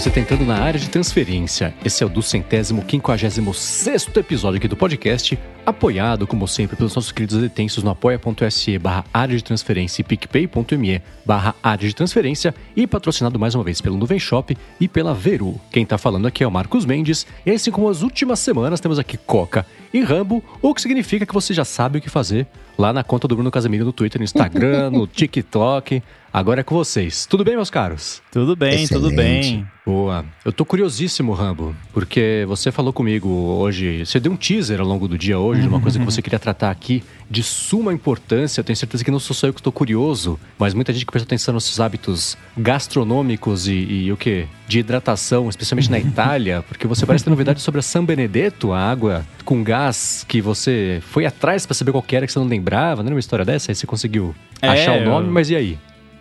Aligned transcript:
você 0.00 0.08
tá 0.10 0.18
entrando 0.18 0.46
na 0.46 0.56
área 0.56 0.80
de 0.80 0.88
transferência. 0.88 1.74
Esse 1.84 2.02
é 2.02 2.06
o 2.06 2.08
do 2.08 2.22
centésimo 2.22 2.82
quinquagésimo 2.82 3.52
sexto 3.52 4.18
episódio 4.18 4.56
aqui 4.56 4.66
do 4.66 4.74
podcast, 4.74 5.38
apoiado, 5.66 6.26
como 6.26 6.48
sempre, 6.48 6.74
pelos 6.74 6.94
nossos 6.94 7.12
queridos 7.12 7.36
detensos 7.36 7.84
no 7.84 7.90
apoia.se 7.90 8.78
barra 8.78 9.04
área 9.12 9.36
de 9.36 9.44
transferência 9.44 10.00
e 10.00 10.04
picpay.me 10.04 11.02
barra 11.22 11.54
área 11.62 11.86
de 11.86 11.94
transferência 11.94 12.54
e 12.74 12.86
patrocinado 12.86 13.38
mais 13.38 13.54
uma 13.54 13.62
vez 13.62 13.82
pelo 13.82 13.98
Nuvem 13.98 14.18
Shop 14.18 14.56
e 14.80 14.88
pela 14.88 15.12
Veru. 15.12 15.60
Quem 15.70 15.84
tá 15.84 15.98
falando 15.98 16.26
aqui 16.26 16.42
é 16.42 16.46
o 16.46 16.50
Marcos 16.50 16.86
Mendes 16.86 17.26
e 17.44 17.50
assim 17.50 17.70
como 17.70 17.86
as 17.86 18.00
últimas 18.00 18.38
semanas 18.38 18.80
temos 18.80 18.98
aqui 18.98 19.18
Coca 19.18 19.66
e 19.92 20.00
Rambo, 20.00 20.42
o 20.62 20.74
que 20.74 20.80
significa 20.80 21.26
que 21.26 21.34
você 21.34 21.52
já 21.52 21.64
sabe 21.64 21.98
o 21.98 22.00
que 22.00 22.08
fazer 22.08 22.46
lá 22.78 22.90
na 22.90 23.04
conta 23.04 23.28
do 23.28 23.34
Bruno 23.34 23.50
Casemiro 23.50 23.84
no 23.84 23.92
Twitter, 23.92 24.18
no 24.18 24.24
Instagram, 24.24 24.88
no 24.92 25.06
TikTok. 25.06 26.02
Agora 26.32 26.60
é 26.60 26.62
com 26.62 26.76
vocês. 26.76 27.26
Tudo 27.26 27.44
bem, 27.44 27.56
meus 27.56 27.70
caros? 27.70 28.22
Tudo 28.30 28.54
bem, 28.54 28.84
Excelente. 28.84 28.92
tudo 28.92 29.16
bem. 29.16 29.66
Boa. 29.84 30.24
Eu 30.44 30.52
tô 30.52 30.64
curiosíssimo, 30.64 31.32
Rambo, 31.32 31.74
porque 31.92 32.44
você 32.46 32.70
falou 32.70 32.92
comigo 32.92 33.28
hoje, 33.28 34.06
você 34.06 34.20
deu 34.20 34.30
um 34.30 34.36
teaser 34.36 34.80
ao 34.80 34.86
longo 34.86 35.08
do 35.08 35.18
dia 35.18 35.40
hoje 35.40 35.62
de 35.62 35.66
uma 35.68 35.80
coisa 35.80 35.98
que 35.98 36.04
você 36.04 36.22
queria 36.22 36.38
tratar 36.38 36.70
aqui 36.70 37.02
de 37.28 37.42
suma 37.42 37.92
importância. 37.92 38.60
Eu 38.60 38.64
tenho 38.64 38.76
certeza 38.76 39.02
que 39.04 39.10
não 39.10 39.18
sou 39.18 39.34
só 39.34 39.48
eu 39.48 39.52
que 39.52 39.58
estou 39.58 39.72
curioso, 39.72 40.38
mas 40.56 40.72
muita 40.72 40.92
gente 40.92 41.04
que 41.04 41.10
presta 41.10 41.26
atenção 41.26 41.52
nos 41.52 41.64
seus 41.64 41.80
hábitos 41.80 42.36
gastronômicos 42.56 43.66
e, 43.66 43.72
e 43.72 44.12
o 44.12 44.16
quê? 44.16 44.46
De 44.68 44.78
hidratação, 44.78 45.48
especialmente 45.48 45.90
na 45.90 45.98
Itália, 46.00 46.62
porque 46.68 46.86
você 46.86 47.04
parece 47.04 47.24
ter 47.24 47.30
novidade 47.30 47.60
sobre 47.60 47.80
a 47.80 47.82
San 47.82 48.04
Benedetto, 48.04 48.72
a 48.72 48.78
água 48.80 49.26
com 49.44 49.64
gás 49.64 50.24
que 50.28 50.40
você 50.40 51.02
foi 51.08 51.26
atrás 51.26 51.66
para 51.66 51.74
saber 51.74 51.90
qual 51.90 52.02
que 52.02 52.14
era 52.14 52.24
que 52.26 52.32
você 52.32 52.38
não 52.38 52.46
lembrava, 52.46 53.02
não 53.02 53.08
era 53.08 53.14
uma 53.16 53.20
história 53.20 53.44
dessa? 53.44 53.72
Aí 53.72 53.74
você 53.74 53.86
conseguiu 53.86 54.32
É, 54.62 54.68
achar 54.68 54.96
o 54.98 55.04
nome, 55.04 55.26
eu- 55.26 55.32
mas 55.32 55.50
e 55.50 55.56
aí? 55.56 55.78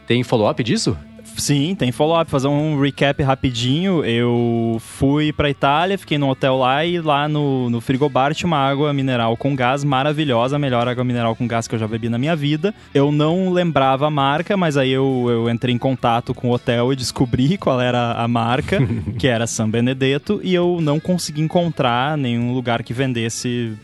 Tem 0.09 0.23
follow-up 0.23 0.63
disso? 0.63 0.97
Sim, 1.37 1.75
tem 1.75 1.91
follow-up. 1.91 2.31
Fazer 2.31 2.47
um 2.47 2.81
recap 2.81 3.21
rapidinho. 3.21 4.03
Eu 4.03 4.77
fui 4.79 5.31
pra 5.31 5.51
Itália, 5.51 5.99
fiquei 5.99 6.17
num 6.17 6.27
hotel 6.27 6.57
lá 6.57 6.83
e 6.83 6.99
lá 6.99 7.27
no, 7.27 7.69
no 7.69 7.79
frigobar 7.79 8.33
tinha 8.33 8.47
uma 8.47 8.57
água 8.57 8.91
mineral 8.91 9.37
com 9.37 9.55
gás 9.55 9.83
maravilhosa, 9.83 10.55
a 10.55 10.59
melhor 10.59 10.87
água 10.87 11.03
mineral 11.03 11.35
com 11.35 11.47
gás 11.47 11.67
que 11.67 11.75
eu 11.75 11.79
já 11.79 11.87
bebi 11.87 12.09
na 12.09 12.17
minha 12.17 12.35
vida. 12.35 12.73
Eu 12.91 13.11
não 13.11 13.51
lembrava 13.51 14.07
a 14.07 14.09
marca, 14.09 14.57
mas 14.57 14.77
aí 14.77 14.89
eu, 14.89 15.27
eu 15.29 15.47
entrei 15.47 15.75
em 15.75 15.77
contato 15.77 16.33
com 16.33 16.49
o 16.49 16.53
hotel 16.53 16.91
e 16.91 16.95
descobri 16.95 17.55
qual 17.61 17.79
era 17.79 18.13
a 18.13 18.27
marca, 18.27 18.79
que 19.19 19.27
era 19.27 19.45
San 19.45 19.69
Benedetto, 19.69 20.41
e 20.43 20.55
eu 20.55 20.79
não 20.81 20.99
consegui 20.99 21.41
encontrar 21.41 22.17
nenhum 22.17 22.51
lugar 22.51 22.81
que 22.81 22.95
vendesse 22.95 23.77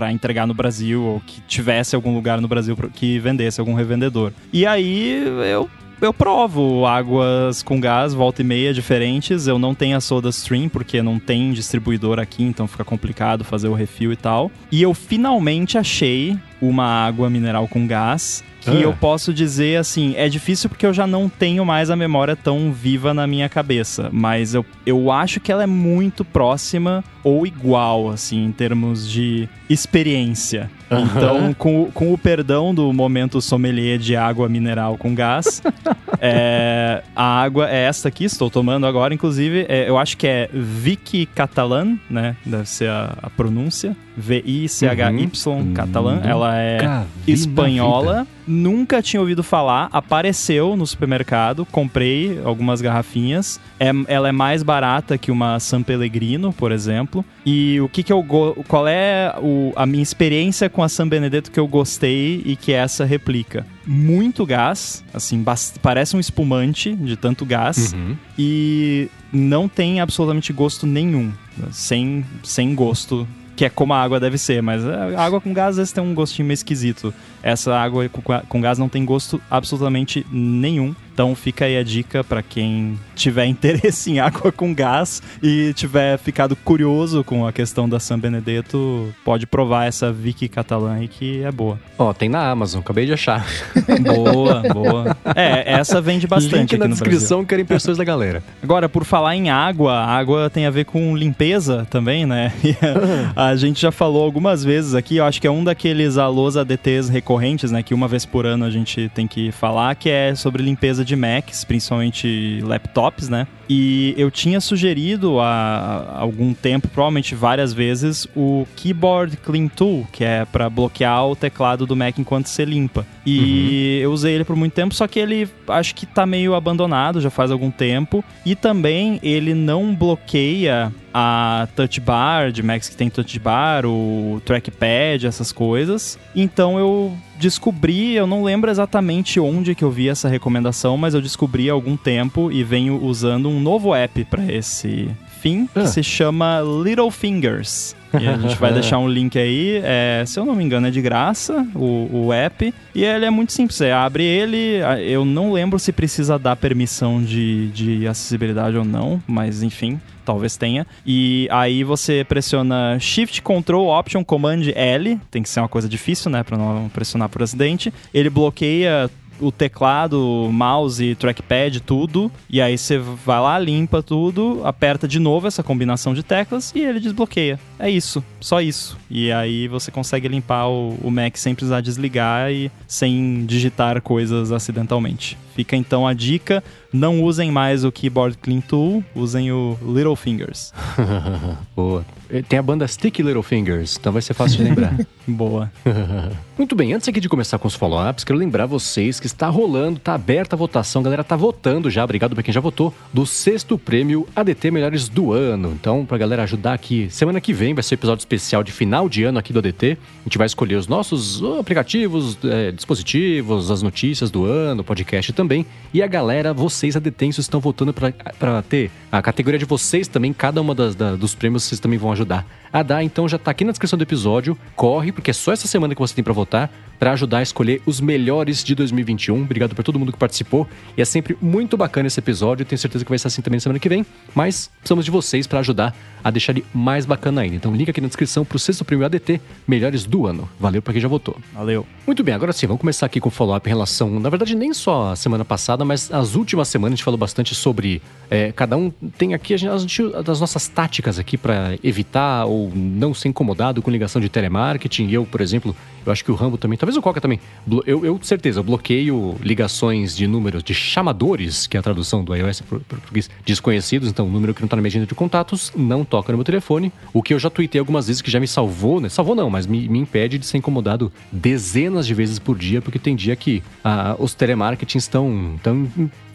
pra 0.00 0.10
entregar 0.10 0.46
no 0.46 0.54
Brasil 0.54 1.02
ou 1.02 1.20
que 1.26 1.42
tivesse 1.42 1.94
algum 1.94 2.14
lugar 2.14 2.40
no 2.40 2.48
Brasil 2.48 2.74
que 2.94 3.18
vendesse 3.18 3.60
algum 3.60 3.74
revendedor. 3.74 4.32
E 4.50 4.64
aí 4.64 5.22
eu 5.52 5.68
eu 6.00 6.14
provo 6.14 6.86
águas 6.86 7.62
com 7.62 7.78
gás, 7.78 8.14
volta 8.14 8.40
e 8.40 8.44
meia, 8.44 8.72
diferentes. 8.72 9.46
Eu 9.46 9.58
não 9.58 9.74
tenho 9.74 9.98
a 9.98 10.00
Soda 10.00 10.30
Stream, 10.30 10.66
porque 10.70 11.02
não 11.02 11.18
tem 11.18 11.52
distribuidor 11.52 12.18
aqui, 12.18 12.42
então 12.42 12.66
fica 12.66 12.82
complicado 12.82 13.44
fazer 13.44 13.68
o 13.68 13.74
refil 13.74 14.10
e 14.10 14.16
tal. 14.16 14.50
E 14.72 14.80
eu 14.80 14.94
finalmente 14.94 15.76
achei 15.76 16.38
uma 16.58 16.86
água 16.86 17.28
mineral 17.28 17.68
com 17.68 17.86
gás. 17.86 18.42
Que 18.62 18.70
Ah. 18.70 18.74
eu 18.74 18.92
posso 18.94 19.32
dizer 19.32 19.78
assim, 19.78 20.14
é 20.16 20.26
difícil 20.28 20.68
porque 20.70 20.84
eu 20.86 20.92
já 20.92 21.06
não 21.06 21.28
tenho 21.30 21.64
mais 21.66 21.88
a 21.90 21.96
memória 21.96 22.34
tão 22.36 22.70
viva 22.72 23.12
na 23.14 23.26
minha 23.26 23.48
cabeça. 23.48 24.08
Mas 24.12 24.54
eu, 24.54 24.64
eu 24.86 25.10
acho 25.10 25.38
que 25.40 25.50
ela 25.52 25.62
é 25.62 25.66
muito 25.66 26.24
próxima 26.26 27.02
ou 27.22 27.46
igual, 27.46 28.08
assim, 28.10 28.44
em 28.44 28.52
termos 28.52 29.08
de 29.08 29.48
experiência. 29.68 30.70
Então, 30.90 31.54
com, 31.54 31.82
o- 31.82 31.92
com 31.92 32.12
o 32.12 32.18
perdão 32.18 32.74
do 32.74 32.92
momento 32.92 33.40
sommelier 33.40 33.96
de 33.98 34.16
água 34.16 34.48
mineral 34.48 34.98
com 34.98 35.14
gás, 35.14 35.62
é, 36.20 37.02
a 37.14 37.40
água 37.42 37.70
é 37.70 37.84
esta 37.84 38.08
aqui, 38.08 38.24
estou 38.24 38.50
tomando 38.50 38.86
agora, 38.86 39.14
inclusive, 39.14 39.66
é, 39.68 39.88
eu 39.88 39.96
acho 39.96 40.16
que 40.16 40.26
é 40.26 40.50
Vicky 40.52 41.26
Catalan, 41.26 41.96
né? 42.10 42.34
Deve 42.44 42.68
ser 42.68 42.88
a, 42.90 43.16
a 43.22 43.30
pronúncia. 43.30 43.96
V-I-C-H-Y 44.16 45.30
Uhum. 45.46 45.72
Catalan. 45.72 46.16
Nunca 46.16 46.28
Ela 46.28 46.58
é 46.60 47.04
espanhola. 47.26 48.26
Nunca 48.46 49.00
tinha 49.00 49.20
ouvido 49.20 49.42
falar. 49.42 49.88
Apareceu 49.92 50.76
no 50.76 50.86
supermercado. 50.86 51.64
Comprei 51.64 52.40
algumas 52.44 52.80
garrafinhas. 52.82 53.60
É, 53.82 53.90
ela 54.08 54.28
é 54.28 54.32
mais 54.32 54.62
barata 54.62 55.16
que 55.16 55.30
uma 55.30 55.58
San 55.58 55.82
Pellegrino, 55.82 56.52
por 56.52 56.70
exemplo. 56.70 57.24
E 57.46 57.80
o 57.80 57.88
que 57.88 58.02
que 58.02 58.12
eu 58.12 58.22
qual 58.68 58.86
é 58.86 59.34
o- 59.40 59.72
a 59.74 59.86
minha 59.86 60.02
experiência 60.02 60.68
com 60.68 60.82
a 60.82 60.88
San 60.88 61.08
Benedetto 61.08 61.50
que 61.50 61.58
eu 61.58 61.66
gostei 61.66 62.42
e 62.44 62.56
que 62.56 62.72
essa 62.74 63.06
replica? 63.06 63.66
Muito 63.86 64.44
gás, 64.44 65.02
assim, 65.14 65.42
parece 65.82 66.14
um 66.14 66.20
espumante 66.20 66.94
de 66.94 67.16
tanto 67.16 67.46
gás 67.46 67.94
Uhum. 67.94 68.14
e 68.38 69.08
não 69.32 69.66
tem 69.66 69.98
absolutamente 70.00 70.52
gosto 70.52 70.86
nenhum, 70.86 71.32
sem, 71.70 72.22
sem 72.42 72.74
gosto, 72.74 73.26
que 73.56 73.64
é 73.64 73.70
como 73.70 73.92
a 73.92 74.02
água 74.02 74.18
deve 74.20 74.38
ser, 74.38 74.62
mas 74.62 74.84
a 74.86 75.22
água 75.24 75.40
com 75.40 75.52
gás 75.52 75.70
às 75.70 75.76
vezes 75.76 75.92
tem 75.92 76.02
um 76.02 76.14
gostinho 76.14 76.46
meio 76.48 76.54
esquisito. 76.54 77.12
Essa 77.42 77.76
água 77.76 78.08
com, 78.48 78.60
gás 78.60 78.78
não 78.78 78.88
tem 78.88 79.04
gosto 79.04 79.40
absolutamente 79.50 80.26
nenhum. 80.30 80.94
Então 81.12 81.34
fica 81.34 81.66
aí 81.66 81.76
a 81.76 81.82
dica 81.82 82.24
pra 82.24 82.42
quem 82.42 82.98
tiver 83.14 83.44
interesse 83.46 84.10
em 84.10 84.20
água 84.20 84.50
com 84.50 84.72
gás 84.72 85.22
e 85.42 85.72
tiver 85.74 86.18
ficado 86.18 86.56
curioso 86.56 87.22
com 87.22 87.46
a 87.46 87.52
questão 87.52 87.86
da 87.86 88.00
San 88.00 88.18
Benedetto, 88.18 89.12
pode 89.22 89.46
provar 89.46 89.86
essa 89.86 90.10
Vicky 90.10 90.48
Catalã 90.48 90.94
aí 90.94 91.08
que 91.08 91.42
é 91.42 91.52
boa. 91.52 91.78
Ó, 91.98 92.14
tem 92.14 92.28
na 92.28 92.50
Amazon, 92.50 92.80
acabei 92.80 93.04
de 93.04 93.12
achar. 93.12 93.46
Boa, 94.00 94.62
boa. 94.72 95.16
É, 95.34 95.72
essa 95.72 96.00
vende 96.00 96.26
bastante 96.26 96.72
Link 96.72 96.78
na 96.78 96.88
no 96.88 96.96
Brasil. 96.96 97.04
descrição, 97.04 97.44
quero 97.44 97.60
impressões 97.60 97.98
da 97.98 98.04
galera. 98.04 98.42
Agora, 98.62 98.88
por 98.88 99.04
falar 99.04 99.36
em 99.36 99.50
água, 99.50 99.92
água 99.92 100.48
tem 100.48 100.64
a 100.64 100.70
ver 100.70 100.84
com 100.84 101.14
limpeza 101.16 101.86
também, 101.90 102.24
né? 102.24 102.52
A, 103.36 103.54
gente 103.56 103.80
já 103.80 103.92
falou 103.92 104.24
algumas 104.24 104.64
vezes 104.64 104.94
aqui, 104.94 105.16
eu 105.16 105.24
acho 105.24 105.40
que 105.40 105.46
é 105.46 105.50
um 105.50 105.62
daqueles 105.62 106.16
alôs 106.16 106.56
ADTs 106.56 107.08
recorrentes, 107.30 107.70
né? 107.70 107.82
Que 107.82 107.94
uma 107.94 108.08
vez 108.08 108.26
por 108.26 108.44
ano 108.44 108.64
a 108.64 108.70
gente 108.70 109.08
tem 109.14 109.26
que 109.26 109.52
falar, 109.52 109.94
que 109.94 110.10
é 110.10 110.34
sobre 110.34 110.62
limpeza 110.62 111.04
de 111.04 111.14
Macs, 111.14 111.64
principalmente 111.64 112.60
laptops, 112.62 113.28
né? 113.28 113.46
E 113.68 114.14
eu 114.16 114.32
tinha 114.32 114.60
sugerido 114.60 115.38
há 115.38 116.16
algum 116.18 116.52
tempo, 116.52 116.88
provavelmente 116.88 117.36
várias 117.36 117.72
vezes, 117.72 118.26
o 118.34 118.66
Keyboard 118.74 119.36
Clean 119.36 119.68
Tool, 119.68 120.08
que 120.10 120.24
é 120.24 120.44
para 120.44 120.68
bloquear 120.68 121.24
o 121.24 121.36
teclado 121.36 121.86
do 121.86 121.94
Mac 121.94 122.18
enquanto 122.18 122.46
você 122.46 122.64
limpa. 122.64 123.06
E 123.24 124.00
eu 124.02 124.10
usei 124.10 124.34
ele 124.34 124.44
por 124.44 124.56
muito 124.56 124.72
tempo, 124.72 124.92
só 124.92 125.06
que 125.06 125.20
ele 125.20 125.48
acho 125.68 125.94
que 125.94 126.04
tá 126.04 126.26
meio 126.26 126.56
abandonado 126.56 127.20
já 127.20 127.30
faz 127.30 127.52
algum 127.52 127.70
tempo. 127.70 128.24
E 128.44 128.56
também 128.56 129.20
ele 129.22 129.54
não 129.54 129.94
bloqueia 129.94 130.92
a 131.12 131.68
touch 131.76 132.00
bar 132.00 132.52
de 132.52 132.62
Macs 132.62 132.88
que 132.88 132.96
tem 132.96 133.10
touch 133.10 133.38
bar, 133.38 133.84
o 133.86 134.40
trackpad, 134.44 135.26
essas 135.26 135.52
coisas. 135.52 136.18
Então 136.34 136.78
eu 136.78 137.16
descobri, 137.38 138.14
eu 138.14 138.26
não 138.26 138.42
lembro 138.44 138.70
exatamente 138.70 139.40
onde 139.40 139.74
que 139.74 139.82
eu 139.82 139.90
vi 139.90 140.08
essa 140.08 140.28
recomendação, 140.28 140.96
mas 140.96 141.14
eu 141.14 141.20
descobri 141.20 141.68
há 141.70 141.72
algum 141.72 141.96
tempo 141.96 142.52
e 142.52 142.62
venho 142.62 143.02
usando 143.02 143.48
um 143.48 143.60
novo 143.60 143.94
app 143.94 144.24
para 144.26 144.44
esse 144.52 145.08
fim, 145.40 145.66
que 145.66 145.80
Ah. 145.80 145.86
se 145.86 146.02
chama 146.02 146.60
Little 146.84 147.10
Fingers. 147.10 147.96
E 148.18 148.26
a 148.26 148.36
gente 148.36 148.56
vai 148.56 148.72
deixar 148.74 148.98
um 148.98 149.08
link 149.08 149.38
aí. 149.38 149.80
é, 149.84 150.24
se 150.26 150.38
eu 150.38 150.44
não 150.44 150.54
me 150.54 150.64
engano, 150.64 150.86
é 150.86 150.90
de 150.90 151.00
graça 151.00 151.66
o, 151.74 152.26
o 152.26 152.32
app. 152.32 152.72
E 152.94 153.04
ele 153.04 153.24
é 153.24 153.30
muito 153.30 153.52
simples. 153.52 153.76
Você 153.76 153.90
abre 153.90 154.24
ele. 154.24 154.80
Eu 155.06 155.24
não 155.24 155.52
lembro 155.52 155.78
se 155.78 155.92
precisa 155.92 156.38
dar 156.38 156.56
permissão 156.56 157.22
de, 157.22 157.68
de 157.68 158.06
acessibilidade 158.06 158.76
ou 158.76 158.84
não, 158.84 159.22
mas 159.26 159.62
enfim. 159.62 160.00
Talvez 160.24 160.56
tenha. 160.56 160.86
E 161.04 161.48
aí 161.50 161.82
você 161.82 162.24
pressiona 162.28 162.98
Shift, 163.00 163.42
Control, 163.42 163.88
Option, 163.88 164.22
Command 164.22 164.62
L. 164.74 165.18
Tem 165.30 165.42
que 165.42 165.48
ser 165.48 165.60
uma 165.60 165.68
coisa 165.68 165.88
difícil, 165.88 166.30
né? 166.30 166.42
Pra 166.44 166.56
não 166.56 166.88
pressionar 166.88 167.28
por 167.28 167.42
acidente. 167.42 167.92
Ele 168.14 168.30
bloqueia 168.30 169.10
o 169.40 169.50
teclado, 169.50 170.48
mouse, 170.52 171.14
trackpad, 171.16 171.80
tudo. 171.80 172.30
E 172.48 172.60
aí 172.60 172.76
você 172.76 172.98
vai 172.98 173.40
lá, 173.40 173.58
limpa 173.58 174.02
tudo, 174.02 174.60
aperta 174.64 175.08
de 175.08 175.18
novo 175.18 175.46
essa 175.46 175.62
combinação 175.62 176.14
de 176.14 176.22
teclas 176.22 176.72
e 176.74 176.80
ele 176.80 177.00
desbloqueia. 177.00 177.58
É 177.78 177.90
isso, 177.90 178.22
só 178.40 178.60
isso. 178.60 178.98
E 179.10 179.32
aí 179.32 179.68
você 179.68 179.90
consegue 179.90 180.28
limpar 180.28 180.68
o, 180.68 180.96
o 181.02 181.10
Mac 181.10 181.36
sem 181.36 181.54
precisar 181.54 181.80
desligar 181.80 182.50
e 182.50 182.70
sem 182.86 183.44
digitar 183.46 184.00
coisas 184.02 184.52
acidentalmente. 184.52 185.36
Fica 185.60 185.76
então 185.76 186.06
a 186.06 186.14
dica: 186.14 186.64
não 186.90 187.22
usem 187.22 187.50
mais 187.50 187.84
o 187.84 187.92
Keyboard 187.92 188.38
Clean 188.38 188.62
Tool, 188.62 189.04
usem 189.14 189.52
o 189.52 189.76
Little 189.82 190.16
Fingers. 190.16 190.72
Boa. 191.76 192.02
Eh, 192.30 192.42
Tem 192.48 192.58
a 192.58 192.62
banda 192.62 192.88
Sticky 192.88 193.22
Little 193.22 193.42
Fingers, 193.42 193.98
então 194.00 194.10
vai 194.10 194.22
ser 194.22 194.32
fácil 194.32 194.56
de 194.56 194.64
lembrar. 194.64 194.96
Boa. 195.28 195.70
Muito 196.56 196.74
bem, 196.74 196.92
antes 196.94 197.08
aqui 197.08 197.20
de 197.20 197.28
começar 197.28 197.58
com 197.58 197.68
os 197.68 197.74
follow-ups, 197.74 198.24
quero 198.24 198.38
lembrar 198.38 198.66
vocês 198.66 199.20
que 199.20 199.26
está 199.26 199.48
rolando, 199.48 199.98
está 199.98 200.14
aberta 200.14 200.56
a 200.56 200.58
votação, 200.58 201.00
a 201.00 201.04
galera 201.04 201.24
tá 201.24 201.36
votando 201.36 201.90
já, 201.90 202.04
obrigado 202.04 202.34
pra 202.34 202.42
quem 202.42 202.52
já 202.52 202.60
votou, 202.60 202.92
do 203.12 203.26
sexto 203.26 203.78
prêmio 203.78 204.26
ADT 204.34 204.70
Melhores 204.70 205.08
do 205.08 205.32
Ano. 205.32 205.72
Então, 205.78 206.04
pra 206.06 206.18
galera 206.18 206.42
ajudar 206.44 206.72
aqui, 206.72 207.08
semana 207.10 207.40
que 207.40 207.52
vem 207.52 207.74
vai 207.74 207.82
ser 207.82 207.94
o 207.94 207.96
episódio 207.96 208.22
especial 208.22 208.62
de 208.62 208.72
final 208.72 209.08
de 209.08 209.24
ano 209.24 209.38
aqui 209.38 209.52
do 209.52 209.58
ADT. 209.58 209.98
A 210.20 210.24
gente 210.24 210.38
vai 210.38 210.46
escolher 210.46 210.76
os 210.76 210.88
nossos 210.88 211.42
oh, 211.42 211.58
aplicativos, 211.58 212.38
eh, 212.44 212.72
dispositivos, 212.72 213.70
as 213.70 213.82
notícias 213.82 214.30
do 214.30 214.44
ano, 214.44 214.82
podcast 214.82 215.32
também. 215.32 215.49
Também. 215.50 215.66
E 215.92 216.00
a 216.02 216.06
galera, 216.06 216.54
vocês 216.54 216.96
adetensos, 216.96 217.44
estão 217.44 217.58
votando 217.58 217.92
para 217.92 218.62
ter 218.62 218.92
a 219.10 219.20
categoria 219.20 219.58
de 219.58 219.64
vocês 219.64 220.06
também. 220.06 220.32
Cada 220.32 220.60
uma 220.60 220.72
das, 220.72 220.94
da, 220.94 221.16
dos 221.16 221.34
prêmios 221.34 221.64
vocês 221.64 221.80
também 221.80 221.98
vão 221.98 222.12
ajudar 222.12 222.46
a 222.72 222.82
dar. 222.84 223.02
Então 223.02 223.28
já 223.28 223.36
tá 223.36 223.50
aqui 223.50 223.64
na 223.64 223.72
descrição 223.72 223.98
do 223.98 224.02
episódio. 224.02 224.56
Corre, 224.76 225.10
porque 225.10 225.32
é 225.32 225.34
só 225.34 225.52
essa 225.52 225.66
semana 225.66 225.94
que 225.94 226.00
você 226.00 226.14
tem 226.14 226.22
para 226.22 226.32
votar 226.32 226.70
para 227.00 227.12
ajudar 227.12 227.38
a 227.38 227.42
escolher 227.42 227.80
os 227.86 227.98
melhores 227.98 228.62
de 228.62 228.74
2021. 228.74 229.40
Obrigado 229.40 229.74
por 229.74 229.82
todo 229.82 229.98
mundo 229.98 230.12
que 230.12 230.18
participou. 230.18 230.68
E 230.94 231.00
é 231.00 231.04
sempre 231.06 231.34
muito 231.40 231.74
bacana 231.74 232.06
esse 232.06 232.20
episódio. 232.20 232.66
Tenho 232.66 232.78
certeza 232.78 233.02
que 233.02 233.08
vai 233.10 233.18
ser 233.18 233.28
assim 233.28 233.40
também 233.40 233.56
na 233.56 233.62
semana 233.62 233.78
que 233.78 233.88
vem. 233.88 234.04
Mas 234.34 234.70
precisamos 234.80 235.06
de 235.06 235.10
vocês 235.10 235.46
para 235.46 235.60
ajudar 235.60 235.96
a 236.22 236.30
deixar 236.30 236.52
ele 236.52 236.64
mais 236.74 237.06
bacana 237.06 237.40
ainda. 237.40 237.56
Então, 237.56 237.74
link 237.74 237.88
aqui 237.88 238.02
na 238.02 238.06
descrição 238.06 238.44
pro 238.44 238.58
sexto 238.58 238.84
prêmio 238.84 239.06
ADT 239.06 239.40
Melhores 239.66 240.04
do 240.04 240.26
Ano. 240.26 240.46
Valeu 240.60 240.82
para 240.82 240.92
quem 240.92 241.00
já 241.00 241.08
votou. 241.08 241.38
Valeu. 241.54 241.86
Muito 242.06 242.22
bem, 242.22 242.34
agora 242.34 242.52
sim, 242.52 242.66
vamos 242.66 242.80
começar 242.82 243.06
aqui 243.06 243.18
com 243.18 243.28
o 243.30 243.32
follow-up 243.32 243.66
em 243.66 243.70
relação. 243.70 244.20
Na 244.20 244.28
verdade, 244.28 244.54
nem 244.54 244.74
só 244.74 245.12
a 245.12 245.16
semana 245.16 245.39
passada, 245.44 245.84
mas 245.84 246.12
as 246.12 246.34
últimas 246.34 246.68
semanas 246.68 246.94
a 246.94 246.96
gente 246.96 247.04
falou 247.04 247.18
bastante 247.18 247.54
sobre. 247.54 248.02
É, 248.30 248.52
cada 248.52 248.76
um 248.76 248.90
tem 249.18 249.34
aqui 249.34 249.54
a 249.54 249.56
gente, 249.56 249.70
a 249.70 249.78
gente, 249.78 250.02
as 250.26 250.40
nossas 250.40 250.68
táticas 250.68 251.18
aqui 251.18 251.36
para 251.36 251.76
evitar 251.82 252.44
ou 252.46 252.70
não 252.74 253.12
ser 253.12 253.28
incomodado 253.28 253.82
com 253.82 253.90
ligação 253.90 254.20
de 254.20 254.28
telemarketing. 254.28 255.10
Eu, 255.10 255.26
por 255.26 255.40
exemplo, 255.40 255.74
eu 256.04 256.12
acho 256.12 256.24
que 256.24 256.30
o 256.30 256.34
Rambo 256.34 256.56
também, 256.56 256.78
talvez 256.78 256.96
o 256.96 257.02
Coca 257.02 257.20
também. 257.20 257.40
Eu, 257.86 258.04
eu 258.04 258.18
certeza, 258.22 258.60
eu 258.60 258.64
bloqueio 258.64 259.36
ligações 259.42 260.16
de 260.16 260.26
números 260.26 260.62
de 260.62 260.72
chamadores, 260.72 261.66
que 261.66 261.76
é 261.76 261.80
a 261.80 261.82
tradução 261.82 262.24
do 262.24 262.34
iOS 262.34 262.60
para 262.62 262.78
português, 262.80 263.28
desconhecidos, 263.44 264.08
então 264.08 264.26
o 264.26 264.30
número 264.30 264.54
que 264.54 264.60
não 264.60 264.66
está 264.66 264.76
na 264.76 264.82
minha 264.82 264.88
agenda 264.88 265.06
de 265.06 265.14
contatos 265.14 265.72
não 265.76 266.04
toca 266.04 266.32
no 266.32 266.38
meu 266.38 266.44
telefone. 266.44 266.92
O 267.12 267.22
que 267.22 267.34
eu 267.34 267.38
já 267.38 267.50
tuitei 267.50 267.78
algumas 267.78 268.06
vezes 268.06 268.22
que 268.22 268.30
já 268.30 268.40
me 268.40 268.46
salvou, 268.46 269.00
né? 269.00 269.08
Salvou 269.08 269.34
não, 269.34 269.50
mas 269.50 269.66
me, 269.66 269.88
me 269.88 269.98
impede 269.98 270.38
de 270.38 270.46
ser 270.46 270.58
incomodado 270.58 271.12
dezenas 271.30 272.06
de 272.06 272.14
vezes 272.14 272.38
por 272.38 272.56
dia, 272.56 272.80
porque 272.80 272.98
tem 272.98 273.14
dia 273.14 273.36
que 273.36 273.62
ah, 273.84 274.16
os 274.18 274.34
telemarketings 274.34 275.04
estão 275.04 275.19
tão 275.62 275.88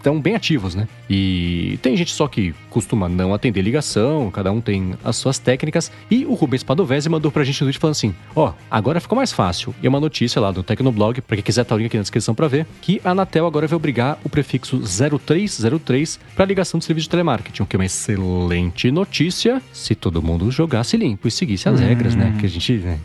estão 0.06 0.22
bem 0.22 0.36
ativos, 0.36 0.76
né? 0.76 0.88
E 1.10 1.80
tem 1.82 1.98
gente 1.98 2.12
só 2.12 2.28
que 2.28 2.54
costuma 2.70 3.10
não 3.10 3.34
atender 3.34 3.62
ligação, 3.62 4.30
cada 4.30 4.52
um 4.52 4.62
tem 4.62 4.94
as 5.04 5.16
suas 5.16 5.40
técnicas. 5.40 5.92
E 6.10 6.26
o 6.26 6.34
Rubens 6.36 6.64
Padovese 6.64 7.10
mandou 7.10 7.32
pra 7.32 7.44
gente 7.44 7.60
no 7.62 7.68
vídeo 7.68 7.80
falando 7.80 7.94
assim: 7.94 8.14
ó, 8.36 8.50
oh, 8.50 8.54
agora 8.70 9.00
ficou 9.00 9.16
mais 9.16 9.32
fácil. 9.32 9.74
E 9.82 9.88
é 9.88 9.90
uma 9.90 10.00
notícia 10.00 10.40
lá 10.40 10.52
do 10.52 10.62
Tecnoblog, 10.62 11.22
pra 11.22 11.36
quem 11.36 11.44
quiser 11.44 11.64
tá 11.64 11.74
o 11.74 11.78
link 11.78 11.88
aqui 11.88 11.98
na 11.98 12.04
descrição 12.04 12.36
pra 12.36 12.48
ver, 12.48 12.68
que 12.82 13.02
a 13.04 13.12
Anatel 13.12 13.48
agora 13.48 13.68
vai 13.68 13.76
obrigar 13.76 14.20
o 14.24 14.30
prefixo 14.30 14.80
0303 14.80 16.20
para 16.36 16.46
ligação 16.46 16.78
de 16.78 16.86
serviço 16.86 17.06
de 17.06 17.12
telemarketing, 17.12 17.64
o 17.64 17.66
que 17.66 17.76
é 17.76 17.80
uma 17.80 17.86
excelente 17.86 18.92
notícia 18.92 19.62
se 19.74 19.96
todo 19.96 20.22
mundo 20.22 20.52
jogasse 20.52 20.96
limpo 20.98 21.28
e 21.28 21.32
seguisse 21.32 21.68
as 21.68 21.80
hum. 21.80 21.84
regras, 21.84 22.16
né? 22.16 22.36
Que 22.40 22.46
a 22.46 22.50
gente, 22.50 22.74
né? 22.74 23.00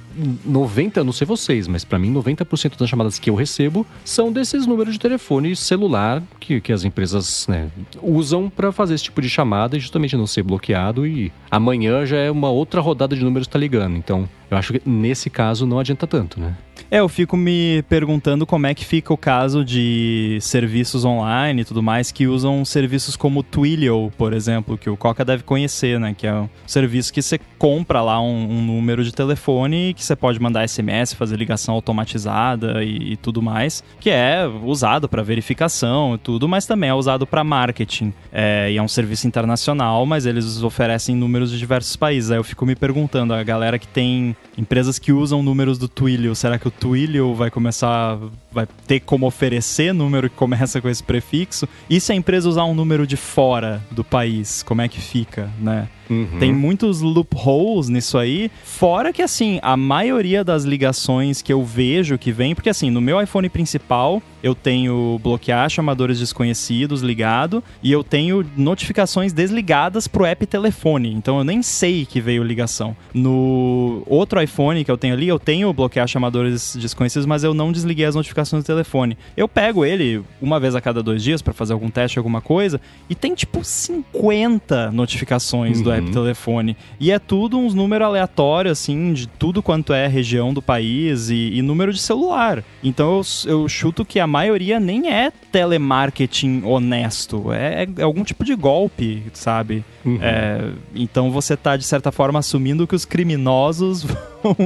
90, 0.45 1.03
não 1.03 1.13
sei 1.13 1.27
vocês, 1.27 1.67
mas 1.67 1.85
para 1.85 1.99
mim 1.99 2.13
90% 2.13 2.77
das 2.79 2.89
chamadas 2.89 3.19
que 3.19 3.31
eu 3.31 3.35
recebo 3.35 3.87
são 4.05 4.31
desses 4.31 4.67
números 4.67 4.95
de 4.95 5.01
telefone 5.01 5.57
celular 5.57 6.23
que, 6.39 6.61
que 6.61 6.73
as 6.73 6.85
empresas 6.91 7.47
né, 7.49 7.71
usam 8.03 8.51
para 8.51 8.71
fazer 8.71 8.95
esse 8.95 9.05
tipo 9.05 9.23
de 9.23 9.31
chamada 9.31 9.77
e 9.77 9.81
justamente 9.81 10.17
não 10.17 10.27
ser 10.27 10.43
bloqueado 10.43 11.07
e 11.07 11.33
amanhã 11.51 12.05
já 12.05 12.19
é 12.19 12.31
uma 12.31 12.51
outra 12.51 12.81
rodada 12.81 13.17
de 13.17 13.25
números 13.25 13.47
que 13.47 13.53
tá 13.53 13.59
ligando. 13.59 13.97
Então, 13.97 14.29
eu 14.51 14.57
acho 14.57 14.73
que 14.73 14.83
nesse 14.85 15.31
caso 15.31 15.67
não 15.67 15.79
adianta 15.79 16.07
tanto, 16.07 16.41
né? 16.41 16.57
É, 16.91 16.99
eu 16.99 17.09
fico 17.09 17.37
me 17.37 17.85
perguntando 17.89 18.45
como 18.45 18.67
é 18.67 18.75
que 18.75 18.85
fica 18.85 19.13
o 19.13 19.17
caso 19.17 19.65
de 19.65 20.39
serviços 20.41 21.05
online 21.05 21.63
e 21.63 21.65
tudo 21.65 21.81
mais 21.81 22.11
que 22.11 22.27
usam 22.27 22.65
serviços 22.65 23.15
como 23.15 23.45
Twilio, 23.45 24.13
por 24.19 24.33
exemplo, 24.33 24.77
que 24.77 24.91
o 24.91 24.97
Coca 24.97 25.25
deve 25.25 25.45
conhecer, 25.45 26.01
né? 26.01 26.15
Que 26.17 26.27
é 26.27 26.35
um 26.35 26.49
serviço 26.67 27.13
que 27.13 27.23
você 27.23 27.39
compra 27.59 28.03
lá 28.03 28.21
um, 28.21 28.51
um 28.51 28.63
número 28.63 29.05
de 29.05 29.13
telefone 29.13 29.95
que 29.95 30.05
você 30.05 30.17
pode 30.17 30.41
mandar 30.41 30.69
SMS, 30.69 31.15
fazer 31.15 31.37
ligação 31.37 31.75
automatizada 31.75 32.83
e, 32.83 33.13
e 33.13 33.17
tudo 33.17 33.41
mais, 33.41 33.85
que 34.01 34.11
é 34.11 34.45
usado 34.65 35.09
para 35.09 35.23
verificação 35.23 36.17
e 36.17 36.19
tudo, 36.19 36.49
mas 36.49 36.67
também 36.67 36.91
é 36.91 36.95
usado 36.95 37.25
para 37.25 37.45
marketing. 37.45 38.13
É, 38.33 38.69
e 38.73 38.77
é 38.77 38.83
um 38.83 38.89
serviço 38.89 39.29
internacional, 39.29 40.05
mas 40.07 40.27
eles 40.27 40.61
oferecem 40.63 41.15
números 41.15 41.53
de 41.53 41.59
diversos 41.59 41.95
países. 41.95 42.33
Aí 42.33 42.39
eu 42.39 42.45
fico 42.45 42.67
me 42.67 42.75
perguntando, 42.75 43.33
a 43.33 43.43
galera 43.45 43.79
que 43.79 43.87
tem 43.87 44.35
empresas 44.57 44.99
que 44.99 45.13
usam 45.13 45.43
números 45.43 45.79
do 45.79 45.89
Twilio, 45.89 46.35
será 46.35 46.59
que 46.59 46.69
o 46.69 46.71
Twilio 46.71 47.35
vai 47.35 47.51
começar, 47.51 48.19
vai 48.53 48.67
ter 48.87 49.01
como 49.01 49.27
oferecer 49.27 49.93
número 49.93 50.29
que 50.29 50.37
começa 50.37 50.81
com 50.81 50.89
esse 50.89 51.03
prefixo? 51.03 51.69
E 51.89 52.01
se 52.01 52.13
a 52.13 52.15
empresa 52.15 52.49
usar 52.49 52.65
um 52.65 52.75
número 52.75 53.07
de 53.07 53.17
fora 53.17 53.83
do 53.91 54.05
país, 54.05 54.63
como 54.63 54.83
é 54.83 54.89
que 54.89 55.01
fica, 55.01 55.51
né? 55.59 55.89
Uhum. 56.11 56.39
Tem 56.41 56.53
muitos 56.53 57.01
loopholes 57.01 57.89
nisso 57.89 58.19
aí. 58.19 58.51
Fora 58.65 59.13
que, 59.13 59.23
assim, 59.23 59.61
a 59.63 59.77
maioria 59.77 60.43
das 60.43 60.65
ligações 60.65 61.41
que 61.41 61.53
eu 61.53 61.65
vejo 61.65 62.19
que 62.19 62.33
vem, 62.33 62.53
porque 62.53 62.69
assim, 62.69 62.91
no 62.91 63.01
meu 63.01 63.23
iPhone 63.23 63.49
principal, 63.49 64.21
eu 64.43 64.55
tenho 64.55 65.21
bloquear 65.23 65.71
chamadores 65.71 66.19
desconhecidos 66.19 67.03
ligado 67.03 67.63
e 67.81 67.93
eu 67.93 68.03
tenho 68.03 68.45
notificações 68.57 69.33
desligadas 69.33 70.09
pro 70.09 70.25
app 70.25 70.45
telefone. 70.47 71.13
Então 71.13 71.39
eu 71.39 71.45
nem 71.45 71.63
sei 71.63 72.05
que 72.05 72.21
veio 72.21 72.43
ligação. 72.43 72.97
No 73.15 74.03
outro 74.07 74.43
iPhone 74.43 74.85
que 74.85 74.91
eu 74.91 74.99
tenho 74.99 75.15
ali, 75.15 75.29
eu 75.29 75.39
tenho 75.39 75.73
bloquear 75.73 76.09
chamadores 76.09 76.75
desconhecidos, 76.75 77.27
mas 77.27 77.45
eu 77.45 77.55
não 77.55 77.71
desliguei 77.71 78.07
as 78.07 78.17
notificações 78.17 78.40
do 78.43 78.63
telefone. 78.65 79.17
Eu 79.37 79.49
pego 79.49 79.85
ele 79.85 80.23
uma 80.41 80.59
vez 80.59 80.75
a 80.75 80.81
cada 80.81 81.03
dois 81.03 81.23
dias 81.23 81.43
para 81.43 81.53
fazer 81.53 81.73
algum 81.73 81.91
teste, 81.91 82.19
alguma 82.19 82.41
coisa, 82.41 82.81
e 83.09 83.15
tem 83.15 83.35
tipo 83.35 83.65
50 83.65 84.91
notificações 84.91 85.79
uhum. 85.79 85.85
do 85.85 85.93
app 85.93 86.11
telefone. 86.11 86.77
E 86.99 87.11
é 87.11 87.19
tudo 87.19 87.59
uns 87.59 87.75
números 87.75 88.07
aleatórios, 88.07 88.79
assim, 88.79 89.13
de 89.13 89.27
tudo 89.27 89.63
quanto 89.63 89.93
é 89.93 90.07
região 90.07 90.53
do 90.55 90.63
país 90.63 91.31
e, 91.31 91.53
e 91.55 91.63
número 91.63 91.93
de 91.93 92.01
celular. 92.01 92.65
Então 92.83 93.19
eu, 93.19 93.51
eu 93.51 93.69
chuto 93.69 94.05
que 94.05 94.19
a 94.19 94.27
maioria 94.27 94.81
nem 94.81 95.13
é 95.13 95.31
telemarketing 95.53 96.63
honesto, 96.65 97.53
é, 97.53 97.87
é 97.97 98.03
algum 98.03 98.25
tipo 98.25 98.45
de 98.45 98.55
golpe, 98.55 99.25
sabe? 99.33 99.85
Uhum. 100.05 100.19
É, 100.21 100.71
então 100.95 101.31
você 101.31 101.57
tá, 101.57 101.77
de 101.77 101.85
certa 101.85 102.11
forma, 102.11 102.39
assumindo 102.39 102.87
que 102.87 102.95
os 102.95 103.05
criminosos 103.05 104.05
vão 104.43 104.57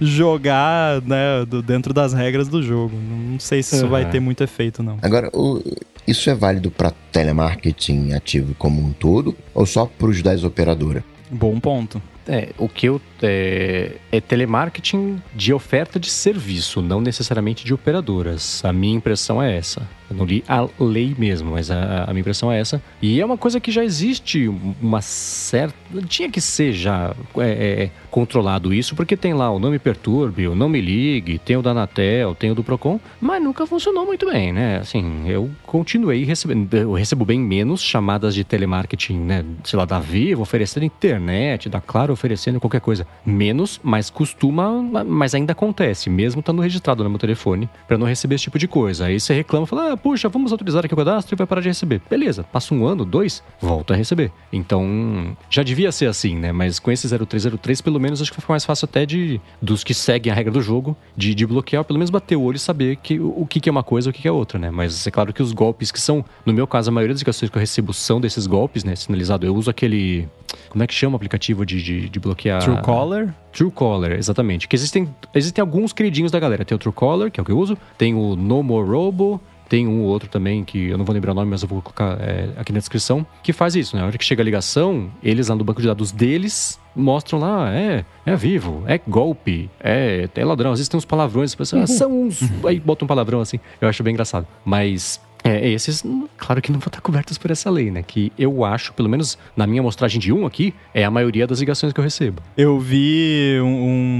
jogar 0.00 1.00
né, 1.02 1.44
do, 1.46 1.62
dentro 1.62 1.92
das 1.92 2.12
regras 2.12 2.48
do 2.48 2.62
jogo. 2.62 2.96
Não 2.96 3.23
sei 3.38 3.62
se 3.62 3.76
isso 3.76 3.84
uhum. 3.84 3.90
vai 3.90 4.10
ter 4.10 4.20
muito 4.20 4.42
efeito, 4.42 4.82
não. 4.82 4.98
Agora, 5.02 5.30
o, 5.32 5.62
isso 6.06 6.28
é 6.28 6.34
válido 6.34 6.70
para 6.70 6.92
telemarketing 7.12 8.12
ativo 8.12 8.54
como 8.54 8.82
um 8.82 8.92
todo 8.92 9.36
ou 9.54 9.66
só 9.66 9.86
para 9.86 10.08
os 10.08 10.22
das 10.22 10.44
operadoras? 10.44 11.02
Bom 11.30 11.58
ponto. 11.58 12.00
É, 12.26 12.50
o 12.58 12.68
que 12.68 12.86
eu. 12.86 13.00
É, 13.22 13.92
é, 14.12 14.20
telemarketing 14.20 15.22
de 15.34 15.52
oferta 15.52 15.98
de 15.98 16.10
serviço, 16.10 16.82
não 16.82 17.00
necessariamente 17.00 17.64
de 17.64 17.72
operadoras. 17.72 18.62
A 18.64 18.72
minha 18.72 18.96
impressão 18.96 19.42
é 19.42 19.56
essa. 19.56 19.88
Eu 20.10 20.16
não 20.16 20.26
li 20.26 20.44
a 20.46 20.66
lei 20.78 21.14
mesmo, 21.16 21.52
mas 21.52 21.70
a, 21.70 22.04
a, 22.04 22.06
minha 22.08 22.20
impressão 22.20 22.52
é 22.52 22.60
essa. 22.60 22.82
E 23.00 23.20
é 23.20 23.24
uma 23.24 23.38
coisa 23.38 23.58
que 23.58 23.70
já 23.70 23.82
existe 23.82 24.48
uma 24.80 25.00
certa. 25.00 25.74
Tinha 26.06 26.30
que 26.30 26.40
ser 26.40 26.72
já 26.72 27.14
é, 27.38 27.84
é, 27.84 27.90
controlado 28.10 28.74
isso, 28.74 28.94
porque 28.94 29.16
tem 29.16 29.32
lá 29.32 29.50
o 29.50 29.58
Não 29.58 29.70
Me 29.70 29.78
Perturbe, 29.78 30.46
o 30.46 30.54
Não 30.54 30.68
Me 30.68 30.80
Ligue, 30.80 31.38
tem 31.38 31.56
o 31.56 31.62
da 31.62 31.70
Anatel, 31.70 32.34
tem 32.34 32.50
o 32.50 32.54
do 32.54 32.62
Procon, 32.62 33.00
mas 33.20 33.42
nunca 33.42 33.66
funcionou 33.66 34.04
muito 34.04 34.30
bem, 34.30 34.52
né? 34.52 34.78
Assim, 34.78 35.26
eu 35.26 35.50
continuei 35.64 36.24
recebendo. 36.24 36.74
Eu 36.74 36.92
recebo 36.92 37.24
bem 37.24 37.40
menos 37.40 37.82
chamadas 37.82 38.34
de 38.34 38.44
telemarketing, 38.44 39.18
né? 39.18 39.44
Sei 39.64 39.78
lá, 39.78 39.86
da 39.86 39.98
Vivo 39.98 40.42
oferecendo 40.42 40.84
internet, 40.84 41.68
da 41.70 41.80
Claro 41.80 42.13
oferecendo 42.14 42.60
qualquer 42.60 42.80
coisa. 42.80 43.06
Menos, 43.24 43.80
mas 43.82 44.10
costuma, 44.10 44.82
mas 45.04 45.34
ainda 45.34 45.52
acontece, 45.52 46.08
mesmo 46.08 46.40
estando 46.40 46.62
registrado 46.62 47.04
no 47.04 47.10
meu 47.10 47.18
telefone, 47.18 47.68
para 47.86 47.98
não 47.98 48.06
receber 48.06 48.36
esse 48.36 48.44
tipo 48.44 48.58
de 48.58 48.68
coisa. 48.68 49.06
Aí 49.06 49.20
você 49.20 49.34
reclama, 49.34 49.66
fala, 49.66 49.92
ah, 49.92 49.96
puxa, 49.96 50.28
vamos 50.28 50.52
autorizar 50.52 50.84
aqui 50.84 50.94
o 50.94 50.96
cadastro 50.96 51.34
e 51.34 51.36
vai 51.36 51.46
parar 51.46 51.60
de 51.60 51.68
receber. 51.68 52.00
Beleza, 52.08 52.44
passa 52.44 52.74
um 52.74 52.86
ano, 52.86 53.04
dois, 53.04 53.42
volta 53.60 53.94
a 53.94 53.96
receber. 53.96 54.32
Então, 54.52 55.36
já 55.50 55.62
devia 55.62 55.90
ser 55.92 56.06
assim, 56.06 56.36
né? 56.36 56.52
Mas 56.52 56.78
com 56.78 56.90
esse 56.90 57.08
0303, 57.08 57.80
pelo 57.80 58.00
menos, 58.00 58.20
acho 58.22 58.32
que 58.32 58.40
fica 58.40 58.52
mais 58.52 58.64
fácil 58.64 58.86
até 58.86 59.04
de, 59.04 59.40
dos 59.60 59.84
que 59.84 59.94
seguem 59.94 60.32
a 60.32 60.34
regra 60.34 60.52
do 60.52 60.60
jogo, 60.60 60.96
de, 61.16 61.34
de 61.34 61.46
bloquear, 61.46 61.84
pelo 61.84 61.98
menos 61.98 62.10
bater 62.10 62.36
o 62.36 62.42
olho 62.42 62.56
e 62.56 62.60
saber 62.60 62.96
que, 62.96 63.18
o 63.18 63.46
que, 63.46 63.60
que 63.60 63.68
é 63.68 63.72
uma 63.72 63.82
coisa 63.82 64.08
e 64.08 64.10
o 64.10 64.12
que, 64.12 64.22
que 64.22 64.28
é 64.28 64.32
outra, 64.32 64.58
né? 64.58 64.70
Mas 64.70 65.06
é 65.06 65.10
claro 65.10 65.32
que 65.32 65.42
os 65.42 65.52
golpes 65.52 65.90
que 65.90 66.00
são, 66.00 66.24
no 66.44 66.52
meu 66.52 66.66
caso, 66.66 66.90
a 66.90 66.92
maioria 66.92 67.14
das 67.14 67.20
ligações 67.20 67.50
que 67.50 67.56
eu 67.56 67.60
recebo 67.60 67.92
são 67.92 68.20
desses 68.20 68.46
golpes, 68.46 68.84
né? 68.84 68.94
Sinalizado. 68.96 69.46
Eu 69.46 69.54
uso 69.54 69.70
aquele. 69.70 70.28
Como 70.68 70.82
é 70.82 70.86
que 70.86 70.94
chama 70.94 71.14
o 71.14 71.16
aplicativo 71.16 71.64
de, 71.64 71.82
de, 71.82 72.03
de 72.08 72.20
bloquear? 72.20 72.62
Truecaller? 72.62 73.34
Truecaller, 73.52 74.12
exatamente. 74.12 74.66
Que 74.68 74.76
existem, 74.76 75.08
existem 75.34 75.60
alguns 75.60 75.92
queridinhos 75.92 76.30
da 76.30 76.40
galera. 76.40 76.64
Tem 76.64 76.74
o 76.74 76.78
Truecaller, 76.78 77.30
que 77.30 77.40
é 77.40 77.42
o 77.42 77.44
que 77.44 77.52
eu 77.52 77.58
uso. 77.58 77.76
Tem 77.96 78.14
o 78.14 78.36
No 78.36 78.62
More 78.62 78.88
Robo. 78.88 79.40
Tem 79.68 79.88
um 79.88 80.02
ou 80.02 80.08
outro 80.08 80.28
também, 80.28 80.62
que 80.62 80.88
eu 80.88 80.98
não 80.98 81.04
vou 81.06 81.14
lembrar 81.14 81.32
o 81.32 81.34
nome, 81.34 81.50
mas 81.50 81.62
eu 81.62 81.68
vou 81.68 81.80
colocar 81.80 82.20
é, 82.20 82.50
aqui 82.56 82.70
na 82.70 82.78
descrição, 82.78 83.26
que 83.42 83.50
faz 83.50 83.74
isso, 83.74 83.96
né? 83.96 84.02
Na 84.02 84.08
hora 84.08 84.18
que 84.18 84.24
chega 84.24 84.42
a 84.42 84.44
ligação, 84.44 85.10
eles 85.22 85.48
lá 85.48 85.56
no 85.56 85.64
banco 85.64 85.80
de 85.80 85.88
dados 85.88 86.12
deles 86.12 86.78
mostram 86.94 87.38
lá, 87.38 87.74
é, 87.74 88.04
é 88.24 88.36
vivo, 88.36 88.84
é 88.86 88.98
golpe, 88.98 89.70
é, 89.80 90.28
é 90.32 90.44
ladrão. 90.44 90.72
Às 90.72 90.78
vezes 90.78 90.88
tem 90.88 90.98
uns 90.98 91.04
palavrões, 91.04 91.54
pessoas, 91.54 91.90
ah, 91.90 91.94
são 91.94 92.24
uns. 92.24 92.40
Aí 92.64 92.78
bota 92.78 93.04
um 93.04 93.08
palavrão 93.08 93.40
assim. 93.40 93.58
Eu 93.80 93.88
acho 93.88 94.02
bem 94.02 94.12
engraçado. 94.12 94.46
Mas 94.64 95.20
É, 95.46 95.68
esses, 95.68 96.02
claro 96.38 96.62
que 96.62 96.72
não 96.72 96.78
vão 96.78 96.86
estar 96.86 97.02
cobertos 97.02 97.36
por 97.36 97.50
essa 97.50 97.68
lei, 97.68 97.90
né? 97.90 98.02
Que 98.02 98.32
eu 98.38 98.64
acho, 98.64 98.94
pelo 98.94 99.10
menos 99.10 99.36
na 99.54 99.66
minha 99.66 99.82
amostragem 99.82 100.18
de 100.18 100.32
um 100.32 100.46
aqui, 100.46 100.72
é 100.94 101.04
a 101.04 101.10
maioria 101.10 101.46
das 101.46 101.60
ligações 101.60 101.92
que 101.92 102.00
eu 102.00 102.04
recebo. 102.04 102.42
Eu 102.56 102.80
vi 102.80 103.58
um, 103.60 103.66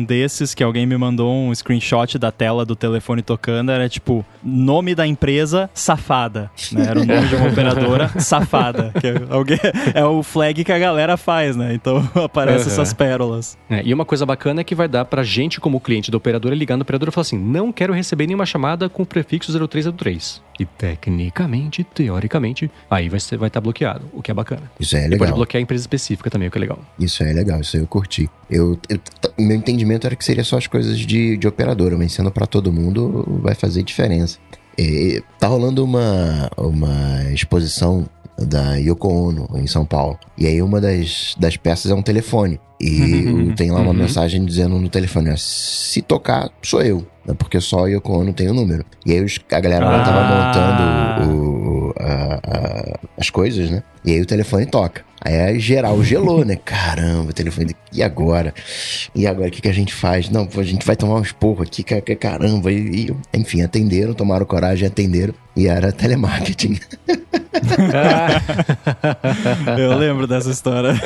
um 0.01 0.05
desses 0.05 0.55
que 0.55 0.63
alguém 0.63 0.87
me 0.87 0.99
mandou 0.99 1.35
um 1.35 1.55
screenshot 1.55 2.19
da 2.19 2.31
tela 2.31 2.67
do 2.67 2.77
telefone 2.77 3.23
tocando, 3.23 3.73
era 3.73 3.89
tipo, 3.89 4.25
nome 4.45 4.95
da 4.95 5.07
empresa, 5.07 5.71
safada. 5.73 6.51
Né? 6.73 6.87
Era 6.89 7.01
o 7.01 7.05
nome 7.05 7.29
de 7.29 7.35
uma 7.37 7.49
operadora, 7.51 8.09
safada. 8.21 8.93
Que 9.01 9.07
é, 9.09 9.23
alguém, 9.31 9.59
é 9.95 10.05
o 10.05 10.23
flag 10.23 10.63
que 10.65 10.73
a 10.73 10.79
galera 10.79 11.17
faz, 11.17 11.57
né? 11.57 11.75
Então 11.75 11.99
aparecem 12.15 12.67
uhum. 12.67 12.73
essas 12.73 12.93
pérolas. 12.93 13.57
É, 13.69 13.83
e 13.85 13.95
uma 13.95 14.05
coisa 14.05 14.27
bacana 14.27 14.61
é 14.61 14.65
que 14.65 14.75
vai 14.75 14.89
dar 14.89 15.05
pra 15.05 15.23
gente, 15.23 15.61
como 15.61 15.81
cliente 15.81 16.11
da 16.11 16.17
operadora, 16.17 16.55
ligar 16.55 16.77
no 16.77 16.83
operador 16.83 17.09
e 17.09 17.13
falar 17.13 17.23
assim: 17.23 17.39
não 17.39 17.73
quero 17.73 17.93
receber 17.93 18.27
nenhuma 18.27 18.47
chamada 18.47 18.89
com 18.89 19.03
o 19.03 19.07
prefixo 19.07 19.53
0303. 19.67 20.43
E 20.59 20.65
tecnicamente, 20.65 21.83
teoricamente, 21.83 22.71
aí 22.89 23.09
vai 23.09 23.19
estar 23.19 23.37
vai 23.37 23.51
tá 23.51 23.61
bloqueado, 23.61 24.07
o 24.13 24.23
que 24.23 24.31
é 24.31 24.35
bacana. 24.35 24.71
Isso 24.79 24.97
é 24.97 25.01
legal. 25.01 25.17
E 25.17 25.19
pode 25.19 25.33
bloquear 25.33 25.61
a 25.61 25.63
empresa 25.63 25.83
específica 25.83 26.31
também, 26.31 26.49
o 26.49 26.51
que 26.51 26.59
é 26.59 26.61
legal. 26.61 26.79
Isso 26.99 27.23
é 27.23 27.33
legal, 27.33 27.61
isso 27.61 27.77
aí 27.77 27.83
eu 27.83 27.87
curti. 27.87 28.31
Eu, 28.51 28.79
eu 28.89 28.99
meu 29.39 29.57
entendimento 29.57 30.07
era 30.07 30.17
que 30.17 30.25
seria 30.25 30.45
só 30.45 30.57
as 30.57 30.67
coisas 30.67 30.99
de, 30.99 31.37
de 31.37 31.49
operadora, 31.49 31.97
mas 31.97 32.13
sendo 32.13 32.31
para 32.31 32.47
todo 32.47 32.73
mundo 32.73 33.41
vai 33.43 33.55
fazer 33.55 33.83
diferença. 33.83 34.39
E, 34.79 35.23
tá 35.39 35.47
rolando 35.47 35.85
uma, 35.85 36.51
uma 36.57 37.33
exposição 37.33 38.09
da 38.39 38.75
Yoko 38.77 39.09
Ono 39.09 39.49
em 39.55 39.67
São 39.67 39.85
Paulo. 39.85 40.19
E 40.37 40.47
aí 40.47 40.61
uma 40.61 40.81
das, 40.81 41.35
das 41.39 41.57
peças 41.57 41.91
é 41.91 41.95
um 41.95 42.03
telefone. 42.03 42.61
E 42.81 43.27
uhum. 43.27 43.55
tem 43.55 43.71
lá 43.71 43.81
uma 43.81 43.93
uhum. 43.93 43.99
mensagem 43.99 44.45
dizendo 44.45 44.79
no 44.79 44.89
telefone: 44.89 45.33
se 45.39 46.03
tocar, 46.03 46.51
sou 46.63 46.83
eu. 46.83 47.07
Né? 47.25 47.35
Porque 47.39 47.61
só 47.61 47.87
Yoko 47.87 48.13
Ono 48.13 48.33
tem 48.33 48.49
o 48.49 48.55
número. 48.55 48.85
E 49.07 49.13
aí 49.13 49.25
os, 49.25 49.39
a 49.51 49.61
galera 49.61 49.89
lá 49.89 50.05
tava 50.05 50.21
ah. 50.21 51.17
montando 51.17 51.33
o, 51.33 51.74
a, 51.99 52.35
a, 52.35 52.99
as 53.19 53.31
coisas, 53.31 53.71
né? 53.71 53.83
E 54.05 54.13
aí 54.13 54.21
o 54.21 54.27
telefone 54.27 54.67
toca. 54.67 55.03
Aí 55.25 55.59
geral 55.59 56.05
gelou, 56.05 56.45
né? 56.45 56.57
Caramba, 56.65 57.31
o 57.31 57.33
telefone. 57.33 57.75
E 57.93 58.03
agora? 58.03 58.53
E 59.15 59.27
agora 59.27 59.49
o 59.49 59.51
que, 59.51 59.63
que 59.63 59.69
a 59.69 59.73
gente 59.73 59.95
faz? 59.95 60.29
Não, 60.29 60.47
a 60.57 60.63
gente 60.63 60.85
vai 60.85 60.97
tomar 60.97 61.15
um 61.15 61.23
esporro 61.23 61.63
aqui, 61.63 61.83
caramba. 61.83 62.71
E, 62.71 63.07
e, 63.07 63.17
enfim, 63.33 63.63
atenderam, 63.63 64.13
tomaram 64.13 64.45
coragem, 64.45 64.87
atenderam. 64.87 65.33
E 65.57 65.67
era 65.67 65.93
telemarketing. 65.93 66.79
Eu 69.79 69.97
lembro 69.97 70.27
dessa 70.27 70.51
história. 70.51 71.01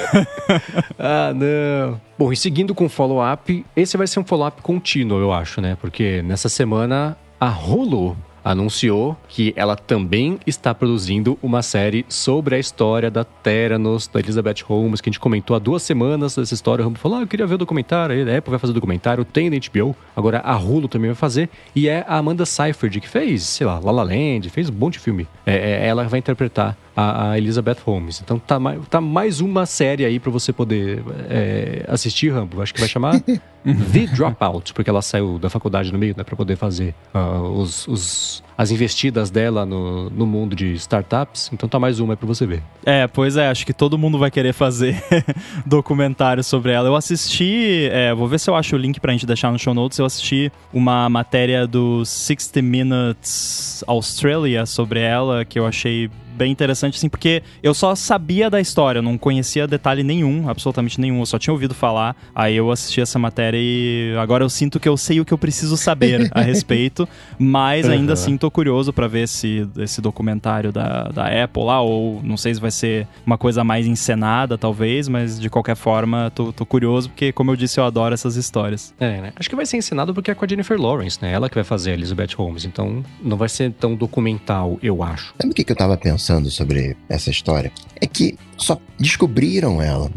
ah, 0.98 1.32
não. 1.34 2.00
Bom, 2.18 2.32
e 2.32 2.36
seguindo 2.36 2.74
com 2.74 2.86
o 2.86 2.88
follow-up, 2.88 3.64
esse 3.76 3.96
vai 3.96 4.06
ser 4.06 4.20
um 4.20 4.24
follow-up 4.24 4.62
contínuo, 4.62 5.20
eu 5.20 5.32
acho, 5.32 5.60
né? 5.60 5.76
Porque 5.80 6.22
nessa 6.22 6.48
semana 6.48 7.16
a 7.40 7.50
Hulu 7.50 8.16
anunciou 8.50 9.14
que 9.28 9.52
ela 9.56 9.76
também 9.76 10.38
está 10.46 10.74
produzindo 10.74 11.38
uma 11.42 11.60
série 11.62 12.06
sobre 12.08 12.54
a 12.54 12.58
história 12.58 13.10
da 13.10 13.22
Theranos, 13.22 14.08
da 14.08 14.20
Elizabeth 14.20 14.62
Holmes, 14.64 15.00
que 15.00 15.10
a 15.10 15.12
gente 15.12 15.20
comentou 15.20 15.54
há 15.54 15.58
duas 15.58 15.82
semanas 15.82 16.34
dessa 16.34 16.54
história. 16.54 16.82
O 16.82 16.86
Rambo 16.86 16.98
falou: 16.98 17.18
ah, 17.18 17.20
eu 17.22 17.26
queria 17.26 17.46
ver 17.46 17.56
o 17.56 17.58
documentário. 17.58 18.14
Aí 18.14 18.22
a 18.22 18.38
Apple 18.38 18.50
vai 18.50 18.58
fazer 18.58 18.70
o 18.70 18.74
documentário, 18.74 19.24
tem 19.24 19.50
da 19.50 19.56
HBO. 19.56 19.94
Agora 20.16 20.40
a 20.40 20.56
Hulu 20.56 20.88
também 20.88 21.10
vai 21.10 21.14
fazer. 21.14 21.50
E 21.74 21.88
é 21.88 22.04
a 22.08 22.16
Amanda 22.16 22.46
Seyfried, 22.46 23.00
que 23.00 23.08
fez, 23.08 23.42
sei 23.42 23.66
lá, 23.66 23.78
La 23.78 23.92
La 23.92 24.02
Land, 24.02 24.48
fez 24.48 24.70
um 24.70 24.74
monte 24.74 24.94
de 24.94 25.00
filme. 25.00 25.28
É, 25.44 25.54
é, 25.54 25.86
ela 25.86 26.04
vai 26.04 26.18
interpretar 26.18 26.76
a, 26.98 27.30
a, 27.30 27.38
Elizabeth 27.38 27.76
Holmes. 27.86 28.20
Então 28.20 28.40
tá, 28.40 28.58
mais, 28.58 28.88
tá 28.88 29.00
mais 29.00 29.40
uma 29.40 29.66
série 29.66 30.04
aí 30.04 30.18
para 30.18 30.32
você 30.32 30.52
poder 30.52 31.00
é, 31.30 31.84
assistir, 31.86 32.30
Rambo. 32.30 32.60
Acho 32.60 32.74
que 32.74 32.80
vai 32.80 32.88
chamar 32.88 33.20
The 33.62 34.06
Dropout, 34.12 34.74
porque 34.74 34.90
ela 34.90 35.00
saiu 35.00 35.38
da 35.38 35.48
faculdade 35.48 35.92
no 35.92 35.98
meio, 35.98 36.12
né, 36.16 36.24
para 36.24 36.34
poder 36.34 36.56
fazer 36.56 36.92
uh, 37.14 37.42
os, 37.56 37.86
os, 37.86 38.42
as 38.56 38.72
investidas 38.72 39.30
dela 39.30 39.64
no, 39.64 40.10
no 40.10 40.26
mundo 40.26 40.56
de 40.56 40.72
startups. 40.72 41.50
Então 41.52 41.68
tá 41.68 41.78
mais 41.78 42.00
uma 42.00 42.14
aí 42.14 42.16
pra 42.16 42.26
você 42.26 42.44
ver. 42.44 42.64
É, 42.84 43.06
pois 43.06 43.36
é, 43.36 43.48
acho 43.48 43.64
que 43.64 43.72
todo 43.72 43.96
mundo 43.96 44.18
vai 44.18 44.30
querer 44.30 44.52
fazer 44.52 45.00
documentário 45.64 46.42
sobre 46.42 46.72
ela. 46.72 46.88
Eu 46.88 46.96
assisti, 46.96 47.88
é, 47.92 48.12
vou 48.12 48.26
ver 48.26 48.40
se 48.40 48.50
eu 48.50 48.56
acho 48.56 48.74
o 48.74 48.78
link 48.78 48.98
pra 48.98 49.12
gente 49.12 49.24
deixar 49.24 49.52
no 49.52 49.58
show 49.58 49.72
notes. 49.72 50.00
Eu 50.00 50.04
assisti 50.04 50.50
uma 50.72 51.08
matéria 51.08 51.64
do 51.64 52.04
60 52.04 52.60
Minutes 52.60 53.84
Australia 53.86 54.66
sobre 54.66 54.98
ela, 54.98 55.44
que 55.44 55.60
eu 55.60 55.64
achei 55.64 56.10
bem 56.38 56.52
interessante, 56.52 56.96
assim, 56.96 57.08
porque 57.08 57.42
eu 57.62 57.74
só 57.74 57.94
sabia 57.94 58.48
da 58.48 58.60
história, 58.60 59.00
eu 59.00 59.02
não 59.02 59.18
conhecia 59.18 59.66
detalhe 59.66 60.02
nenhum, 60.02 60.48
absolutamente 60.48 61.00
nenhum, 61.00 61.20
eu 61.20 61.26
só 61.26 61.38
tinha 61.38 61.52
ouvido 61.52 61.74
falar. 61.74 62.16
Aí 62.34 62.56
eu 62.56 62.70
assisti 62.70 63.00
essa 63.00 63.18
matéria 63.18 63.58
e 63.60 64.14
agora 64.18 64.44
eu 64.44 64.48
sinto 64.48 64.78
que 64.78 64.88
eu 64.88 64.96
sei 64.96 65.20
o 65.20 65.24
que 65.24 65.32
eu 65.32 65.38
preciso 65.38 65.76
saber 65.76 66.30
a 66.32 66.40
respeito, 66.42 67.08
mas 67.38 67.86
uhum. 67.86 67.92
ainda 67.92 68.12
assim 68.12 68.36
tô 68.36 68.50
curioso 68.50 68.92
para 68.92 69.08
ver 69.08 69.24
esse, 69.24 69.68
esse 69.78 70.00
documentário 70.00 70.72
da, 70.72 71.04
da 71.08 71.44
Apple 71.44 71.64
lá, 71.64 71.80
ou 71.80 72.20
não 72.22 72.36
sei 72.36 72.54
se 72.54 72.60
vai 72.60 72.70
ser 72.70 73.06
uma 73.26 73.36
coisa 73.36 73.64
mais 73.64 73.86
encenada, 73.86 74.56
talvez, 74.56 75.08
mas 75.08 75.38
de 75.38 75.50
qualquer 75.50 75.76
forma 75.76 76.30
tô, 76.34 76.52
tô 76.52 76.64
curioso, 76.64 77.10
porque, 77.10 77.32
como 77.32 77.50
eu 77.50 77.56
disse, 77.56 77.80
eu 77.80 77.84
adoro 77.84 78.14
essas 78.14 78.36
histórias. 78.36 78.94
É, 79.00 79.20
né? 79.20 79.32
Acho 79.36 79.48
que 79.48 79.56
vai 79.56 79.66
ser 79.66 79.76
encenado 79.76 80.14
porque 80.14 80.30
é 80.30 80.34
com 80.34 80.44
a 80.44 80.48
Jennifer 80.48 80.80
Lawrence, 80.80 81.18
né? 81.20 81.32
Ela 81.32 81.48
que 81.48 81.54
vai 81.54 81.64
fazer 81.64 81.90
a 81.90 81.94
Elizabeth 81.94 82.34
Holmes, 82.36 82.64
então 82.64 83.04
não 83.22 83.36
vai 83.36 83.48
ser 83.48 83.72
tão 83.72 83.94
documental, 83.94 84.78
eu 84.82 85.02
acho. 85.02 85.34
Sabe 85.40 85.52
o 85.52 85.54
que, 85.54 85.64
que 85.64 85.72
eu 85.72 85.76
tava 85.76 85.96
pensando? 85.96 86.27
Pensando 86.28 86.50
sobre 86.50 86.94
essa 87.08 87.30
história 87.30 87.72
é 87.98 88.06
que 88.06 88.36
só 88.58 88.78
descobriram 88.98 89.80
ela. 89.80 90.10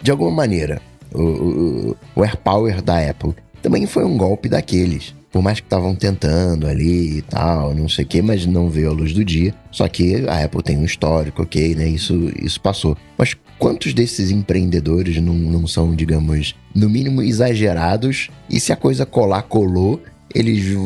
De 0.00 0.10
alguma 0.10 0.30
maneira, 0.30 0.80
o, 1.12 1.22
o, 1.22 1.96
o 2.14 2.24
AirPower 2.24 2.80
da 2.80 3.10
Apple 3.10 3.34
também 3.60 3.86
foi 3.86 4.04
um 4.04 4.16
golpe 4.16 4.48
daqueles. 4.48 5.14
Por 5.32 5.42
mais 5.42 5.60
que 5.60 5.66
estavam 5.66 5.94
tentando 5.94 6.66
ali 6.66 7.18
e 7.18 7.22
tal, 7.22 7.74
não 7.74 7.88
sei 7.88 8.04
o 8.04 8.08
que, 8.08 8.22
mas 8.22 8.46
não 8.46 8.68
veio 8.68 8.90
a 8.90 8.92
luz 8.92 9.12
do 9.12 9.24
dia. 9.24 9.54
Só 9.70 9.86
que 9.88 10.28
a 10.28 10.44
Apple 10.44 10.62
tem 10.62 10.76
um 10.76 10.84
histórico, 10.84 11.42
ok, 11.42 11.74
né? 11.74 11.88
Isso, 11.88 12.32
isso 12.40 12.60
passou. 12.60 12.96
Mas 13.16 13.36
quantos 13.58 13.94
desses 13.94 14.30
empreendedores 14.30 15.20
não, 15.22 15.34
não 15.34 15.66
são, 15.68 15.94
digamos, 15.94 16.56
no 16.74 16.88
mínimo 16.88 17.22
exagerados? 17.22 18.28
E 18.48 18.58
se 18.58 18.72
a 18.72 18.76
coisa 18.76 19.06
colar, 19.06 19.42
colou, 19.42 20.02
eles 20.34 20.76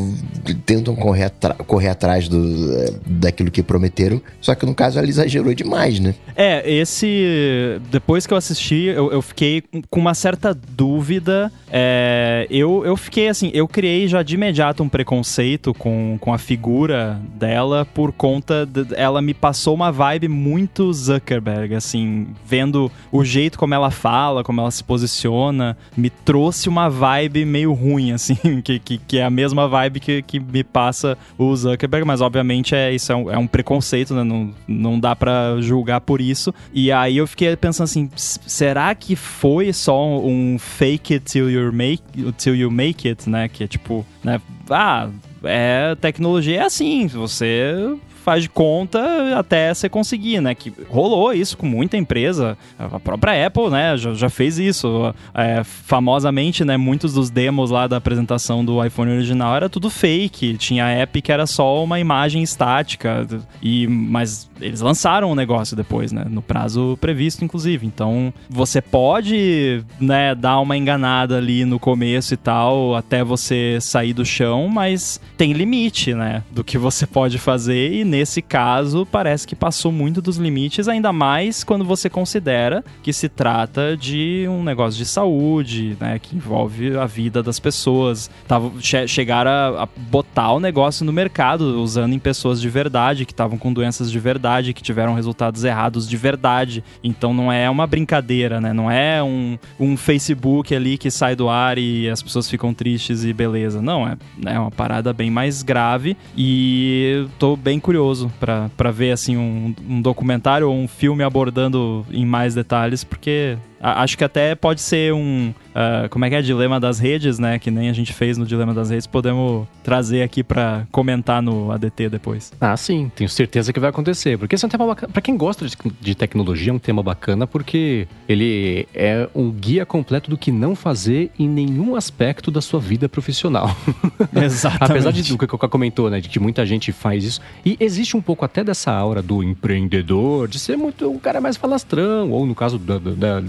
tentam 0.64 0.94
correr, 0.96 1.30
correr 1.66 1.88
atrás 1.88 2.28
do, 2.28 3.00
daquilo 3.06 3.50
que 3.50 3.62
prometeram, 3.62 4.20
só 4.40 4.54
que 4.54 4.64
no 4.64 4.74
caso 4.74 4.98
ela 4.98 5.08
exagerou 5.08 5.54
demais, 5.54 6.00
né? 6.00 6.14
É, 6.34 6.68
esse. 6.70 7.80
Depois 7.90 8.26
que 8.26 8.32
eu 8.32 8.38
assisti, 8.38 8.84
eu, 8.86 9.12
eu 9.12 9.22
fiquei 9.22 9.62
com 9.90 10.00
uma 10.00 10.14
certa 10.14 10.54
dúvida. 10.54 11.52
É, 11.70 12.46
eu, 12.50 12.84
eu 12.84 12.96
fiquei 12.96 13.28
assim, 13.28 13.50
eu 13.52 13.66
criei 13.68 14.08
já 14.08 14.22
de 14.22 14.34
imediato 14.34 14.82
um 14.82 14.88
preconceito 14.88 15.74
com, 15.74 16.16
com 16.20 16.32
a 16.32 16.38
figura 16.38 17.20
dela 17.34 17.86
por 17.92 18.12
conta. 18.12 18.64
De, 18.64 18.86
ela 18.94 19.20
me 19.20 19.34
passou 19.34 19.74
uma 19.74 19.92
vibe 19.92 20.28
muito 20.28 20.92
Zuckerberg, 20.92 21.74
assim, 21.74 22.28
vendo 22.46 22.90
o 23.12 23.24
jeito 23.24 23.58
como 23.58 23.74
ela 23.74 23.90
fala, 23.90 24.42
como 24.42 24.60
ela 24.60 24.70
se 24.70 24.82
posiciona, 24.82 25.76
me 25.96 26.08
trouxe 26.08 26.68
uma 26.68 26.88
vibe 26.88 27.44
meio 27.44 27.72
ruim, 27.72 28.12
assim, 28.12 28.36
que, 28.62 28.78
que, 28.78 28.98
que 28.98 29.18
é 29.18 29.24
a 29.24 29.30
mesma 29.34 29.68
vibe 29.68 30.00
que, 30.00 30.22
que 30.22 30.40
me 30.40 30.64
passa 30.64 31.18
o 31.36 31.54
Zuckerberg, 31.54 32.06
mas 32.06 32.20
obviamente 32.20 32.74
é 32.74 32.92
isso 32.92 33.12
é 33.12 33.16
um, 33.16 33.30
é 33.30 33.38
um 33.38 33.46
preconceito, 33.46 34.14
né? 34.14 34.24
Não, 34.24 34.54
não 34.66 35.00
dá 35.00 35.14
para 35.14 35.60
julgar 35.60 36.00
por 36.00 36.20
isso. 36.20 36.54
E 36.72 36.90
aí 36.90 37.16
eu 37.16 37.26
fiquei 37.26 37.54
pensando 37.56 37.84
assim, 37.84 38.10
será 38.14 38.94
que 38.94 39.16
foi 39.16 39.72
só 39.72 40.18
um 40.18 40.58
fake 40.58 41.14
it 41.14 41.24
till 41.24 41.50
you 41.50 41.72
make, 41.72 42.02
till 42.38 42.54
you 42.54 42.70
make 42.70 43.08
it, 43.08 43.28
né? 43.28 43.48
Que 43.48 43.64
é 43.64 43.66
tipo, 43.66 44.06
né? 44.22 44.40
Ah, 44.70 45.08
é, 45.42 45.94
tecnologia 46.00 46.62
é 46.62 46.64
assim, 46.64 47.06
você 47.06 47.96
faz 48.24 48.42
de 48.42 48.48
conta 48.48 49.38
até 49.38 49.72
você 49.72 49.86
conseguir, 49.86 50.40
né? 50.40 50.54
Que 50.54 50.72
rolou 50.88 51.32
isso 51.34 51.58
com 51.58 51.66
muita 51.66 51.98
empresa. 51.98 52.56
A 52.78 52.98
própria 52.98 53.46
Apple, 53.46 53.68
né, 53.68 53.96
já, 53.98 54.14
já 54.14 54.30
fez 54.30 54.58
isso. 54.58 55.14
É, 55.34 55.62
famosamente, 55.62 56.64
né, 56.64 56.78
muitos 56.78 57.12
dos 57.12 57.28
demos 57.28 57.70
lá 57.70 57.86
da 57.86 57.98
apresentação 57.98 58.64
do 58.64 58.82
iPhone 58.82 59.12
original 59.12 59.54
era 59.54 59.68
tudo 59.68 59.90
fake. 59.90 60.56
Tinha 60.56 60.86
app 60.86 61.20
que 61.20 61.30
era 61.30 61.46
só 61.46 61.84
uma 61.84 62.00
imagem 62.00 62.42
estática. 62.42 63.26
E, 63.62 63.86
mas 63.86 64.48
eles 64.58 64.80
lançaram 64.80 65.30
o 65.30 65.34
negócio 65.34 65.76
depois, 65.76 66.10
né? 66.10 66.24
No 66.28 66.40
prazo 66.40 66.96
previsto, 67.00 67.44
inclusive. 67.44 67.86
Então, 67.86 68.32
você 68.48 68.80
pode, 68.80 69.84
né, 70.00 70.34
dar 70.34 70.60
uma 70.60 70.78
enganada 70.78 71.36
ali 71.36 71.66
no 71.66 71.78
começo 71.78 72.32
e 72.32 72.36
tal, 72.38 72.94
até 72.94 73.22
você 73.22 73.78
sair 73.82 74.14
do 74.14 74.24
chão, 74.24 74.68
mas 74.68 75.20
tem 75.36 75.52
limite, 75.52 76.14
né? 76.14 76.42
Do 76.50 76.64
que 76.64 76.78
você 76.78 77.06
pode 77.06 77.38
fazer 77.38 77.92
e 77.92 78.04
nesse 78.14 78.40
caso, 78.40 79.04
parece 79.04 79.44
que 79.44 79.56
passou 79.56 79.90
muito 79.90 80.22
dos 80.22 80.36
limites, 80.36 80.86
ainda 80.86 81.12
mais 81.12 81.64
quando 81.64 81.84
você 81.84 82.08
considera 82.08 82.84
que 83.02 83.12
se 83.12 83.28
trata 83.28 83.96
de 83.96 84.46
um 84.48 84.62
negócio 84.62 84.96
de 84.96 85.04
saúde, 85.04 85.96
né, 85.98 86.20
que 86.20 86.36
envolve 86.36 86.96
a 86.96 87.06
vida 87.06 87.42
das 87.42 87.58
pessoas. 87.58 88.30
Tava, 88.46 88.70
che 88.80 89.04
a, 89.32 89.82
a, 89.82 89.88
botar 90.08 90.52
o 90.52 90.60
negócio 90.60 91.04
no 91.04 91.12
mercado, 91.12 91.82
usando 91.82 92.12
em 92.12 92.18
pessoas 92.20 92.60
de 92.60 92.68
verdade, 92.68 93.26
que 93.26 93.32
estavam 93.32 93.58
com 93.58 93.72
doenças 93.72 94.12
de 94.12 94.18
verdade, 94.20 94.72
que 94.72 94.82
tiveram 94.82 95.14
resultados 95.14 95.64
errados 95.64 96.08
de 96.08 96.16
verdade. 96.16 96.84
Então 97.02 97.34
não 97.34 97.50
é 97.50 97.68
uma 97.68 97.86
brincadeira, 97.86 98.60
né? 98.60 98.72
Não 98.72 98.88
é 98.88 99.20
um, 99.24 99.58
um 99.80 99.96
Facebook 99.96 100.72
ali 100.72 100.96
que 100.96 101.10
sai 101.10 101.34
do 101.34 101.48
ar 101.48 101.78
e 101.78 102.08
as 102.08 102.22
pessoas 102.22 102.48
ficam 102.48 102.72
tristes 102.72 103.24
e 103.24 103.32
beleza. 103.32 103.82
Não, 103.82 104.06
é, 104.06 104.16
é 104.46 104.58
uma 104.58 104.70
parada 104.70 105.12
bem 105.12 105.32
mais 105.32 105.62
grave 105.62 106.16
e 106.36 107.26
tô 107.40 107.56
bem 107.56 107.80
curioso 107.80 108.03
curioso 108.04 108.30
para 108.38 108.90
ver 108.90 109.12
assim 109.12 109.36
um, 109.36 109.74
um 109.88 110.02
documentário 110.02 110.68
ou 110.68 110.74
um 110.74 110.86
filme 110.86 111.22
abordando 111.22 112.04
em 112.10 112.26
mais 112.26 112.54
detalhes, 112.54 113.02
porque 113.02 113.56
acho 113.84 114.16
que 114.16 114.24
até 114.24 114.54
pode 114.54 114.80
ser 114.80 115.12
um. 115.12 115.52
Uh, 115.70 116.08
como 116.08 116.24
é 116.24 116.30
que 116.30 116.36
é? 116.36 116.42
Dilema 116.42 116.78
das 116.78 116.98
redes, 116.98 117.38
né? 117.38 117.58
Que 117.58 117.70
nem 117.70 117.88
a 117.88 117.92
gente 117.92 118.12
fez 118.12 118.38
no 118.38 118.46
Dilema 118.46 118.72
das 118.72 118.90
Redes. 118.90 119.06
Podemos 119.06 119.66
trazer 119.82 120.22
aqui 120.22 120.42
para 120.42 120.86
comentar 120.92 121.42
no 121.42 121.72
ADT 121.72 122.08
depois. 122.08 122.52
Ah, 122.60 122.76
sim. 122.76 123.10
Tenho 123.14 123.28
certeza 123.28 123.72
que 123.72 123.80
vai 123.80 123.90
acontecer. 123.90 124.38
Porque 124.38 124.54
esse 124.54 124.64
é 124.64 124.68
um 124.68 124.70
tema 124.70 124.86
bacana. 124.86 125.12
Pra 125.12 125.20
quem 125.20 125.36
gosta 125.36 125.66
de, 125.66 125.76
de 126.00 126.14
tecnologia, 126.14 126.70
é 126.70 126.74
um 126.74 126.78
tema 126.78 127.02
bacana 127.02 127.46
porque 127.46 128.06
ele 128.28 128.86
é 128.94 129.28
um 129.34 129.50
guia 129.50 129.84
completo 129.84 130.30
do 130.30 130.38
que 130.38 130.52
não 130.52 130.76
fazer 130.76 131.30
em 131.38 131.48
nenhum 131.48 131.96
aspecto 131.96 132.50
da 132.50 132.60
sua 132.60 132.78
vida 132.78 133.08
profissional. 133.08 133.76
Exatamente. 134.34 134.90
Apesar 134.90 135.12
de 135.12 135.22
do 135.22 135.38
que 135.38 135.44
o 135.44 135.48
Coca 135.48 135.68
comentou, 135.68 136.10
né? 136.10 136.20
De 136.20 136.28
que 136.28 136.38
muita 136.38 136.64
gente 136.64 136.92
faz 136.92 137.24
isso. 137.24 137.40
E 137.64 137.76
existe 137.80 138.16
um 138.16 138.22
pouco 138.22 138.44
até 138.44 138.62
dessa 138.62 138.92
aura 138.92 139.22
do 139.22 139.42
empreendedor, 139.42 140.48
de 140.48 140.58
ser 140.58 140.76
muito 140.76 141.10
um 141.10 141.18
cara 141.18 141.40
mais 141.40 141.56
falastrão, 141.56 142.30
ou 142.30 142.46
no 142.46 142.54
caso 142.54 142.78
da, 142.78 142.98
da, 142.98 143.10
da 143.10 143.40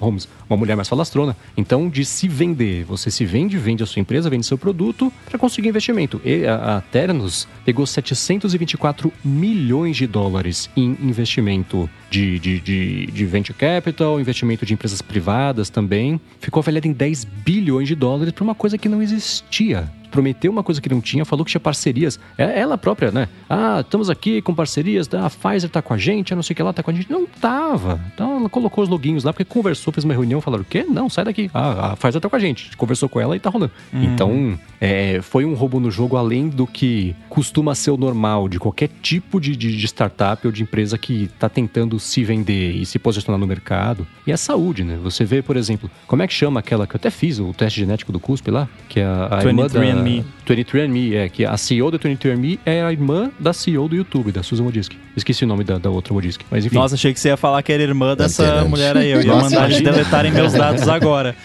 Holmes, 0.00 0.28
uma 0.48 0.56
mulher 0.56 0.76
mais 0.76 0.88
falastrona. 0.88 1.36
Então, 1.56 1.88
de 1.88 2.04
se 2.04 2.28
vender, 2.28 2.84
você 2.84 3.10
se 3.10 3.24
vende, 3.24 3.58
vende 3.58 3.82
a 3.82 3.86
sua 3.86 4.00
empresa, 4.00 4.30
vende 4.30 4.46
seu 4.46 4.58
produto 4.58 5.12
para 5.28 5.38
conseguir 5.38 5.68
investimento. 5.68 6.20
E 6.24 6.46
a, 6.46 6.76
a 6.76 6.80
Ternos 6.80 7.46
pegou 7.64 7.86
724 7.86 9.12
milhões 9.24 9.96
de 9.96 10.06
dólares 10.06 10.70
em 10.76 10.96
investimento 11.00 11.88
de, 12.10 12.38
de, 12.38 12.60
de, 12.60 13.06
de 13.06 13.26
venture 13.26 13.56
capital, 13.56 14.20
investimento 14.20 14.64
de 14.64 14.74
empresas 14.74 15.02
privadas 15.02 15.70
também. 15.70 16.20
Ficou 16.40 16.60
avaliado 16.60 16.86
em 16.86 16.92
10 16.92 17.24
bilhões 17.24 17.88
de 17.88 17.94
dólares 17.94 18.32
para 18.32 18.44
uma 18.44 18.54
coisa 18.54 18.78
que 18.78 18.88
não 18.88 19.02
existia 19.02 19.90
prometeu 20.10 20.50
uma 20.50 20.62
coisa 20.62 20.80
que 20.80 20.88
não 20.88 21.00
tinha, 21.00 21.24
falou 21.24 21.44
que 21.44 21.50
tinha 21.50 21.60
parcerias. 21.60 22.18
É 22.36 22.60
ela 22.60 22.76
própria, 22.76 23.10
né? 23.10 23.28
Ah, 23.48 23.80
estamos 23.80 24.10
aqui 24.10 24.42
com 24.42 24.54
parcerias, 24.54 25.08
a 25.12 25.30
Pfizer 25.30 25.70
tá 25.70 25.82
com 25.82 25.94
a 25.94 25.98
gente, 25.98 26.32
a 26.32 26.36
não 26.36 26.42
sei 26.42 26.54
o 26.54 26.56
que 26.56 26.62
lá 26.62 26.72
tá 26.72 26.82
com 26.82 26.90
a 26.90 26.94
gente. 26.94 27.10
Não 27.10 27.26
tava. 27.26 28.00
Então 28.14 28.36
ela 28.36 28.48
colocou 28.48 28.82
os 28.84 28.90
loginhos 28.90 29.24
lá, 29.24 29.32
porque 29.32 29.44
conversou, 29.44 29.92
fez 29.92 30.04
uma 30.04 30.14
reunião, 30.14 30.40
falaram, 30.40 30.62
o 30.62 30.66
quê? 30.66 30.84
Não, 30.88 31.08
sai 31.08 31.24
daqui. 31.24 31.50
Ah, 31.54 31.92
a 31.92 31.96
Pfizer 31.96 32.20
tá 32.20 32.28
com 32.28 32.36
a 32.36 32.38
gente. 32.38 32.76
Conversou 32.76 33.08
com 33.08 33.20
ela 33.20 33.36
e 33.36 33.40
tá 33.40 33.50
rolando. 33.50 33.72
Uhum. 33.92 34.02
Então, 34.02 34.58
é, 34.80 35.20
foi 35.22 35.44
um 35.44 35.54
roubo 35.54 35.80
no 35.80 35.90
jogo 35.90 36.16
além 36.16 36.48
do 36.48 36.66
que 36.66 37.14
costuma 37.28 37.74
ser 37.74 37.90
o 37.90 37.96
normal 37.96 38.48
de 38.48 38.58
qualquer 38.58 38.88
tipo 39.02 39.40
de, 39.40 39.56
de, 39.56 39.76
de 39.76 39.86
startup 39.86 40.46
ou 40.46 40.52
de 40.52 40.62
empresa 40.62 40.96
que 40.96 41.28
tá 41.38 41.48
tentando 41.48 41.98
se 41.98 42.24
vender 42.24 42.72
e 42.72 42.86
se 42.86 42.98
posicionar 42.98 43.38
no 43.38 43.46
mercado. 43.46 44.06
E 44.26 44.32
a 44.32 44.36
saúde, 44.36 44.84
né? 44.84 44.98
Você 45.02 45.24
vê, 45.24 45.42
por 45.42 45.56
exemplo, 45.56 45.90
como 46.06 46.22
é 46.22 46.26
que 46.26 46.34
chama 46.34 46.60
aquela 46.60 46.86
que 46.86 46.94
eu 46.94 46.98
até 46.98 47.10
fiz 47.10 47.38
o 47.38 47.52
teste 47.52 47.80
genético 47.80 48.12
do 48.12 48.20
CUSP 48.20 48.50
lá, 48.50 48.68
que 48.88 49.00
é 49.00 49.04
a, 49.04 49.38
a 49.38 49.44
irmã 49.44 49.66
da... 49.66 49.80
23andMe. 50.02 50.24
23andMe, 50.46 51.14
é, 51.14 51.28
que 51.28 51.44
a 51.44 51.56
CEO 51.56 51.90
da 51.90 51.98
23andMe 51.98 52.58
é 52.64 52.82
a 52.82 52.92
irmã 52.92 53.30
da 53.38 53.52
CEO 53.52 53.88
do 53.88 53.96
YouTube, 53.96 54.32
da 54.32 54.42
Susan 54.42 54.64
Wojcicki. 54.64 54.98
Esqueci 55.16 55.44
o 55.44 55.46
nome 55.46 55.64
da, 55.64 55.78
da 55.78 55.90
outra 55.90 56.14
Wojcicki, 56.14 56.44
mas 56.50 56.64
enfim. 56.64 56.76
Nossa, 56.76 56.94
achei 56.94 57.12
que 57.12 57.20
você 57.20 57.28
ia 57.28 57.36
falar 57.36 57.62
que 57.62 57.72
era 57.72 57.82
irmã 57.82 58.16
dessa 58.16 58.64
mulher 58.64 58.96
aí. 58.96 59.10
Eu 59.10 59.20
ia 59.20 59.26
Nossa, 59.26 59.50
mandar 59.50 59.70
eles 59.70 59.80
deletarem 59.80 60.32
meus 60.32 60.52
dados 60.52 60.86
agora. 60.88 61.36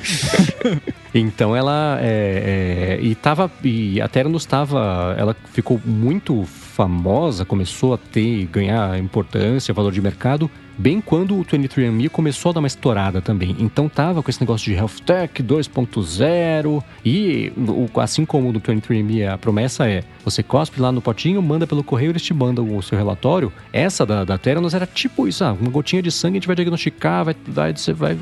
então 1.14 1.56
ela 1.56 1.98
é, 2.02 3.00
é, 3.00 3.04
e 3.04 3.16
tava 3.16 3.52
e 3.64 4.02
a 4.02 4.08
Ternos 4.08 4.44
estava, 4.44 5.16
ela 5.18 5.36
ficou 5.52 5.80
muito 5.86 6.44
famosa, 6.46 7.46
começou 7.46 7.94
a 7.94 7.98
ter 7.98 8.46
ganhar 8.48 8.98
importância, 8.98 9.74
valor 9.74 9.92
de 9.92 10.02
mercado 10.02 10.50
bem 10.78 11.02
quando 11.02 11.40
o 11.40 11.46
23andMe 11.46 12.10
começou 12.10 12.50
a 12.50 12.54
dar 12.54 12.60
uma 12.60 12.68
estourada 12.68 13.22
também. 13.22 13.56
Então 13.60 13.90
tava 13.90 14.22
com 14.22 14.30
esse 14.30 14.42
negócio 14.42 14.72
de 14.72 14.78
Health 14.78 15.02
Tech 15.06 15.44
2.0 15.44 16.84
e 17.06 17.52
assim 17.96 18.26
como 18.26 18.52
no 18.52 18.60
23andMe 18.60 19.28
a 19.32 19.38
promessa 19.38 19.88
é 19.88 20.04
você 20.24 20.42
cospe 20.42 20.80
lá 20.80 20.92
no 20.92 21.02
potinho, 21.02 21.42
manda 21.42 21.68
pelo 21.68 21.84
correio, 21.84 22.12
eles 22.12 22.22
te 22.22 22.34
mandam 22.34 22.76
o 22.76 22.82
seu 22.82 22.98
relatório. 22.98 23.52
Essa 23.72 24.06
da, 24.06 24.24
da 24.24 24.38
Theranos 24.38 24.74
era 24.74 24.86
tipo 24.86 25.28
isso, 25.28 25.44
ah, 25.44 25.54
uma 25.54 25.70
gotinha 25.70 26.02
de 26.02 26.12
sangue 26.12 26.38
a 26.38 26.40
gente 26.40 26.48
vai 26.48 26.56
diagnosticar, 26.56 27.26
vai, 27.26 27.36
vai, 27.48 27.76
você 27.76 27.94
vai... 27.94 28.18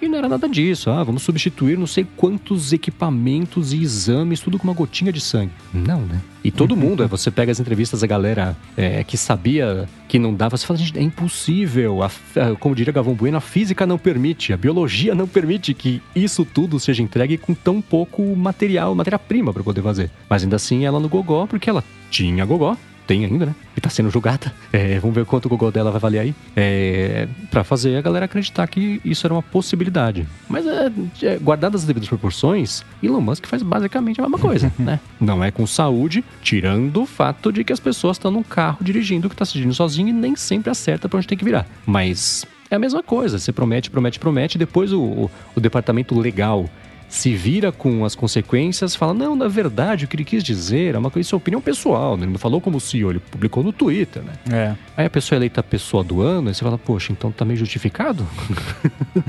E 0.00 0.08
não 0.08 0.18
era 0.18 0.28
nada 0.28 0.48
disso, 0.48 0.90
ah, 0.90 1.02
vamos 1.02 1.22
substituir 1.22 1.76
não 1.76 1.86
sei 1.86 2.06
quantos 2.16 2.72
equipamentos 2.72 3.72
e 3.72 3.82
exames, 3.82 4.40
tudo 4.40 4.58
com 4.58 4.64
uma 4.64 4.74
gotinha 4.74 5.12
de 5.12 5.20
sangue. 5.20 5.52
Não, 5.72 6.00
né? 6.00 6.20
E 6.44 6.50
todo 6.50 6.76
mundo, 6.76 7.02
é, 7.02 7.06
você 7.06 7.30
pega 7.30 7.50
as 7.50 7.58
entrevistas 7.58 8.02
da 8.02 8.06
galera 8.06 8.54
é, 8.76 9.02
que 9.02 9.16
sabia 9.16 9.88
que 10.06 10.18
não 10.18 10.34
dava, 10.34 10.58
você 10.58 10.66
fala, 10.66 10.78
gente, 10.78 10.98
é 10.98 11.02
impossível. 11.02 12.02
A, 12.02 12.06
a, 12.06 12.54
como 12.60 12.74
diria 12.74 12.92
Gavão 12.92 13.14
Bueno, 13.14 13.38
a 13.38 13.40
física 13.40 13.86
não 13.86 13.96
permite, 13.96 14.52
a 14.52 14.56
biologia 14.56 15.14
não 15.14 15.26
permite 15.26 15.72
que 15.72 16.02
isso 16.14 16.44
tudo 16.44 16.78
seja 16.78 17.02
entregue 17.02 17.38
com 17.38 17.54
tão 17.54 17.80
pouco 17.80 18.22
material, 18.36 18.94
matéria-prima 18.94 19.54
para 19.54 19.62
poder 19.62 19.80
fazer. 19.80 20.10
Mas 20.28 20.42
ainda 20.42 20.56
assim, 20.56 20.84
ela 20.84 21.00
no 21.00 21.08
Gogó, 21.08 21.46
porque 21.46 21.70
ela 21.70 21.82
tinha 22.10 22.44
Gogó, 22.44 22.76
tem 23.06 23.24
ainda, 23.24 23.46
né? 23.46 23.54
E 23.76 23.80
tá 23.80 23.90
sendo 23.90 24.10
julgada. 24.10 24.52
É, 24.72 24.98
vamos 24.98 25.14
ver 25.14 25.24
quanto 25.24 25.46
o 25.46 25.48
Google 25.48 25.70
dela 25.70 25.90
vai 25.90 26.00
valer 26.00 26.18
aí. 26.20 26.34
É, 26.56 27.28
para 27.50 27.64
fazer 27.64 27.96
a 27.96 28.02
galera 28.02 28.24
acreditar 28.24 28.66
que 28.66 29.00
isso 29.04 29.26
era 29.26 29.34
uma 29.34 29.42
possibilidade. 29.42 30.26
Mas, 30.48 30.66
é, 30.66 30.92
é, 31.22 31.38
guardadas 31.38 31.82
as 31.82 31.86
devidas 31.86 32.08
proporções, 32.08 32.84
Elon 33.02 33.20
Musk 33.20 33.46
faz 33.46 33.62
basicamente 33.62 34.20
a 34.20 34.24
mesma 34.24 34.38
coisa, 34.38 34.72
né? 34.78 35.00
Não 35.20 35.42
é 35.42 35.50
com 35.50 35.66
saúde, 35.66 36.24
tirando 36.42 37.02
o 37.02 37.06
fato 37.06 37.52
de 37.52 37.64
que 37.64 37.72
as 37.72 37.80
pessoas 37.80 38.16
estão 38.16 38.30
num 38.30 38.42
carro 38.42 38.78
dirigindo, 38.80 39.28
que 39.28 39.36
tá 39.36 39.44
se 39.44 39.52
dirigindo 39.52 39.74
sozinho 39.74 40.08
e 40.08 40.12
nem 40.12 40.36
sempre 40.36 40.70
acerta 40.70 41.08
pra 41.08 41.18
onde 41.18 41.26
tem 41.26 41.38
que 41.38 41.44
virar. 41.44 41.66
Mas 41.86 42.46
é 42.70 42.76
a 42.76 42.78
mesma 42.78 43.02
coisa. 43.02 43.38
Você 43.38 43.52
promete, 43.52 43.90
promete, 43.90 44.18
promete, 44.18 44.58
depois 44.58 44.92
o, 44.92 45.00
o, 45.00 45.30
o 45.54 45.60
departamento 45.60 46.18
legal 46.18 46.68
se 47.14 47.32
vira 47.36 47.70
com 47.70 48.04
as 48.04 48.16
consequências, 48.16 48.96
fala, 48.96 49.14
não, 49.14 49.36
na 49.36 49.46
verdade, 49.46 50.04
o 50.04 50.08
que 50.08 50.16
ele 50.16 50.24
quis 50.24 50.42
dizer 50.42 50.96
é 50.96 50.98
uma 50.98 51.12
coisa, 51.12 51.24
isso 51.24 51.36
é 51.36 51.38
opinião 51.38 51.60
pessoal, 51.60 52.16
né? 52.16 52.24
Ele 52.24 52.32
não 52.32 52.40
falou 52.40 52.60
como 52.60 52.80
CEO, 52.80 53.10
ele 53.10 53.20
publicou 53.20 53.62
no 53.62 53.72
Twitter, 53.72 54.20
né? 54.20 54.32
É. 54.50 54.74
Aí 54.96 55.06
a 55.06 55.10
pessoa 55.10 55.36
é 55.36 55.38
eleita 55.38 55.60
a 55.60 55.62
pessoa 55.62 56.02
do 56.02 56.20
ano, 56.20 56.48
aí 56.48 56.54
você 56.54 56.64
fala, 56.64 56.76
poxa, 56.76 57.12
então 57.12 57.30
tá 57.30 57.44
meio 57.44 57.56
justificado? 57.56 58.26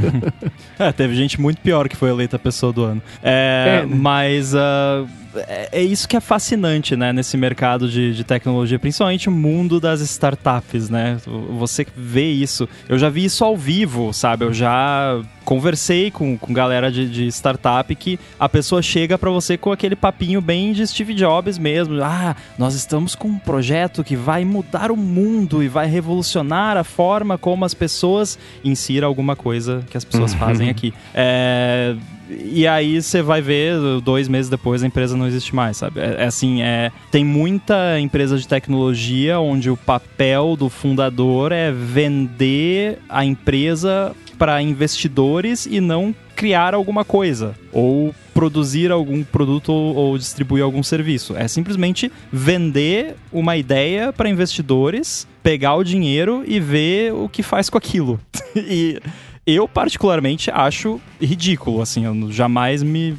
é, 0.79 0.91
teve 0.91 1.13
gente 1.13 1.39
muito 1.39 1.61
pior 1.61 1.87
que 1.87 1.95
foi 1.95 2.09
eleita 2.09 2.37
a 2.37 2.39
pessoa 2.39 2.73
do 2.73 2.83
ano. 2.83 3.03
É, 3.21 3.81
é 3.83 3.85
né? 3.85 3.95
mas... 3.95 4.55
Uh 4.55 5.24
é, 5.47 5.69
é, 5.71 5.81
isso 5.81 6.07
que 6.07 6.15
é 6.15 6.19
fascinante, 6.19 6.95
né, 6.95 7.11
nesse 7.11 7.37
mercado 7.37 7.89
de, 7.89 8.13
de 8.13 8.23
tecnologia, 8.23 8.79
principalmente 8.79 9.29
o 9.29 9.31
mundo 9.31 9.79
das 9.79 10.01
startups, 10.01 10.89
né? 10.89 11.17
Você 11.57 11.85
vê 11.95 12.31
isso. 12.31 12.67
Eu 12.87 12.97
já 12.97 13.09
vi 13.09 13.25
isso 13.25 13.43
ao 13.43 13.55
vivo, 13.55 14.13
sabe? 14.13 14.45
Eu 14.45 14.53
já 14.53 15.21
conversei 15.43 16.09
com, 16.09 16.37
com 16.37 16.51
galera 16.51 16.91
de, 16.91 17.07
de 17.07 17.27
startup 17.27 17.93
que 17.95 18.19
a 18.39 18.49
pessoa 18.49 18.81
chega 18.81 19.17
para 19.17 19.29
você 19.29 19.57
com 19.57 19.71
aquele 19.71 19.95
papinho 19.95 20.41
bem 20.41 20.73
de 20.73 20.85
Steve 20.85 21.13
Jobs 21.13 21.57
mesmo. 21.57 22.01
Ah, 22.03 22.35
nós 22.57 22.73
estamos 22.73 23.13
com 23.13 23.27
um 23.27 23.37
projeto 23.37 24.03
que 24.03 24.15
vai 24.15 24.43
mudar 24.43 24.91
o 24.91 24.97
mundo 24.97 25.63
e 25.63 25.67
vai 25.67 25.87
revolucionar 25.87 26.77
a 26.77 26.83
forma 26.83 27.37
como 27.37 27.63
as 27.63 27.73
pessoas 27.73 28.39
insiram 28.63 29.07
alguma 29.07 29.35
coisa 29.35 29.83
que 29.89 29.95
as 29.95 30.03
pessoas 30.03 30.33
uhum. 30.33 30.39
fazem 30.39 30.69
aqui. 30.69 30.93
É, 31.13 31.95
e 32.29 32.67
aí 32.67 33.01
você 33.01 33.21
vai 33.21 33.41
ver, 33.41 33.77
dois 34.01 34.27
meses 34.27 34.49
depois 34.49 34.83
a 34.83 34.88
empresa 34.88 35.15
não 35.15 35.27
existe 35.27 35.55
mais, 35.55 35.77
sabe? 35.77 35.99
É, 35.99 36.23
é, 36.23 36.25
assim, 36.25 36.61
é, 36.61 36.91
tem 37.11 37.23
muita 37.23 37.99
empresa 37.99 38.38
de 38.38 38.47
tecnologia 38.47 39.39
onde 39.39 39.69
o 39.69 39.77
papel 39.77 40.55
do 40.55 40.69
fundador 40.69 41.51
é 41.51 41.71
vender 41.71 42.99
a 43.07 43.23
empresa 43.23 44.15
para 44.38 44.61
investidores 44.61 45.65
e 45.65 45.79
não 45.79 46.13
criar 46.35 46.73
alguma 46.73 47.05
coisa 47.05 47.55
ou 47.71 48.13
produzir 48.33 48.91
algum 48.91 49.23
produto 49.23 49.71
ou, 49.71 50.17
distribuir 50.17 50.61
algum 50.61 50.83
serviço. 50.83 51.35
É 51.38 51.47
simplesmente 51.47 52.11
vender 52.31 53.15
uma 53.31 53.55
ideia 53.55 54.11
para 54.11 54.29
investidores, 54.29 55.25
pegar 55.41 55.75
o 55.75 55.83
dinheiro 55.83 56.43
e 56.45 56.59
ver 56.59 57.13
o 57.13 57.29
que 57.29 57.41
faz 57.41 57.69
com 57.69 57.77
aquilo. 57.77 58.19
e 58.55 58.99
eu, 59.45 59.67
particularmente, 59.67 60.49
acho 60.49 60.99
ridículo, 61.21 61.81
assim, 61.81 62.05
eu 62.05 62.31
jamais 62.31 62.81
me... 62.81 63.15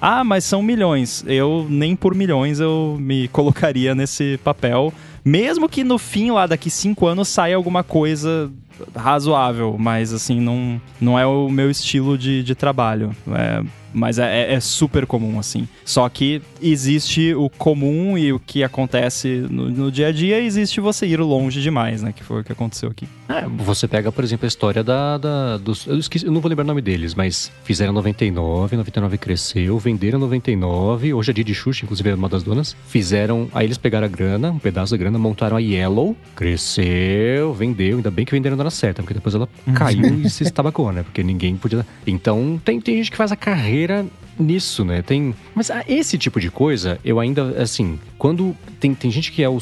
Ah, 0.00 0.22
mas 0.22 0.44
são 0.44 0.62
milhões. 0.62 1.24
Eu, 1.26 1.66
nem 1.68 1.96
por 1.96 2.14
milhões, 2.14 2.60
eu 2.60 2.96
me 3.00 3.26
colocaria 3.32 3.94
nesse 3.94 4.38
papel. 4.44 4.92
Mesmo 5.24 5.68
que 5.68 5.82
no 5.82 5.98
fim, 5.98 6.30
lá 6.30 6.46
daqui 6.46 6.70
cinco 6.70 7.06
anos, 7.06 7.28
saia 7.28 7.56
alguma 7.56 7.82
coisa 7.82 8.52
razoável, 8.94 9.76
mas 9.78 10.12
assim, 10.12 10.40
não, 10.40 10.80
não 11.00 11.18
é 11.18 11.26
o 11.26 11.48
meu 11.48 11.70
estilo 11.70 12.16
de, 12.16 12.42
de 12.42 12.54
trabalho. 12.54 13.14
É, 13.30 13.62
mas 13.92 14.18
é, 14.18 14.42
é, 14.42 14.54
é, 14.54 14.60
super 14.60 15.06
comum, 15.06 15.38
assim. 15.38 15.68
Só 15.84 16.08
que 16.08 16.40
existe 16.60 17.34
o 17.34 17.50
comum 17.50 18.16
e 18.16 18.32
o 18.32 18.38
que 18.38 18.64
acontece 18.64 19.46
no, 19.50 19.68
no, 19.68 19.92
dia 19.92 20.08
a 20.08 20.12
dia, 20.12 20.40
existe 20.40 20.80
você 20.80 21.06
ir 21.06 21.20
longe 21.20 21.60
demais, 21.60 22.02
né? 22.02 22.12
Que 22.12 22.24
foi 22.24 22.40
o 22.40 22.44
que 22.44 22.52
aconteceu 22.52 22.90
aqui. 22.90 23.06
É, 23.28 23.46
você 23.46 23.86
pega, 23.86 24.10
por 24.10 24.24
exemplo, 24.24 24.46
a 24.46 24.48
história 24.48 24.82
da, 24.82 25.18
da 25.18 25.56
dos. 25.56 25.86
Eu, 25.86 25.98
esqueci, 25.98 26.24
eu 26.24 26.32
não 26.32 26.40
vou 26.40 26.48
lembrar 26.48 26.64
o 26.64 26.66
nome 26.66 26.80
deles, 26.80 27.14
mas 27.14 27.52
fizeram 27.64 27.92
99, 27.92 28.76
99 28.76 29.18
cresceu, 29.18 29.78
venderam 29.78 30.18
99, 30.18 31.14
hoje 31.14 31.30
é 31.30 31.34
dia 31.34 31.44
de 31.44 31.54
Xuxa, 31.54 31.84
inclusive 31.84 32.10
é 32.10 32.14
uma 32.14 32.28
das 32.28 32.42
donas. 32.42 32.76
Fizeram. 32.88 33.48
Aí 33.54 33.66
eles 33.66 33.78
pegaram 33.78 34.06
a 34.06 34.08
grana, 34.08 34.50
um 34.50 34.58
pedaço 34.58 34.92
da 34.92 34.96
grana, 34.96 35.18
montaram 35.18 35.56
a 35.56 35.60
Yellow, 35.60 36.16
cresceu, 36.34 37.52
vendeu, 37.52 37.96
ainda 37.96 38.10
bem 38.10 38.24
que 38.24 38.32
venderam 38.32 38.56
na 38.56 38.64
certa, 38.72 39.02
porque 39.02 39.14
depois 39.14 39.34
ela 39.34 39.48
caiu 39.74 40.20
e 40.20 40.30
se 40.30 40.42
estabacou, 40.42 40.92
né? 40.92 41.02
Porque 41.02 41.22
ninguém 41.22 41.56
podia. 41.56 41.86
Então 42.06 42.60
tem, 42.64 42.80
tem 42.80 42.96
gente 42.96 43.10
que 43.10 43.16
faz 43.16 43.32
a 43.32 43.36
carreira 43.36 44.06
nisso, 44.38 44.84
né? 44.84 45.02
Tem, 45.02 45.34
mas 45.54 45.70
esse 45.86 46.18
tipo 46.18 46.40
de 46.40 46.50
coisa, 46.50 46.98
eu 47.04 47.20
ainda 47.20 47.62
assim, 47.62 47.98
quando 48.18 48.56
tem, 48.80 48.94
tem 48.94 49.10
gente 49.10 49.30
que 49.30 49.42
é 49.42 49.48
o, 49.48 49.58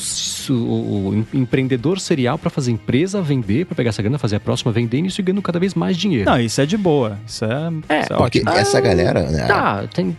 o, 0.48 0.52
o 0.52 1.26
empreendedor 1.34 1.98
serial 2.00 2.38
para 2.38 2.50
fazer 2.50 2.70
empresa, 2.70 3.20
vender, 3.20 3.66
para 3.66 3.74
pegar 3.74 3.90
essa 3.90 4.02
grana, 4.02 4.18
fazer 4.18 4.36
a 4.36 4.40
próxima, 4.40 4.72
vender 4.72 5.00
e 5.00 5.06
isso 5.06 5.22
ganhando 5.22 5.42
cada 5.42 5.58
vez 5.58 5.74
mais 5.74 5.96
dinheiro. 5.96 6.30
Não, 6.30 6.40
isso 6.40 6.60
é 6.60 6.66
de 6.66 6.76
boa. 6.76 7.18
Isso 7.26 7.44
é, 7.44 7.48
é, 7.88 8.00
isso 8.02 8.12
é 8.12 8.16
porque 8.16 8.40
ótimo. 8.40 8.50
essa 8.50 8.80
galera, 8.80 9.22
né? 9.30 9.46
Tá, 9.46 9.86
tem 9.92 10.16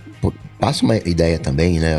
passa 0.61 0.85
uma 0.85 0.95
ideia 0.97 1.39
também, 1.39 1.79
né? 1.79 1.95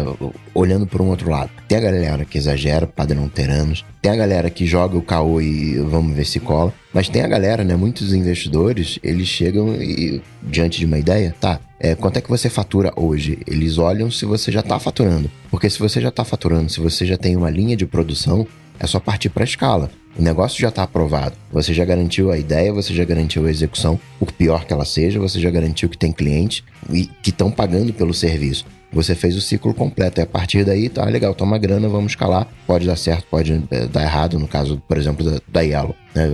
Olhando 0.54 0.86
por 0.86 1.02
um 1.02 1.08
outro 1.08 1.28
lado. 1.28 1.50
Tem 1.66 1.76
a 1.76 1.80
galera 1.80 2.24
que 2.24 2.38
exagera, 2.38 2.86
padrão 2.86 3.28
teranos. 3.28 3.84
Tem 4.00 4.12
a 4.12 4.16
galera 4.16 4.48
que 4.48 4.64
joga 4.64 4.96
o 4.96 5.02
caô 5.02 5.40
e 5.40 5.74
vamos 5.78 6.14
ver 6.14 6.24
se 6.24 6.38
cola. 6.38 6.72
Mas 6.94 7.08
tem 7.08 7.22
a 7.22 7.28
galera, 7.28 7.64
né? 7.64 7.74
Muitos 7.74 8.14
investidores, 8.14 9.00
eles 9.02 9.26
chegam 9.26 9.74
e, 9.74 10.22
diante 10.40 10.78
de 10.78 10.86
uma 10.86 10.96
ideia, 10.96 11.34
tá, 11.40 11.58
é, 11.80 11.96
quanto 11.96 12.18
é 12.18 12.20
que 12.20 12.30
você 12.30 12.48
fatura 12.48 12.92
hoje? 12.94 13.40
Eles 13.48 13.78
olham 13.78 14.12
se 14.12 14.24
você 14.24 14.52
já 14.52 14.60
está 14.60 14.78
faturando. 14.78 15.28
Porque 15.50 15.68
se 15.68 15.80
você 15.80 16.00
já 16.00 16.10
está 16.10 16.24
faturando, 16.24 16.70
se 16.70 16.78
você 16.78 17.04
já 17.04 17.16
tem 17.16 17.34
uma 17.34 17.50
linha 17.50 17.76
de 17.76 17.84
produção, 17.84 18.46
é 18.78 18.86
só 18.86 19.00
partir 19.00 19.28
para 19.28 19.42
a 19.42 19.44
escala. 19.44 19.90
O 20.18 20.22
negócio 20.22 20.60
já 20.60 20.68
está 20.68 20.82
aprovado. 20.82 21.36
Você 21.50 21.72
já 21.72 21.84
garantiu 21.84 22.30
a 22.30 22.36
ideia, 22.36 22.72
você 22.72 22.92
já 22.92 23.04
garantiu 23.04 23.46
a 23.46 23.50
execução, 23.50 23.98
por 24.18 24.30
pior 24.32 24.64
que 24.66 24.72
ela 24.72 24.84
seja, 24.84 25.18
você 25.18 25.40
já 25.40 25.50
garantiu 25.50 25.88
que 25.88 25.96
tem 25.96 26.12
clientes 26.12 26.62
e 26.90 27.06
que 27.22 27.30
estão 27.30 27.50
pagando 27.50 27.92
pelo 27.92 28.12
serviço. 28.12 28.66
Você 28.92 29.14
fez 29.14 29.34
o 29.36 29.40
ciclo 29.40 29.72
completo. 29.72 30.20
E 30.20 30.22
a 30.22 30.26
partir 30.26 30.64
daí, 30.64 30.90
tá 30.90 31.04
legal, 31.06 31.34
toma 31.34 31.56
grana, 31.56 31.88
vamos 31.88 32.12
escalar. 32.12 32.46
Pode 32.66 32.86
dar 32.86 32.96
certo, 32.96 33.26
pode 33.30 33.62
é, 33.70 33.86
dar 33.86 34.02
errado, 34.02 34.38
no 34.38 34.46
caso, 34.46 34.82
por 34.86 34.98
exemplo, 34.98 35.24
da, 35.24 35.40
da 35.48 35.60
Yellow. 35.62 35.96
Né? 36.14 36.30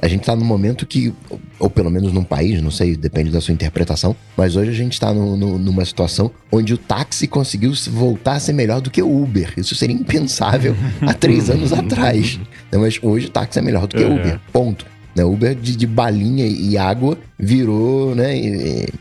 A 0.00 0.08
gente 0.08 0.20
está 0.20 0.34
no 0.34 0.44
momento 0.44 0.86
que, 0.86 1.12
ou 1.58 1.68
pelo 1.68 1.90
menos 1.90 2.12
num 2.12 2.24
país, 2.24 2.62
não 2.62 2.70
sei, 2.70 2.96
depende 2.96 3.30
da 3.30 3.40
sua 3.40 3.52
interpretação, 3.52 4.16
mas 4.36 4.56
hoje 4.56 4.70
a 4.70 4.74
gente 4.74 4.94
está 4.94 5.12
numa 5.12 5.84
situação 5.84 6.30
onde 6.50 6.74
o 6.74 6.78
táxi 6.78 7.26
conseguiu 7.26 7.72
voltar 7.88 8.34
a 8.34 8.40
ser 8.40 8.52
melhor 8.52 8.80
do 8.80 8.90
que 8.90 9.02
o 9.02 9.22
Uber. 9.22 9.52
Isso 9.56 9.74
seria 9.74 9.94
impensável 9.94 10.74
há 11.02 11.12
três 11.12 11.48
anos 11.50 11.72
atrás. 11.72 12.38
Né? 12.70 12.78
Mas 12.78 12.98
hoje 13.02 13.26
o 13.26 13.30
táxi 13.30 13.58
é 13.58 13.62
melhor 13.62 13.86
do 13.86 13.96
que 13.96 14.02
o 14.02 14.14
Uber. 14.14 14.40
Ponto. 14.52 14.86
Né? 15.14 15.24
Uber 15.24 15.54
de, 15.54 15.76
de, 15.76 15.86
balinha 15.86 16.46
e 16.46 16.78
água 16.78 17.18
virou, 17.38 18.14
né? 18.14 18.34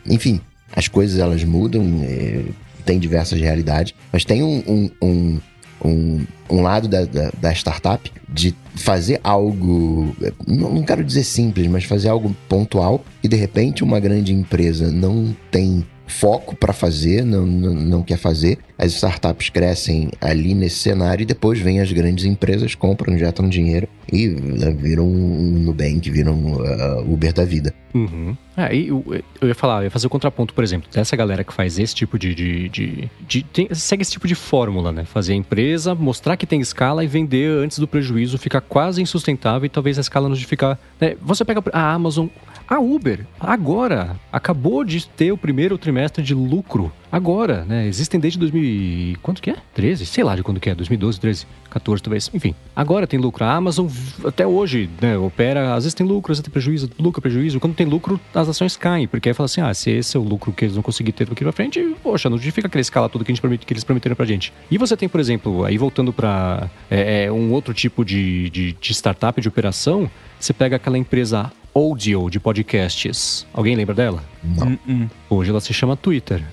Enfim, 0.06 0.42
as 0.76 0.88
coisas 0.88 1.20
elas 1.20 1.44
mudam, 1.44 2.02
é, 2.04 2.44
tem 2.86 3.00
diversas 3.00 3.40
realidades, 3.40 3.94
mas 4.12 4.26
tem 4.26 4.44
um, 4.44 4.64
um, 4.68 4.90
um, 5.02 5.40
um, 5.84 6.26
um 6.50 6.62
lado 6.62 6.88
da, 6.88 7.06
da, 7.06 7.32
da, 7.40 7.52
startup 7.54 8.12
de 8.28 8.56
fazer 8.76 9.20
algo, 9.24 10.16
não, 10.48 10.74
não 10.74 10.84
quero 10.84 11.04
dizer 11.04 11.24
simples, 11.24 11.68
mas 11.68 11.84
fazer 11.84 12.10
algo 12.10 12.36
pontual 12.48 13.04
e 13.24 13.28
de 13.28 13.36
repente 13.36 13.84
uma 13.84 14.00
grande 14.00 14.34
empresa 14.34 14.92
não 14.92 15.36
tem 15.52 15.86
foco 16.10 16.56
para 16.56 16.74
fazer, 16.74 17.24
não, 17.24 17.46
não, 17.46 17.74
não, 17.74 18.04
quer 18.04 18.18
fazer. 18.18 18.58
As 18.78 18.94
startups 18.94 19.50
crescem 19.50 20.10
ali 20.20 20.54
nesse 20.54 20.78
cenário 20.78 21.24
e 21.24 21.26
depois 21.26 21.60
vêm 21.60 21.80
as 21.80 21.92
grandes 21.92 22.26
empresas, 22.26 22.76
compram, 22.76 23.14
injetam 23.14 23.48
dinheiro 23.48 23.88
e 24.12 24.28
né, 24.28 24.72
viram 24.72 25.06
um 25.06 25.60
Nubank, 25.60 26.10
viram 26.10 26.34
uh, 26.34 27.12
Uber 27.14 27.34
da 27.34 27.46
vida. 27.46 27.74
Uhum. 27.94 28.36
É, 28.56 28.76
eu, 28.76 29.04
eu, 29.42 29.48
ia 29.48 29.56
falar, 29.56 29.80
eu 29.80 29.84
ia 29.86 29.92
fazer 29.92 30.08
o 30.08 30.10
contraponto, 30.10 30.54
por 30.54 30.64
exemplo, 30.64 30.90
dessa 30.92 31.16
galera 31.16 31.44
que 31.44 31.54
faz 31.54 31.80
esse 31.80 31.96
tipo 31.96 32.20
de. 32.20 32.36
de, 32.36 32.70
de, 32.70 33.10
de 33.28 33.44
tem, 33.44 33.68
segue 33.74 34.02
esse 34.02 34.12
tipo 34.12 34.28
de 34.28 34.36
fórmula, 34.36 34.92
né? 34.92 35.06
Fazer 35.06 35.34
a 35.34 35.36
empresa, 35.36 35.96
mostrar 35.96 36.38
que 36.38 36.46
tem 36.46 36.60
escala 36.62 37.04
e 37.04 37.08
vender 37.08 37.50
antes 37.50 37.80
do 37.80 37.88
prejuízo 37.88 38.38
ficar 38.38 38.62
quase 38.62 39.02
insustentável 39.02 39.66
e 39.66 39.70
talvez 39.70 39.98
a 39.98 40.02
escala 40.02 40.28
não 40.28 40.36
justificar. 40.36 40.80
Né? 41.00 41.16
Você 41.22 41.44
pega 41.44 41.64
a 41.72 41.94
Amazon, 41.94 42.28
a 42.70 42.80
Uber, 42.80 43.26
agora, 43.40 44.16
acabou 44.32 44.84
de 44.84 45.08
ter 45.08 45.32
o 45.32 45.38
primeiro 45.38 45.76
trimestre 45.76 46.24
de 46.24 46.36
lucro. 46.36 46.92
Agora, 47.12 47.66
né? 47.66 47.88
Existem 47.88 48.20
desde 48.20 48.38
2000. 48.40 49.18
Quanto 49.22 49.42
que 49.42 49.50
é? 49.50 49.56
13? 49.74 50.06
Sei 50.06 50.24
lá 50.24 50.36
de 50.36 50.44
quando 50.44 50.60
que 50.60 50.70
é. 50.70 50.76
2012, 50.76 51.20
13, 51.20 51.48
14 51.70 52.04
talvez. 52.04 52.30
Enfim, 52.34 52.54
agora 52.76 53.08
tem 53.08 53.20
lucro. 53.20 53.44
A 53.44 53.54
Amazon 53.54 53.88
até 54.26 54.46
hoje, 54.46 54.90
né? 55.02 55.18
Opera, 55.18 55.74
às 55.74 55.84
vezes 55.84 55.94
tem 55.94 56.06
lucro, 56.06 56.32
às 56.32 56.38
vezes 56.38 56.46
tem 56.46 56.52
prejuízo, 56.52 56.90
lucro, 57.00 57.22
prejuízo. 57.22 57.60
Quando 57.60 57.74
tem 57.74 57.86
lucro, 57.86 58.20
as 58.34 58.48
ações 58.48 58.78
caem. 58.78 59.08
Porque 59.08 59.30
aí 59.30 59.34
fala 59.34 59.46
assim: 59.46 59.62
ah, 59.62 59.74
se 59.74 59.90
esse 59.90 60.16
é 60.16 60.20
o 60.20 60.24
lucro 60.24 60.52
que 60.52 60.66
eles 60.66 60.76
vão 60.76 60.84
conseguir 60.84 61.12
ter 61.12 61.28
daqui 61.28 61.44
pra 61.44 61.52
frente, 61.52 61.96
poxa, 62.04 62.30
não 62.30 62.38
justifica 62.38 62.68
aquela 62.68 62.82
escala 62.82 63.10
tudo 63.10 63.26
que, 63.26 63.32
a 63.32 63.34
gente 63.34 63.42
promete, 63.42 63.66
que 63.66 63.74
eles 63.74 63.84
prometeram 63.84 64.16
pra 64.16 64.26
gente. 64.26 64.54
E 64.70 64.78
você 64.78 64.96
tem, 64.96 65.10
por 65.10 65.20
exemplo, 65.20 65.66
aí 65.66 65.78
voltando 65.78 66.14
para 66.14 66.70
é, 66.90 67.26
é, 67.26 67.32
um 67.32 67.52
outro 67.52 67.74
tipo 67.74 68.06
de, 68.06 68.50
de, 68.50 68.74
de 68.74 68.94
startup, 68.94 69.40
de 69.40 69.48
operação, 69.48 70.10
você 70.40 70.54
pega 70.54 70.76
aquela 70.76 70.98
empresa 70.98 71.52
Audio 71.74 72.30
de 72.30 72.40
podcasts. 72.40 73.46
Alguém 73.54 73.76
lembra 73.76 73.94
dela? 73.94 74.24
Não. 74.44 74.68
Uh-uh. 74.68 75.10
Hoje 75.30 75.52
ela 75.52 75.62
se 75.62 75.72
chama 75.72 75.96
Twitter. 75.96 76.44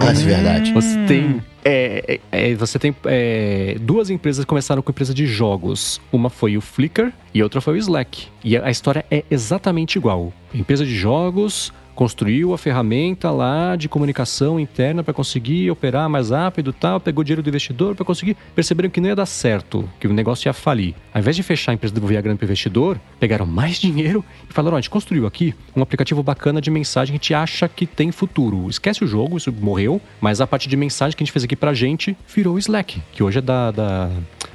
Ah, 0.00 0.10
é 0.10 0.14
verdade. 0.14 0.72
Você 0.72 0.96
tem. 1.06 1.42
É, 1.64 2.20
é, 2.30 2.54
você 2.54 2.78
tem 2.78 2.94
é, 3.04 3.76
duas 3.80 4.08
empresas 4.08 4.44
que 4.44 4.48
começaram 4.48 4.82
com 4.82 4.90
empresa 4.90 5.12
de 5.12 5.26
jogos. 5.26 6.00
Uma 6.12 6.30
foi 6.30 6.56
o 6.56 6.60
Flickr 6.60 7.12
e 7.34 7.42
outra 7.42 7.60
foi 7.60 7.74
o 7.74 7.76
Slack. 7.76 8.28
E 8.44 8.56
a 8.56 8.70
história 8.70 9.04
é 9.10 9.24
exatamente 9.30 9.96
igual. 9.96 10.32
Empresa 10.54 10.84
de 10.84 10.94
jogos, 10.94 11.72
construiu 11.94 12.54
a 12.54 12.58
ferramenta 12.58 13.30
lá 13.30 13.76
de 13.76 13.88
comunicação 13.88 14.58
interna 14.58 15.02
para 15.02 15.14
conseguir 15.14 15.70
operar 15.70 16.08
mais 16.08 16.30
rápido 16.30 16.72
tal, 16.72 17.00
pegou 17.00 17.22
dinheiro 17.24 17.42
do 17.42 17.48
investidor 17.48 17.94
para 17.94 18.04
conseguir. 18.04 18.36
Perceberam 18.54 18.90
que 18.90 19.00
não 19.00 19.08
ia 19.08 19.16
dar 19.16 19.26
certo, 19.26 19.88
que 19.98 20.06
o 20.06 20.12
negócio 20.12 20.48
ia 20.48 20.52
falir. 20.52 20.94
Ao 21.12 21.20
invés 21.20 21.36
de 21.36 21.42
fechar 21.42 21.72
a 21.72 21.74
empresa 21.74 21.92
e 21.92 21.94
devolver 21.94 22.18
a 22.18 22.20
grana 22.20 22.36
para 22.36 22.44
o 22.44 22.46
investidor, 22.46 23.00
pegaram 23.18 23.46
mais 23.46 23.76
dinheiro 23.80 24.24
e 24.48 24.52
falaram: 24.52 24.74
oh, 24.74 24.78
a 24.78 24.80
gente 24.80 24.90
construiu 24.90 25.26
aqui 25.26 25.54
um 25.76 25.82
aplicativo 25.82 26.22
bacana 26.22 26.60
de 26.60 26.70
mensagem 26.70 27.12
que 27.12 27.16
a 27.16 27.20
gente 27.20 27.34
acha 27.34 27.68
que 27.68 27.86
tem 27.86 28.10
futuro. 28.12 28.68
Esquece 28.68 29.04
o 29.04 29.06
jogo, 29.06 29.36
isso 29.36 29.52
morreu, 29.52 30.00
mas 30.20 30.40
a 30.40 30.46
parte 30.46 30.68
de 30.68 30.76
mensagem 30.76 31.16
que 31.16 31.22
a 31.22 31.24
gente 31.24 31.32
fez 31.32 31.44
aqui 31.44 31.56
pra 31.56 31.74
gente 31.74 32.16
virou 32.34 32.54
o 32.54 32.58
Slack, 32.58 33.02
que 33.12 33.22
hoje 33.22 33.38
é 33.38 33.42
da, 33.42 33.70
da 33.70 34.10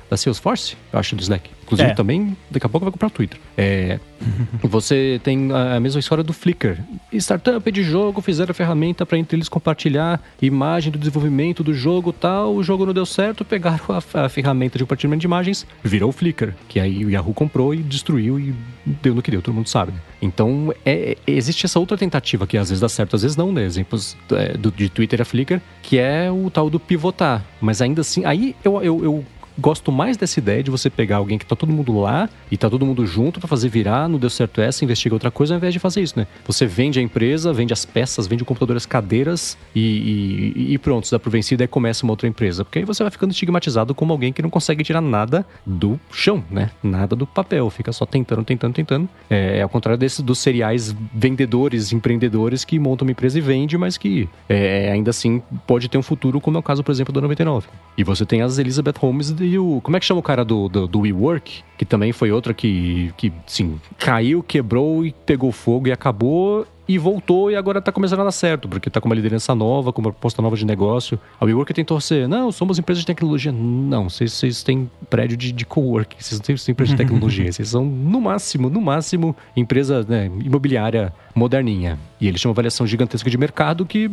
da 0.10 0.18
Salesforce, 0.18 0.78
eu 0.92 1.00
acho, 1.00 1.16
do 1.16 1.22
Slack. 1.22 1.50
Inclusive, 1.66 1.90
é. 1.90 1.94
também, 1.94 2.38
daqui 2.50 2.66
a 2.66 2.70
pouco 2.70 2.86
vai 2.86 2.92
comprar 2.92 3.08
o 3.08 3.12
Twitter. 3.12 3.40
É, 3.58 4.00
você 4.62 5.20
tem 5.24 5.52
a 5.52 5.80
mesma 5.80 6.00
história 6.00 6.24
do 6.24 6.32
Flickr. 6.32 6.78
Startup 7.14 7.72
de 7.72 7.84
jogo 7.84 8.22
fizeram 8.22 8.52
a 8.52 8.54
ferramenta 8.54 9.06
para 9.06 9.18
entre 9.18 9.36
eles 9.36 9.50
compartilhar 9.50 10.22
imagem 10.42 10.92
do 10.92 11.00
desenvolvimento 11.00 11.64
do 11.64 11.74
jogo 11.74 12.14
tal. 12.14 12.54
O 12.54 12.64
jogo 12.64 12.86
não 12.86 12.94
deu 12.94 13.06
certo, 13.06 13.44
pegaram 13.44 13.86
a, 13.90 14.26
a 14.26 14.30
ferramenta 14.30 14.78
de 14.78 14.84
compartilhamento 14.84 15.22
de 15.22 15.28
imagens, 15.28 15.66
virou 15.84 16.10
o 16.10 16.14
Flickr. 16.14 16.54
Que 16.68 16.80
aí 16.80 17.04
o 17.04 17.10
Yahoo 17.10 17.34
comprou 17.34 17.74
e 17.74 17.78
destruiu 17.78 18.40
e 18.40 18.54
deu 18.86 19.16
no 19.16 19.22
que 19.22 19.32
deu, 19.32 19.42
todo 19.42 19.56
mundo 19.56 19.68
sabe. 19.68 19.92
Né? 19.92 20.00
Então, 20.22 20.74
é, 20.86 21.18
existe 21.26 21.66
essa 21.66 21.80
outra 21.80 21.98
tentativa 21.98 22.46
que 22.46 22.58
às 22.58 22.70
vezes 22.70 22.82
dá 22.82 22.90
certo, 22.90 23.16
às 23.16 23.22
vezes 23.22 23.36
não, 23.36 23.52
né? 23.52 23.64
Exemplos 23.64 24.16
é, 24.32 24.58
do, 24.58 24.72
de 24.72 24.90
Twitter 24.90 25.22
a 25.22 25.26
Flickr, 25.26 25.60
que 25.82 25.98
é 25.98 26.32
o 26.32 26.50
tal 26.50 26.70
do 26.70 26.80
pivotar. 26.80 27.44
Mas 27.60 27.82
ainda 27.82 28.02
assim, 28.02 28.24
aí 28.26 28.56
eu, 28.64 28.82
eu, 28.84 29.04
eu 29.04 29.26
gosto 29.58 29.92
mais 29.92 30.18
dessa 30.18 30.40
ideia 30.40 30.62
de 30.62 30.72
você 30.72 30.90
pegar 30.90 31.18
alguém 31.18 31.38
que 31.38 31.46
tá 31.46 31.56
todo 31.56 31.72
mundo 31.72 32.00
lá 32.00 32.30
e 32.52 32.58
tá 32.58 32.70
todo 32.70 32.86
mundo 32.86 33.06
junto 33.06 33.40
para 33.40 33.48
fazer 33.48 33.70
virar, 33.70 34.08
não 34.08 34.20
deu 34.20 34.30
certo 34.30 34.62
essa, 34.62 34.84
investiga 34.84 35.16
outra 35.16 35.32
coisa, 35.32 35.54
ao 35.54 35.58
invés 35.58 35.74
de 35.74 35.80
fazer 35.80 36.02
isso, 36.02 36.18
né? 36.18 36.28
Você 36.46 36.66
vende 36.66 37.00
a 37.00 37.02
empresa, 37.02 37.52
vende 37.54 37.74
as 37.74 37.86
peças, 37.86 38.28
vende 38.28 38.44
o 38.44 38.46
computador, 38.46 38.76
as 38.76 38.86
cadeiras 38.86 39.58
e, 39.74 40.54
e, 40.56 40.74
e 40.74 40.78
pronto, 40.78 41.10
dá 41.10 41.20
pro 41.20 41.32
vencido 41.32 41.64
e 41.64 41.68
começa 41.68 42.04
uma 42.04 42.14
outra 42.14 42.28
empresa. 42.28 42.64
Porque 42.64 42.80
aí 42.80 42.86
você 42.86 43.04
vai 43.04 43.12
ficando 43.12 43.32
estigmatizado 43.32 43.96
como 43.96 44.12
alguém 44.12 44.32
que 44.34 44.42
não 44.42 44.50
consegue 44.50 44.84
tirar 44.84 45.02
nada 45.02 45.46
do 45.66 46.00
chão, 46.12 46.44
né? 46.50 46.72
Nada 46.84 47.16
do 47.16 47.26
papel, 47.26 47.70
fica 47.70 47.92
só 47.92 48.06
tentando, 48.06 48.44
tentando, 48.44 48.74
tentando. 48.74 49.10
É, 49.30 49.60
é 49.60 49.62
ao 49.62 49.70
contrário 49.70 49.98
desses 49.98 50.20
dos 50.20 50.40
seriais 50.40 50.96
vendedores, 51.14 51.92
empreendedores 51.92 52.66
que 52.66 52.78
montam 52.80 53.06
uma 53.06 53.12
empresa 53.12 53.38
e 53.38 53.42
vende, 53.42 53.78
mas 53.78 53.98
que 53.98 54.30
é, 54.48 54.92
ainda 54.92 55.10
assim 55.10 55.42
pode 55.66 55.90
ter 55.90 55.98
um 55.98 56.04
futuro, 56.04 56.40
como 56.42 56.58
é 56.58 56.60
o 56.60 56.64
caso, 56.64 56.84
por 56.84 56.92
exemplo, 56.92 57.14
do 57.14 57.22
99. 57.22 57.68
E 57.98 58.04
você 58.04 58.26
tem 58.26 58.42
as 58.42 58.58
Elizabeth 58.58 58.96
Holmes 59.00 59.32
e 59.46 59.60
o. 59.60 59.80
Como 59.82 59.96
é 59.96 60.00
que 60.00 60.06
chama 60.06 60.20
o 60.20 60.24
cara 60.24 60.44
do, 60.44 60.68
do, 60.68 60.88
do 60.88 61.00
WeWork? 61.02 61.64
Que 61.78 61.86
também 61.86 62.12
foi 62.12 62.32
outra 62.32 62.54
que, 62.54 63.14
que, 63.18 63.32
sim, 63.46 63.80
caiu, 63.98 64.42
quebrou 64.42 65.06
e 65.06 65.14
pegou 65.26 65.52
fogo 65.52 65.88
e 65.88 65.92
acabou 65.92 66.66
e 66.88 66.98
voltou 66.98 67.50
e 67.50 67.56
agora 67.56 67.82
tá 67.82 67.92
começando 67.92 68.22
a 68.22 68.26
dar 68.26 68.32
certo, 68.32 68.70
porque 68.70 68.90
tá 68.90 69.02
com 69.02 69.10
uma 69.10 69.16
liderança 69.16 69.56
nova, 69.56 69.92
com 69.92 70.02
uma 70.02 70.12
proposta 70.12 70.42
nova 70.42 70.56
de 70.56 70.66
negócio. 70.66 71.20
A 71.40 71.46
WeWork 71.46 71.74
tentou 71.74 72.00
ser, 72.00 72.28
não, 72.28 72.52
somos 72.52 72.78
empresas 72.78 73.02
de 73.02 73.08
tecnologia. 73.08 73.52
Não, 73.52 74.10
vocês, 74.10 74.64
têm 74.64 74.90
prédio 75.10 75.36
de, 75.36 75.52
de 75.52 75.66
coworking, 75.66 76.18
vocês 76.20 76.40
não 76.40 76.46
têm, 76.46 76.56
têm 76.56 76.72
empresa 76.72 76.92
de 76.92 76.98
tecnologia. 76.98 77.52
vocês 77.52 77.70
são, 77.70 77.84
no 77.84 78.22
máximo, 78.22 78.70
no 78.70 78.82
máximo, 78.82 79.36
empresa 79.56 80.06
né, 80.08 80.28
imobiliária 80.40 81.12
moderninha. 81.34 81.98
E 82.22 82.28
eles 82.28 82.40
tinham 82.40 82.52
uma 82.52 82.54
avaliação 82.54 82.86
gigantesca 82.86 83.30
de 83.30 83.38
mercado 83.38 83.86
que 83.86 84.10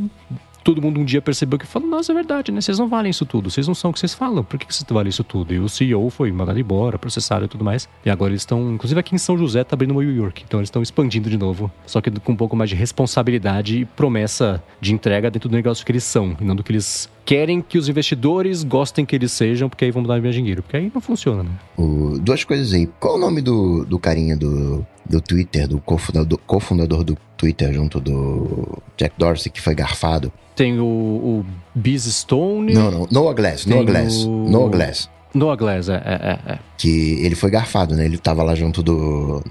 todo 0.62 0.80
mundo 0.80 1.00
um 1.00 1.04
dia 1.04 1.20
percebeu 1.20 1.58
que 1.58 1.66
falou: 1.66 1.88
Nossa, 1.88 2.12
é 2.12 2.14
verdade, 2.14 2.52
né? 2.52 2.60
Vocês 2.60 2.78
não 2.78 2.88
valem 2.88 3.10
isso 3.10 3.26
tudo. 3.26 3.50
Vocês 3.50 3.66
não 3.66 3.74
são 3.74 3.90
o 3.90 3.92
que 3.92 4.00
vocês 4.00 4.14
falam. 4.14 4.42
Por 4.42 4.58
que, 4.58 4.72
vocês 4.72 4.84
valem 4.88 5.10
isso 5.10 5.24
tudo? 5.24 5.52
E 5.52 5.58
o 5.58 5.68
CEO 5.68 6.08
foi 6.10 6.30
mandado 6.32 6.58
embora, 6.58 6.98
processado 6.98 7.44
e 7.44 7.48
tudo 7.48 7.64
mais. 7.64 7.88
E 8.04 8.10
agora 8.10 8.30
eles 8.30 8.42
estão, 8.42 8.72
inclusive 8.72 8.98
aqui 8.98 9.14
em 9.14 9.18
São 9.18 9.36
José, 9.36 9.64
tá 9.64 9.74
abrindo 9.74 9.92
uma 9.92 10.02
New 10.02 10.14
York. 10.14 10.42
Então 10.46 10.60
eles 10.60 10.68
estão 10.68 10.82
expandindo 10.82 11.28
de 11.28 11.36
novo. 11.36 11.70
Só 11.86 12.00
que 12.00 12.10
com 12.10 12.32
um 12.32 12.36
pouco 12.36 12.56
mais 12.56 12.70
de 12.70 12.76
responsabilidade 12.76 13.80
e 13.80 13.84
promessa 13.84 14.62
de 14.80 14.92
entrega 14.92 15.30
dentro 15.30 15.48
do 15.48 15.54
negócio 15.54 15.84
que 15.84 15.92
eles 15.92 16.04
são, 16.04 16.36
e 16.40 16.44
não 16.44 16.54
do 16.54 16.62
que 16.62 16.72
eles 16.72 17.08
querem 17.24 17.62
que 17.62 17.78
os 17.78 17.88
investidores 17.88 18.64
gostem 18.64 19.04
que 19.04 19.14
eles 19.14 19.32
sejam, 19.32 19.68
porque 19.68 19.84
aí 19.84 19.90
vão 19.90 20.02
dar 20.02 20.20
mais 20.20 20.34
dinheiro. 20.34 20.62
Porque 20.62 20.76
aí 20.76 20.90
não 20.92 21.00
funciona, 21.00 21.44
né? 21.44 21.50
O, 21.76 22.18
duas 22.18 22.44
coisas 22.44 22.72
aí. 22.72 22.88
Qual 22.98 23.16
o 23.16 23.18
nome 23.18 23.40
do, 23.40 23.84
do 23.84 23.98
carinha 23.98 24.36
do, 24.36 24.84
do 25.08 25.20
Twitter, 25.20 25.68
do 25.68 25.78
cofundador, 25.80 26.38
cofundador 26.46 27.04
do 27.04 27.16
Twitter 27.42 27.72
junto 27.72 27.98
do 27.98 28.78
Jack 28.96 29.16
Dorsey, 29.18 29.50
que 29.50 29.60
foi 29.60 29.74
garfado? 29.74 30.32
Tem 30.54 30.78
o, 30.78 30.84
o 30.84 31.46
Biz 31.74 32.04
Stone. 32.04 32.72
Não, 32.72 32.88
não. 32.88 33.08
Noah 33.10 33.34
Glass. 33.34 33.66
Noah 33.66 33.84
Glass. 33.84 34.24
O... 34.24 34.30
Noah 34.48 34.70
Glass. 34.70 35.10
Noah 35.34 35.56
Glass, 35.56 35.88
é, 35.88 35.94
é, 35.94 36.52
é, 36.52 36.58
Que 36.78 37.24
ele 37.24 37.34
foi 37.34 37.50
garfado, 37.50 37.96
né? 37.96 38.04
Ele 38.04 38.16
tava 38.16 38.44
lá 38.44 38.54
junto 38.54 38.80
do. 38.80 39.42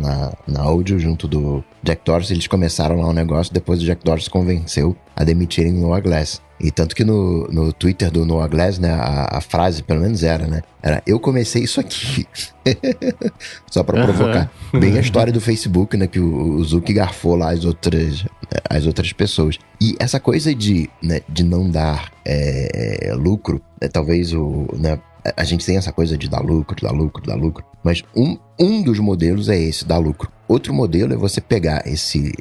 Na, 0.00 0.32
na 0.46 0.62
áudio, 0.62 0.98
junto 0.98 1.28
do 1.28 1.62
Jack 1.82 2.00
Dorsey. 2.02 2.34
Eles 2.34 2.46
começaram 2.46 3.02
lá 3.02 3.08
um 3.08 3.12
negócio, 3.12 3.52
depois 3.52 3.82
o 3.82 3.84
Jack 3.84 4.02
Dorsey 4.02 4.30
convenceu 4.30 4.96
a 5.14 5.22
demitirem 5.22 5.72
Noah 5.72 6.00
Glass. 6.00 6.40
E 6.64 6.70
tanto 6.70 6.96
que 6.96 7.04
no, 7.04 7.46
no 7.48 7.74
Twitter 7.74 8.10
do 8.10 8.24
Noah 8.24 8.48
Glass, 8.48 8.78
né, 8.78 8.90
a, 8.90 9.36
a 9.36 9.40
frase 9.42 9.82
pelo 9.82 10.00
menos 10.00 10.22
era, 10.22 10.46
né? 10.46 10.62
Era 10.82 11.02
eu 11.06 11.20
comecei 11.20 11.62
isso 11.62 11.78
aqui. 11.78 12.26
Só 13.70 13.82
para 13.82 14.02
provocar. 14.02 14.50
Uhum. 14.72 14.80
Bem 14.80 14.96
a 14.96 15.00
história 15.00 15.30
do 15.30 15.42
Facebook, 15.42 15.94
né? 15.94 16.06
Que 16.06 16.18
o, 16.18 16.54
o 16.54 16.64
Zuck 16.64 16.90
garfou 16.90 17.36
lá 17.36 17.52
as 17.52 17.66
outras, 17.66 18.24
as 18.70 18.86
outras 18.86 19.12
pessoas. 19.12 19.58
E 19.78 19.94
essa 20.00 20.18
coisa 20.18 20.54
de, 20.54 20.88
né, 21.02 21.20
de 21.28 21.44
não 21.44 21.68
dar 21.68 22.10
é, 22.24 23.12
lucro, 23.14 23.60
né, 23.78 23.86
talvez 23.88 24.32
o. 24.32 24.66
Né, 24.72 24.98
a 25.36 25.44
gente 25.44 25.66
tem 25.66 25.76
essa 25.76 25.92
coisa 25.92 26.16
de 26.16 26.30
dar 26.30 26.40
lucro, 26.40 26.80
dar 26.80 26.92
lucro, 26.92 27.26
dar 27.26 27.36
lucro. 27.36 27.62
Mas 27.84 28.02
um, 28.16 28.38
um 28.58 28.82
dos 28.82 28.98
modelos 28.98 29.50
é 29.50 29.58
esse, 29.58 29.84
dar 29.84 29.98
lucro. 29.98 30.32
Outro 30.48 30.72
modelo 30.72 31.12
é 31.12 31.16
você 31.16 31.40
pegar 31.40 31.82
esse, 31.86 32.32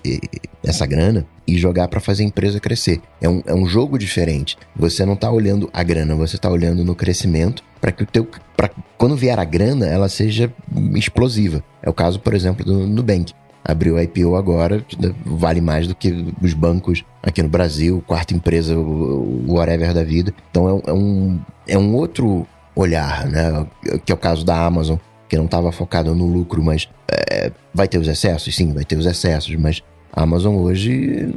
essa 0.64 0.86
grana 0.86 1.26
e 1.46 1.58
jogar 1.58 1.88
para 1.90 2.00
fazer 2.00 2.24
a 2.24 2.28
empresa 2.28 2.60
crescer. 2.60 3.02
É 3.22 3.28
um, 3.28 3.44
é 3.46 3.54
um 3.54 3.66
jogo 3.66 3.98
diferente. 3.98 4.58
Você 4.76 5.06
não 5.06 5.14
está 5.14 5.30
olhando 5.30 5.70
a 5.74 5.84
grana, 5.84 6.16
você 6.16 6.38
está 6.38 6.50
olhando 6.50 6.84
no 6.84 6.96
crescimento 6.96 7.64
para 7.82 7.92
que 7.92 8.04
o 8.04 8.06
teu. 8.06 8.28
Pra, 8.56 8.70
quando 8.98 9.18
vier 9.18 9.38
a 9.38 9.44
grana, 9.44 9.86
ela 9.86 10.08
seja 10.08 10.52
explosiva. 10.96 11.64
É 11.82 11.90
o 11.90 11.94
caso, 11.94 12.20
por 12.20 12.34
exemplo, 12.34 12.66
do 12.66 12.88
Nubank. 12.88 13.34
Abriu 13.66 13.98
a 13.98 14.04
IPO 14.04 14.36
agora, 14.36 14.86
vale 15.26 15.62
mais 15.62 15.88
do 15.88 15.96
que 15.96 16.26
os 16.42 16.54
bancos 16.54 17.06
aqui 17.22 17.42
no 17.42 17.48
Brasil, 17.48 18.04
quarta 18.06 18.34
empresa, 18.34 18.78
o 18.78 19.46
whatever 19.48 19.94
da 19.94 20.04
vida. 20.04 20.34
Então 20.52 20.68
é, 20.68 20.90
é 20.90 20.94
um, 20.94 21.40
é 21.66 21.78
um 21.78 21.96
outro 21.96 22.46
olhar, 22.76 23.26
né? 23.26 23.66
Que 24.06 24.12
é 24.12 24.16
o 24.16 24.18
caso 24.18 24.46
da 24.46 24.66
Amazon, 24.66 24.98
que 25.34 25.38
não 25.38 25.46
estava 25.46 25.72
focada 25.72 26.14
no 26.14 26.28
lucro, 26.28 26.62
mas 26.62 26.88
é, 27.12 27.52
vai 27.74 27.88
ter 27.88 27.98
os 27.98 28.08
excessos? 28.08 28.56
Sim, 28.56 28.72
vai 28.72 28.84
ter 28.84 28.96
os 28.96 29.08
excessos, 29.08 29.56
mas 29.56 29.82
a 30.12 30.22
Amazon 30.22 30.56
hoje, 30.58 31.28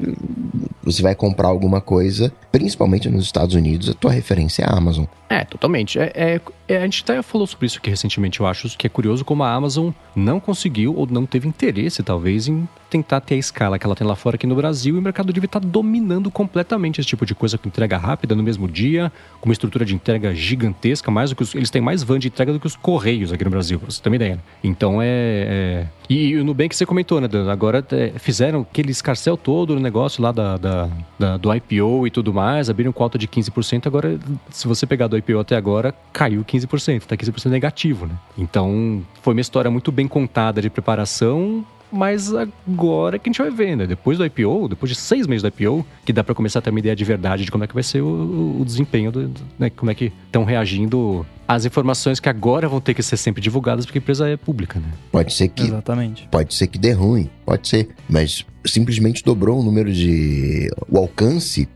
você 0.82 1.00
vai 1.00 1.14
comprar 1.14 1.48
alguma 1.48 1.80
coisa, 1.80 2.30
principalmente 2.52 3.08
nos 3.08 3.24
Estados 3.24 3.54
Unidos, 3.54 3.88
a 3.88 3.94
tua 3.94 4.12
referência 4.12 4.64
é 4.64 4.66
a 4.66 4.76
Amazon. 4.76 5.06
É, 5.30 5.44
totalmente. 5.46 5.98
É, 5.98 6.12
é, 6.14 6.40
é, 6.68 6.78
a 6.78 6.82
gente 6.82 7.02
até 7.02 7.22
falou 7.22 7.46
sobre 7.46 7.66
isso 7.66 7.78
aqui 7.78 7.90
recentemente, 7.90 8.40
eu 8.40 8.46
acho 8.46 8.76
que 8.76 8.86
é 8.86 8.90
curioso 8.90 9.24
como 9.24 9.42
a 9.42 9.52
Amazon 9.52 9.90
não 10.14 10.40
conseguiu 10.40 10.96
ou 10.96 11.06
não 11.06 11.24
teve 11.24 11.46
interesse, 11.46 12.02
talvez, 12.02 12.48
em 12.48 12.68
tentar 12.88 13.20
ter 13.20 13.34
a 13.34 13.38
escala 13.38 13.78
que 13.78 13.86
ela 13.86 13.94
tem 13.94 14.06
lá 14.06 14.16
fora 14.16 14.36
aqui 14.36 14.46
no 14.46 14.54
Brasil 14.54 14.96
e 14.96 14.98
o 14.98 15.02
mercado 15.02 15.32
deve 15.32 15.46
estar 15.46 15.58
dominando 15.58 16.30
completamente 16.30 17.00
esse 17.00 17.08
tipo 17.08 17.26
de 17.26 17.34
coisa 17.34 17.58
com 17.58 17.68
entrega 17.68 17.96
rápida 17.96 18.34
no 18.34 18.42
mesmo 18.42 18.68
dia, 18.68 19.12
com 19.40 19.48
uma 19.48 19.52
estrutura 19.52 19.84
de 19.84 19.94
entrega 19.94 20.34
gigantesca, 20.34 21.10
mais 21.10 21.30
do 21.30 21.36
que 21.36 21.42
os, 21.42 21.54
eles 21.54 21.70
têm 21.70 21.82
mais 21.82 22.02
van 22.02 22.18
de 22.18 22.28
entrega 22.28 22.52
do 22.52 22.60
que 22.60 22.66
os 22.66 22.76
correios 22.76 23.32
aqui 23.32 23.44
no 23.44 23.50
Brasil, 23.50 23.78
pra 23.78 23.90
você 23.90 24.00
ter 24.00 24.08
uma 24.08 24.16
ideia. 24.16 24.42
Então 24.62 25.02
é, 25.02 25.06
é... 25.08 25.86
E, 26.08 26.28
e 26.28 26.36
o 26.36 26.44
Nubank 26.44 26.74
você 26.74 26.86
comentou, 26.86 27.20
né, 27.20 27.28
Dan? 27.28 27.50
Agora 27.50 27.84
é, 27.92 28.12
fizeram 28.18 28.60
aquele 28.60 28.92
escarcel 28.92 29.36
todo 29.36 29.74
no 29.74 29.80
negócio 29.80 30.22
lá 30.22 30.30
da, 30.30 30.56
da, 30.56 30.88
da, 31.18 31.36
do 31.36 31.52
IPO 31.52 32.06
e 32.06 32.10
tudo 32.10 32.32
mais, 32.32 32.70
abriram 32.70 32.92
com 32.92 33.02
alta 33.02 33.18
de 33.18 33.26
15%, 33.26 33.86
agora 33.86 34.18
se 34.50 34.68
você 34.68 34.86
pegar 34.86 35.08
do 35.08 35.18
IPO 35.18 35.38
até 35.40 35.56
agora, 35.56 35.94
caiu 36.12 36.44
15%, 36.44 36.55
tá 36.64 37.16
15% 37.16 37.50
negativo, 37.50 38.06
né? 38.06 38.14
Então 38.38 39.02
foi 39.22 39.34
uma 39.34 39.40
história 39.40 39.70
muito 39.70 39.90
bem 39.90 40.06
contada 40.06 40.62
de 40.62 40.70
preparação 40.70 41.64
mas 41.90 42.34
agora 42.34 43.18
que 43.18 43.28
a 43.28 43.32
gente 43.32 43.40
vai 43.40 43.50
ver, 43.50 43.76
né? 43.76 43.86
Depois 43.86 44.18
do 44.18 44.24
IPO, 44.24 44.68
depois 44.68 44.90
de 44.90 44.96
seis 44.96 45.26
meses 45.26 45.42
do 45.42 45.48
IPO, 45.48 45.86
que 46.04 46.12
dá 46.12 46.24
para 46.24 46.34
começar 46.34 46.58
a 46.58 46.62
ter 46.62 46.70
uma 46.70 46.78
ideia 46.78 46.96
de 46.96 47.04
verdade 47.04 47.44
de 47.44 47.50
como 47.50 47.64
é 47.64 47.66
que 47.66 47.74
vai 47.74 47.82
ser 47.82 48.00
o, 48.00 48.60
o 48.60 48.64
desempenho, 48.64 49.12
do, 49.12 49.32
né? 49.58 49.70
Como 49.70 49.90
é 49.90 49.94
que 49.94 50.12
estão 50.26 50.44
reagindo 50.44 51.24
às 51.46 51.64
informações 51.64 52.20
que 52.20 52.28
agora 52.28 52.68
vão 52.68 52.80
ter 52.80 52.94
que 52.94 53.02
ser 53.02 53.16
sempre 53.16 53.40
divulgadas 53.40 53.84
porque 53.84 53.98
a 53.98 54.02
empresa 54.02 54.28
é 54.28 54.36
pública, 54.36 54.80
né? 54.80 54.88
Pode 55.12 55.32
ser 55.32 55.48
que. 55.48 55.62
Exatamente. 55.62 56.28
Pode 56.30 56.54
ser 56.54 56.66
que 56.66 56.78
dê 56.78 56.92
ruim, 56.92 57.30
pode 57.44 57.68
ser. 57.68 57.88
Mas 58.08 58.44
simplesmente 58.64 59.22
dobrou 59.22 59.60
o 59.60 59.62
número 59.62 59.92
de. 59.92 60.68
O 60.88 60.98
alcance, 60.98 61.68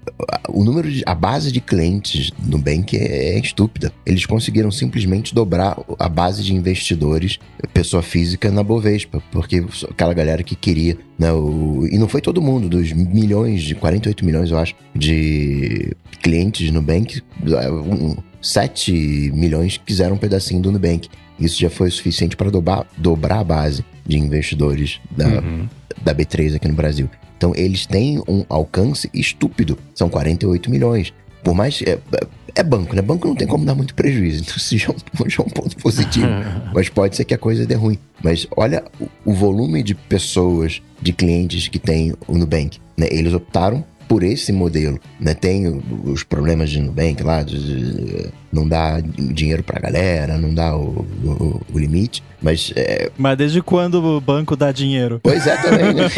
o 0.49 0.65
número 0.65 0.91
de. 0.91 1.03
A 1.07 1.15
base 1.15 1.53
de 1.53 1.61
clientes 1.61 2.33
no 2.45 2.59
Bank 2.59 2.97
é, 2.97 3.37
é 3.37 3.39
estúpida. 3.39 3.93
Eles 4.05 4.27
conseguiram 4.27 4.71
simplesmente 4.71 5.35
dobrar 5.35 5.79
a 5.99 6.09
base 6.09 6.43
de 6.43 6.55
investidores, 6.55 7.39
pessoa 7.73 8.03
física, 8.03 8.51
na 8.51 8.63
Bovespa, 8.63 9.23
porque 9.31 9.65
aquela 9.89 10.15
galera 10.15 10.43
que 10.43 10.57
queria. 10.57 10.99
Né, 11.19 11.31
o, 11.33 11.87
e 11.91 11.99
não 11.99 12.09
foi 12.09 12.21
todo 12.21 12.41
mundo, 12.41 12.69
dos 12.69 12.93
milhões, 12.93 13.63
de 13.63 13.75
48 13.75 14.25
milhões, 14.25 14.51
eu 14.51 14.59
acho, 14.59 14.75
de 14.95 15.95
clientes 16.23 16.71
no 16.71 16.81
Bank, 16.81 17.23
um, 17.45 18.17
7 18.41 19.31
milhões 19.35 19.79
quiseram 19.85 20.15
um 20.15 20.19
pedacinho 20.19 20.63
do 20.63 20.73
Nubank. 20.73 21.09
Isso 21.39 21.59
já 21.59 21.71
foi 21.71 21.89
o 21.89 21.93
suficiente 21.93 22.37
para 22.37 22.51
dobrar, 22.51 22.87
dobrar 22.97 23.41
a 23.41 23.45
base 23.45 23.85
de 24.07 24.19
investidores 24.19 25.01
da, 25.11 25.27
uhum. 25.27 25.69
da 26.03 26.15
B3 26.15 26.57
aqui 26.57 26.69
no 26.69 26.75
Brasil. 26.75 27.09
Então 27.37 27.53
eles 27.57 27.87
têm 27.87 28.23
um 28.29 28.45
alcance 28.49 29.09
estúpido. 29.15 29.79
São 29.95 30.11
48 30.11 30.71
milhões. 30.71 31.13
Por 31.43 31.55
mais. 31.55 31.81
É, 31.83 31.99
é 32.55 32.63
banco, 32.63 32.95
né? 32.95 33.01
Banco 33.01 33.27
não 33.27 33.35
tem 33.35 33.47
como 33.47 33.65
dar 33.65 33.75
muito 33.75 33.95
prejuízo. 33.95 34.43
Então 34.43 34.57
isso 34.57 34.77
já 34.77 34.89
é 34.89 34.91
um, 34.91 35.25
já 35.31 35.43
é 35.43 35.47
um 35.47 35.49
ponto 35.49 35.77
positivo. 35.77 36.27
mas 36.75 36.91
pode 36.91 37.17
ser 37.17 37.25
que 37.25 37.33
a 37.33 37.39
coisa 37.39 37.65
dê 37.65 37.75
ruim. 37.75 37.99
Mas 38.23 38.47
olha 38.55 38.85
o, 39.01 39.09
o 39.25 39.33
volume 39.33 39.83
de 39.83 39.95
pessoas, 39.95 40.83
de 41.01 41.15
clientes 41.15 41.69
que 41.69 41.79
tem 41.79 42.13
o 42.29 42.37
Nubank. 42.37 42.79
Né? 42.97 43.09
Eles 43.11 43.33
optaram 43.33 43.83
por 44.11 44.25
esse 44.25 44.53
modelo. 44.53 44.99
Né? 45.21 45.35
Tem 45.35 45.81
os 46.03 46.25
problemas 46.25 46.69
de 46.69 46.81
Nubank 46.81 47.23
lá, 47.23 47.45
de, 47.45 48.29
não 48.53 48.67
dá 48.67 48.99
dinheiro 49.01 49.63
pra 49.63 49.79
galera, 49.79 50.37
não 50.37 50.53
dá 50.53 50.77
o, 50.77 51.07
o, 51.23 51.61
o 51.73 51.79
limite, 51.79 52.21
mas... 52.43 52.73
É... 52.75 53.09
Mas 53.17 53.39
desde 53.39 53.63
quando 53.63 54.03
o 54.05 54.21
banco 54.21 54.57
dá 54.57 54.73
dinheiro? 54.73 55.21
Pois 55.23 55.47
é, 55.47 55.57
também, 55.59 55.95
né? 55.95 56.09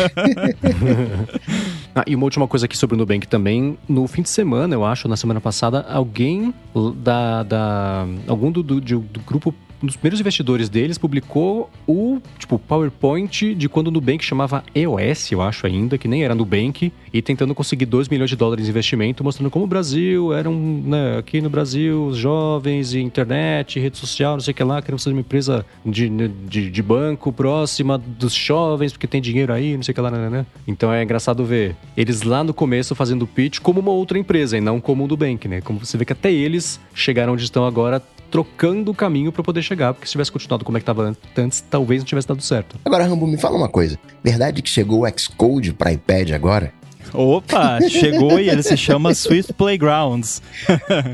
ah, 1.94 2.02
e 2.06 2.16
uma 2.16 2.24
última 2.24 2.48
coisa 2.48 2.64
aqui 2.64 2.78
sobre 2.78 2.96
o 2.96 2.98
Nubank 2.98 3.28
também, 3.28 3.76
no 3.86 4.08
fim 4.08 4.22
de 4.22 4.30
semana, 4.30 4.74
eu 4.74 4.86
acho, 4.86 5.06
na 5.06 5.16
semana 5.18 5.38
passada, 5.38 5.84
alguém 5.86 6.54
da... 6.96 7.42
da 7.42 8.06
algum 8.26 8.50
do, 8.50 8.62
do, 8.62 8.80
do 8.80 9.20
grupo 9.26 9.54
um 9.82 9.86
dos 9.86 9.96
primeiros 9.96 10.20
investidores 10.20 10.68
deles 10.68 10.96
publicou 10.96 11.68
o, 11.86 12.20
tipo, 12.38 12.58
PowerPoint 12.58 13.54
de 13.54 13.68
quando 13.68 13.88
o 13.88 13.90
Nubank 13.90 14.24
chamava 14.24 14.62
EOS, 14.74 15.32
eu 15.32 15.42
acho 15.42 15.66
ainda, 15.66 15.98
que 15.98 16.06
nem 16.06 16.24
era 16.24 16.34
Nubank, 16.34 16.92
e 17.12 17.22
tentando 17.22 17.54
conseguir 17.54 17.86
2 17.86 18.08
milhões 18.08 18.30
de 18.30 18.36
dólares 18.36 18.64
de 18.64 18.70
investimento, 18.70 19.24
mostrando 19.24 19.50
como 19.50 19.64
o 19.64 19.68
Brasil 19.68 20.32
era 20.32 20.48
um, 20.48 20.82
né, 20.86 21.18
aqui 21.18 21.40
no 21.40 21.50
Brasil, 21.50 22.06
os 22.06 22.16
jovens 22.16 22.94
e 22.94 23.00
internet, 23.00 23.80
rede 23.80 23.98
social, 23.98 24.34
não 24.34 24.40
sei 24.40 24.52
o 24.52 24.54
que 24.54 24.62
lá, 24.62 24.80
queremos 24.80 25.02
fazer 25.02 25.14
uma 25.14 25.20
empresa 25.20 25.66
de, 25.84 26.08
de, 26.08 26.70
de 26.70 26.82
banco 26.82 27.32
próxima 27.32 27.98
dos 27.98 28.34
jovens, 28.34 28.92
porque 28.92 29.06
tem 29.06 29.20
dinheiro 29.20 29.52
aí, 29.52 29.76
não 29.76 29.82
sei 29.82 29.92
o 29.92 29.94
que 29.94 30.00
lá, 30.00 30.10
né, 30.10 30.30
né? 30.30 30.46
Então 30.66 30.92
é 30.92 31.02
engraçado 31.02 31.44
ver 31.44 31.74
eles 31.96 32.22
lá 32.22 32.44
no 32.44 32.54
começo 32.54 32.94
fazendo 32.94 33.26
pitch 33.26 33.58
como 33.58 33.80
uma 33.80 33.90
outra 33.90 34.18
empresa 34.18 34.56
e 34.56 34.60
não 34.60 34.80
como 34.80 35.04
o 35.04 35.08
Nubank, 35.08 35.48
né? 35.48 35.60
Como 35.60 35.78
você 35.78 35.98
vê 35.98 36.04
que 36.04 36.12
até 36.12 36.32
eles 36.32 36.80
chegaram 36.94 37.32
onde 37.32 37.44
estão 37.44 37.66
agora 37.66 38.00
trocando 38.32 38.90
o 38.90 38.94
caminho 38.94 39.30
para 39.30 39.42
poder 39.42 39.62
chegar, 39.62 39.92
porque 39.92 40.06
se 40.06 40.12
tivesse 40.12 40.32
continuado 40.32 40.64
como 40.64 40.78
é 40.78 40.80
que 40.80 40.82
estava 40.82 41.14
antes, 41.36 41.62
talvez 41.70 42.00
não 42.00 42.06
tivesse 42.06 42.26
dado 42.26 42.42
certo. 42.42 42.76
Agora, 42.82 43.04
Rambo, 43.04 43.26
me 43.26 43.36
fala 43.36 43.58
uma 43.58 43.68
coisa. 43.68 43.98
Verdade 44.24 44.62
que 44.62 44.70
chegou 44.70 45.04
o 45.04 45.18
Xcode 45.18 45.74
para 45.74 45.92
iPad 45.92 46.30
agora? 46.30 46.72
Opa, 47.12 47.78
chegou 47.90 48.40
e 48.40 48.48
ele 48.48 48.62
se 48.62 48.74
chama 48.74 49.12
Swift 49.14 49.52
Playgrounds. 49.52 50.40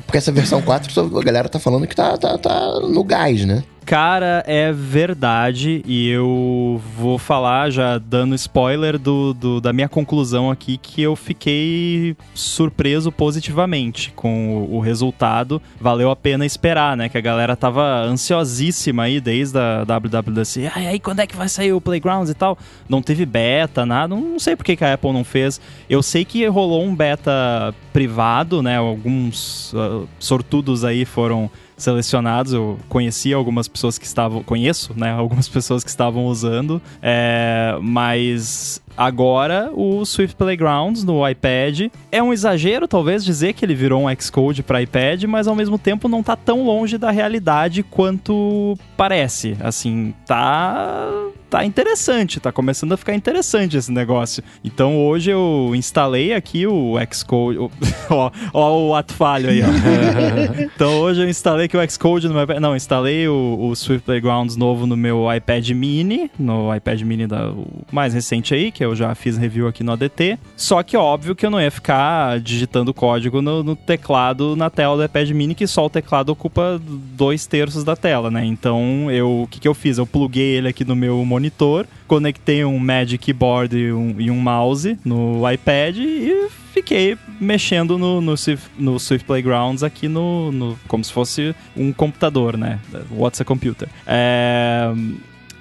Porque 0.07 0.19
essa 0.19 0.31
versão 0.31 0.63
4, 0.63 1.19
a 1.19 1.23
galera 1.25 1.49
tá 1.49 1.59
falando 1.59 1.89
que 1.89 1.97
tá, 1.97 2.17
tá, 2.17 2.39
tá 2.39 2.81
no 2.89 3.03
gás, 3.03 3.45
né? 3.45 3.65
Cara, 3.89 4.45
é 4.47 4.71
verdade, 4.71 5.83
e 5.87 6.11
eu 6.11 6.79
vou 6.95 7.17
falar 7.17 7.71
já 7.71 7.97
dando 7.97 8.35
spoiler 8.35 8.99
do, 8.99 9.33
do, 9.33 9.63
da 9.63 9.73
minha 9.73 9.89
conclusão 9.89 10.51
aqui, 10.51 10.77
que 10.77 11.01
eu 11.01 11.17
fiquei 11.17 12.15
surpreso 12.35 13.11
positivamente 13.11 14.13
com 14.15 14.59
o, 14.59 14.77
o, 14.77 14.81
resultado. 14.81 15.63
Valeu 15.81 16.11
a 16.11 16.17
pena 16.17 16.45
esperar, 16.45 16.99
né? 16.99 17.09
Que 17.09 17.17
a 17.17 17.21
galera 17.23 17.57
tava 17.57 18.03
ansiosíssima 18.03 19.05
aí 19.05 19.23
desde 19.23 19.59
a 19.59 19.85
WWDC. 19.85 20.71
Ai, 20.75 20.87
aí, 20.87 21.01
quando 21.01 21.21
é 21.21 21.27
que 21.27 21.35
vai 21.35 21.49
sair 21.49 21.73
o 21.73 21.81
Playgrounds 21.81 22.29
e 22.29 22.35
tal? 22.35 22.59
Não 22.87 23.01
teve 23.01 23.25
beta, 23.25 23.87
nada. 23.87 24.15
Não 24.15 24.39
sei 24.39 24.55
por 24.55 24.65
que, 24.65 24.77
que 24.77 24.85
a 24.85 24.93
Apple 24.93 25.15
não 25.15 25.25
fez. 25.25 25.59
Eu 25.89 26.03
sei 26.03 26.27
que 26.27 26.47
rolou 26.47 26.85
um 26.85 26.95
beta 26.95 27.75
privado, 27.91 28.63
né? 28.63 28.77
Alguns 28.77 29.73
uh, 29.73 30.07
sortudos 30.19 30.85
aí 30.85 31.07
foram 31.07 31.51
selecionados. 31.79 32.53
Eu 32.53 32.79
conheci 32.89 33.33
algumas 33.33 33.69
pessoas 33.69 33.97
que 33.99 34.05
estavam. 34.05 34.43
Conheço, 34.43 34.93
né? 34.97 35.11
Algumas 35.11 35.49
pessoas 35.49 35.83
que 35.83 35.91
estavam 35.91 36.27
usando. 36.27 36.83
É, 37.01 37.79
mas 37.81 38.83
agora 38.99 39.71
o 39.73 40.05
Swift 40.05 40.35
Playgrounds 40.37 41.05
no 41.05 41.27
iPad 41.27 41.91
é 42.11 42.21
um 42.21 42.33
exagero, 42.33 42.89
talvez, 42.89 43.25
dizer 43.25 43.53
que 43.53 43.65
ele 43.65 43.75
virou 43.75 44.07
um 44.07 44.21
Xcode 44.21 44.63
para 44.63 44.83
iPad, 44.83 45.23
mas 45.25 45.47
ao 45.47 45.55
mesmo 45.55 45.79
tempo 45.79 46.09
não 46.09 46.23
tá 46.23 46.35
tão 46.35 46.65
longe 46.65 46.99
da 46.99 47.13
realidade 47.13 47.85
quanto 47.85 48.77
parece. 48.97 49.57
Assim, 49.61 50.13
tá 50.27 51.09
tá 51.49 51.65
interessante, 51.65 52.39
tá 52.39 52.53
começando 52.53 52.93
a 52.93 52.97
ficar 52.97 53.15
interessante 53.15 53.77
esse 53.77 53.91
negócio. 53.91 54.43
Então 54.63 54.99
hoje 54.99 55.31
eu 55.31 55.73
instalei 55.75 56.33
aqui 56.35 56.67
o 56.67 56.95
Xcode. 57.11 57.59
ó, 58.11 58.31
ó, 58.53 58.89
o 58.89 58.95
ato 58.95 59.15
falho 59.15 59.49
aí, 59.49 59.63
ó. 59.63 59.67
então 60.63 61.01
hoje 61.01 61.23
eu 61.23 61.29
instalei 61.29 61.67
aqui 61.67 61.77
o 61.77 61.91
Xcode 61.91 62.29
no 62.29 62.35
meu 62.35 62.43
iPad. 62.43 62.59
Não, 62.59 62.77
instalei 62.77 63.27
o, 63.29 63.59
o, 63.61 63.75
Swift 63.75 64.05
Playgrounds 64.05 64.57
novo 64.57 64.87
no 64.87 64.97
meu 64.97 65.25
iPad 65.33 65.71
mini, 65.71 66.31
no 66.39 66.75
iPad 66.75 67.01
mini 67.03 67.27
da, 67.27 67.51
o 67.51 67.67
mais 67.91 68.13
recente 68.13 68.55
aí, 68.55 68.71
que 68.71 68.85
eu 68.89 68.97
já 68.97 69.15
fiz 69.15 69.37
review 69.37 69.69
aqui 69.69 69.83
no 69.83 69.93
ADT. 69.93 70.39
Só 70.57 70.83
que 70.83 70.97
óbvio 70.97 71.35
que 71.35 71.47
eu 71.47 71.51
não 71.51 71.61
ia 71.61 71.71
ficar 71.71 72.41
digitando 72.41 72.95
código 72.95 73.41
no, 73.41 73.63
no 73.63 73.77
teclado 73.77 74.57
na 74.57 74.71
tela 74.71 74.97
do 74.97 75.05
iPad 75.05 75.31
mini, 75.31 75.55
que 75.55 75.67
só 75.67 75.87
o 75.87 75.91
teclado 75.91 76.31
ocupa 76.31 76.81
dois 76.83 77.47
terços 77.47 77.85
da 77.85 77.97
tela, 77.97 78.31
né? 78.31 78.45
Então 78.45 79.11
eu, 79.11 79.43
o 79.43 79.47
que, 79.47 79.61
que 79.61 79.69
eu 79.69 79.75
fiz? 79.75 79.99
Eu 79.99 80.07
pluguei 80.07 80.57
ele 80.57 80.69
aqui 80.69 80.85
no 80.85 80.97
meu 80.97 81.25
monitor, 81.25 81.87
conectei 82.07 82.65
um 82.65 82.79
Magic 82.79 83.19
Keyboard 83.19 83.77
e 83.77 83.93
um, 83.93 84.15
e 84.19 84.31
um 84.31 84.41
mouse 84.41 84.99
no 85.05 85.49
iPad 85.51 85.97
e 85.99 86.49
fiquei 86.73 87.19
mexendo 87.41 87.99
no, 87.99 88.21
no, 88.21 88.37
Swift, 88.37 88.71
no 88.79 88.99
Swift 88.99 89.27
Playgrounds 89.27 89.83
aqui 89.83 90.09
no, 90.09 90.53
no, 90.53 90.79
como 90.87 91.05
se 91.05 91.13
fosse 91.13 91.55
um 91.77 91.93
computador, 91.93 92.57
né? 92.57 92.79
What's 93.11 93.41
a 93.41 93.45
computer? 93.45 93.89
É, 94.07 94.93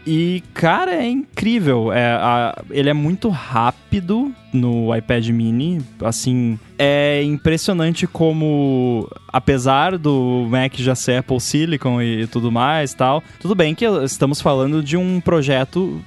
e, 0.08 0.42
cara, 0.54 0.96
é 0.96 1.06
incrível. 1.06 1.92
É, 1.92 2.14
a, 2.14 2.64
ele 2.72 2.90
é 2.90 2.94
muito 2.94 3.28
rápido 3.28 4.34
no 4.54 4.96
iPad 4.96 5.28
mini. 5.30 5.82
Assim, 6.02 6.58
é 6.80 7.22
impressionante 7.24 8.08
como, 8.08 9.10
apesar 9.28 9.98
do 9.98 10.48
Mac 10.50 10.76
já 10.76 10.96
ser 10.96 11.18
Apple 11.18 11.42
Silicon 11.42 12.02
e 12.02 12.26
tudo 12.28 12.50
mais 12.50 12.94
tal, 12.94 13.22
tudo 13.42 13.54
bem 13.54 13.76
que 13.76 13.86
estamos 13.86 14.40
falando 14.40 14.82
de 14.82 14.96
um 14.96 15.20
projeto 15.20 16.02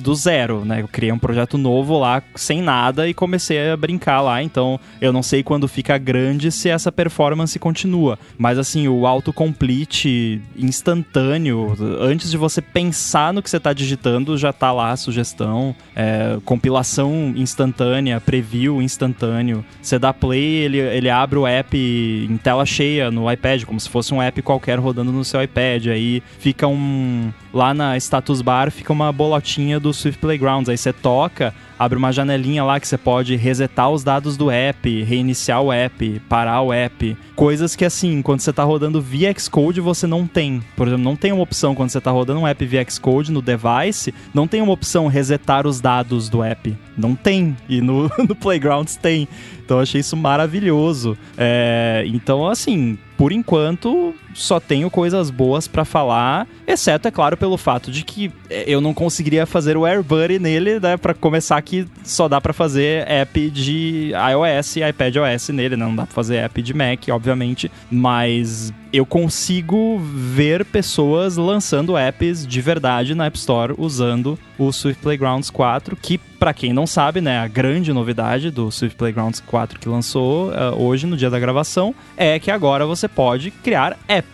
do 0.00 0.14
zero, 0.14 0.64
né? 0.64 0.82
Eu 0.82 0.88
criei 0.88 1.12
um 1.12 1.18
projeto 1.18 1.58
novo 1.58 1.98
lá, 1.98 2.22
sem 2.34 2.62
nada, 2.62 3.08
e 3.08 3.14
comecei 3.14 3.70
a 3.70 3.76
brincar 3.76 4.20
lá. 4.20 4.42
Então, 4.42 4.78
eu 5.00 5.12
não 5.12 5.22
sei 5.22 5.42
quando 5.42 5.66
fica 5.66 5.98
grande 5.98 6.52
se 6.52 6.68
essa 6.68 6.92
performance 6.92 7.58
continua. 7.58 8.18
Mas, 8.38 8.58
assim, 8.58 8.86
o 8.88 9.06
autocomplete 9.06 10.40
instantâneo, 10.56 11.76
antes 12.00 12.30
de 12.30 12.36
você 12.36 12.60
pensar 12.60 13.32
no 13.32 13.42
que 13.42 13.50
você 13.50 13.56
está 13.56 13.72
digitando, 13.72 14.38
já 14.38 14.50
está 14.50 14.72
lá 14.72 14.92
a 14.92 14.96
sugestão. 14.96 15.74
É, 15.94 16.38
compilação 16.44 17.32
instantânea, 17.36 18.20
preview 18.20 18.80
instantâneo. 18.80 19.64
Você 19.82 19.98
dá 19.98 20.12
play, 20.12 20.44
ele, 20.44 20.78
ele 20.78 21.10
abre 21.10 21.38
o 21.38 21.46
app 21.46 21.76
em 21.76 22.36
tela 22.36 22.64
cheia 22.64 23.10
no 23.10 23.30
iPad, 23.30 23.64
como 23.64 23.80
se 23.80 23.88
fosse 23.88 24.14
um 24.14 24.22
app 24.22 24.40
qualquer 24.42 24.78
rodando 24.78 25.12
no 25.12 25.24
seu 25.24 25.42
iPad. 25.42 25.86
Aí 25.88 26.22
fica 26.38 26.66
um. 26.66 27.32
Lá 27.56 27.72
na 27.72 27.96
status 27.96 28.42
bar 28.42 28.70
fica 28.70 28.92
uma 28.92 29.10
bolotinha 29.10 29.80
do 29.80 29.90
Swift 29.90 30.20
Playgrounds. 30.20 30.68
Aí 30.68 30.76
você 30.76 30.92
toca, 30.92 31.54
abre 31.78 31.96
uma 31.96 32.12
janelinha 32.12 32.62
lá 32.62 32.78
que 32.78 32.86
você 32.86 32.98
pode 32.98 33.34
resetar 33.34 33.88
os 33.88 34.04
dados 34.04 34.36
do 34.36 34.50
app, 34.50 35.02
reiniciar 35.04 35.62
o 35.62 35.72
app, 35.72 36.20
parar 36.28 36.60
o 36.60 36.70
app. 36.70 37.16
Coisas 37.34 37.74
que, 37.74 37.86
assim, 37.86 38.20
quando 38.20 38.40
você 38.40 38.50
está 38.50 38.62
rodando 38.62 39.00
via 39.00 39.32
Xcode, 39.32 39.80
você 39.80 40.06
não 40.06 40.26
tem. 40.26 40.62
Por 40.76 40.86
exemplo, 40.86 41.02
não 41.02 41.16
tem 41.16 41.32
uma 41.32 41.42
opção 41.42 41.74
quando 41.74 41.88
você 41.88 41.96
está 41.96 42.10
rodando 42.10 42.40
um 42.40 42.46
app 42.46 42.62
via 42.66 42.84
Xcode 42.86 43.32
no 43.32 43.40
device, 43.40 44.12
não 44.34 44.46
tem 44.46 44.60
uma 44.60 44.74
opção 44.74 45.06
resetar 45.06 45.66
os 45.66 45.80
dados 45.80 46.28
do 46.28 46.42
app. 46.42 46.76
Não 46.94 47.14
tem. 47.14 47.56
E 47.70 47.80
no, 47.80 48.10
no 48.28 48.36
Playgrounds 48.36 48.96
tem. 48.96 49.26
Então 49.64 49.78
eu 49.78 49.82
achei 49.82 50.02
isso 50.02 50.14
maravilhoso. 50.14 51.16
É, 51.38 52.04
então, 52.06 52.46
assim, 52.46 52.98
por 53.16 53.32
enquanto, 53.32 54.14
só 54.36 54.60
tenho 54.60 54.90
coisas 54.90 55.30
boas 55.30 55.66
para 55.66 55.84
falar, 55.84 56.46
exceto, 56.66 57.08
é 57.08 57.10
claro, 57.10 57.36
pelo 57.36 57.56
fato 57.56 57.90
de 57.90 58.04
que 58.04 58.30
é, 58.50 58.64
eu 58.66 58.80
não 58.80 58.92
conseguiria 58.92 59.46
fazer 59.46 59.76
o 59.76 59.86
AirBuddy 59.86 60.38
nele, 60.38 60.78
né? 60.78 60.96
Para 60.96 61.14
começar 61.14 61.60
que 61.62 61.86
só 62.04 62.28
dá 62.28 62.40
para 62.40 62.52
fazer 62.52 63.08
app 63.08 63.50
de 63.50 64.12
iOS 64.12 64.76
e 64.76 64.88
iPadOS 64.88 65.48
nele, 65.48 65.76
né? 65.76 65.86
Não 65.86 65.96
dá 65.96 66.04
pra 66.04 66.14
fazer 66.14 66.36
app 66.36 66.60
de 66.60 66.74
Mac, 66.74 67.08
obviamente, 67.10 67.70
mas 67.90 68.72
eu 68.92 69.04
consigo 69.04 69.98
ver 69.98 70.64
pessoas 70.64 71.36
lançando 71.36 71.96
apps 71.96 72.46
de 72.46 72.60
verdade 72.60 73.14
na 73.14 73.26
App 73.26 73.36
Store 73.36 73.74
usando 73.76 74.38
o 74.58 74.72
Swift 74.72 75.02
Playgrounds 75.02 75.50
4, 75.50 75.96
que 75.96 76.18
para 76.18 76.54
quem 76.54 76.72
não 76.72 76.86
sabe, 76.86 77.20
né, 77.20 77.38
a 77.38 77.48
grande 77.48 77.92
novidade 77.92 78.50
do 78.50 78.70
Swift 78.70 78.96
Playgrounds 78.96 79.40
4 79.40 79.80
que 79.80 79.88
lançou 79.88 80.50
uh, 80.50 80.82
hoje 80.82 81.06
no 81.06 81.16
dia 81.16 81.30
da 81.30 81.38
gravação 81.38 81.94
é 82.16 82.38
que 82.38 82.50
agora 82.50 82.86
você 82.86 83.08
pode 83.08 83.50
criar 83.50 83.96
apps. 84.08 84.25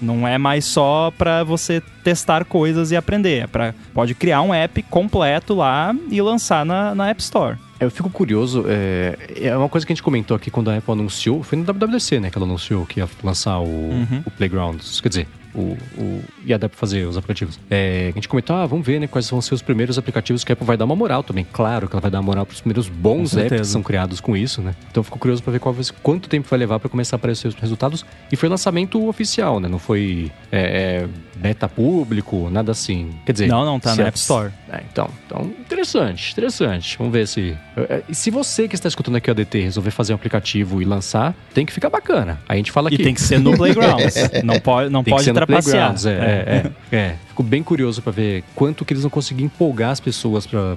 Não 0.00 0.26
é 0.26 0.38
mais 0.38 0.64
só 0.64 1.12
para 1.16 1.44
você 1.44 1.82
testar 2.02 2.44
coisas 2.44 2.90
e 2.90 2.96
aprender, 2.96 3.44
é 3.44 3.46
para 3.46 3.74
pode 3.92 4.14
criar 4.14 4.42
um 4.42 4.52
app 4.52 4.82
completo 4.84 5.54
lá 5.54 5.94
e 6.10 6.20
lançar 6.20 6.64
na, 6.64 6.94
na 6.94 7.08
App 7.08 7.20
Store. 7.20 7.56
Eu 7.80 7.90
fico 7.90 8.08
curioso, 8.08 8.64
é, 8.68 9.16
é, 9.36 9.56
uma 9.56 9.68
coisa 9.68 9.86
que 9.86 9.92
a 9.92 9.94
gente 9.94 10.02
comentou 10.02 10.36
aqui 10.36 10.50
quando 10.50 10.70
a 10.70 10.76
Apple 10.76 10.92
anunciou, 10.92 11.42
foi 11.42 11.58
no 11.58 11.64
WWDC, 11.64 12.20
né, 12.20 12.30
que 12.30 12.38
ela 12.38 12.46
anunciou 12.46 12.86
que 12.86 13.00
ia 13.00 13.08
lançar 13.22 13.58
o, 13.58 13.64
uhum. 13.64 14.22
o 14.24 14.30
Playgrounds. 14.30 15.00
Quer 15.00 15.08
dizer, 15.08 15.28
o, 15.54 15.76
o, 15.96 16.24
ia 16.44 16.58
dar 16.58 16.68
para 16.68 16.78
fazer 16.78 17.06
os 17.06 17.16
aplicativos. 17.16 17.58
É, 17.70 18.08
a 18.10 18.14
gente 18.14 18.28
comentou, 18.28 18.56
ah, 18.56 18.66
vamos 18.66 18.86
ver, 18.86 19.00
né, 19.00 19.06
quais 19.06 19.28
vão 19.28 19.40
ser 19.40 19.54
os 19.54 19.62
primeiros 19.62 19.98
aplicativos 19.98 20.44
que 20.44 20.52
a 20.52 20.54
Apple 20.54 20.66
vai 20.66 20.76
dar 20.76 20.84
uma 20.84 20.96
moral 20.96 21.22
também. 21.22 21.46
Claro 21.52 21.88
que 21.88 21.94
ela 21.94 22.00
vai 22.00 22.10
dar 22.10 22.18
uma 22.18 22.26
moral 22.26 22.46
para 22.46 22.54
os 22.54 22.60
primeiros 22.60 22.88
bons 22.88 23.36
apps 23.36 23.60
que 23.60 23.66
são 23.66 23.82
criados 23.82 24.20
com 24.20 24.36
isso, 24.36 24.60
né? 24.60 24.74
Então 24.90 25.00
eu 25.00 25.04
fico 25.04 25.18
curioso 25.18 25.42
para 25.42 25.52
ver 25.52 25.58
qual, 25.58 25.74
quanto 26.02 26.28
tempo 26.28 26.48
vai 26.48 26.58
levar 26.58 26.78
para 26.78 26.88
começar 26.88 27.16
a 27.16 27.18
aparecer 27.18 27.48
os 27.48 27.54
resultados. 27.54 28.04
E 28.30 28.36
foi 28.36 28.48
lançamento 28.48 29.06
oficial, 29.08 29.60
né? 29.60 29.68
Não 29.68 29.78
foi 29.78 30.30
é, 30.50 31.02
é, 31.02 31.08
beta 31.36 31.68
público, 31.68 32.48
nada 32.50 32.72
assim. 32.72 33.10
Quer 33.24 33.32
dizer, 33.32 33.48
não, 33.48 33.64
não 33.64 33.80
tá 33.80 33.94
na 33.94 34.04
App 34.04 34.16
Store. 34.16 34.50
É, 34.70 34.82
então, 34.90 35.08
então, 35.26 35.52
interessante, 35.60 36.32
interessante. 36.32 36.96
Vamos 36.98 37.12
ver 37.12 37.26
se. 37.26 37.56
É, 37.76 38.02
e 38.08 38.14
se 38.14 38.30
você 38.30 38.68
que 38.68 38.74
está 38.74 38.88
escutando 38.88 39.16
aqui 39.16 39.30
o 39.30 39.32
ADT 39.32 39.60
resolver 39.60 39.90
fazer 39.90 40.12
um 40.12 40.16
aplicativo 40.16 40.80
e 40.82 40.84
lançar, 40.84 41.34
tem 41.52 41.64
que 41.64 41.72
ficar 41.72 41.90
bacana. 41.90 42.40
Aí 42.48 42.54
a 42.54 42.56
gente 42.56 42.72
fala 42.72 42.88
aqui. 42.88 43.00
E 43.00 43.04
tem 43.04 43.14
que 43.14 43.20
ser 43.20 43.38
no 43.38 43.54
Playgrounds. 43.56 44.14
não 44.42 44.58
pode, 44.60 44.90
não 44.90 45.04
pode 45.04 45.32
trapacear. 45.32 45.94
É, 46.06 46.33
é, 46.34 46.72
é. 46.92 46.96
é. 46.96 47.18
Fico 47.34 47.42
bem 47.42 47.64
curioso 47.64 48.00
para 48.00 48.12
ver 48.12 48.44
quanto 48.54 48.84
que 48.84 48.92
eles 48.92 49.02
vão 49.02 49.10
conseguir 49.10 49.42
empolgar 49.42 49.90
as 49.90 49.98
pessoas 49.98 50.46
para 50.46 50.76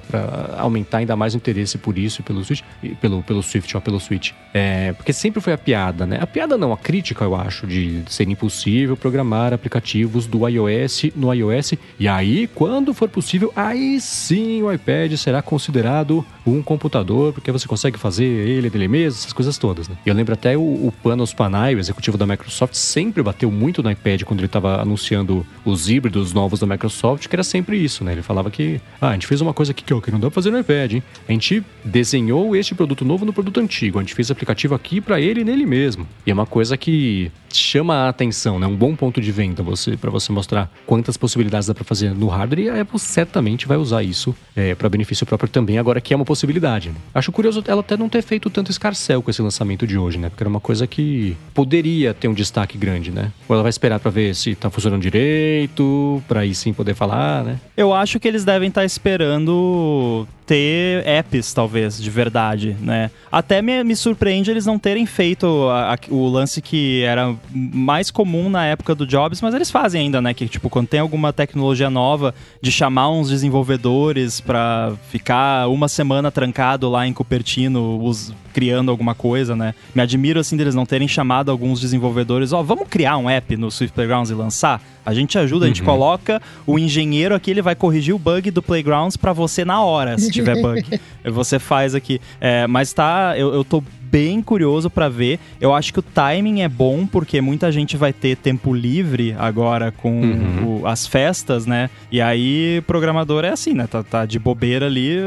aumentar 0.58 0.98
ainda 0.98 1.14
mais 1.14 1.32
o 1.32 1.36
interesse 1.36 1.78
por 1.78 1.96
isso 1.96 2.20
e 2.20 2.24
pelo 2.24 2.44
Switch, 2.44 2.62
pelo, 3.00 3.22
pelo 3.22 3.44
Swift 3.44 3.76
ou 3.76 3.80
pelo 3.80 4.00
Switch. 4.00 4.32
É, 4.52 4.92
porque 4.92 5.12
sempre 5.12 5.40
foi 5.40 5.52
a 5.52 5.58
piada, 5.58 6.04
né? 6.04 6.18
A 6.20 6.26
piada 6.26 6.58
não, 6.58 6.72
a 6.72 6.76
crítica, 6.76 7.22
eu 7.22 7.36
acho, 7.36 7.64
de 7.64 8.02
ser 8.08 8.28
impossível 8.28 8.96
programar 8.96 9.52
aplicativos 9.52 10.26
do 10.26 10.48
iOS 10.48 11.12
no 11.14 11.32
iOS. 11.32 11.74
E 11.96 12.08
aí, 12.08 12.48
quando 12.48 12.92
for 12.92 13.08
possível, 13.08 13.52
aí 13.54 14.00
sim 14.00 14.60
o 14.60 14.72
iPad 14.72 15.12
será 15.14 15.40
considerado 15.40 16.26
um 16.44 16.60
computador, 16.60 17.32
porque 17.32 17.52
você 17.52 17.68
consegue 17.68 17.96
fazer 18.00 18.24
ele 18.24 18.68
dele 18.68 18.88
mesmo, 18.88 19.20
essas 19.20 19.32
coisas 19.32 19.56
todas, 19.58 19.88
né? 19.88 19.96
Eu 20.04 20.12
lembro 20.12 20.34
até 20.34 20.56
o, 20.56 20.60
o 20.60 20.92
Panos 21.04 21.32
Panay, 21.32 21.76
o 21.76 21.78
executivo 21.78 22.18
da 22.18 22.26
Microsoft, 22.26 22.74
sempre 22.74 23.22
bateu 23.22 23.48
muito 23.48 23.80
no 23.80 23.88
iPad 23.88 24.24
quando 24.24 24.40
ele 24.40 24.46
estava 24.46 24.82
anunciando 24.82 25.46
os 25.64 25.88
híbridos 25.88 26.32
novos 26.32 26.47
novos 26.48 26.60
da 26.60 26.66
Microsoft, 26.66 27.28
que 27.28 27.36
era 27.36 27.42
sempre 27.42 27.76
isso, 27.76 28.02
né? 28.02 28.12
Ele 28.12 28.22
falava 28.22 28.50
que, 28.50 28.80
ah, 29.00 29.10
a 29.10 29.12
gente 29.12 29.26
fez 29.26 29.40
uma 29.42 29.52
coisa 29.52 29.72
aqui 29.72 29.84
que, 29.84 29.92
ó, 29.92 30.00
que 30.00 30.10
não 30.10 30.18
dá 30.18 30.28
pra 30.28 30.34
fazer 30.34 30.50
no 30.50 30.58
iPad, 30.58 30.94
hein? 30.94 31.02
A 31.28 31.32
gente 31.32 31.62
desenhou 31.84 32.56
este 32.56 32.74
produto 32.74 33.04
novo 33.04 33.26
no 33.26 33.32
produto 33.32 33.60
antigo, 33.60 33.98
a 33.98 34.02
gente 34.02 34.14
fez 34.14 34.30
aplicativo 34.30 34.74
aqui 34.74 35.00
para 35.00 35.20
ele 35.20 35.42
e 35.42 35.44
nele 35.44 35.66
mesmo. 35.66 36.08
E 36.26 36.30
é 36.30 36.34
uma 36.34 36.46
coisa 36.46 36.76
que 36.76 37.30
chama 37.52 37.94
a 37.94 38.08
atenção, 38.08 38.58
né? 38.58 38.66
Um 38.66 38.76
bom 38.76 38.94
ponto 38.94 39.20
de 39.20 39.32
venda 39.32 39.62
você 39.62 39.96
para 39.96 40.10
você 40.10 40.32
mostrar 40.32 40.70
quantas 40.86 41.16
possibilidades 41.16 41.68
dá 41.68 41.74
para 41.74 41.84
fazer 41.84 42.14
no 42.14 42.28
hardware 42.28 42.60
e 42.60 42.70
a 42.70 42.80
Apple 42.80 42.98
certamente 42.98 43.66
vai 43.66 43.76
usar 43.76 44.02
isso 44.02 44.34
é, 44.54 44.74
para 44.74 44.88
benefício 44.88 45.26
próprio 45.26 45.48
também, 45.48 45.78
agora 45.78 46.00
que 46.00 46.12
é 46.12 46.16
uma 46.16 46.24
possibilidade. 46.24 46.90
Né? 46.90 46.96
Acho 47.14 47.32
curioso 47.32 47.62
ela 47.66 47.80
até 47.80 47.96
não 47.96 48.08
ter 48.08 48.22
feito 48.22 48.50
tanto 48.50 48.70
escarcel 48.70 49.22
com 49.22 49.30
esse 49.30 49.42
lançamento 49.42 49.86
de 49.86 49.96
hoje, 49.98 50.18
né? 50.18 50.28
Porque 50.28 50.42
era 50.42 50.50
uma 50.50 50.60
coisa 50.60 50.86
que 50.86 51.36
poderia 51.54 52.12
ter 52.14 52.28
um 52.28 52.34
destaque 52.34 52.76
grande, 52.76 53.10
né? 53.10 53.32
Ou 53.48 53.54
ela 53.54 53.62
vai 53.62 53.70
esperar 53.70 54.00
para 54.00 54.10
ver 54.10 54.34
se 54.34 54.54
tá 54.54 54.70
funcionando 54.70 55.02
direito, 55.02 56.22
para 56.26 56.40
aí 56.40 56.54
sim 56.54 56.72
poder 56.72 56.94
falar, 56.94 57.44
né? 57.44 57.60
Eu 57.76 57.92
acho 57.92 58.18
que 58.18 58.28
eles 58.28 58.44
devem 58.44 58.68
estar 58.68 58.82
tá 58.82 58.84
esperando 58.84 60.26
ter 60.48 61.06
apps, 61.06 61.52
talvez, 61.52 62.00
de 62.00 62.08
verdade, 62.08 62.74
né? 62.80 63.10
Até 63.30 63.60
me, 63.60 63.84
me 63.84 63.94
surpreende 63.94 64.50
eles 64.50 64.64
não 64.64 64.78
terem 64.78 65.04
feito 65.04 65.68
a, 65.68 65.92
a, 65.92 65.98
o 66.08 66.26
lance 66.26 66.62
que 66.62 67.02
era 67.02 67.36
mais 67.52 68.10
comum 68.10 68.48
na 68.48 68.64
época 68.64 68.94
do 68.94 69.06
Jobs, 69.06 69.42
mas 69.42 69.54
eles 69.54 69.70
fazem 69.70 70.00
ainda, 70.00 70.22
né? 70.22 70.32
Que, 70.32 70.48
tipo, 70.48 70.70
quando 70.70 70.88
tem 70.88 71.00
alguma 71.00 71.34
tecnologia 71.34 71.90
nova, 71.90 72.34
de 72.62 72.72
chamar 72.72 73.10
uns 73.10 73.28
desenvolvedores 73.28 74.40
para 74.40 74.94
ficar 75.10 75.68
uma 75.68 75.86
semana 75.86 76.30
trancado 76.30 76.88
lá 76.88 77.06
em 77.06 77.12
Cupertino, 77.12 78.02
os, 78.02 78.32
criando 78.54 78.90
alguma 78.90 79.14
coisa, 79.14 79.54
né? 79.54 79.74
Me 79.94 80.00
admiro, 80.00 80.40
assim, 80.40 80.56
deles 80.56 80.74
não 80.74 80.86
terem 80.86 81.06
chamado 81.06 81.50
alguns 81.50 81.78
desenvolvedores, 81.78 82.54
ó, 82.54 82.60
oh, 82.60 82.64
vamos 82.64 82.88
criar 82.88 83.18
um 83.18 83.28
app 83.28 83.54
no 83.54 83.70
Swift 83.70 83.94
Playgrounds 83.94 84.30
e 84.30 84.34
lançar? 84.34 84.82
A 85.08 85.14
gente 85.14 85.38
ajuda, 85.38 85.64
a 85.64 85.68
gente 85.68 85.80
uhum. 85.80 85.86
coloca 85.86 86.42
o 86.66 86.78
engenheiro 86.78 87.34
aqui, 87.34 87.50
ele 87.50 87.62
vai 87.62 87.74
corrigir 87.74 88.14
o 88.14 88.18
bug 88.18 88.50
do 88.50 88.62
Playgrounds 88.62 89.16
para 89.16 89.32
você 89.32 89.64
na 89.64 89.82
hora, 89.82 90.16
se 90.18 90.30
tiver 90.40 90.60
bug. 90.60 91.00
você 91.24 91.58
faz 91.58 91.94
aqui. 91.94 92.20
É, 92.40 92.66
mas 92.66 92.92
tá, 92.92 93.34
eu, 93.36 93.52
eu 93.54 93.64
tô 93.64 93.82
bem 94.10 94.40
curioso 94.40 94.88
para 94.88 95.08
ver. 95.08 95.38
Eu 95.60 95.74
acho 95.74 95.92
que 95.92 95.98
o 95.98 96.02
timing 96.02 96.62
é 96.62 96.68
bom 96.68 97.06
porque 97.06 97.40
muita 97.40 97.70
gente 97.70 97.96
vai 97.96 98.12
ter 98.12 98.36
tempo 98.36 98.72
livre 98.72 99.34
agora 99.38 99.92
com 99.92 100.20
uhum. 100.20 100.80
o, 100.80 100.86
as 100.86 101.06
festas, 101.06 101.66
né? 101.66 101.90
E 102.10 102.20
aí 102.20 102.82
programador 102.86 103.44
é 103.44 103.50
assim, 103.50 103.74
né? 103.74 103.86
Tá, 103.86 104.02
tá 104.02 104.26
de 104.26 104.38
bobeira 104.38 104.86
ali 104.86 105.18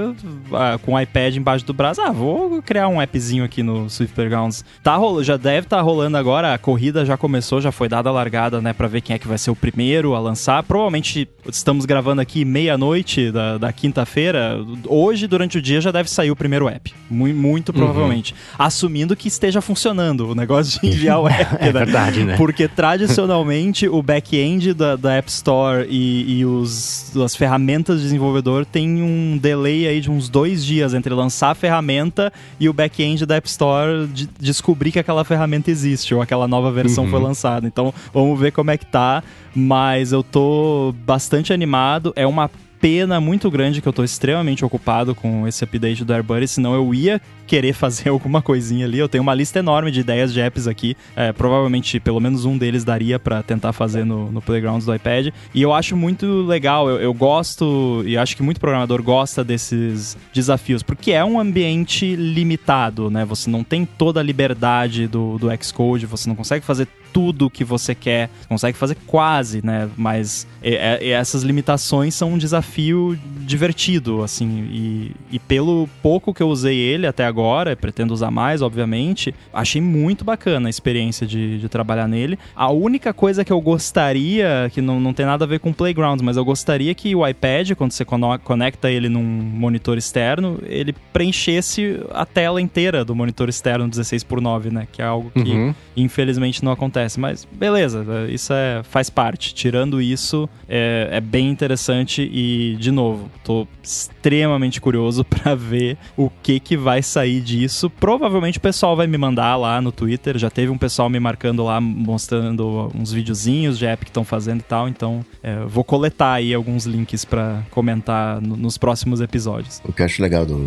com 0.84 0.94
o 0.94 1.00
iPad 1.00 1.36
embaixo 1.36 1.66
do 1.66 1.74
braço. 1.74 2.02
Ah, 2.02 2.12
vou 2.12 2.62
criar 2.62 2.88
um 2.88 3.00
appzinho 3.00 3.44
aqui 3.44 3.62
no 3.62 3.90
Swift 3.90 4.16
Playgrounds. 4.16 4.66
Tá 4.84 4.96
rolando, 4.96 5.24
já 5.24 5.38
deve 5.38 5.66
estar 5.66 5.78
tá 5.78 5.82
rolando 5.82 6.18
agora. 6.18 6.54
A 6.54 6.58
corrida 6.58 7.06
já 7.06 7.18
começou, 7.18 7.62
já 7.62 7.72
foi 7.72 7.88
dada 7.88 8.10
a 8.10 8.12
largada, 8.12 8.62
né? 8.62 8.74
Para 8.74 8.88
ver 8.88 9.02
quem 9.02 9.16
é 9.16 9.20
que 9.20 9.28
vai 9.28 9.38
ser 9.38 9.52
o 9.52 9.56
primeiro 9.56 10.16
a 10.16 10.20
lançar. 10.20 10.64
Provavelmente 10.64 11.28
estamos 11.48 11.86
gravando 11.86 12.22
aqui 12.22 12.44
meia-noite 12.44 13.32
da, 13.32 13.58
da 13.58 13.72
quinta-feira. 13.72 14.58
Hoje, 14.88 15.28
durante 15.28 15.58
o 15.58 15.62
dia, 15.62 15.80
já 15.82 15.92
deve 15.92 16.10
sair 16.10 16.32
o 16.32 16.36
primeiro 16.36 16.68
app. 16.68 16.94
Muito, 17.10 17.38
muito 17.38 17.70
uhum. 17.70 17.76
provavelmente. 17.76 18.34
Uhum 18.34 18.70
assumindo 18.72 19.15
que 19.15 19.28
esteja 19.28 19.61
funcionando 19.61 20.32
o 20.32 20.36
negócio 20.36 20.80
de 20.80 20.88
enviar 20.88 21.19
o 21.19 21.28
app. 21.30 21.57
é 21.59 21.65
né? 21.65 21.72
verdade, 21.72 22.24
né? 22.24 22.38
Porque 22.38 22.67
tradicionalmente 22.67 23.88
o 23.88 24.01
back-end 24.01 24.74
da, 24.74 24.95
da, 24.95 25.13
App 25.13 25.30
Store 25.30 25.86
e, 25.89 26.39
e 26.39 26.45
os, 26.45 27.15
as 27.17 27.36
ferramentas 27.36 27.97
de 27.97 28.03
desenvolvedor 28.03 28.65
tem 28.65 29.01
um 29.01 29.38
delay 29.38 29.88
aí 29.88 30.01
de 30.01 30.09
uns 30.09 30.30
dois 30.30 30.65
dias 30.65 30.93
entre 30.93 31.13
lançar 31.13 31.51
a 31.51 31.55
ferramenta 31.55 32.32
e 32.59 32.69
o 32.69 32.74
back-end 32.74 33.26
da 33.26 33.36
App 33.36 33.47
Store 33.47 34.07
de, 34.07 34.28
descobrir 34.39 34.91
que 34.91 34.99
aquela 34.99 35.24
ferramenta 35.24 35.69
existe 35.69 36.15
ou 36.15 36.22
aquela 36.22 36.47
nova 36.47 36.72
versão 36.72 37.03
uhum. 37.03 37.11
foi 37.11 37.19
lançada. 37.19 37.67
Então 37.67 37.93
vamos 38.13 38.39
ver 38.39 38.51
como 38.51 38.72
é 38.72 38.78
que 38.78 38.86
tá. 38.86 39.24
Mas 39.53 40.13
eu 40.13 40.24
tô 40.24 40.95
bastante 41.05 41.51
animado. 41.51 42.13
É 42.15 42.26
uma 42.26 42.49
pena 42.82 43.22
muito 43.22 43.49
grande 43.51 43.80
que 43.80 43.88
eu 43.88 43.93
tô 43.93 44.03
extremamente 44.03 44.65
ocupado 44.65 45.13
com 45.13 45.47
esse 45.47 45.63
update 45.63 46.03
do 46.03 46.11
AirBuddy, 46.11 46.47
senão 46.47 46.74
eu 46.74 46.93
ia 46.93 47.22
querer 47.52 47.74
fazer 47.74 48.08
alguma 48.16 48.41
coisinha 48.41 48.86
ali. 48.86 48.97
Eu 48.97 49.10
tenho 49.10 49.22
uma 49.22 49.36
lista 49.36 49.60
enorme 49.60 49.91
de 49.91 49.99
ideias 49.99 50.32
de 50.32 50.39
apps 50.39 50.68
aqui. 50.68 50.95
É, 51.14 51.34
provavelmente 51.34 51.99
pelo 51.99 52.22
menos 52.22 52.45
um 52.45 52.58
deles 52.58 52.86
daria 52.86 53.20
para 53.20 53.43
tentar 53.43 53.74
fazer 53.74 54.06
no, 54.06 54.32
no 54.32 54.41
Playgrounds 54.41 54.86
do 54.86 54.95
iPad. 54.95 55.34
E 55.54 55.62
eu 55.62 55.74
acho 55.74 55.97
muito 55.97 56.43
legal, 56.43 56.89
eu, 56.89 57.02
eu 57.02 57.14
gosto, 57.14 58.04
e 58.06 58.18
acho 58.18 58.38
que 58.38 58.41
muito 58.41 58.62
programador 58.62 59.04
gosta 59.04 59.43
desses 59.43 60.16
desafios, 60.34 60.82
porque 60.82 61.12
é 61.12 61.26
um 61.26 61.38
ambiente 61.38 62.16
limitado, 62.16 63.10
né? 63.10 63.26
Você 63.26 63.49
não 63.49 63.66
tem 63.66 63.86
toda 63.86 64.22
a 64.22 64.24
liberdade 64.24 65.08
do, 65.08 65.38
do 65.38 65.49
Xcode, 65.62 66.06
você 66.06 66.30
não 66.30 66.36
consegue 66.36 66.66
fazer 66.66 66.88
tudo 67.12 67.49
que 67.49 67.64
você 67.64 67.93
quer, 67.93 68.30
consegue 68.47 68.78
fazer 68.78 68.95
quase, 69.06 69.66
né? 69.66 69.89
Mas 69.97 70.47
é, 70.62 70.99
é, 71.02 71.10
essas 71.10 71.43
limitações 71.43 72.16
são 72.16 72.34
um 72.34 72.38
desafio 72.38 73.18
divertido, 73.41 74.24
assim, 74.24 74.68
e, 74.72 75.12
e 75.32 75.39
pelo 75.39 75.89
pouco 76.02 76.34
que 76.34 76.41
eu 76.41 76.49
usei 76.49 76.78
ele 76.78 77.06
até 77.06 77.26
agora, 77.26 77.41
pretendo 77.76 78.14
usar 78.14 78.32
mais, 78.32 78.62
obviamente, 78.62 79.34
achei 79.54 79.82
muito 79.82 80.24
bacana 80.24 80.68
a 80.68 80.70
experiência 80.70 81.26
de, 81.26 81.60
de 81.60 81.70
trabalhar 81.70 82.08
nele. 82.08 82.38
A 82.56 82.72
única 82.72 83.14
coisa 83.14 83.44
que 83.44 83.52
eu 83.52 83.60
gostaria, 83.60 84.70
que 84.74 84.82
não, 84.82 85.00
não 85.00 85.14
tem 85.14 85.26
nada 85.26 85.46
a 85.46 85.48
ver 85.48 85.60
com 85.60 85.74
Playgrounds, 85.74 86.22
mas 86.22 86.38
eu 86.38 86.46
gostaria 86.46 86.94
que 86.94 87.16
o 87.16 87.28
iPad, 87.28 87.72
quando 87.72 87.92
você 87.92 88.06
conecta 88.44 88.89
ele 88.89 89.10
num 89.10 89.24
monitor 89.24 89.98
externo, 89.98 90.60
ele 90.66 90.94
preenchesse 91.12 92.00
a 92.12 92.26
tela 92.26 92.62
inteira 92.62 93.04
do 93.04 93.16
monitor 93.16 93.50
externo 93.50 93.88
16 93.88 94.24
por 94.24 94.39
9 94.39 94.70
né? 94.72 94.88
Que 94.92 95.02
é 95.02 95.06
algo 95.06 95.32
que 95.32 95.52
uhum. 95.52 95.74
infelizmente 95.96 96.64
não 96.64 96.72
acontece 96.72 96.92
acontece. 96.92 97.20
Mas 97.20 97.48
beleza, 97.52 98.06
isso 98.30 98.54
é, 98.54 98.82
faz 98.84 99.10
parte. 99.10 99.54
Tirando 99.54 100.02
isso, 100.02 100.50
é, 100.68 101.08
é 101.12 101.22
bem 101.22 101.50
interessante 101.50 102.22
e, 102.22 102.76
de 102.80 102.92
novo, 102.92 103.30
tô 103.44 103.68
extremamente 103.82 104.82
curioso 104.82 105.24
para 105.26 105.56
ver 105.56 105.98
o 106.18 106.30
que 106.42 106.60
que 106.60 106.76
vai 106.76 107.02
sair 107.02 107.31
disso. 107.40 107.90
Provavelmente 107.90 108.58
o 108.58 108.62
pessoal 108.62 108.96
vai 108.96 109.08
me 109.08 109.18
mandar 109.18 109.56
lá 109.56 109.80
no 109.82 109.92
Twitter. 109.92 110.38
Já 110.38 110.50
teve 110.50 110.72
um 110.72 110.78
pessoal 110.78 111.10
me 111.10 111.20
marcando 111.20 111.64
lá, 111.64 111.80
mostrando 111.80 112.92
uns 112.96 113.12
videozinhos 113.12 113.78
de 113.78 113.86
app 113.86 114.04
que 114.04 114.10
estão 114.10 114.24
fazendo 114.24 114.60
e 114.60 114.64
tal. 114.64 114.90
Então, 114.90 115.24
é, 115.42 115.64
vou 115.66 115.84
coletar 115.84 116.34
aí 116.34 116.54
alguns 116.54 116.86
links 116.86 117.24
para 117.24 117.64
comentar 117.72 118.42
no, 118.42 118.58
nos 118.58 118.78
próximos 118.78 119.22
episódios. 119.22 119.82
O 119.86 119.94
que 119.94 120.02
eu 120.02 120.06
acho 120.06 120.22
legal 120.22 120.46
do, 120.46 120.58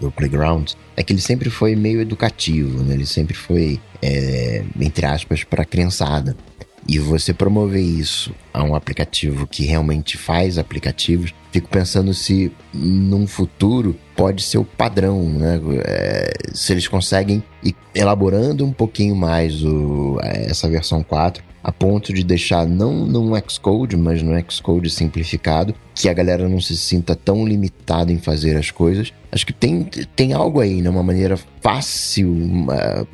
do 0.00 0.10
Playground 0.10 0.70
é 0.96 1.02
que 1.02 1.12
ele 1.12 1.20
sempre 1.20 1.50
foi 1.50 1.76
meio 1.76 2.00
educativo, 2.00 2.82
né? 2.82 2.94
Ele 2.94 3.06
sempre 3.06 3.34
foi 3.34 3.80
é, 4.02 4.64
entre 4.80 5.06
aspas, 5.06 5.44
para 5.44 5.64
criançada. 5.64 6.36
E 6.88 6.98
você 6.98 7.32
promover 7.32 7.82
isso 7.82 8.34
a 8.52 8.62
um 8.64 8.74
aplicativo 8.74 9.46
que 9.46 9.64
realmente 9.64 10.16
faz 10.16 10.58
aplicativos, 10.58 11.32
fico 11.52 11.68
pensando 11.68 12.14
se 12.14 12.52
num 12.72 13.26
futuro 13.26 13.96
pode 14.16 14.42
ser 14.42 14.58
o 14.58 14.64
padrão, 14.64 15.24
né? 15.24 15.60
É, 15.84 16.32
se 16.52 16.72
eles 16.72 16.86
conseguem 16.86 17.42
ir 17.62 17.74
elaborando 17.94 18.64
um 18.64 18.72
pouquinho 18.72 19.16
mais 19.16 19.62
o, 19.64 20.18
essa 20.22 20.68
versão 20.68 21.02
4, 21.02 21.42
a 21.62 21.70
ponto 21.70 22.12
de 22.12 22.24
deixar 22.24 22.66
não 22.66 23.04
no 23.06 23.32
Xcode, 23.48 23.96
mas 23.96 24.22
no 24.22 24.32
Xcode 24.50 24.88
simplificado, 24.88 25.74
que 25.94 26.08
a 26.08 26.12
galera 26.12 26.48
não 26.48 26.60
se 26.60 26.76
sinta 26.76 27.14
tão 27.14 27.46
limitada 27.46 28.12
em 28.12 28.18
fazer 28.18 28.56
as 28.56 28.70
coisas. 28.70 29.12
Acho 29.30 29.46
que 29.46 29.52
tem, 29.52 29.84
tem 30.16 30.32
algo 30.32 30.60
aí, 30.60 30.80
né? 30.80 30.88
Uma 30.88 31.02
maneira 31.02 31.38
fácil, 31.60 32.32
uma, 32.32 33.06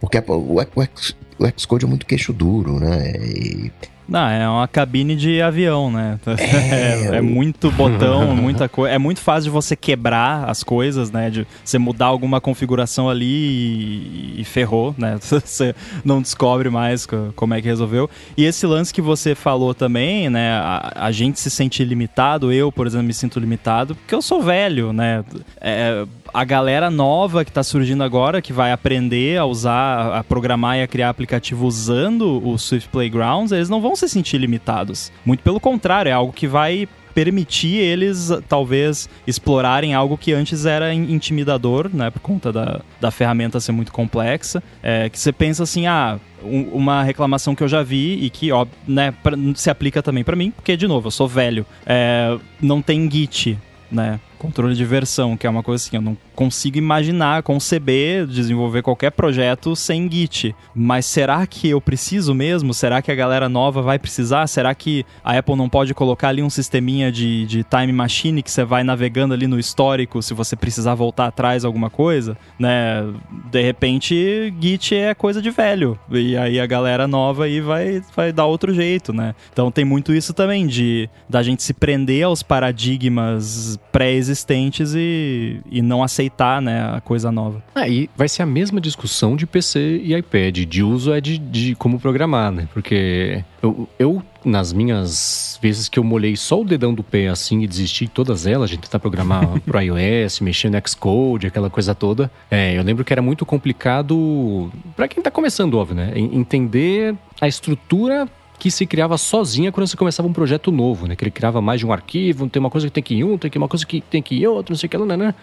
porque 0.00 0.18
o, 0.18 0.32
o, 0.32 0.60
o 0.60 1.60
Xcode 1.60 1.84
é 1.84 1.88
muito 1.88 2.06
queixo 2.06 2.32
duro, 2.32 2.78
né? 2.78 3.12
E 3.16 3.72
não, 4.08 4.28
é 4.28 4.48
uma 4.48 4.68
cabine 4.68 5.16
de 5.16 5.40
avião, 5.40 5.90
né? 5.90 6.18
É, 6.54 7.14
é, 7.14 7.16
é 7.16 7.20
muito 7.20 7.70
botão, 7.70 8.34
muita 8.36 8.68
coisa. 8.68 8.94
É 8.94 8.98
muito 8.98 9.20
fácil 9.20 9.44
de 9.44 9.50
você 9.50 9.74
quebrar 9.74 10.48
as 10.48 10.62
coisas, 10.62 11.10
né? 11.10 11.30
De 11.30 11.46
você 11.64 11.78
mudar 11.78 12.06
alguma 12.06 12.40
configuração 12.40 13.08
ali 13.08 13.24
e, 13.24 14.40
e 14.40 14.44
ferrou, 14.44 14.94
né? 14.98 15.18
Você 15.24 15.74
não 16.04 16.20
descobre 16.20 16.68
mais 16.70 17.06
como 17.34 17.54
é 17.54 17.62
que 17.62 17.68
resolveu. 17.68 18.08
E 18.36 18.44
esse 18.44 18.66
lance 18.66 18.92
que 18.92 19.00
você 19.00 19.34
falou 19.34 19.74
também, 19.74 20.28
né? 20.28 20.52
A, 20.52 21.06
a 21.06 21.12
gente 21.12 21.40
se 21.40 21.50
sente 21.50 21.84
limitado, 21.84 22.52
eu, 22.52 22.70
por 22.70 22.86
exemplo, 22.86 23.06
me 23.06 23.14
sinto 23.14 23.40
limitado, 23.40 23.94
porque 23.94 24.14
eu 24.14 24.22
sou 24.22 24.42
velho, 24.42 24.92
né? 24.92 25.24
É, 25.60 26.04
a 26.34 26.42
galera 26.44 26.90
nova 26.90 27.44
que 27.44 27.50
está 27.52 27.62
surgindo 27.62 28.02
agora, 28.02 28.42
que 28.42 28.52
vai 28.52 28.72
aprender 28.72 29.38
a 29.38 29.44
usar, 29.44 30.18
a 30.18 30.24
programar 30.24 30.76
e 30.76 30.82
a 30.82 30.86
criar 30.88 31.08
aplicativo 31.08 31.64
usando 31.64 32.44
o 32.44 32.58
Swift 32.58 32.88
Playgrounds, 32.88 33.52
eles 33.52 33.68
não 33.68 33.80
vão 33.80 33.94
se 33.94 34.08
sentir 34.08 34.38
limitados. 34.38 35.12
Muito 35.24 35.44
pelo 35.44 35.60
contrário, 35.60 36.10
é 36.10 36.12
algo 36.12 36.32
que 36.32 36.48
vai 36.48 36.88
permitir 37.14 37.76
eles 37.76 38.32
talvez 38.48 39.08
explorarem 39.24 39.94
algo 39.94 40.18
que 40.18 40.32
antes 40.32 40.66
era 40.66 40.92
intimidador, 40.92 41.88
né, 41.94 42.10
por 42.10 42.18
conta 42.18 42.52
da, 42.52 42.80
da 43.00 43.12
ferramenta 43.12 43.60
ser 43.60 43.70
muito 43.70 43.92
complexa, 43.92 44.60
é, 44.82 45.08
que 45.08 45.16
você 45.16 45.32
pensa 45.32 45.62
assim, 45.62 45.86
ah, 45.86 46.18
uma 46.42 47.04
reclamação 47.04 47.54
que 47.54 47.62
eu 47.62 47.68
já 47.68 47.84
vi 47.84 48.18
e 48.24 48.28
que, 48.28 48.50
ó, 48.50 48.66
né, 48.88 49.14
pra, 49.22 49.36
se 49.54 49.70
aplica 49.70 50.02
também 50.02 50.24
para 50.24 50.34
mim, 50.34 50.50
porque 50.50 50.76
de 50.76 50.88
novo, 50.88 51.06
eu 51.06 51.12
sou 51.12 51.28
velho, 51.28 51.64
é, 51.86 52.36
não 52.60 52.82
tem 52.82 53.08
Git, 53.08 53.56
né? 53.90 54.18
Controle 54.38 54.74
de 54.74 54.84
versão, 54.84 55.36
que 55.36 55.46
é 55.46 55.50
uma 55.50 55.62
coisa 55.62 55.82
assim, 55.82 55.96
eu 55.96 56.02
não 56.02 56.16
consigo 56.34 56.76
imaginar, 56.76 57.42
conceber, 57.42 58.26
desenvolver 58.26 58.82
qualquer 58.82 59.10
projeto 59.10 59.74
sem 59.76 60.10
Git. 60.10 60.54
Mas 60.74 61.06
será 61.06 61.46
que 61.46 61.68
eu 61.68 61.80
preciso 61.80 62.34
mesmo? 62.34 62.74
Será 62.74 63.00
que 63.00 63.10
a 63.10 63.14
galera 63.14 63.48
nova 63.48 63.80
vai 63.80 63.98
precisar? 63.98 64.46
Será 64.46 64.74
que 64.74 65.04
a 65.24 65.38
Apple 65.38 65.56
não 65.56 65.68
pode 65.68 65.94
colocar 65.94 66.28
ali 66.28 66.42
um 66.42 66.50
sisteminha 66.50 67.10
de, 67.10 67.46
de 67.46 67.64
time 67.64 67.92
machine 67.92 68.42
que 68.42 68.50
você 68.50 68.64
vai 68.64 68.82
navegando 68.82 69.34
ali 69.34 69.46
no 69.46 69.58
histórico 69.58 70.22
se 70.22 70.34
você 70.34 70.56
precisar 70.56 70.94
voltar 70.94 71.26
atrás 71.26 71.64
alguma 71.64 71.88
coisa? 71.88 72.36
Né? 72.58 73.04
De 73.50 73.62
repente, 73.62 74.52
Git 74.60 74.94
é 74.94 75.14
coisa 75.14 75.40
de 75.40 75.50
velho. 75.50 75.98
E 76.10 76.36
aí 76.36 76.58
a 76.58 76.66
galera 76.66 77.06
nova 77.06 77.44
aí 77.44 77.60
vai, 77.60 78.02
vai 78.14 78.32
dar 78.32 78.46
outro 78.46 78.74
jeito, 78.74 79.12
né? 79.12 79.34
Então 79.52 79.70
tem 79.70 79.84
muito 79.84 80.12
isso 80.12 80.34
também 80.34 80.66
de 80.66 81.08
da 81.28 81.42
gente 81.42 81.62
se 81.62 81.72
prender 81.72 82.24
aos 82.24 82.42
paradigmas 82.42 83.78
pré-existentes 84.24 84.94
e, 84.94 85.60
e 85.70 85.82
não 85.82 86.02
aceitar 86.02 86.60
né, 86.60 86.96
a 86.96 87.00
coisa 87.00 87.30
nova. 87.30 87.62
Aí 87.74 88.08
vai 88.16 88.28
ser 88.28 88.42
a 88.42 88.46
mesma 88.46 88.80
discussão 88.80 89.36
de 89.36 89.46
PC 89.46 90.00
e 90.02 90.14
iPad, 90.14 90.58
de 90.58 90.82
uso 90.82 91.12
é 91.12 91.20
de, 91.20 91.38
de 91.38 91.74
como 91.74 92.00
programar, 92.00 92.50
né? 92.50 92.68
Porque 92.72 93.44
eu, 93.62 93.88
eu, 93.98 94.22
nas 94.44 94.72
minhas 94.72 95.58
vezes 95.62 95.88
que 95.88 95.98
eu 95.98 96.04
molhei 96.04 96.36
só 96.36 96.60
o 96.60 96.64
dedão 96.64 96.94
do 96.94 97.02
pé 97.02 97.28
assim 97.28 97.62
e 97.62 97.66
desisti 97.66 98.06
de 98.06 98.10
todas 98.10 98.46
elas, 98.46 98.70
de 98.70 98.78
tentar 98.78 98.98
programar 98.98 99.46
pro 99.64 99.80
iOS, 99.80 100.40
mexer 100.40 100.70
no 100.70 100.78
Xcode, 100.86 101.46
aquela 101.46 101.70
coisa 101.70 101.94
toda, 101.94 102.30
é, 102.50 102.76
eu 102.76 102.82
lembro 102.82 103.04
que 103.04 103.12
era 103.12 103.22
muito 103.22 103.44
complicado 103.44 104.72
para 104.96 105.08
quem 105.08 105.22
tá 105.22 105.30
começando, 105.30 105.74
óbvio, 105.74 105.96
né? 105.96 106.12
Entender 106.16 107.14
a 107.40 107.48
estrutura 107.48 108.28
que 108.64 108.70
se 108.70 108.86
criava 108.86 109.18
sozinha 109.18 109.70
quando 109.70 109.86
você 109.86 109.94
começava 109.94 110.26
um 110.26 110.32
projeto 110.32 110.72
novo, 110.72 111.06
né? 111.06 111.14
Que 111.14 111.22
ele 111.24 111.30
criava 111.30 111.60
mais 111.60 111.80
de 111.80 111.86
um 111.86 111.92
arquivo, 111.92 112.48
tem 112.48 112.58
uma 112.58 112.70
coisa 112.70 112.86
que 112.86 112.92
tem 112.94 113.02
que 113.02 113.14
ir 113.16 113.22
um, 113.22 113.36
tem 113.36 113.50
que 113.50 113.58
uma 113.58 113.68
coisa 113.68 113.84
que 113.84 114.00
tem 114.00 114.22
que 114.22 114.36
ir 114.36 114.46
outro, 114.48 114.72
não 114.72 114.78
sei 114.78 114.86
o 114.86 114.90
que, 114.90 114.96
né? 114.96 115.18
né? 115.18 115.34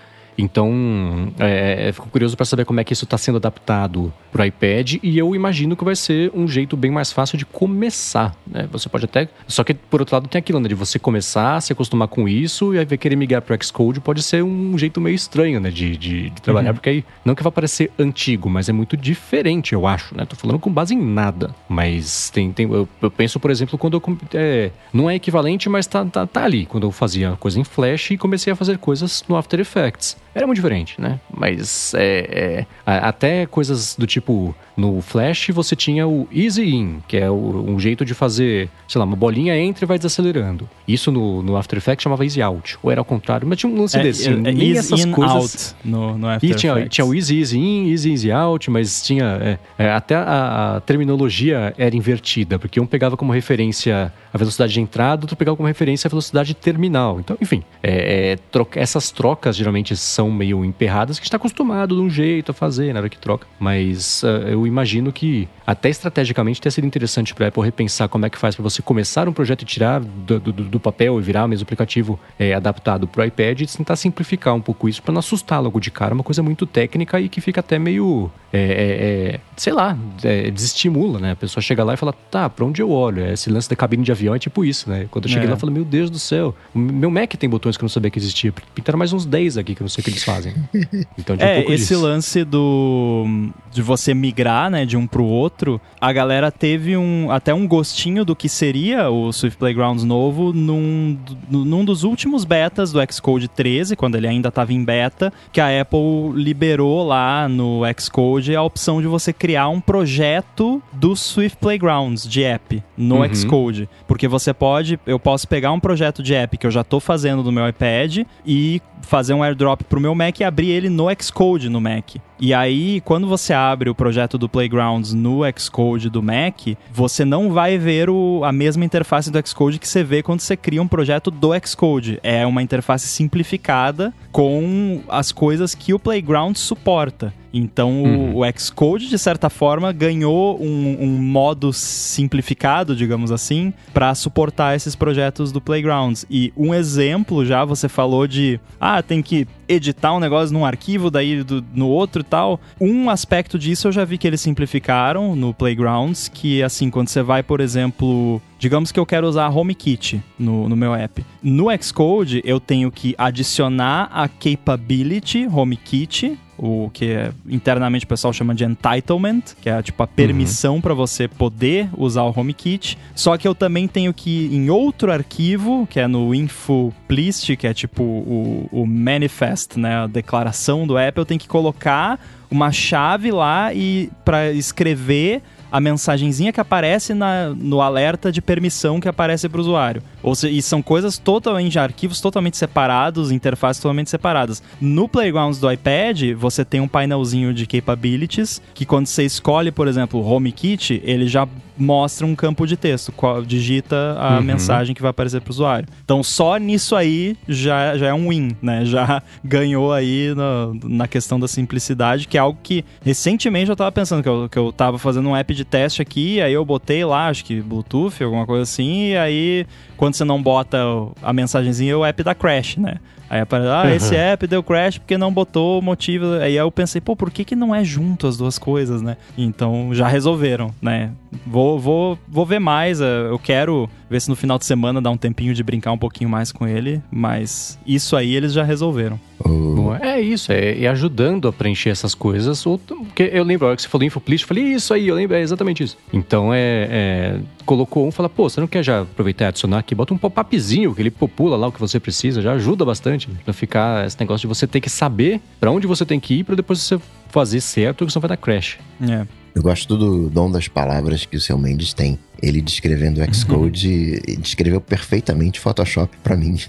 Então, 0.41 1.31
é, 1.39 1.89
é, 1.89 1.91
fico 1.91 2.09
curioso 2.09 2.35
para 2.35 2.45
saber 2.45 2.65
como 2.65 2.79
é 2.79 2.83
que 2.83 2.93
isso 2.93 3.05
está 3.05 3.17
sendo 3.17 3.35
adaptado 3.35 4.11
para 4.31 4.41
o 4.41 4.45
iPad 4.45 4.95
e 5.03 5.17
eu 5.17 5.35
imagino 5.35 5.75
que 5.75 5.83
vai 5.83 5.95
ser 5.95 6.31
um 6.33 6.47
jeito 6.47 6.75
bem 6.75 6.89
mais 6.89 7.11
fácil 7.11 7.37
de 7.37 7.45
começar, 7.45 8.35
né? 8.47 8.67
Você 8.71 8.89
pode 8.89 9.05
até... 9.05 9.29
Só 9.47 9.63
que, 9.63 9.73
por 9.75 9.99
outro 9.99 10.15
lado, 10.15 10.27
tem 10.27 10.39
aquilo, 10.39 10.59
né? 10.59 10.67
De 10.67 10.73
você 10.73 10.97
começar, 10.97 11.61
se 11.61 11.71
acostumar 11.71 12.07
com 12.07 12.27
isso 12.27 12.73
e 12.73 12.79
aí 12.79 12.85
querer 12.85 13.15
migrar 13.15 13.41
para 13.41 13.55
o 13.55 13.63
Xcode 13.63 13.99
pode 13.99 14.23
ser 14.23 14.43
um 14.43 14.77
jeito 14.77 14.99
meio 14.99 15.15
estranho, 15.15 15.59
né? 15.59 15.69
De, 15.69 15.95
de, 15.95 16.29
de 16.31 16.41
trabalhar, 16.41 16.69
uhum. 16.69 16.75
porque 16.75 16.89
aí, 16.89 17.05
não 17.23 17.35
que 17.35 17.43
vai 17.43 17.51
parecer 17.51 17.91
antigo, 17.99 18.49
mas 18.49 18.67
é 18.67 18.71
muito 18.71 18.97
diferente, 18.97 19.73
eu 19.73 19.85
acho, 19.85 20.17
né? 20.17 20.25
Tô 20.25 20.35
falando 20.35 20.57
com 20.57 20.71
base 20.71 20.95
em 20.95 21.01
nada, 21.01 21.53
mas 21.69 22.31
tem... 22.31 22.51
tem 22.51 22.71
eu, 22.71 22.89
eu 22.99 23.11
penso, 23.11 23.39
por 23.39 23.51
exemplo, 23.51 23.77
quando 23.77 23.97
eu... 23.97 24.17
É, 24.33 24.71
não 24.91 25.07
é 25.07 25.15
equivalente, 25.15 25.69
mas 25.69 25.85
tá, 25.85 26.03
tá, 26.03 26.25
tá 26.25 26.43
ali. 26.43 26.65
Quando 26.65 26.87
eu 26.87 26.91
fazia 26.91 27.33
coisa 27.39 27.59
em 27.59 27.63
Flash 27.63 28.11
e 28.11 28.17
comecei 28.17 28.51
a 28.51 28.55
fazer 28.55 28.79
coisas 28.79 29.23
no 29.27 29.35
After 29.35 29.59
Effects 29.59 30.17
era 30.33 30.47
muito 30.47 30.57
diferente, 30.57 30.99
né? 30.99 31.19
Mas 31.29 31.93
é, 31.93 32.65
é, 32.85 32.91
até 32.91 33.45
coisas 33.45 33.95
do 33.95 34.07
tipo 34.07 34.55
no 34.81 34.99
Flash 34.99 35.49
você 35.53 35.75
tinha 35.75 36.07
o 36.07 36.27
Easy 36.33 36.73
In, 36.73 37.01
que 37.07 37.15
é 37.15 37.29
o, 37.29 37.65
um 37.67 37.79
jeito 37.79 38.03
de 38.03 38.15
fazer, 38.15 38.67
sei 38.87 38.97
lá, 38.97 39.05
uma 39.05 39.15
bolinha 39.15 39.55
entra 39.55 39.85
e 39.85 39.87
vai 39.87 39.97
desacelerando. 39.97 40.67
Isso 40.87 41.11
no, 41.11 41.43
no 41.43 41.55
After 41.55 41.77
Effects 41.77 42.03
chamava 42.03 42.23
Easy 42.23 42.41
Out, 42.41 42.79
ou 42.81 42.91
era 42.91 42.99
ao 42.99 43.05
contrário, 43.05 43.47
mas 43.47 43.59
tinha 43.59 43.71
um 43.71 43.79
lance 43.79 43.95
é, 43.95 44.01
desse. 44.01 44.27
É, 44.27 44.31
é, 44.31 44.35
nem 44.35 44.75
essas 44.75 45.05
in, 45.05 45.11
coisas. 45.11 45.75
Out 45.77 45.87
no, 45.87 46.17
no 46.17 46.27
After 46.27 46.49
e 46.49 46.55
tinha, 46.55 46.73
Effects. 46.73 46.95
tinha 46.95 47.05
o 47.05 47.13
Easy 47.13 47.39
Easy 47.39 47.59
In, 47.59 47.91
Easy 47.91 48.11
Easy 48.11 48.31
Out, 48.31 48.71
mas 48.71 49.03
tinha 49.03 49.59
é, 49.77 49.85
é, 49.85 49.91
até 49.91 50.15
a, 50.15 50.77
a, 50.77 50.81
terminologia 50.81 51.75
era 51.77 51.95
invertida, 51.95 52.57
porque 52.57 52.79
um 52.79 52.87
pegava 52.87 53.15
como 53.15 53.31
referência 53.31 54.11
a 54.33 54.37
velocidade 54.37 54.73
de 54.73 54.81
entrada, 54.81 55.23
outro 55.23 55.35
pegava 55.35 55.55
como 55.55 55.67
referência 55.67 56.07
a 56.07 56.09
velocidade 56.09 56.55
terminal. 56.55 57.19
Então, 57.19 57.37
enfim, 57.39 57.63
é, 57.83 58.37
troca, 58.49 58.79
essas 58.79 59.11
trocas 59.11 59.55
geralmente 59.55 59.95
são 59.95 60.31
meio 60.31 60.65
emperradas 60.65 61.19
que 61.19 61.25
está 61.25 61.37
acostumado 61.37 61.95
de 61.95 62.01
um 62.01 62.09
jeito 62.09 62.51
a 62.51 62.53
fazer 62.53 62.93
na 62.93 63.01
hora 63.01 63.09
que 63.09 63.17
troca, 63.17 63.45
mas 63.59 64.23
uh, 64.23 64.47
eu 64.47 64.70
imagino 64.71 65.11
que 65.11 65.47
até 65.65 65.89
estrategicamente 65.89 66.61
tenha 66.61 66.71
sido 66.71 66.85
interessante 66.87 67.33
para 67.33 67.45
a 67.45 67.49
Apple 67.49 67.63
repensar 67.63 68.07
como 68.07 68.25
é 68.25 68.29
que 68.29 68.37
faz 68.37 68.55
para 68.55 68.63
você 68.63 68.81
começar 68.81 69.27
um 69.27 69.33
projeto 69.33 69.61
e 69.61 69.65
tirar 69.65 69.99
do, 69.99 70.39
do, 70.39 70.51
do 70.51 70.79
papel 70.79 71.19
e 71.19 71.23
virar 71.23 71.45
o 71.45 71.47
mesmo 71.47 71.63
aplicativo 71.63 72.19
é, 72.39 72.53
adaptado 72.53 73.07
para 73.07 73.21
o 73.21 73.25
iPad 73.25 73.61
e 73.61 73.67
tentar 73.67 73.95
simplificar 73.95 74.53
um 74.55 74.61
pouco 74.61 74.89
isso 74.89 75.01
para 75.01 75.11
não 75.11 75.19
assustar 75.19 75.61
logo 75.61 75.79
de 75.79 75.91
cara, 75.91 76.13
uma 76.13 76.23
coisa 76.23 76.41
muito 76.41 76.65
técnica 76.65 77.19
e 77.19 77.29
que 77.29 77.41
fica 77.41 77.59
até 77.59 77.77
meio, 77.77 78.31
é, 78.51 78.59
é, 78.59 79.35
é 79.35 79.39
sei 79.55 79.73
lá, 79.73 79.97
é, 80.23 80.49
desestimula, 80.49 81.19
né? 81.19 81.31
A 81.31 81.35
pessoa 81.35 81.61
chega 81.61 81.83
lá 81.83 81.93
e 81.93 81.97
fala, 81.97 82.13
tá, 82.13 82.49
para 82.49 82.65
onde 82.65 82.81
eu 82.81 82.89
olho? 82.89 83.25
Esse 83.25 83.49
lance 83.49 83.69
da 83.69 83.75
cabine 83.75 84.03
de 84.03 84.11
avião 84.11 84.33
é 84.33 84.39
tipo 84.39 84.65
isso, 84.65 84.89
né? 84.89 85.07
Quando 85.11 85.25
eu 85.25 85.31
cheguei 85.31 85.47
lá, 85.47 85.53
eu 85.53 85.59
falei, 85.59 85.75
meu 85.75 85.85
Deus 85.85 86.09
do 86.09 86.19
céu, 86.19 86.55
meu 86.73 87.11
Mac 87.11 87.33
tem 87.35 87.49
botões 87.49 87.77
que 87.77 87.83
eu 87.83 87.85
não 87.85 87.89
sabia 87.89 88.09
que 88.09 88.19
existia, 88.19 88.53
pintaram 88.73 88.97
mais 88.97 89.13
uns 89.13 89.25
10 89.25 89.57
aqui 89.57 89.75
que 89.75 89.81
eu 89.81 89.85
não 89.85 89.89
sei 89.89 90.01
o 90.01 90.05
que 90.05 90.09
eles 90.09 90.23
fazem. 90.23 90.53
Então, 91.17 91.35
de 91.35 91.43
um 91.43 91.47
é, 91.47 91.61
esse 91.65 91.89
disso. 91.89 92.01
lance 92.01 92.43
do 92.43 93.51
de 93.71 93.81
você 93.81 94.13
migrar, 94.13 94.50
né, 94.69 94.85
de 94.85 94.97
um 94.97 95.07
pro 95.07 95.23
outro, 95.23 95.79
a 95.99 96.11
galera 96.11 96.51
teve 96.51 96.97
um 96.97 97.29
até 97.31 97.53
um 97.53 97.67
gostinho 97.67 98.25
do 98.25 98.35
que 98.35 98.49
seria 98.49 99.09
o 99.09 99.31
Swift 99.31 99.57
Playgrounds 99.57 100.03
novo 100.03 100.51
num, 100.53 101.17
num 101.49 101.85
dos 101.85 102.03
últimos 102.03 102.43
betas 102.43 102.91
do 102.91 102.99
Xcode 103.11 103.47
13, 103.47 103.95
quando 103.95 104.15
ele 104.15 104.27
ainda 104.27 104.49
estava 104.49 104.73
em 104.73 104.83
beta, 104.83 105.31
que 105.51 105.61
a 105.61 105.81
Apple 105.81 106.33
liberou 106.35 107.05
lá 107.05 107.47
no 107.47 107.81
Xcode 107.99 108.55
a 108.55 108.61
opção 108.61 109.01
de 109.01 109.07
você 109.07 109.31
criar 109.31 109.69
um 109.69 109.79
projeto 109.79 110.81
do 110.91 111.15
Swift 111.15 111.57
Playgrounds 111.57 112.27
de 112.27 112.43
app 112.43 112.83
no 112.97 113.21
uhum. 113.21 113.33
Xcode, 113.33 113.89
porque 114.07 114.27
você 114.27 114.53
pode, 114.53 114.99
eu 115.05 115.19
posso 115.19 115.47
pegar 115.47 115.71
um 115.71 115.79
projeto 115.79 116.21
de 116.21 116.33
app 116.33 116.57
que 116.57 116.65
eu 116.65 116.71
já 116.71 116.81
estou 116.81 116.99
fazendo 116.99 117.43
no 117.43 117.51
meu 117.51 117.67
iPad 117.67 118.19
e 118.45 118.81
fazer 119.01 119.33
um 119.33 119.43
airdrop 119.43 119.81
pro 119.83 119.99
meu 119.99 120.15
Mac 120.15 120.39
e 120.39 120.43
abrir 120.43 120.69
ele 120.69 120.89
no 120.89 121.07
Xcode 121.19 121.69
no 121.69 121.81
Mac. 121.81 122.15
E 122.43 122.55
aí, 122.55 123.01
quando 123.01 123.27
você 123.27 123.53
abre 123.53 123.87
o 123.87 123.93
projeto 123.93 124.35
do 124.35 124.49
Playgrounds 124.49 125.13
no 125.13 125.41
Xcode 125.55 126.09
do 126.09 126.23
Mac, 126.23 126.75
você 126.91 127.23
não 127.23 127.51
vai 127.51 127.77
ver 127.77 128.09
o, 128.09 128.43
a 128.43 128.51
mesma 128.51 128.83
interface 128.83 129.29
do 129.29 129.47
Xcode 129.47 129.77
que 129.77 129.87
você 129.87 130.03
vê 130.03 130.23
quando 130.23 130.39
você 130.39 130.57
cria 130.57 130.81
um 130.81 130.87
projeto 130.87 131.29
do 131.29 131.51
Xcode. 131.63 132.19
É 132.23 132.43
uma 132.43 132.63
interface 132.63 133.07
simplificada 133.07 134.11
com 134.31 135.03
as 135.07 135.31
coisas 135.31 135.75
que 135.75 135.93
o 135.93 135.99
Playground 135.99 136.55
suporta. 136.55 137.31
Então 137.53 138.03
uhum. 138.03 138.35
o, 138.35 138.41
o, 138.41 138.59
Xcode, 138.59 139.09
de 139.09 139.17
certa 139.17 139.49
forma, 139.49 139.91
ganhou 139.91 140.61
um, 140.61 140.97
um 140.99 141.17
modo 141.17 141.73
simplificado, 141.73 142.95
digamos 142.95 143.31
assim, 143.31 143.73
para 143.93 144.13
suportar 144.15 144.75
esses 144.75 144.95
projetos 144.95 145.51
do 145.51 145.59
Playgrounds. 145.59 146.25
E 146.29 146.53
um 146.55 146.73
exemplo 146.73 147.45
já, 147.45 147.65
você 147.65 147.89
falou 147.89 148.27
de, 148.27 148.59
ah, 148.79 149.01
tem 149.01 149.21
que 149.21 149.47
editar 149.67 150.13
um 150.13 150.19
negócio 150.19 150.53
num 150.53 150.65
arquivo, 150.65 151.09
daí 151.09 151.43
do, 151.43 151.63
no 151.73 151.87
outro 151.87 152.21
e 152.21 152.25
tal. 152.25 152.59
Um 152.79 153.09
aspecto 153.09 153.57
disso 153.57 153.87
eu 153.87 153.91
já 153.91 154.03
vi 154.03 154.17
que 154.17 154.27
eles 154.27 154.41
simplificaram 154.41 155.35
no 155.35 155.53
Playgrounds, 155.53 156.27
que 156.27 156.61
assim, 156.61 156.89
quando 156.89 157.07
você 157.07 157.21
vai, 157.21 157.41
por 157.41 157.61
exemplo, 157.61 158.41
digamos 158.59 158.91
que 158.91 158.99
eu 158.99 159.05
quero 159.05 159.27
usar 159.27 159.45
a 159.45 159.49
HomeKit 159.49 160.21
no, 160.37 160.67
no 160.67 160.75
meu 160.75 160.93
app. 160.93 161.25
No 161.41 161.65
Xcode, 161.81 162.41
eu 162.45 162.59
tenho 162.59 162.91
que 162.91 163.15
adicionar 163.17 164.09
a 164.11 164.27
capability 164.27 165.47
HomeKit 165.47 166.37
o 166.61 166.91
que 166.93 167.05
é, 167.05 167.31
internamente 167.49 168.05
o 168.05 168.07
pessoal 168.07 168.31
chama 168.31 168.53
de 168.53 168.63
entitlement, 168.63 169.41
que 169.59 169.67
é 169.67 169.81
tipo 169.81 170.03
a 170.03 170.07
permissão 170.07 170.75
uhum. 170.75 170.81
para 170.81 170.93
você 170.93 171.27
poder 171.27 171.89
usar 171.97 172.21
o 172.21 172.33
HomeKit. 172.37 172.99
Só 173.15 173.35
que 173.35 173.47
eu 173.47 173.55
também 173.55 173.87
tenho 173.87 174.13
que 174.13 174.47
em 174.55 174.69
outro 174.69 175.11
arquivo, 175.11 175.87
que 175.89 175.99
é 175.99 176.07
no 176.07 176.35
InfoPlist, 176.35 177.55
que 177.55 177.65
é 177.65 177.73
tipo 177.73 178.03
o, 178.03 178.69
o 178.71 178.85
manifest, 178.85 179.75
né, 179.75 180.03
a 180.03 180.07
declaração 180.07 180.85
do 180.85 180.99
app, 180.99 181.17
eu 181.17 181.25
tenho 181.25 181.39
que 181.39 181.47
colocar 181.47 182.19
uma 182.51 182.71
chave 182.71 183.31
lá 183.31 183.73
e 183.73 184.11
para 184.23 184.51
escrever 184.51 185.41
a 185.71 185.79
mensagenzinha 185.79 186.51
que 186.51 186.59
aparece 186.59 187.13
na, 187.13 187.49
no 187.49 187.81
alerta 187.81 188.31
de 188.31 188.41
permissão 188.41 188.99
que 188.99 189.07
aparece 189.07 189.47
para 189.47 189.57
o 189.57 189.61
usuário. 189.61 190.03
Ou 190.23 190.35
seja, 190.35 190.53
e 190.53 190.61
são 190.61 190.81
coisas 190.81 191.17
totalmente, 191.17 191.79
arquivos 191.79 192.21
totalmente 192.21 192.57
separados, 192.57 193.31
interfaces 193.31 193.81
totalmente 193.81 194.09
separadas. 194.09 194.61
No 194.79 195.07
Playgrounds 195.07 195.59
do 195.59 195.71
iPad, 195.71 196.33
você 196.37 196.63
tem 196.63 196.79
um 196.81 196.87
painelzinho 196.87 197.53
de 197.53 197.65
capabilities, 197.65 198.61
que 198.73 198.85
quando 198.85 199.07
você 199.07 199.23
escolhe, 199.23 199.71
por 199.71 199.87
exemplo, 199.87 200.19
o 200.19 200.25
HomeKit, 200.25 201.01
ele 201.03 201.27
já 201.27 201.47
mostra 201.77 202.25
um 202.25 202.35
campo 202.35 202.67
de 202.67 202.77
texto, 202.77 203.13
digita 203.45 204.15
a 204.19 204.37
uhum. 204.37 204.43
mensagem 204.43 204.93
que 204.93 205.01
vai 205.01 205.09
aparecer 205.09 205.41
para 205.41 205.49
o 205.49 205.53
usuário. 205.53 205.87
Então, 206.03 206.21
só 206.21 206.57
nisso 206.57 206.95
aí 206.95 207.35
já, 207.47 207.97
já 207.97 208.07
é 208.07 208.13
um 208.13 208.29
win, 208.29 208.55
né? 208.61 208.85
Já 208.85 209.23
ganhou 209.43 209.91
aí 209.91 210.33
na, 210.35 210.71
na 210.83 211.07
questão 211.07 211.39
da 211.39 211.47
simplicidade, 211.47 212.27
que 212.27 212.37
é 212.37 212.41
algo 212.41 212.59
que 212.61 212.85
recentemente 213.03 213.69
eu 213.69 213.73
estava 213.73 213.91
pensando, 213.91 214.21
que 214.21 214.29
eu, 214.29 214.47
que 214.49 214.59
eu 214.59 214.71
tava 214.71 214.99
fazendo 214.99 215.29
um 215.29 215.35
app 215.35 215.53
de 215.53 215.65
teste 215.65 216.01
aqui, 216.01 216.39
aí 216.39 216.53
eu 216.53 216.63
botei 216.63 217.03
lá, 217.03 217.27
acho 217.27 217.43
que 217.43 217.61
Bluetooth, 217.61 218.23
alguma 218.23 218.45
coisa 218.45 218.63
assim, 218.63 219.09
e 219.09 219.17
aí 219.17 219.65
quando 219.97 220.10
você 220.17 220.23
não 220.25 220.41
bota 220.41 220.77
a 221.21 221.31
mensagenzinha, 221.33 221.97
o 221.97 222.05
app 222.05 222.23
dá 222.23 222.33
crash, 222.35 222.77
né? 222.77 222.95
Aí 223.29 223.39
aparece, 223.39 223.69
ah, 223.71 223.95
esse 223.95 224.13
app 224.15 224.45
deu 224.45 224.61
crash 224.61 224.97
porque 224.97 225.17
não 225.17 225.31
botou 225.31 225.79
o 225.79 225.81
motivo. 225.81 226.33
Aí 226.41 226.55
eu 226.57 226.69
pensei, 226.69 226.99
pô, 226.99 227.15
por 227.15 227.31
que, 227.31 227.45
que 227.45 227.55
não 227.55 227.73
é 227.73 227.81
junto 227.81 228.27
as 228.27 228.35
duas 228.35 228.59
coisas, 228.59 229.01
né? 229.01 229.15
Então 229.37 229.93
já 229.93 230.05
resolveram, 230.07 230.69
né? 230.81 231.11
Vou, 231.47 231.79
vou, 231.79 232.19
vou 232.27 232.45
ver 232.45 232.59
mais. 232.59 232.99
eh, 232.99 233.27
Eu 233.29 233.39
quero 233.39 233.89
ver 234.11 234.19
se 234.19 234.29
no 234.29 234.35
final 234.35 234.59
de 234.59 234.65
semana 234.65 235.01
dá 235.01 235.09
um 235.09 235.15
tempinho 235.15 235.53
de 235.53 235.63
brincar 235.63 235.93
um 235.93 235.97
pouquinho 235.97 236.29
mais 236.29 236.51
com 236.51 236.67
ele. 236.67 237.01
Mas 237.09 237.79
isso 237.87 238.15
aí 238.15 238.35
eles 238.35 238.51
já 238.51 238.63
resolveram. 238.63 239.17
Bom, 239.43 239.95
é 239.95 240.19
isso, 240.19 240.51
é, 240.51 240.83
é 240.83 240.87
ajudando 240.87 241.47
a 241.47 241.53
preencher 241.53 241.89
essas 241.89 242.13
coisas. 242.13 242.65
Ou, 242.65 242.77
porque 242.77 243.29
eu 243.33 243.43
lembro, 243.43 243.65
a 243.65 243.69
hora 243.69 243.75
que 243.75 243.81
você 243.81 243.87
falou 243.87 244.05
Infoplex, 244.05 244.41
eu 244.41 244.47
falei, 244.47 244.65
isso 244.65 244.93
aí, 244.93 245.07
eu 245.07 245.15
lembro, 245.15 245.35
é 245.35 245.41
exatamente 245.41 245.83
isso. 245.83 245.97
Então 246.11 246.53
é. 246.53 246.59
é, 246.59 247.39
colocou 247.65 248.05
um, 248.05 248.11
fala, 248.11 248.27
pô, 248.27 248.49
você 248.49 248.59
não 248.59 248.67
quer 248.67 248.83
já 248.83 249.01
aproveitar 249.01 249.45
e 249.45 249.47
adicionar 249.47 249.79
aqui? 249.79 249.95
Bota 249.95 250.13
um 250.13 250.17
pop-upzinho, 250.17 250.93
que 250.93 251.01
ele 251.01 251.11
popula 251.11 251.55
lá 251.55 251.67
o 251.67 251.71
que 251.71 251.79
você 251.79 251.99
precisa, 251.99 252.41
já 252.41 252.53
ajuda 252.53 252.83
bastante. 252.83 253.29
Pra 253.45 253.53
ficar 253.53 254.05
esse 254.05 254.19
negócio 254.19 254.41
de 254.41 254.47
você 254.47 254.67
ter 254.67 254.81
que 254.81 254.89
saber 254.89 255.39
pra 255.59 255.71
onde 255.71 255.87
você 255.87 256.05
tem 256.05 256.19
que 256.19 256.39
ir 256.39 256.43
pra 256.43 256.55
depois 256.55 256.79
você 256.79 256.99
fazer 257.29 257.61
certo, 257.61 258.05
que 258.05 258.11
senão 258.11 258.21
vai 258.21 258.29
dar 258.29 258.37
crash. 258.37 258.77
É. 259.01 259.25
Eu 259.53 259.61
gosto 259.61 259.97
do 259.97 260.29
dom 260.29 260.49
das 260.49 260.67
palavras 260.67 261.25
que 261.25 261.35
o 261.35 261.41
seu 261.41 261.57
Mendes 261.57 261.93
tem. 261.93 262.17
Ele 262.41 262.61
descrevendo 262.61 263.21
o 263.21 263.33
Xcode, 263.33 264.21
e 264.27 264.35
descreveu 264.37 264.81
perfeitamente 264.81 265.59
Photoshop 265.59 266.17
pra 266.23 266.35
mim. 266.35 266.57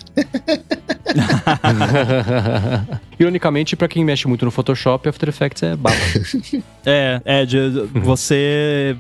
Ironicamente, 3.19 3.77
pra 3.77 3.89
quem 3.89 4.05
mexe 4.05 4.29
muito 4.29 4.45
no 4.45 4.51
Photoshop, 4.51 5.09
After 5.09 5.29
Effects 5.29 5.63
é 5.63 5.77
baba. 5.77 5.97
É, 6.85 7.21
é, 7.25 7.47
de, 7.47 7.71
você. 7.95 8.97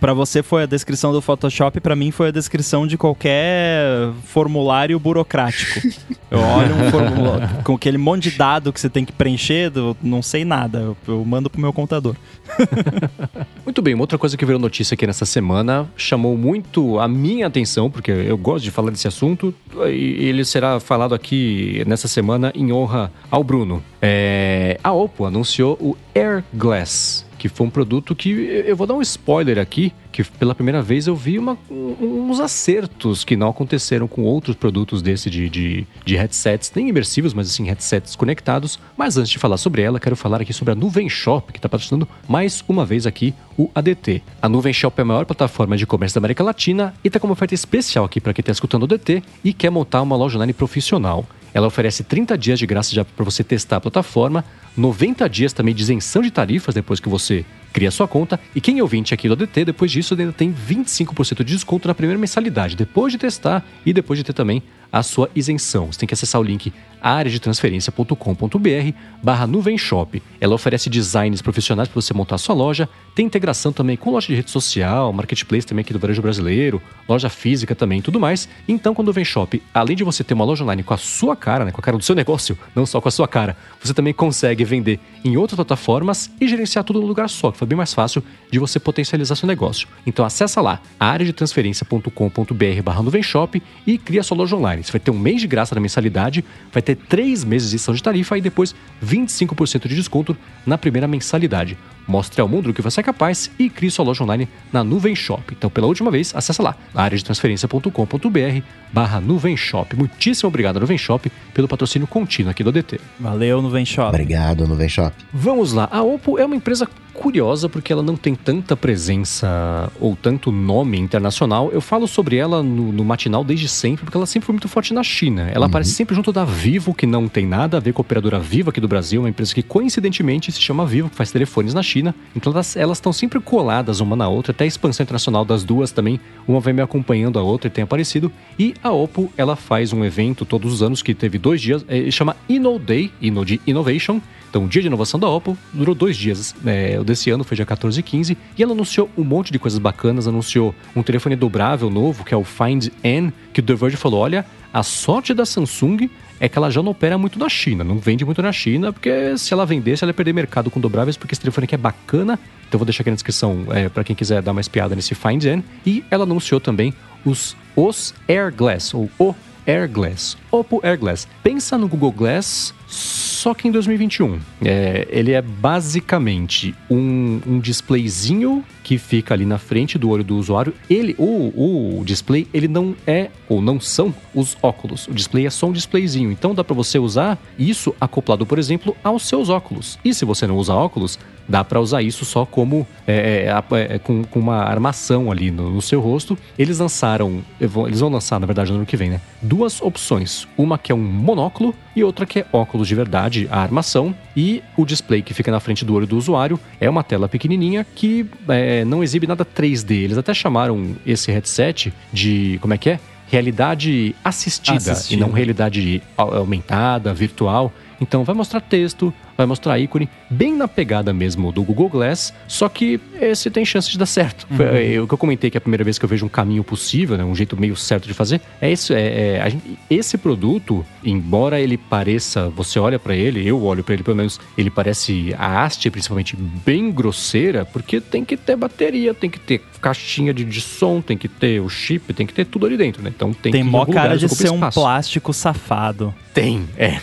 Pra 0.00 0.12
você 0.12 0.42
foi 0.42 0.64
a 0.64 0.66
descrição 0.66 1.12
do 1.12 1.22
Photoshop, 1.22 1.78
pra 1.78 1.94
mim 1.94 2.10
foi 2.10 2.28
a 2.28 2.30
descrição 2.32 2.88
de 2.88 2.98
qualquer 2.98 4.10
formulário 4.24 4.98
burocrático. 4.98 5.80
Eu 6.28 6.40
olho 6.40 6.74
um 6.74 6.90
formulário 6.90 7.62
com 7.62 7.76
aquele 7.76 7.98
monte 7.98 8.30
de 8.30 8.36
dado 8.36 8.72
que 8.72 8.80
você 8.80 8.90
tem 8.90 9.04
que 9.04 9.12
preencher, 9.12 9.70
eu 9.72 9.96
não 10.02 10.22
sei 10.22 10.44
nada, 10.44 10.80
eu, 10.80 10.96
eu 11.06 11.24
mando 11.24 11.48
pro 11.48 11.60
meu 11.60 11.72
contador. 11.72 12.16
Muito 13.64 13.82
bem, 13.82 13.94
uma 13.94 14.02
outra 14.02 14.18
coisa 14.18 14.36
que 14.36 14.44
virou 14.44 14.60
notícia 14.60 14.94
aqui 14.94 15.06
nessa 15.06 15.24
semana 15.24 15.88
chamou 15.96 16.36
muito 16.36 16.98
a 16.98 17.06
minha 17.06 17.46
atenção, 17.46 17.90
porque 17.90 18.10
eu 18.10 18.36
gosto 18.36 18.64
de 18.64 18.70
falar 18.70 18.90
desse 18.90 19.06
assunto, 19.06 19.54
e 19.88 20.24
ele 20.24 20.44
será 20.44 20.80
falado 20.80 21.14
aqui 21.14 21.82
nessa 21.86 22.08
semana 22.08 22.52
em 22.54 22.72
honra 22.72 23.12
ao 23.30 23.44
Bruno. 23.44 23.82
É, 24.02 24.78
a 24.82 24.92
Oppo 24.92 25.24
anunciou 25.24 25.76
o 25.80 25.96
Air 26.14 26.42
Glass, 26.52 27.24
que 27.40 27.48
foi 27.48 27.66
um 27.66 27.70
produto 27.70 28.14
que 28.14 28.28
eu 28.66 28.76
vou 28.76 28.86
dar 28.86 28.92
um 28.92 29.00
spoiler 29.00 29.58
aqui, 29.58 29.94
que 30.12 30.22
pela 30.22 30.54
primeira 30.54 30.82
vez 30.82 31.06
eu 31.06 31.16
vi 31.16 31.38
uma- 31.38 31.56
um- 31.70 32.28
uns 32.30 32.38
acertos 32.38 33.24
que 33.24 33.34
não 33.34 33.48
aconteceram 33.48 34.06
com 34.06 34.22
outros 34.24 34.54
produtos 34.54 35.00
desse 35.00 35.30
de, 35.30 35.48
de, 35.48 35.86
de 36.04 36.16
headsets, 36.16 36.70
nem 36.76 36.90
imersivos, 36.90 37.32
mas 37.32 37.48
assim, 37.48 37.64
headsets 37.64 38.14
conectados. 38.14 38.78
Mas 38.94 39.16
antes 39.16 39.30
de 39.30 39.38
falar 39.38 39.56
sobre 39.56 39.80
ela, 39.80 39.98
quero 39.98 40.14
falar 40.16 40.42
aqui 40.42 40.52
sobre 40.52 40.72
a 40.72 40.74
Nuvem 40.74 41.08
Shop, 41.08 41.50
que 41.50 41.58
está 41.58 41.68
patrocinando 41.68 42.06
mais 42.28 42.62
uma 42.68 42.84
vez 42.84 43.06
aqui 43.06 43.32
o 43.56 43.70
ADT. 43.74 44.22
A 44.42 44.48
Nuvem 44.48 44.72
Shop 44.74 44.98
é 44.98 45.02
a 45.02 45.04
maior 45.06 45.24
plataforma 45.24 45.78
de 45.78 45.86
comércio 45.86 46.14
da 46.14 46.20
América 46.20 46.44
Latina 46.44 46.92
e 47.02 47.08
está 47.08 47.18
com 47.18 47.26
uma 47.26 47.32
oferta 47.32 47.54
especial 47.54 48.04
aqui 48.04 48.20
para 48.20 48.34
quem 48.34 48.42
está 48.42 48.52
escutando 48.52 48.82
o 48.82 48.84
ADT 48.84 49.22
e 49.42 49.54
quer 49.54 49.70
montar 49.70 50.02
uma 50.02 50.14
loja 50.16 50.36
online 50.36 50.52
profissional. 50.52 51.24
Ela 51.52 51.66
oferece 51.66 52.04
30 52.04 52.38
dias 52.38 52.58
de 52.58 52.66
graça 52.66 52.94
já 52.94 53.04
para 53.04 53.24
você 53.24 53.42
testar 53.42 53.76
a 53.76 53.80
plataforma, 53.80 54.44
90 54.76 55.28
dias 55.28 55.52
também 55.52 55.74
de 55.74 55.82
isenção 55.82 56.22
de 56.22 56.30
tarifas 56.30 56.74
depois 56.74 57.00
que 57.00 57.08
você 57.08 57.44
cria 57.72 57.90
sua 57.90 58.06
conta. 58.06 58.38
E 58.54 58.60
quem 58.60 58.78
é 58.78 58.82
ouvinte 58.82 59.12
aqui 59.12 59.28
do 59.28 59.34
ADT, 59.34 59.64
depois 59.64 59.90
disso 59.90 60.14
ainda 60.18 60.32
tem 60.32 60.52
25% 60.52 61.38
de 61.38 61.44
desconto 61.44 61.88
na 61.88 61.94
primeira 61.94 62.18
mensalidade, 62.18 62.76
depois 62.76 63.12
de 63.12 63.18
testar 63.18 63.64
e 63.84 63.92
depois 63.92 64.18
de 64.18 64.24
ter 64.24 64.32
também 64.32 64.62
a 64.92 65.02
sua 65.02 65.30
isenção. 65.34 65.92
Você 65.92 66.00
tem 66.00 66.06
que 66.06 66.14
acessar 66.14 66.40
o 66.40 66.44
link 66.44 66.72
areadetransferencia.com.br 67.00 68.92
barra 69.22 69.46
nuvem 69.46 69.76
shop. 69.76 70.22
Ela 70.40 70.54
oferece 70.54 70.88
designs 70.90 71.42
profissionais 71.42 71.88
para 71.88 72.00
você 72.00 72.14
montar 72.14 72.34
a 72.36 72.38
sua 72.38 72.54
loja, 72.54 72.88
tem 73.14 73.26
integração 73.26 73.72
também 73.72 73.96
com 73.96 74.10
loja 74.10 74.28
de 74.28 74.34
rede 74.34 74.50
social, 74.50 75.12
marketplace 75.12 75.66
também 75.66 75.82
aqui 75.82 75.92
do 75.92 75.98
varejo 75.98 76.22
brasileiro, 76.22 76.80
loja 77.08 77.28
física 77.28 77.74
também 77.74 77.98
e 77.98 78.02
tudo 78.02 78.20
mais. 78.20 78.48
Então, 78.68 78.94
com 78.94 79.02
a 79.02 79.04
Nuvem 79.04 79.24
Shop, 79.24 79.60
além 79.74 79.96
de 79.96 80.04
você 80.04 80.22
ter 80.22 80.34
uma 80.34 80.44
loja 80.44 80.62
online 80.62 80.82
com 80.82 80.94
a 80.94 80.98
sua 80.98 81.34
cara, 81.34 81.64
né, 81.64 81.72
com 81.72 81.80
a 81.80 81.82
cara 81.82 81.96
do 81.96 82.04
seu 82.04 82.14
negócio, 82.14 82.56
não 82.74 82.86
só 82.86 83.00
com 83.00 83.08
a 83.08 83.12
sua 83.12 83.26
cara, 83.26 83.56
você 83.82 83.94
também 83.94 84.12
consegue 84.12 84.64
vender 84.64 85.00
em 85.24 85.36
outras 85.36 85.56
plataformas 85.56 86.30
e 86.40 86.48
gerenciar 86.48 86.84
tudo 86.84 87.00
no 87.00 87.06
lugar 87.06 87.28
só, 87.28 87.50
que 87.50 87.58
foi 87.58 87.66
bem 87.66 87.76
mais 87.76 87.92
fácil 87.92 88.22
de 88.50 88.58
você 88.58 88.78
potencializar 88.78 89.34
seu 89.34 89.46
negócio. 89.46 89.88
Então, 90.06 90.24
acessa 90.24 90.60
lá, 90.60 90.80
areadetransferencia.com.br 90.98 92.82
barra 92.82 93.02
Nuvem 93.02 93.22
Shop 93.22 93.62
e 93.86 93.98
cria 93.98 94.22
sua 94.22 94.36
loja 94.36 94.56
online. 94.56 94.79
Você 94.82 94.92
vai 94.92 95.00
ter 95.00 95.10
um 95.10 95.18
mês 95.18 95.40
de 95.40 95.46
graça 95.46 95.74
na 95.74 95.80
mensalidade, 95.80 96.44
vai 96.72 96.82
ter 96.82 96.96
três 96.96 97.44
meses 97.44 97.70
de 97.70 97.76
isenção 97.76 97.94
de 97.94 98.02
tarifa 98.02 98.36
e 98.36 98.40
depois 98.40 98.74
25% 99.04 99.88
de 99.88 99.94
desconto 99.94 100.36
na 100.66 100.78
primeira 100.78 101.08
mensalidade. 101.08 101.76
Mostre 102.06 102.40
ao 102.40 102.48
mundo 102.48 102.70
o 102.70 102.74
que 102.74 102.82
você 102.82 103.00
é 103.00 103.02
capaz 103.02 103.50
e 103.58 103.70
crie 103.70 103.90
sua 103.90 104.04
loja 104.04 104.24
online 104.24 104.48
na 104.72 104.82
Nuvem 104.82 105.14
Shop. 105.14 105.42
Então, 105.52 105.70
pela 105.70 105.86
última 105.86 106.10
vez, 106.10 106.34
acessa 106.34 106.62
lá, 106.62 106.76
areadetransferencia.com.br 106.92 108.62
barra 108.92 109.20
Nuvem 109.20 109.56
Shop. 109.56 109.94
Muitíssimo 109.94 110.48
obrigado, 110.48 110.80
Nuvem 110.80 110.98
Shop, 110.98 111.30
pelo 111.54 111.68
patrocínio 111.68 112.08
contínuo 112.08 112.50
aqui 112.50 112.64
do 112.64 112.72
DT. 112.72 113.00
Valeu, 113.18 113.62
Nuvem 113.62 113.84
Shop. 113.84 114.08
Obrigado, 114.08 114.66
Nuvem 114.66 114.88
Shop. 114.88 115.14
Vamos 115.32 115.72
lá. 115.72 115.88
A 115.90 116.02
Oppo 116.02 116.38
é 116.38 116.44
uma 116.44 116.56
empresa 116.56 116.88
curiosa 117.10 117.68
porque 117.68 117.92
ela 117.92 118.02
não 118.02 118.16
tem 118.16 118.34
tanta 118.34 118.76
presença 118.76 119.90
ou 120.00 120.16
tanto 120.16 120.50
nome 120.50 120.98
internacional. 120.98 121.70
Eu 121.72 121.80
falo 121.80 122.06
sobre 122.06 122.36
ela 122.36 122.62
no, 122.62 122.92
no 122.92 123.04
matinal 123.04 123.44
desde 123.44 123.68
sempre 123.68 124.04
porque 124.04 124.16
ela 124.16 124.26
sempre 124.26 124.46
foi 124.46 124.52
muito 124.52 124.68
forte 124.68 124.94
na 124.94 125.02
China. 125.02 125.50
Ela 125.52 125.66
aparece 125.66 125.90
sempre 125.90 126.14
junto 126.14 126.32
da 126.32 126.44
Vivo, 126.44 126.94
que 126.94 127.06
não 127.06 127.28
tem 127.28 127.46
nada 127.46 127.76
a 127.76 127.80
ver 127.80 127.92
com 127.92 128.00
a 128.00 128.04
operadora 128.04 128.38
Vivo 128.38 128.70
aqui 128.70 128.80
do 128.80 128.88
Brasil, 128.88 129.20
uma 129.20 129.28
empresa 129.28 129.54
que 129.54 129.62
coincidentemente 129.62 130.50
se 130.50 130.60
chama 130.60 130.86
Vivo, 130.86 131.10
que 131.10 131.16
faz 131.16 131.30
telefones 131.30 131.74
na 131.74 131.82
China. 131.82 132.14
Então 132.34 132.52
elas 132.76 132.98
estão 132.98 133.12
sempre 133.12 133.40
coladas 133.40 134.00
uma 134.00 134.16
na 134.16 134.28
outra, 134.28 134.52
até 134.52 134.64
a 134.64 134.66
expansão 134.66 135.04
internacional 135.04 135.44
das 135.44 135.64
duas 135.64 135.92
também. 135.92 136.20
Uma 136.46 136.60
vem 136.60 136.74
me 136.74 136.82
acompanhando 136.82 137.38
a 137.38 137.42
outra 137.42 137.68
e 137.68 137.70
tem 137.70 137.84
aparecido. 137.84 138.32
E 138.58 138.74
a 138.82 138.90
Oppo, 138.90 139.32
ela 139.36 139.56
faz 139.56 139.92
um 139.92 140.04
evento 140.04 140.44
todos 140.44 140.72
os 140.72 140.82
anos 140.82 141.02
que 141.02 141.14
teve 141.14 141.38
dois 141.38 141.60
dias, 141.60 141.84
eh, 141.88 142.10
chama 142.10 142.36
Inno 142.48 142.78
Day, 142.78 143.10
Inno 143.20 143.44
de 143.44 143.60
Innovation. 143.66 144.20
Então, 144.50 144.64
o 144.64 144.68
dia 144.68 144.82
de 144.82 144.88
inovação 144.88 145.18
da 145.20 145.28
Oppo 145.28 145.56
durou 145.72 145.94
dois 145.94 146.16
dias. 146.16 146.56
É, 146.66 146.99
o 147.00 147.04
desse 147.04 147.30
ano 147.30 147.44
foi 147.44 147.56
dia 147.56 147.66
14 147.66 147.98
e 147.98 148.02
15. 148.02 148.38
E 148.56 148.62
ela 148.62 148.72
anunciou 148.72 149.10
um 149.16 149.24
monte 149.24 149.52
de 149.52 149.58
coisas 149.58 149.78
bacanas. 149.78 150.28
Anunciou 150.28 150.74
um 150.94 151.02
telefone 151.02 151.36
dobrável 151.36 151.90
novo, 151.90 152.24
que 152.24 152.34
é 152.34 152.36
o 152.36 152.44
Find 152.44 152.88
N, 153.02 153.32
que 153.52 153.60
o 153.60 153.62
The 153.62 153.74
Verge 153.74 153.96
falou: 153.96 154.20
olha, 154.20 154.44
a 154.72 154.82
sorte 154.82 155.34
da 155.34 155.44
Samsung 155.44 156.08
é 156.38 156.48
que 156.48 156.56
ela 156.56 156.70
já 156.70 156.82
não 156.82 156.92
opera 156.92 157.18
muito 157.18 157.38
na 157.38 157.48
China. 157.48 157.82
Não 157.82 157.98
vende 157.98 158.24
muito 158.24 158.40
na 158.40 158.52
China, 158.52 158.92
porque 158.92 159.36
se 159.36 159.52
ela 159.52 159.66
vendesse, 159.66 160.04
ela 160.04 160.10
ia 160.10 160.14
perder 160.14 160.32
mercado 160.32 160.70
com 160.70 160.80
dobráveis, 160.80 161.16
porque 161.16 161.34
esse 161.34 161.40
telefone 161.40 161.64
aqui 161.64 161.74
é 161.74 161.78
bacana. 161.78 162.38
Então, 162.68 162.78
vou 162.78 162.84
deixar 162.84 163.02
aqui 163.02 163.10
na 163.10 163.16
descrição 163.16 163.66
é, 163.70 163.88
para 163.88 164.04
quem 164.04 164.14
quiser 164.14 164.40
dar 164.40 164.52
uma 164.52 164.60
espiada 164.60 164.94
nesse 164.94 165.14
Find 165.14 165.44
N. 165.44 165.64
E 165.84 166.04
ela 166.10 166.24
anunciou 166.24 166.60
também 166.60 166.94
os, 167.24 167.56
os 167.74 168.14
Air 168.28 168.54
Glass, 168.54 168.94
ou 168.94 169.10
o 169.18 169.34
Air 169.66 169.88
Glass. 169.90 170.36
Oppo 170.50 170.80
Air 170.82 170.98
Glass. 170.98 171.28
Pensa 171.42 171.78
no 171.78 171.88
Google 171.88 172.12
Glass, 172.12 172.74
só 172.86 173.54
que 173.54 173.68
em 173.68 173.70
2021. 173.70 174.38
É, 174.64 175.06
ele 175.10 175.32
é 175.32 175.40
basicamente 175.40 176.74
um, 176.90 177.40
um 177.46 177.58
displayzinho 177.58 178.64
que 178.82 178.98
fica 178.98 179.34
ali 179.34 179.46
na 179.46 179.58
frente 179.58 179.96
do 179.96 180.10
olho 180.10 180.24
do 180.24 180.36
usuário. 180.36 180.74
Ele, 180.88 181.14
o, 181.18 182.00
o 182.00 182.04
display, 182.04 182.48
ele 182.52 182.66
não 182.66 182.94
é 183.06 183.30
ou 183.48 183.62
não 183.62 183.80
são 183.80 184.14
os 184.34 184.56
óculos. 184.62 185.06
O 185.06 185.14
display 185.14 185.46
é 185.46 185.50
só 185.50 185.66
um 185.68 185.72
displayzinho. 185.72 186.32
Então 186.32 186.54
dá 186.54 186.64
para 186.64 186.74
você 186.74 186.98
usar 186.98 187.38
isso 187.58 187.94
acoplado, 188.00 188.44
por 188.44 188.58
exemplo, 188.58 188.96
aos 189.04 189.26
seus 189.26 189.48
óculos. 189.48 189.98
E 190.04 190.12
se 190.12 190.24
você 190.24 190.46
não 190.46 190.56
usa 190.56 190.74
óculos, 190.74 191.18
dá 191.50 191.64
para 191.64 191.80
usar 191.80 192.00
isso 192.02 192.24
só 192.24 192.46
como 192.46 192.86
é, 193.06 193.52
é, 193.70 193.94
é, 193.94 193.98
com, 193.98 194.22
com, 194.24 194.38
uma 194.38 194.58
armação 194.58 195.30
ali 195.30 195.50
no, 195.50 195.70
no, 195.70 195.82
seu 195.82 196.00
rosto. 196.00 196.38
Eles 196.58 196.78
lançaram, 196.78 197.42
eles 197.60 198.00
vão 198.00 198.08
lançar 198.08 198.38
na 198.38 198.46
verdade 198.46 198.70
no 198.70 198.78
ano 198.78 198.86
que 198.86 198.96
vem, 198.96 199.10
né? 199.10 199.20
Duas 199.42 199.82
opções, 199.82 200.39
uma 200.56 200.78
que 200.78 200.92
é 200.92 200.94
um 200.94 200.98
monóculo 200.98 201.74
e 201.94 202.04
outra 202.04 202.26
que 202.26 202.40
é 202.40 202.46
óculos 202.52 202.88
de 202.88 202.94
verdade, 202.94 203.48
a 203.50 203.60
armação 203.60 204.14
e 204.36 204.62
o 204.76 204.84
display 204.84 205.22
que 205.22 205.34
fica 205.34 205.50
na 205.50 205.60
frente 205.60 205.84
do 205.84 205.94
olho 205.94 206.06
do 206.06 206.16
usuário 206.16 206.58
é 206.80 206.88
uma 206.88 207.02
tela 207.02 207.28
pequenininha 207.28 207.86
que 207.94 208.26
é, 208.48 208.84
não 208.84 209.02
exibe 209.02 209.26
nada 209.26 209.44
3D. 209.44 209.92
Eles 209.92 210.18
até 210.18 210.32
chamaram 210.34 210.96
esse 211.06 211.30
headset 211.30 211.92
de 212.12 212.58
como 212.60 212.74
é 212.74 212.78
que 212.78 212.90
é? 212.90 213.00
Realidade 213.28 214.14
assistida, 214.24 214.92
assistida. 214.92 215.14
e 215.14 215.24
não 215.24 215.30
realidade 215.30 216.02
aumentada, 216.16 217.14
virtual. 217.14 217.72
Então 218.00 218.24
vai 218.24 218.34
mostrar 218.34 218.60
texto, 218.60 219.12
vai 219.36 219.46
mostrar 219.46 219.78
ícone, 219.78 220.08
bem 220.28 220.54
na 220.54 220.66
pegada 220.66 221.12
mesmo 221.12 221.52
do 221.52 221.62
Google 221.62 221.88
Glass, 221.88 222.32
só 222.48 222.68
que 222.68 223.00
esse 223.20 223.50
tem 223.50 223.64
chance 223.64 223.90
de 223.90 223.98
dar 223.98 224.06
certo. 224.06 224.46
Uhum. 224.50 224.56
Foi 224.56 224.94
é, 224.94 225.00
o 225.00 225.06
que 225.06 225.14
eu 225.14 225.18
comentei 225.18 225.50
que 225.50 225.56
é 225.56 225.58
a 225.58 225.60
primeira 225.60 225.84
vez 225.84 225.98
que 225.98 226.04
eu 226.04 226.08
vejo 226.08 226.24
um 226.24 226.28
caminho 226.28 226.64
possível, 226.64 227.16
né, 227.16 227.24
um 227.24 227.34
jeito 227.34 227.58
meio 227.58 227.76
certo 227.76 228.06
de 228.06 228.14
fazer, 228.14 228.40
é 228.60 228.70
esse, 228.70 228.94
é, 228.94 229.36
é 229.36 229.50
gente, 229.50 229.78
esse 229.88 230.16
produto, 230.16 230.84
embora 231.04 231.60
ele 231.60 231.76
pareça, 231.76 232.48
você 232.48 232.78
olha 232.78 232.98
para 232.98 233.14
ele, 233.14 233.46
eu 233.46 233.62
olho 233.62 233.84
para 233.84 233.94
ele 233.94 234.02
pelo 234.02 234.16
menos, 234.16 234.40
ele 234.56 234.70
parece 234.70 235.34
a 235.38 235.62
haste 235.62 235.90
principalmente 235.90 236.36
bem 236.36 236.90
grosseira, 236.90 237.64
porque 237.64 238.00
tem 238.00 238.24
que 238.24 238.36
ter 238.36 238.56
bateria, 238.56 239.12
tem 239.12 239.28
que 239.28 239.38
ter 239.38 239.62
caixinha 239.80 240.32
de, 240.32 240.44
de 240.44 240.60
som, 240.60 241.00
tem 241.00 241.16
que 241.16 241.28
ter 241.28 241.60
o 241.60 241.68
chip, 241.68 242.12
tem 242.12 242.26
que 242.26 242.34
ter 242.34 242.44
tudo 242.44 242.66
ali 242.66 242.76
dentro, 242.76 243.02
né? 243.02 243.10
Então 243.14 243.32
tem, 243.32 243.52
tem 243.52 243.64
que 243.64 243.70
mó 243.70 243.84
cara 243.86 244.16
de 244.16 244.28
ser 244.28 244.50
um 244.50 244.60
plástico 244.70 245.32
safado. 245.32 246.14
Tem, 246.32 246.68
é. 246.76 247.00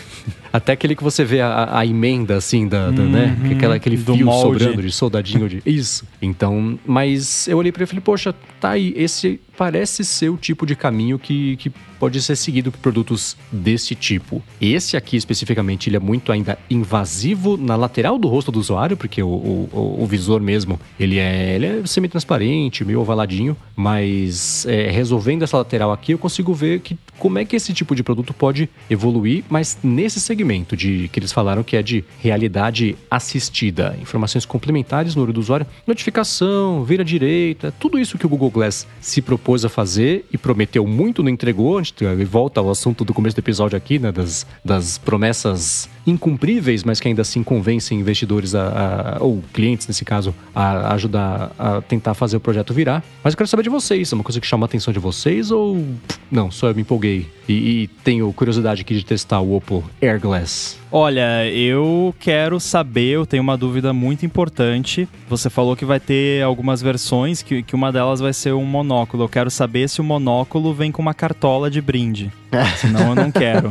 Até 0.52 0.72
aquele 0.72 0.94
que 0.96 1.02
você 1.02 1.24
vê 1.24 1.40
a, 1.40 1.78
a 1.78 1.86
emenda, 1.86 2.36
assim, 2.36 2.66
da, 2.66 2.90
da 2.90 3.02
né? 3.02 3.36
uhum, 3.38 3.48
né? 3.48 3.54
Aquela, 3.54 3.74
aquele 3.74 3.96
fio 3.96 4.24
molde. 4.24 4.60
sobrando 4.60 4.82
de 4.82 4.92
soldadinho 4.92 5.48
de. 5.48 5.62
Isso. 5.66 6.06
Então, 6.20 6.78
mas 6.86 7.46
eu 7.48 7.58
olhei 7.58 7.70
para 7.70 7.80
ele 7.80 7.84
e 7.84 7.88
falei, 7.88 8.02
poxa, 8.02 8.34
tá 8.60 8.70
aí, 8.70 8.92
esse 8.96 9.40
parece 9.58 10.04
ser 10.04 10.28
o 10.28 10.36
tipo 10.36 10.64
de 10.64 10.76
caminho 10.76 11.18
que, 11.18 11.56
que 11.56 11.68
pode 11.98 12.22
ser 12.22 12.36
seguido 12.36 12.70
por 12.70 12.78
produtos 12.78 13.36
desse 13.50 13.92
tipo. 13.96 14.40
Esse 14.60 14.96
aqui, 14.96 15.16
especificamente, 15.16 15.88
ele 15.88 15.96
é 15.96 16.00
muito 16.00 16.30
ainda 16.30 16.56
invasivo 16.70 17.56
na 17.56 17.74
lateral 17.74 18.16
do 18.18 18.28
rosto 18.28 18.52
do 18.52 18.60
usuário, 18.60 18.96
porque 18.96 19.20
o, 19.20 19.26
o, 19.26 19.96
o 19.98 20.06
visor 20.06 20.40
mesmo, 20.40 20.78
ele 20.98 21.18
é, 21.18 21.56
ele 21.56 21.66
é 21.66 21.82
semi-transparente, 21.86 22.84
meio 22.84 23.00
ovaladinho, 23.00 23.56
mas 23.74 24.64
é, 24.66 24.90
resolvendo 24.90 25.42
essa 25.42 25.56
lateral 25.56 25.90
aqui, 25.90 26.12
eu 26.12 26.18
consigo 26.18 26.54
ver 26.54 26.78
que, 26.78 26.96
como 27.18 27.40
é 27.40 27.44
que 27.44 27.56
esse 27.56 27.72
tipo 27.72 27.96
de 27.96 28.04
produto 28.04 28.32
pode 28.32 28.68
evoluir, 28.88 29.42
mas 29.50 29.76
nesse 29.82 30.20
segmento 30.20 30.76
de 30.76 31.08
que 31.12 31.18
eles 31.18 31.32
falaram 31.32 31.64
que 31.64 31.76
é 31.76 31.82
de 31.82 32.04
realidade 32.20 32.96
assistida, 33.10 33.98
informações 34.00 34.46
complementares 34.46 35.16
no 35.16 35.22
olho 35.24 35.32
do 35.32 35.40
usuário, 35.40 35.66
notificação, 35.84 36.84
vira 36.84 37.04
direita, 37.04 37.72
tudo 37.72 37.98
isso 37.98 38.16
que 38.16 38.26
o 38.26 38.28
Google 38.28 38.50
Glass 38.50 38.86
se 39.00 39.20
propôs 39.48 39.64
a 39.64 39.68
fazer 39.70 40.26
e 40.30 40.36
prometeu 40.36 40.86
muito, 40.86 41.22
não 41.22 41.30
entregou. 41.30 41.78
A 41.78 41.82
gente 41.82 42.04
volta 42.26 42.60
ao 42.60 42.70
assunto 42.70 43.02
do 43.02 43.14
começo 43.14 43.34
do 43.34 43.38
episódio 43.38 43.78
aqui, 43.78 43.98
né? 43.98 44.12
Das, 44.12 44.46
das 44.62 44.98
promessas 44.98 45.88
incumpríveis, 46.06 46.84
mas 46.84 47.00
que 47.00 47.08
ainda 47.08 47.22
assim 47.22 47.42
convencem 47.42 48.00
investidores 48.00 48.54
a, 48.54 49.16
a, 49.18 49.22
ou 49.22 49.42
clientes 49.52 49.86
nesse 49.86 50.04
caso 50.04 50.34
a, 50.54 50.94
ajudar 50.94 51.52
a 51.58 51.80
tentar 51.80 52.14
fazer 52.14 52.36
o 52.36 52.40
projeto 52.40 52.72
virar. 52.72 53.02
Mas 53.22 53.34
eu 53.34 53.38
quero 53.38 53.48
saber 53.48 53.62
de 53.62 53.70
vocês, 53.70 54.12
é 54.12 54.14
uma 54.14 54.24
coisa 54.24 54.40
que 54.40 54.46
chama 54.46 54.64
a 54.64 54.68
atenção 54.68 54.92
de 54.92 54.98
vocês 54.98 55.50
ou 55.50 55.84
não? 56.30 56.50
Só 56.50 56.68
eu 56.68 56.74
me 56.74 56.82
empolguei 56.82 57.26
e, 57.48 57.52
e 57.52 57.86
tenho 58.02 58.32
curiosidade 58.32 58.82
aqui 58.82 58.94
de 58.94 59.04
testar 59.04 59.40
o 59.40 59.56
Oppo 59.56 59.84
Air 60.02 60.20
Glass. 60.20 60.78
Olha, 60.90 61.46
eu 61.50 62.14
quero 62.18 62.58
saber, 62.58 63.10
eu 63.10 63.26
tenho 63.26 63.42
uma 63.42 63.58
dúvida 63.58 63.92
muito 63.92 64.24
importante. 64.24 65.06
Você 65.28 65.50
falou 65.50 65.76
que 65.76 65.84
vai 65.84 66.00
ter 66.00 66.42
algumas 66.42 66.80
versões, 66.80 67.42
que, 67.42 67.62
que 67.62 67.74
uma 67.74 67.92
delas 67.92 68.20
vai 68.20 68.32
ser 68.32 68.54
um 68.54 68.64
monóculo. 68.64 69.24
Eu 69.24 69.28
quero 69.28 69.50
saber 69.50 69.88
se 69.88 70.00
o 70.00 70.04
monóculo 70.04 70.72
vem 70.72 70.90
com 70.90 71.02
uma 71.02 71.12
cartola 71.12 71.70
de 71.70 71.82
brinde. 71.82 72.32
Senão 72.78 73.10
eu 73.10 73.14
não 73.14 73.30
quero. 73.30 73.70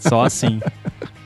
Só 0.00 0.24
assim. 0.24 0.60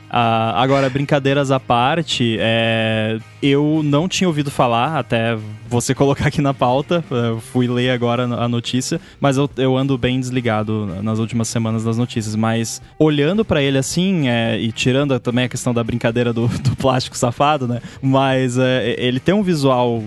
Ah, 0.09 0.61
agora, 0.61 0.89
brincadeiras 0.89 1.51
à 1.51 1.59
parte, 1.59 2.37
é, 2.39 3.19
eu 3.41 3.81
não 3.83 4.07
tinha 4.07 4.27
ouvido 4.27 4.49
falar, 4.49 4.97
até 4.97 5.37
você 5.69 5.93
colocar 5.95 6.27
aqui 6.27 6.41
na 6.41 6.53
pauta, 6.53 7.03
eu 7.09 7.39
fui 7.39 7.67
ler 7.67 7.91
agora 7.91 8.23
a 8.23 8.47
notícia, 8.47 9.01
mas 9.19 9.37
eu, 9.37 9.49
eu 9.57 9.75
ando 9.75 9.97
bem 9.97 10.19
desligado 10.19 10.85
nas 11.01 11.19
últimas 11.19 11.47
semanas 11.47 11.83
das 11.83 11.97
notícias. 11.97 12.35
Mas 12.35 12.81
olhando 12.97 13.43
para 13.43 13.61
ele 13.61 13.77
assim, 13.77 14.27
é, 14.29 14.57
e 14.57 14.71
tirando 14.71 15.19
também 15.19 15.45
a 15.45 15.49
questão 15.49 15.73
da 15.73 15.83
brincadeira 15.83 16.31
do, 16.31 16.47
do 16.47 16.75
plástico 16.75 17.17
safado, 17.17 17.67
né? 17.67 17.81
Mas 18.01 18.57
é, 18.57 18.95
ele 18.97 19.19
tem 19.19 19.35
um 19.35 19.43
visual 19.43 20.03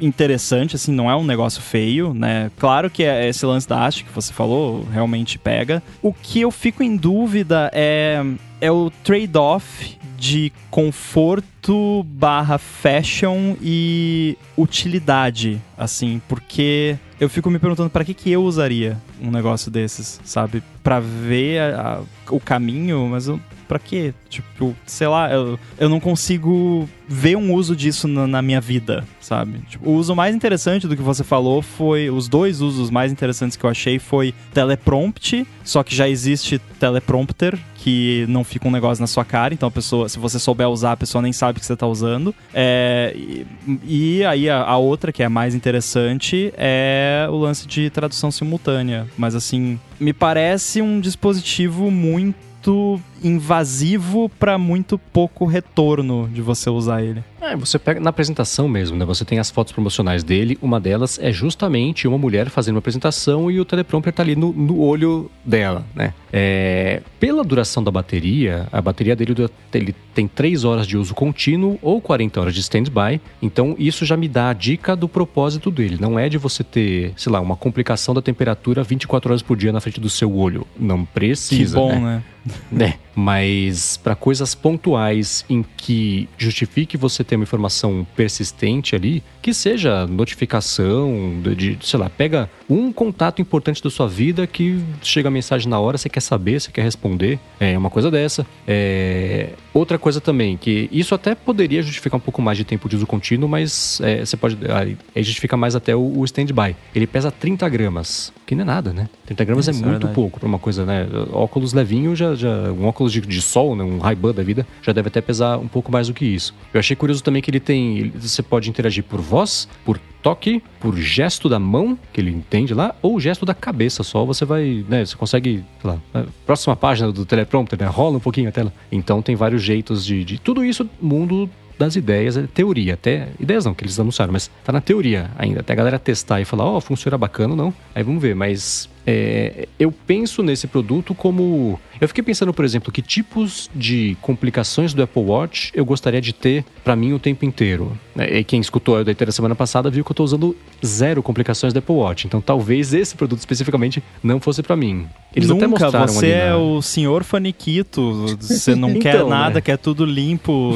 interessante, 0.00 0.74
assim, 0.74 0.92
não 0.92 1.10
é 1.10 1.14
um 1.14 1.24
negócio 1.24 1.62
feio, 1.62 2.12
né? 2.12 2.50
Claro 2.58 2.90
que 2.90 3.04
é 3.04 3.28
esse 3.28 3.46
lance 3.46 3.68
da 3.68 3.84
haste 3.84 4.04
que 4.04 4.12
você 4.12 4.32
falou, 4.32 4.86
realmente 4.92 5.38
pega. 5.38 5.82
O 6.02 6.12
que 6.12 6.40
eu 6.40 6.50
fico 6.50 6.82
em 6.82 6.96
dúvida 6.96 7.70
é 7.72 8.22
é 8.60 8.70
o 8.70 8.90
trade-off 9.02 9.98
de 10.16 10.52
conforto 10.70 12.02
barra 12.04 12.58
fashion 12.58 13.54
e 13.62 14.36
utilidade, 14.56 15.60
assim, 15.76 16.20
porque 16.28 16.98
eu 17.20 17.28
fico 17.28 17.48
me 17.50 17.58
perguntando 17.58 17.88
para 17.88 18.04
que 18.04 18.14
que 18.14 18.30
eu 18.30 18.42
usaria 18.42 18.96
um 19.20 19.30
negócio 19.30 19.70
desses, 19.70 20.20
sabe? 20.24 20.62
Para 20.82 20.98
ver 20.98 21.60
a, 21.60 22.00
a, 22.28 22.34
o 22.34 22.40
caminho, 22.40 23.06
mas 23.08 23.28
eu 23.28 23.40
pra 23.68 23.78
quê? 23.78 24.14
Tipo, 24.28 24.74
sei 24.86 25.06
lá, 25.06 25.30
eu, 25.30 25.58
eu 25.78 25.88
não 25.88 26.00
consigo 26.00 26.88
ver 27.06 27.36
um 27.36 27.52
uso 27.54 27.76
disso 27.76 28.08
na, 28.08 28.26
na 28.26 28.42
minha 28.42 28.60
vida, 28.60 29.04
sabe? 29.20 29.60
Tipo, 29.68 29.88
o 29.88 29.94
uso 29.94 30.14
mais 30.16 30.34
interessante 30.34 30.88
do 30.88 30.96
que 30.96 31.02
você 31.02 31.22
falou 31.22 31.62
foi. 31.62 32.10
Os 32.10 32.28
dois 32.28 32.60
usos 32.60 32.90
mais 32.90 33.12
interessantes 33.12 33.56
que 33.56 33.64
eu 33.64 33.70
achei 33.70 33.98
foi 33.98 34.34
teleprompt, 34.52 35.46
só 35.64 35.82
que 35.82 35.94
já 35.94 36.08
existe 36.08 36.58
teleprompter, 36.80 37.58
que 37.76 38.26
não 38.28 38.42
fica 38.42 38.66
um 38.66 38.70
negócio 38.70 39.00
na 39.00 39.06
sua 39.06 39.24
cara, 39.24 39.54
então 39.54 39.68
a 39.68 39.72
pessoa, 39.72 40.08
se 40.08 40.18
você 40.18 40.38
souber 40.38 40.68
usar, 40.68 40.92
a 40.92 40.96
pessoa 40.96 41.22
nem 41.22 41.32
sabe 41.32 41.60
que 41.60 41.66
você 41.66 41.76
tá 41.76 41.86
usando. 41.86 42.34
É, 42.52 43.14
e, 43.16 43.46
e, 43.84 44.24
aí 44.24 44.50
a, 44.50 44.62
a 44.62 44.76
outra, 44.76 45.12
que 45.12 45.22
é 45.22 45.26
a 45.26 45.30
mais 45.30 45.54
interessante, 45.54 46.52
é 46.56 47.26
o 47.30 47.36
lance 47.36 47.66
de 47.66 47.88
tradução 47.90 48.30
simultânea. 48.30 49.06
Mas 49.16 49.34
assim, 49.34 49.78
me 49.98 50.12
parece 50.12 50.82
um 50.82 51.00
dispositivo 51.00 51.90
muito 51.90 53.00
invasivo 53.22 54.28
para 54.38 54.58
muito 54.58 54.98
pouco 54.98 55.44
retorno 55.44 56.28
de 56.32 56.42
você 56.42 56.70
usar 56.70 57.02
ele. 57.02 57.22
É, 57.40 57.56
você 57.56 57.78
pega 57.78 58.00
na 58.00 58.10
apresentação 58.10 58.68
mesmo, 58.68 58.96
né? 58.96 59.04
Você 59.04 59.24
tem 59.24 59.38
as 59.38 59.50
fotos 59.50 59.72
promocionais 59.72 60.24
dele, 60.24 60.58
uma 60.60 60.80
delas 60.80 61.18
é 61.22 61.30
justamente 61.30 62.08
uma 62.08 62.18
mulher 62.18 62.50
fazendo 62.50 62.74
uma 62.74 62.80
apresentação 62.80 63.50
e 63.50 63.60
o 63.60 63.64
teleprompter 63.64 64.12
tá 64.12 64.22
ali 64.22 64.34
no, 64.34 64.52
no 64.52 64.80
olho 64.80 65.30
dela, 65.44 65.86
né? 65.94 66.12
É, 66.32 67.00
pela 67.20 67.44
duração 67.44 67.82
da 67.82 67.90
bateria, 67.90 68.66
a 68.72 68.82
bateria 68.82 69.14
dele 69.14 69.34
ele 69.72 69.94
tem 70.14 70.26
3 70.26 70.64
horas 70.64 70.86
de 70.86 70.96
uso 70.96 71.14
contínuo 71.14 71.78
ou 71.80 72.00
40 72.00 72.40
horas 72.40 72.54
de 72.54 72.60
standby, 72.60 73.20
então 73.40 73.76
isso 73.78 74.04
já 74.04 74.16
me 74.16 74.28
dá 74.28 74.50
a 74.50 74.52
dica 74.52 74.96
do 74.96 75.08
propósito 75.08 75.70
dele. 75.70 75.96
Não 76.00 76.18
é 76.18 76.28
de 76.28 76.38
você 76.38 76.64
ter, 76.64 77.12
sei 77.16 77.30
lá, 77.30 77.40
uma 77.40 77.56
complicação 77.56 78.14
da 78.14 78.20
temperatura 78.20 78.82
24 78.82 79.30
horas 79.30 79.42
por 79.42 79.56
dia 79.56 79.72
na 79.72 79.80
frente 79.80 80.00
do 80.00 80.10
seu 80.10 80.34
olho. 80.34 80.66
Não 80.78 81.04
precisa. 81.04 81.76
Que 81.76 81.80
bom, 81.80 82.00
né? 82.00 82.22
né? 82.44 82.86
né? 82.86 82.94
Mas 83.18 83.96
para 83.96 84.14
coisas 84.14 84.54
pontuais 84.54 85.44
em 85.50 85.64
que 85.76 86.28
justifique 86.38 86.96
você 86.96 87.24
ter 87.24 87.34
uma 87.34 87.42
informação 87.42 88.06
persistente 88.14 88.94
ali, 88.94 89.24
que 89.42 89.52
seja 89.52 90.06
notificação 90.06 91.40
de, 91.42 91.74
de, 91.74 91.78
sei 91.84 91.98
lá, 91.98 92.08
pega 92.08 92.48
um 92.70 92.92
contato 92.92 93.42
importante 93.42 93.82
da 93.82 93.90
sua 93.90 94.06
vida 94.06 94.46
que 94.46 94.80
chega 95.02 95.26
a 95.26 95.32
mensagem 95.32 95.68
na 95.68 95.80
hora, 95.80 95.98
você 95.98 96.08
quer 96.08 96.20
saber, 96.20 96.60
você 96.60 96.70
quer 96.70 96.82
responder, 96.82 97.40
é 97.58 97.76
uma 97.76 97.90
coisa 97.90 98.08
dessa. 98.08 98.46
É... 98.68 99.50
Outra 99.74 99.98
coisa 99.98 100.20
também, 100.20 100.56
que 100.56 100.88
isso 100.92 101.12
até 101.12 101.34
poderia 101.34 101.82
justificar 101.82 102.18
um 102.18 102.20
pouco 102.20 102.40
mais 102.40 102.56
de 102.56 102.62
tempo 102.62 102.88
de 102.88 102.94
uso 102.94 103.06
contínuo, 103.06 103.48
mas 103.48 104.00
é, 104.00 104.24
você 104.24 104.36
pode. 104.36 104.56
Aí 104.72 104.96
justifica 105.24 105.56
mais 105.56 105.74
até 105.74 105.96
o, 105.96 106.18
o 106.18 106.24
stand-by. 106.24 106.76
Ele 106.94 107.06
pesa 107.06 107.32
30 107.32 107.68
gramas, 107.68 108.32
que 108.46 108.54
não 108.54 108.62
é 108.62 108.64
nada, 108.64 108.92
né? 108.92 109.08
30 109.26 109.44
gramas 109.44 109.66
é, 109.66 109.72
é 109.72 109.74
muito 109.74 110.06
pouco 110.08 110.38
para 110.38 110.48
uma 110.48 110.58
coisa, 110.58 110.84
né? 110.84 111.06
Óculos 111.32 111.72
levinho 111.72 112.14
já, 112.14 112.34
já 112.34 112.72
um 112.72 112.86
óculos 112.86 113.07
de, 113.12 113.20
de 113.20 113.42
sol, 113.42 113.74
né, 113.74 113.84
um 113.84 113.98
Ray-Ban 113.98 114.32
da 114.32 114.42
vida, 114.42 114.66
já 114.82 114.92
deve 114.92 115.08
até 115.08 115.20
pesar 115.20 115.58
um 115.58 115.68
pouco 115.68 115.90
mais 115.90 116.08
do 116.08 116.14
que 116.14 116.24
isso. 116.24 116.54
Eu 116.72 116.80
achei 116.80 116.96
curioso 116.96 117.22
também 117.22 117.42
que 117.42 117.50
ele 117.50 117.60
tem, 117.60 118.12
você 118.14 118.42
pode 118.42 118.68
interagir 118.70 119.04
por 119.04 119.20
voz, 119.20 119.68
por 119.84 119.98
toque, 120.22 120.62
por 120.80 120.96
gesto 120.96 121.48
da 121.48 121.58
mão, 121.58 121.98
que 122.12 122.20
ele 122.20 122.30
entende 122.30 122.74
lá, 122.74 122.94
ou 123.02 123.18
gesto 123.20 123.46
da 123.46 123.54
cabeça 123.54 124.02
só, 124.02 124.24
você 124.24 124.44
vai, 124.44 124.84
né, 124.88 125.04
você 125.04 125.16
consegue, 125.16 125.64
sei 125.80 125.90
lá, 125.90 126.26
próxima 126.44 126.76
página 126.76 127.12
do 127.12 127.24
teleprompter, 127.24 127.78
né, 127.78 127.86
rola 127.86 128.16
um 128.16 128.20
pouquinho 128.20 128.48
a 128.48 128.52
tela. 128.52 128.72
Então 128.90 129.22
tem 129.22 129.36
vários 129.36 129.62
jeitos 129.62 130.04
de, 130.04 130.24
de 130.24 130.38
tudo 130.38 130.64
isso, 130.64 130.88
mundo 131.00 131.48
das 131.78 131.94
ideias, 131.94 132.36
é 132.36 132.42
teoria, 132.42 132.94
até 132.94 133.28
ideias 133.38 133.64
não, 133.64 133.72
que 133.72 133.84
eles 133.84 133.98
anunciaram, 134.00 134.32
mas 134.32 134.50
tá 134.64 134.72
na 134.72 134.80
teoria 134.80 135.30
ainda, 135.38 135.60
até 135.60 135.72
a 135.72 135.76
galera 135.76 135.98
testar 135.98 136.40
e 136.40 136.44
falar, 136.44 136.64
ó, 136.64 136.76
oh, 136.76 136.80
funciona 136.80 137.16
bacana 137.16 137.52
ou 137.52 137.56
não, 137.56 137.74
aí 137.94 138.02
vamos 138.02 138.20
ver, 138.20 138.34
mas 138.34 138.90
é, 139.10 139.66
eu 139.78 139.90
penso 139.90 140.42
nesse 140.42 140.66
produto 140.66 141.14
como. 141.14 141.80
Eu 141.98 142.06
fiquei 142.06 142.22
pensando, 142.22 142.52
por 142.52 142.62
exemplo, 142.62 142.92
que 142.92 143.00
tipos 143.00 143.70
de 143.74 144.18
complicações 144.20 144.92
do 144.92 145.02
Apple 145.02 145.22
Watch 145.22 145.72
eu 145.74 145.82
gostaria 145.82 146.20
de 146.20 146.34
ter 146.34 146.62
para 146.84 146.94
mim 146.94 147.14
o 147.14 147.18
tempo 147.18 147.42
inteiro. 147.42 147.98
É, 148.18 148.40
e 148.40 148.44
quem 148.44 148.60
escutou 148.60 148.98
a 148.98 149.02
da 149.02 149.32
semana 149.32 149.54
passada 149.54 149.88
viu 149.88 150.04
que 150.04 150.10
eu 150.10 150.12
estou 150.12 150.24
usando 150.24 150.56
zero 150.84 151.22
complicações 151.22 151.72
do 151.72 151.78
Apple 151.78 151.94
Watch. 151.94 152.26
Então 152.26 152.42
talvez 152.42 152.92
esse 152.92 153.16
produto 153.16 153.38
especificamente 153.38 154.02
não 154.22 154.38
fosse 154.40 154.62
para 154.62 154.76
mim. 154.76 155.06
Eles 155.34 155.48
Nunca, 155.48 155.64
até 155.64 155.70
mostraram 155.70 156.12
você 156.12 156.30
é 156.30 156.50
na... 156.50 156.56
o 156.58 156.82
senhor 156.82 157.24
faniquito. 157.24 158.36
Você 158.40 158.74
não 158.74 158.90
então, 158.98 159.00
quer 159.00 159.24
nada, 159.24 159.54
né? 159.54 159.60
quer 159.62 159.78
tudo 159.78 160.04
limpo. 160.04 160.74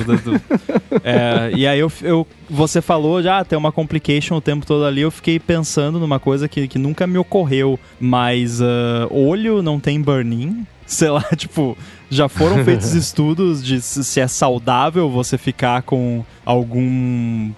é, 1.05 1.53
e 1.55 1.66
aí 1.66 1.80
eu, 1.80 1.93
eu, 2.01 2.26
você 2.49 2.80
falou 2.80 3.22
já 3.22 3.41
ah, 3.41 3.45
tem 3.45 3.59
uma 3.59 3.72
complication 3.72 4.37
o 4.37 4.41
tempo 4.41 4.64
todo 4.64 4.85
ali. 4.85 5.03
Eu 5.03 5.11
fiquei 5.11 5.39
pensando 5.39 5.99
numa 5.99 6.18
coisa 6.18 6.49
que, 6.49 6.66
que 6.66 6.78
nunca 6.78 7.07
me 7.07 7.18
ocorreu. 7.18 7.78
Mas 8.01 8.22
Mas 8.23 8.61
uh, 8.61 9.09
olho 9.11 9.62
não 9.62 9.81
tem 9.81 10.01
burn-in. 10.01 10.64
Sei 10.87 11.11
lá, 11.11 11.25
tipo, 11.35 11.77
já 12.09 12.29
foram 12.29 12.64
feitos 12.64 12.95
estudos 12.95 13.64
de 13.64 13.81
se 13.81 14.20
é 14.20 14.29
saudável 14.29 15.11
você 15.11 15.37
ficar 15.37 15.83
com 15.83 16.25
algum 16.47 17.51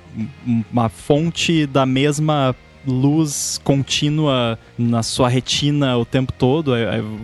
uma 0.72 0.88
fonte 0.88 1.66
da 1.66 1.84
mesma 1.84 2.56
luz 2.86 3.60
contínua 3.62 4.58
na 4.78 5.02
sua 5.02 5.28
retina 5.28 5.96
o 5.98 6.04
tempo 6.04 6.32
todo, 6.32 6.72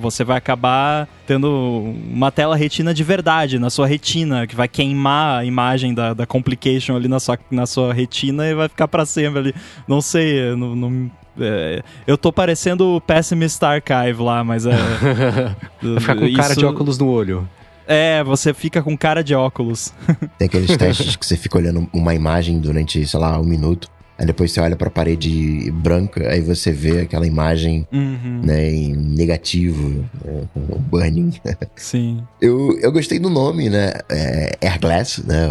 você 0.01 0.25
vai 0.25 0.37
acabar 0.37 1.09
tendo 1.27 1.95
uma 2.11 2.31
tela 2.31 2.57
retina 2.57 2.93
de 2.93 3.05
verdade 3.05 3.59
na 3.59 3.71
sua 3.71 3.87
retina, 3.87 4.47
que 4.47 4.57
vai 4.57 4.69
queimar 4.69 5.41
a 5.41 5.45
imagem 5.45 5.95
da, 5.95 6.13
da 6.13 6.27
complication 6.27 6.97
ali 6.97 7.09
na 7.09 7.21
sua, 7.21 7.39
na 7.51 7.67
sua 7.67 7.93
retina 7.93 8.47
e 8.47 8.55
vai 8.55 8.69
ficar 8.69 8.89
para 8.89 9.07
sempre 9.07 9.39
ali. 9.39 9.55
Não 9.87 10.01
sei, 10.01 10.55
não, 10.57 10.75
não 10.75 11.11
é, 11.39 11.83
eu 12.07 12.17
tô 12.17 12.33
parecendo 12.33 12.97
o 12.97 13.01
Pessimist 13.01 13.63
Archive 13.63 14.23
lá, 14.23 14.43
mas 14.43 14.67
é. 14.67 14.73
vai 15.83 16.01
ficar 16.01 16.17
com 16.17 16.25
isso... 16.27 16.37
cara 16.37 16.57
de 16.57 16.65
óculos 16.65 16.99
no 16.99 17.09
olho. 17.09 17.49
É, 17.87 18.23
você 18.23 18.55
fica 18.55 18.83
com 18.83 18.97
cara 18.97 19.23
de 19.23 19.35
óculos. 19.35 19.93
Tem 20.39 20.47
aqueles 20.47 20.75
testes 20.79 21.17
que 21.17 21.27
você 21.27 21.37
fica 21.37 21.59
olhando 21.59 21.89
uma 21.93 22.15
imagem 22.15 22.61
durante, 22.61 23.05
sei 23.05 23.19
lá, 23.19 23.39
um 23.39 23.45
minuto. 23.45 23.89
Aí 24.21 24.27
depois 24.27 24.53
você 24.53 24.61
olha 24.61 24.77
para 24.77 24.89
a 24.89 24.91
parede 24.91 25.71
branca, 25.71 26.29
aí 26.29 26.43
você 26.43 26.71
vê 26.71 27.01
aquela 27.01 27.27
imagem 27.27 27.89
uhum. 27.91 28.43
né, 28.45 28.71
em 28.71 28.95
negativo, 28.95 30.05
né, 30.23 30.43
o 30.55 30.79
burning. 30.79 31.33
Sim. 31.75 32.23
Eu, 32.39 32.79
eu 32.83 32.93
gostei 32.93 33.19
do 33.19 33.31
nome, 33.31 33.71
né? 33.71 33.95
É, 34.11 34.59
Airglass, 34.61 35.25
né? 35.25 35.49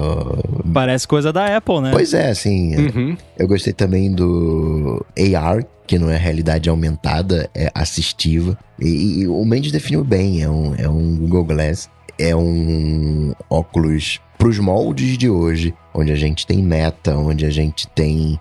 Parece 0.71 1.07
coisa 1.07 1.33
da 1.33 1.57
Apple, 1.57 1.81
né? 1.81 1.89
Pois 1.91 2.13
é, 2.13 2.29
assim. 2.29 2.75
Uhum. 2.75 3.17
Eu 3.39 3.47
gostei 3.47 3.73
também 3.73 4.13
do 4.13 5.03
AR, 5.35 5.65
que 5.87 5.97
não 5.97 6.11
é 6.11 6.17
realidade 6.17 6.69
aumentada, 6.69 7.49
é 7.55 7.71
assistiva. 7.73 8.55
E, 8.79 9.21
e 9.21 9.27
o 9.27 9.43
Mendes 9.45 9.71
definiu 9.71 10.03
bem, 10.03 10.43
é 10.43 10.49
um, 10.49 10.75
é 10.75 10.87
um 10.87 11.17
Google 11.17 11.45
Glass, 11.45 11.89
é 12.19 12.35
um 12.35 13.33
óculos 13.49 14.19
para 14.37 14.47
os 14.47 14.59
moldes 14.59 15.17
de 15.17 15.27
hoje, 15.27 15.73
onde 15.91 16.11
a 16.11 16.15
gente 16.15 16.45
tem 16.45 16.61
meta, 16.61 17.17
onde 17.17 17.47
a 17.47 17.49
gente 17.49 17.87
tem 17.87 18.39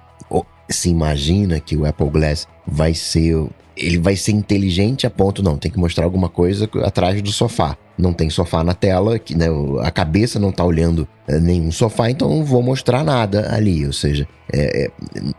se 0.69 0.89
imagina 0.89 1.61
que 1.61 1.77
o 1.77 1.87
Apple 1.87 2.11
Glass 2.11 2.47
vai 2.67 2.95
ser 2.95 3.49
ele 3.79 3.99
vai 3.99 4.17
ser 4.17 4.33
inteligente 4.33 5.07
a 5.07 5.11
ponto, 5.11 5.43
não, 5.43 5.57
tem 5.57 5.71
que 5.71 5.79
mostrar 5.79 6.05
alguma 6.05 6.29
coisa 6.29 6.69
atrás 6.85 7.23
do 7.23 7.31
sofá. 7.31 7.77
Não 7.97 8.13
tem 8.13 8.31
sofá 8.31 8.63
na 8.63 8.75
tela, 8.75 9.19
que, 9.19 9.37
né, 9.37 9.47
a 9.83 9.91
cabeça 9.91 10.39
não 10.39 10.53
tá 10.53 10.65
olhando 10.65 11.07
é, 11.27 11.39
nenhum 11.39 11.71
sofá, 11.73 12.11
então 12.11 12.29
não 12.29 12.45
vou 12.45 12.63
mostrar 12.63 13.05
nada 13.05 13.55
ali. 13.55 13.87
Ou 13.87 13.93
seja, 13.93 14.27
é, 14.53 14.85
é, 14.85 14.91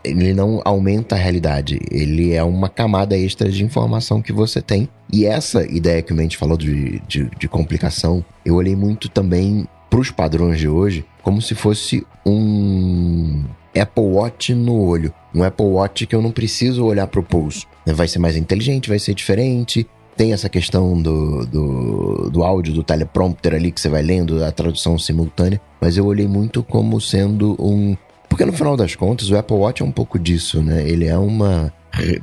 ele 0.03 0.34
não 0.34 0.61
aumenta 0.65 1.15
a 1.15 1.17
realidade, 1.17 1.80
ele 1.91 2.34
é 2.34 2.43
uma 2.43 2.69
camada 2.69 3.17
extra 3.17 3.49
de 3.49 3.63
informação 3.63 4.21
que 4.21 4.34
você 4.34 4.61
tem. 4.61 4.89
E 5.11 5.25
essa 5.25 5.63
ideia 5.63 6.01
que 6.01 6.13
o 6.13 6.15
Mendes 6.15 6.38
falou 6.38 6.57
de, 6.57 7.01
de, 7.07 7.30
de 7.38 7.47
complicação, 7.47 8.23
eu 8.45 8.55
olhei 8.55 8.75
muito 8.75 9.09
também 9.09 9.67
para 9.89 9.99
os 9.99 10.11
padrões 10.11 10.59
de 10.59 10.67
hoje 10.67 11.05
como 11.21 11.41
se 11.41 11.55
fosse 11.55 12.05
um 12.25 13.43
Apple 13.80 14.03
Watch 14.03 14.53
no 14.53 14.82
olho. 14.82 15.13
Um 15.34 15.43
Apple 15.43 15.65
Watch 15.65 16.05
que 16.05 16.15
eu 16.15 16.21
não 16.21 16.32
preciso 16.32 16.86
olhar 16.86 17.07
para 17.07 17.19
o 17.19 17.23
pulso. 17.23 17.65
Vai 17.86 18.07
ser 18.07 18.19
mais 18.19 18.36
inteligente, 18.36 18.89
vai 18.89 18.99
ser 18.99 19.13
diferente. 19.13 19.88
Tem 20.15 20.34
essa 20.34 20.49
questão 20.49 21.01
do, 21.01 21.45
do, 21.45 22.30
do 22.30 22.43
áudio, 22.43 22.73
do 22.73 22.84
teleprompter 22.84 23.53
ali 23.53 23.71
que 23.71 23.80
você 23.80 23.88
vai 23.88 24.01
lendo, 24.01 24.43
a 24.43 24.51
tradução 24.51 24.97
simultânea. 24.97 25.61
Mas 25.80 25.97
eu 25.97 26.05
olhei 26.05 26.27
muito 26.27 26.61
como 26.61 26.99
sendo 26.99 27.55
um. 27.59 27.95
Porque 28.27 28.45
no 28.45 28.53
final 28.53 28.75
das 28.75 28.95
contas, 28.95 29.30
o 29.30 29.38
Apple 29.38 29.55
Watch 29.55 29.82
é 29.82 29.86
um 29.86 29.91
pouco 29.91 30.19
disso, 30.19 30.61
né? 30.61 30.88
Ele 30.88 31.05
é 31.05 31.17
uma. 31.17 31.73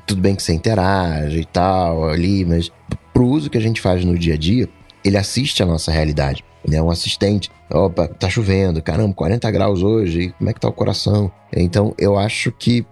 Tudo 0.06 0.20
bem 0.20 0.34
que 0.34 0.42
você 0.42 0.52
interage 0.52 1.40
e 1.40 1.44
tal 1.44 2.08
ali, 2.08 2.44
mas 2.44 2.70
pro 3.12 3.26
uso 3.26 3.48
que 3.48 3.58
a 3.58 3.60
gente 3.60 3.80
faz 3.80 4.04
no 4.04 4.16
dia 4.16 4.34
a 4.34 4.36
dia, 4.36 4.68
ele 5.06 5.16
assiste 5.16 5.62
a 5.62 5.66
nossa 5.66 5.90
realidade. 5.92 6.44
Ele 6.64 6.76
é 6.76 6.82
um 6.82 6.90
assistente. 6.90 7.50
Opa, 7.70 8.08
tá 8.08 8.28
chovendo, 8.28 8.82
caramba, 8.82 9.14
40 9.14 9.50
graus 9.50 9.82
hoje, 9.82 10.34
como 10.36 10.50
é 10.50 10.52
que 10.52 10.60
tá 10.60 10.68
o 10.68 10.72
coração? 10.72 11.30
Então, 11.54 11.94
eu 11.98 12.18
acho 12.18 12.50
que. 12.52 12.84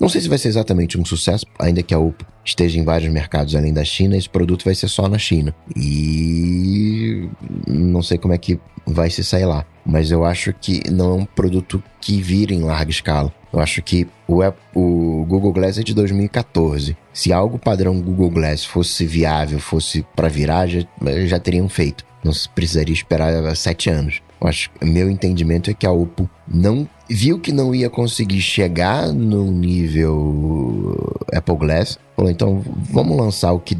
Não 0.00 0.08
sei 0.08 0.20
se 0.20 0.28
vai 0.28 0.38
ser 0.38 0.48
exatamente 0.48 0.98
um 0.98 1.04
sucesso, 1.04 1.44
ainda 1.58 1.82
que 1.82 1.92
a 1.92 1.98
UPA 1.98 2.24
esteja 2.44 2.78
em 2.78 2.84
vários 2.84 3.12
mercados 3.12 3.56
além 3.56 3.72
da 3.72 3.84
China, 3.84 4.16
esse 4.16 4.28
produto 4.28 4.64
vai 4.64 4.74
ser 4.74 4.88
só 4.88 5.08
na 5.08 5.18
China. 5.18 5.54
E 5.76 7.28
não 7.66 8.00
sei 8.00 8.16
como 8.16 8.32
é 8.32 8.38
que 8.38 8.60
vai 8.86 9.10
se 9.10 9.24
sair 9.24 9.44
lá. 9.44 9.66
Mas 9.84 10.10
eu 10.10 10.24
acho 10.24 10.52
que 10.52 10.82
não 10.88 11.10
é 11.10 11.14
um 11.14 11.24
produto 11.24 11.82
que 12.00 12.22
vira 12.22 12.54
em 12.54 12.62
larga 12.62 12.90
escala. 12.90 13.32
Eu 13.52 13.60
acho 13.60 13.82
que 13.82 14.06
o, 14.26 14.42
o 14.74 15.24
Google 15.26 15.52
Glass 15.52 15.78
é 15.78 15.82
de 15.82 15.94
2014. 15.94 16.96
Se 17.12 17.32
algo 17.32 17.58
padrão 17.58 18.00
Google 18.00 18.30
Glass 18.30 18.64
fosse 18.64 19.06
viável, 19.06 19.58
fosse 19.58 20.04
para 20.14 20.28
virar, 20.28 20.66
já, 20.66 20.80
já 21.26 21.38
teriam 21.38 21.68
feito. 21.68 22.04
Não 22.22 22.32
precisaria 22.54 22.94
esperar 22.94 23.54
sete 23.56 23.88
anos. 23.88 24.20
Eu 24.40 24.46
acho, 24.46 24.70
meu 24.82 25.10
entendimento 25.10 25.70
é 25.70 25.74
que 25.74 25.86
a 25.86 25.90
Oppo 25.90 26.28
não 26.46 26.88
viu 27.08 27.40
que 27.40 27.50
não 27.50 27.74
ia 27.74 27.88
conseguir 27.88 28.40
chegar 28.40 29.12
no 29.12 29.50
nível 29.50 30.96
Apple 31.32 31.56
Glass. 31.56 31.98
Falou, 32.14 32.30
então 32.30 32.62
vamos 32.90 33.16
lançar 33.16 33.52
o 33.52 33.60
que 33.60 33.76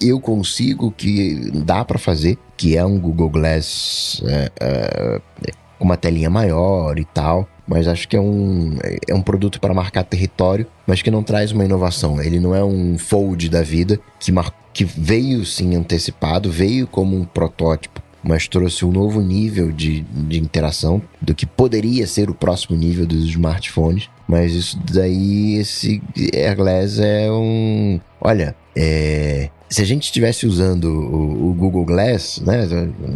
eu 0.00 0.20
consigo, 0.20 0.90
que 0.90 1.50
dá 1.64 1.84
para 1.84 1.98
fazer, 1.98 2.38
que 2.56 2.76
é 2.76 2.84
um 2.84 2.98
Google 2.98 3.30
Glass 3.30 4.22
é, 4.26 4.50
é, 4.60 5.20
com 5.78 5.84
uma 5.84 5.96
telinha 5.96 6.30
maior 6.30 6.98
e 6.98 7.04
tal. 7.04 7.48
Mas 7.66 7.86
acho 7.86 8.08
que 8.08 8.16
é 8.16 8.20
um, 8.20 8.76
é 9.08 9.14
um 9.14 9.22
produto 9.22 9.60
para 9.60 9.72
marcar 9.72 10.02
território, 10.04 10.66
mas 10.86 11.00
que 11.00 11.10
não 11.10 11.22
traz 11.22 11.52
uma 11.52 11.64
inovação. 11.64 12.20
Ele 12.20 12.40
não 12.40 12.54
é 12.54 12.64
um 12.64 12.98
fold 12.98 13.48
da 13.48 13.62
vida 13.62 14.00
que 14.18 14.32
marcou 14.32 14.62
que 14.72 14.84
veio 14.84 15.44
sim 15.44 15.74
antecipado, 15.76 16.50
veio 16.50 16.86
como 16.86 17.16
um 17.16 17.24
protótipo, 17.24 18.02
mas 18.22 18.48
trouxe 18.48 18.84
um 18.84 18.92
novo 18.92 19.20
nível 19.20 19.70
de, 19.72 20.00
de 20.00 20.38
interação 20.38 21.02
do 21.20 21.34
que 21.34 21.44
poderia 21.44 22.06
ser 22.06 22.30
o 22.30 22.34
próximo 22.34 22.76
nível 22.76 23.06
dos 23.06 23.24
smartphones. 23.26 24.08
Mas 24.26 24.54
isso 24.54 24.78
daí, 24.90 25.56
esse 25.56 26.02
AirGlass 26.34 26.98
é 26.98 27.30
um. 27.30 28.00
Olha, 28.20 28.54
é, 28.74 29.50
se 29.68 29.82
a 29.82 29.84
gente 29.84 30.04
estivesse 30.04 30.46
usando 30.46 30.84
o, 30.84 31.50
o, 31.50 31.54
Google 31.54 31.84
Glass, 31.84 32.40
né, 32.40 32.66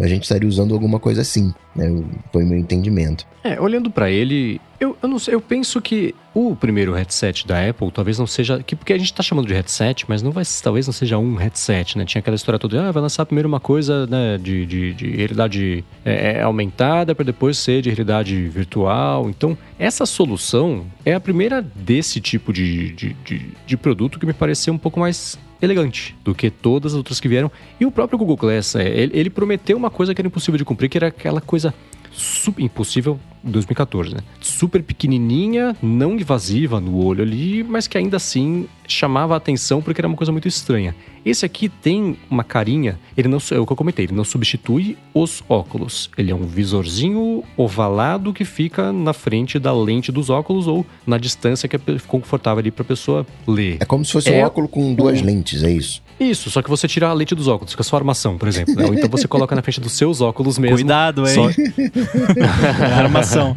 a 0.01 0.07
gente 0.09 0.25
estaria 0.25 0.49
usando 0.49 0.75
alguma 0.75 0.99
coisa 0.99 1.23
assim, 1.23 1.55
né, 1.77 2.03
foi 2.33 2.45
meu 2.45 2.59
entendimento. 2.59 3.27
É, 3.45 3.61
olhando 3.61 3.91
para 3.91 4.11
ele, 4.11 4.61
eu, 4.81 4.97
eu 5.01 5.09
não 5.09 5.19
sei, 5.19 5.35
eu 5.35 5.41
penso 5.41 5.81
que 5.81 6.15
o 6.35 6.55
primeiro 6.57 6.93
headset 6.93 7.47
da 7.47 7.69
Apple 7.69 7.91
talvez 7.91 8.19
não 8.19 8.27
seja, 8.27 8.63
que 8.63 8.75
porque 8.75 8.93
a 8.93 8.99
gente 8.99 9.15
tá 9.15 9.23
chamando 9.23 9.47
de 9.47 9.55
headset, 9.55 10.05
mas 10.09 10.23
não 10.23 10.33
vai, 10.33 10.45
talvez 10.63 10.87
não 10.87 10.93
seja 10.93 11.17
um 11.17 11.37
headset, 11.37 11.97
né? 11.97 12.05
Tinha 12.05 12.21
aquela 12.21 12.35
história 12.35 12.59
toda, 12.59 12.89
ah, 12.89 12.93
vai 12.93 13.03
lançar 13.03 13.25
primeiro 13.25 13.49
uma 13.49 13.61
coisa, 13.61 14.07
né, 14.07 14.37
de, 14.37 14.67
de, 14.67 14.95
de 14.95 15.11
realidade 15.17 15.85
é, 16.05 16.33
é 16.33 16.43
aumentada 16.43 17.15
para 17.15 17.25
depois 17.25 17.57
ser 17.57 17.83
de 17.83 17.89
realidade 17.89 18.49
virtual. 18.49 19.31
Então, 19.31 19.57
essa 19.79 20.05
solução 20.05 20.85
é 21.05 21.15
a 21.15 21.21
primeira 21.21 21.63
desse 21.63 22.21
tipo 22.21 22.53
de, 22.53 22.93
de, 22.93 23.17
de, 23.25 23.51
de 23.67 23.77
produto 23.77 24.19
que 24.19 24.27
me 24.27 24.33
pareceu 24.33 24.75
um 24.75 24.79
pouco 24.79 25.01
mais 25.01 25.39
elegante 25.61 26.15
do 26.23 26.35
que 26.35 26.51
todas 26.51 26.93
as 26.93 26.99
outras 26.99 27.21
que 27.21 27.29
vieram. 27.29 27.51
E 27.81 27.87
o 27.87 27.91
próprio 27.91 28.19
Google 28.19 28.37
Glass, 28.37 28.75
é, 28.77 28.89
ele, 28.89 29.19
ele 29.19 29.31
prometeu 29.31 29.77
uma 29.77 29.91
coisa 29.91 30.15
que 30.15 30.21
era 30.21 30.29
impossível 30.29 30.59
de 30.59 30.65
cumprir, 30.65 30.89
que 30.89 30.99
era 30.99 31.09
aquela 31.09 31.41
coisa 31.41 31.66
super 32.13 32.63
impossível 32.63 33.19
2014, 33.43 34.15
né? 34.15 34.21
Super 34.41 34.83
pequenininha, 34.83 35.77
não 35.83 36.15
invasiva 36.15 36.81
no 36.81 37.05
olho 37.05 37.23
ali, 37.23 37.63
mas 37.63 37.87
que 37.87 37.97
ainda 37.97 38.17
assim 38.17 38.67
chamava 38.89 39.35
a 39.35 39.37
atenção 39.37 39.81
porque 39.81 40.01
era 40.01 40.09
uma 40.09 40.17
coisa 40.17 40.33
muito 40.33 40.49
estranha. 40.49 40.95
Esse 41.25 41.45
aqui 41.45 41.69
tem 41.69 42.17
uma 42.31 42.45
carinha, 42.45 42.99
ele 43.17 43.29
não 43.29 43.39
é 43.51 43.59
o 43.59 43.67
que 43.67 43.73
eu 43.73 43.77
comentei, 43.77 44.05
ele 44.05 44.15
não 44.15 44.25
substitui 44.25 44.97
os 45.13 45.43
óculos. 45.49 46.11
Ele 46.17 46.31
é 46.31 46.35
um 46.35 46.47
visorzinho 46.47 47.43
ovalado 47.57 48.33
que 48.33 48.45
fica 48.45 48.93
na 48.93 49.13
frente 49.13 49.59
da 49.59 49.73
lente 49.73 50.13
dos 50.13 50.31
óculos 50.31 50.67
ou 50.67 50.87
na 51.07 51.19
distância 51.19 51.69
que 51.69 51.77
é 51.77 51.81
confortável 52.07 52.61
ali 52.61 52.71
para 52.71 52.83
a 52.83 52.87
pessoa 52.87 53.27
ler. 53.47 53.79
É 53.81 53.85
como 53.85 54.05
se 54.05 54.13
fosse 54.13 54.31
é 54.31 54.41
um 54.41 54.47
óculo 54.47 54.69
com 54.69 54.95
duas 54.95 55.21
um... 55.21 55.25
lentes, 55.25 55.63
é 55.63 55.71
isso? 55.71 56.03
Isso, 56.19 56.51
só 56.51 56.63
que 56.63 56.71
você 56.71 56.89
tira 56.89 57.09
a 57.09 57.13
lente 57.13 57.35
dos 57.35 57.47
óculos, 57.47 57.75
com 57.75 57.83
a 57.83 57.85
sua 57.85 57.99
armação, 57.99 58.39
por 58.39 58.49
exemplo. 58.49 58.75
Né? 58.75 58.87
Ou 58.87 58.95
então 58.95 59.09
você 59.09 59.29
coloca 59.29 59.55
na 59.55 59.63
frente 59.63 59.81
dos 59.81 59.93
seus 59.93 60.21
óculos 60.21 60.59
mesmo. 60.59 60.77
Cuidado, 60.77 61.27
hein? 61.29 61.35
Só... 61.35 61.51
armação. 62.97 63.57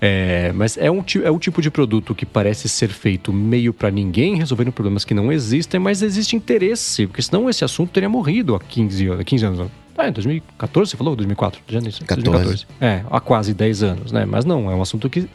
É, 0.00 0.52
mas 0.54 0.76
é 0.76 0.90
um, 0.90 1.00
é 1.00 1.38
tipo 1.38 1.60
de 1.60 1.70
produto 1.70 2.14
que 2.14 2.24
parece 2.24 2.68
ser 2.68 2.88
feito 2.88 3.32
meio 3.32 3.72
para 3.72 3.90
ninguém, 3.90 4.36
resolvendo 4.36 4.72
problemas 4.72 5.04
que 5.04 5.14
não 5.14 5.32
existem, 5.32 5.80
mas 5.80 6.02
existe 6.02 6.36
interesse, 6.36 7.06
porque 7.06 7.22
senão 7.22 7.50
esse 7.50 7.64
assunto 7.64 7.90
teria 7.90 8.08
morrido 8.08 8.54
há 8.54 8.60
15, 8.60 9.24
15 9.24 9.44
anos. 9.44 9.70
Ah, 9.96 10.08
em 10.08 10.12
2014 10.12 10.90
você 10.90 10.96
falou? 10.96 11.16
2004? 11.16 11.62
Já 11.66 11.80
2014. 11.80 12.66
É, 12.80 13.02
há 13.10 13.20
quase 13.20 13.54
10 13.54 13.82
anos, 13.82 14.12
né? 14.12 14.24
Mas 14.24 14.44
não, 14.44 14.70
é 14.70 14.74
um 14.74 14.82
assunto 14.82 15.08
que 15.08 15.28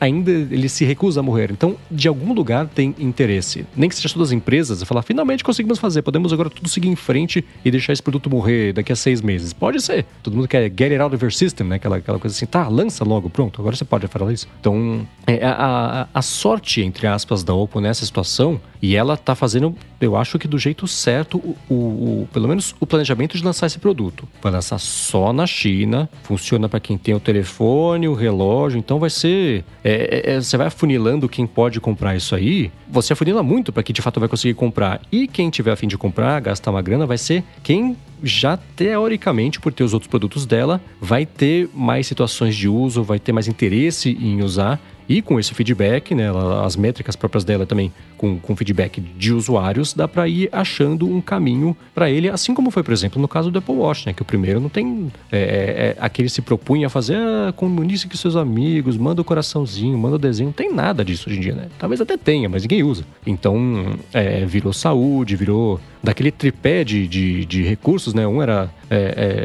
ainda 0.00 0.30
ele 0.30 0.68
se 0.68 0.84
recusa 0.84 1.20
a 1.20 1.22
morrer. 1.22 1.50
Então, 1.50 1.76
de 1.90 2.08
algum 2.08 2.32
lugar 2.32 2.66
tem 2.68 2.94
interesse. 2.98 3.66
Nem 3.76 3.88
que 3.88 3.94
seja 3.94 4.08
todas 4.12 4.28
as 4.28 4.32
empresas, 4.32 4.82
falar, 4.84 5.02
finalmente 5.02 5.44
conseguimos 5.44 5.78
fazer, 5.78 6.02
podemos 6.02 6.32
agora 6.32 6.48
tudo 6.48 6.68
seguir 6.68 6.88
em 6.88 6.96
frente 6.96 7.44
e 7.64 7.70
deixar 7.70 7.92
esse 7.92 8.02
produto 8.02 8.30
morrer 8.30 8.72
daqui 8.72 8.92
a 8.92 8.96
seis 8.96 9.20
meses. 9.20 9.52
Pode 9.52 9.80
ser. 9.80 10.06
Todo 10.22 10.34
mundo 10.34 10.48
quer 10.48 10.62
get 10.70 10.92
it 10.92 11.00
out 11.00 11.14
of 11.14 11.22
your 11.22 11.32
system, 11.32 11.66
né? 11.66 11.76
Aquela, 11.76 11.96
aquela 11.96 12.18
coisa 12.18 12.34
assim, 12.34 12.46
tá, 12.46 12.66
lança 12.68 13.04
logo, 13.04 13.28
pronto, 13.28 13.60
agora 13.60 13.76
você 13.76 13.84
pode 13.84 14.06
falar 14.06 14.32
isso. 14.32 14.48
Então, 14.60 15.06
é, 15.26 15.44
a, 15.44 16.08
a, 16.12 16.22
sorte, 16.22 16.80
entre 16.82 17.06
aspas, 17.06 17.42
da 17.42 17.52
Oppo 17.54 17.80
nessa 17.80 18.04
situação, 18.06 18.60
e 18.82 18.96
ela 18.96 19.16
tá 19.16 19.34
fazendo, 19.34 19.74
eu 20.00 20.16
acho 20.16 20.38
que 20.38 20.48
do 20.48 20.58
jeito 20.58 20.86
certo, 20.86 21.38
o, 21.68 21.74
o 21.74 22.28
pelo 22.32 22.48
menos 22.48 22.74
o 22.80 22.86
planejamento 22.86 23.36
de 23.36 23.44
lançar 23.44 23.66
esse 23.66 23.78
produto. 23.78 24.26
Vai 24.42 24.52
lançar 24.52 24.78
só 24.78 25.32
na 25.32 25.46
China, 25.46 26.08
funciona 26.22 26.68
para 26.68 26.80
quem 26.80 26.96
tem 26.96 27.14
o 27.14 27.20
telefone, 27.20 28.08
o 28.08 28.14
relógio, 28.14 28.78
então 28.78 28.98
vai 28.98 29.10
ser. 29.10 29.64
É, 29.84 30.22
é, 30.26 30.32
é, 30.32 30.40
você 30.40 30.56
vai 30.56 30.68
afunilando 30.68 31.28
quem 31.28 31.46
pode 31.46 31.80
comprar 31.80 32.16
isso 32.16 32.34
aí, 32.34 32.70
você 32.88 33.12
afunila 33.12 33.42
muito 33.42 33.72
para 33.72 33.82
quem 33.82 33.92
de 33.92 34.02
fato 34.02 34.18
vai 34.18 34.28
conseguir 34.28 34.54
comprar. 34.54 35.00
E 35.12 35.26
quem 35.26 35.50
tiver 35.50 35.72
a 35.72 35.76
fim 35.76 35.88
de 35.88 35.98
comprar, 35.98 36.40
gastar 36.40 36.70
uma 36.70 36.82
grana, 36.82 37.06
vai 37.06 37.18
ser 37.18 37.44
quem 37.62 37.96
já 38.22 38.56
teoricamente, 38.56 39.60
por 39.60 39.72
ter 39.72 39.84
os 39.84 39.94
outros 39.94 40.08
produtos 40.08 40.46
dela, 40.46 40.80
vai 41.00 41.24
ter 41.24 41.68
mais 41.74 42.06
situações 42.06 42.54
de 42.54 42.68
uso, 42.68 43.02
vai 43.02 43.18
ter 43.18 43.32
mais 43.32 43.48
interesse 43.48 44.10
em 44.10 44.42
usar. 44.42 44.80
E 45.10 45.20
com 45.20 45.40
esse 45.40 45.52
feedback, 45.52 46.14
né, 46.14 46.26
as 46.64 46.76
métricas 46.76 47.16
próprias 47.16 47.42
dela 47.42 47.66
também, 47.66 47.92
com, 48.16 48.38
com 48.38 48.54
feedback 48.54 49.00
de 49.00 49.32
usuários, 49.32 49.92
dá 49.92 50.06
para 50.06 50.28
ir 50.28 50.48
achando 50.52 51.04
um 51.04 51.20
caminho 51.20 51.76
para 51.92 52.08
ele, 52.08 52.28
assim 52.28 52.54
como 52.54 52.70
foi, 52.70 52.84
por 52.84 52.92
exemplo, 52.92 53.20
no 53.20 53.26
caso 53.26 53.50
do 53.50 53.58
Apple 53.58 53.74
Watch, 53.74 54.06
né, 54.06 54.12
que 54.12 54.22
o 54.22 54.24
primeiro 54.24 54.60
não 54.60 54.68
tem 54.68 55.10
é, 55.32 55.38
é, 55.38 55.42
é 55.42 55.96
aquele 55.98 56.28
se 56.28 56.40
propunha 56.40 56.86
a 56.86 56.90
fazer, 56.90 57.16
ah, 57.16 57.52
comunique 57.56 58.08
com 58.08 58.14
seus 58.14 58.36
amigos, 58.36 58.96
manda 58.96 59.20
o 59.20 59.24
coraçãozinho, 59.24 59.98
manda 59.98 60.14
o 60.14 60.18
desenho, 60.18 60.50
não 60.50 60.52
tem 60.52 60.72
nada 60.72 61.04
disso 61.04 61.28
hoje 61.28 61.38
em 61.38 61.42
dia, 61.42 61.54
né? 61.56 61.66
Talvez 61.76 62.00
até 62.00 62.16
tenha, 62.16 62.48
mas 62.48 62.62
ninguém 62.62 62.84
usa. 62.84 63.04
Então, 63.26 63.96
é, 64.12 64.44
virou 64.44 64.72
saúde, 64.72 65.34
virou 65.34 65.80
daquele 66.00 66.30
tripé 66.30 66.84
de, 66.84 67.08
de, 67.08 67.44
de 67.46 67.62
recursos, 67.64 68.14
né? 68.14 68.28
Um 68.28 68.40
era 68.40 68.70
é, 68.90 68.96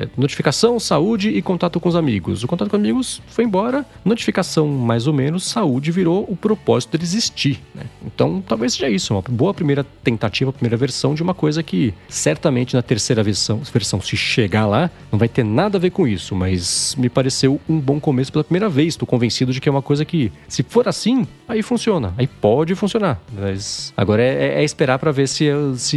é, 0.05 0.07
notificação, 0.17 0.79
saúde 0.79 1.29
e 1.29 1.41
contato 1.41 1.79
com 1.79 1.87
os 1.87 1.95
amigos. 1.95 2.43
O 2.43 2.47
contato 2.47 2.69
com 2.69 2.77
os 2.77 2.81
amigos 2.81 3.21
foi 3.27 3.45
embora, 3.45 3.85
notificação 4.03 4.67
mais 4.67 5.07
ou 5.07 5.13
menos, 5.13 5.45
saúde 5.45 5.91
virou 5.91 6.25
o 6.27 6.35
propósito 6.35 6.97
de 6.97 7.03
existir, 7.03 7.61
né? 7.73 7.83
Então 8.05 8.43
talvez 8.45 8.73
seja 8.73 8.89
isso, 8.89 9.13
uma 9.13 9.21
boa 9.21 9.53
primeira 9.53 9.85
tentativa, 10.03 10.51
primeira 10.51 10.77
versão 10.77 11.13
de 11.13 11.23
uma 11.23 11.33
coisa 11.33 11.61
que 11.61 11.93
certamente 12.07 12.75
na 12.75 12.81
terceira 12.81 13.23
versão, 13.23 13.61
versão 13.73 14.01
se 14.01 14.17
chegar 14.17 14.65
lá, 14.65 14.89
não 15.11 15.19
vai 15.19 15.27
ter 15.27 15.43
nada 15.43 15.77
a 15.77 15.81
ver 15.81 15.91
com 15.91 16.07
isso, 16.07 16.35
mas 16.35 16.95
me 16.97 17.09
pareceu 17.09 17.59
um 17.69 17.79
bom 17.79 17.99
começo 17.99 18.31
pela 18.31 18.43
primeira 18.43 18.69
vez. 18.69 18.89
Estou 18.89 19.07
convencido 19.07 19.51
de 19.51 19.61
que 19.61 19.69
é 19.69 19.71
uma 19.71 19.81
coisa 19.81 20.05
que, 20.05 20.31
se 20.47 20.63
for 20.63 20.87
assim, 20.87 21.27
aí 21.47 21.61
funciona, 21.61 22.13
aí 22.17 22.27
pode 22.27 22.75
funcionar. 22.75 23.21
Mas 23.33 23.93
agora 23.95 24.23
é, 24.23 24.61
é 24.61 24.63
esperar 24.63 24.99
para 24.99 25.11
ver 25.11 25.27
se, 25.27 25.45
se 25.77 25.95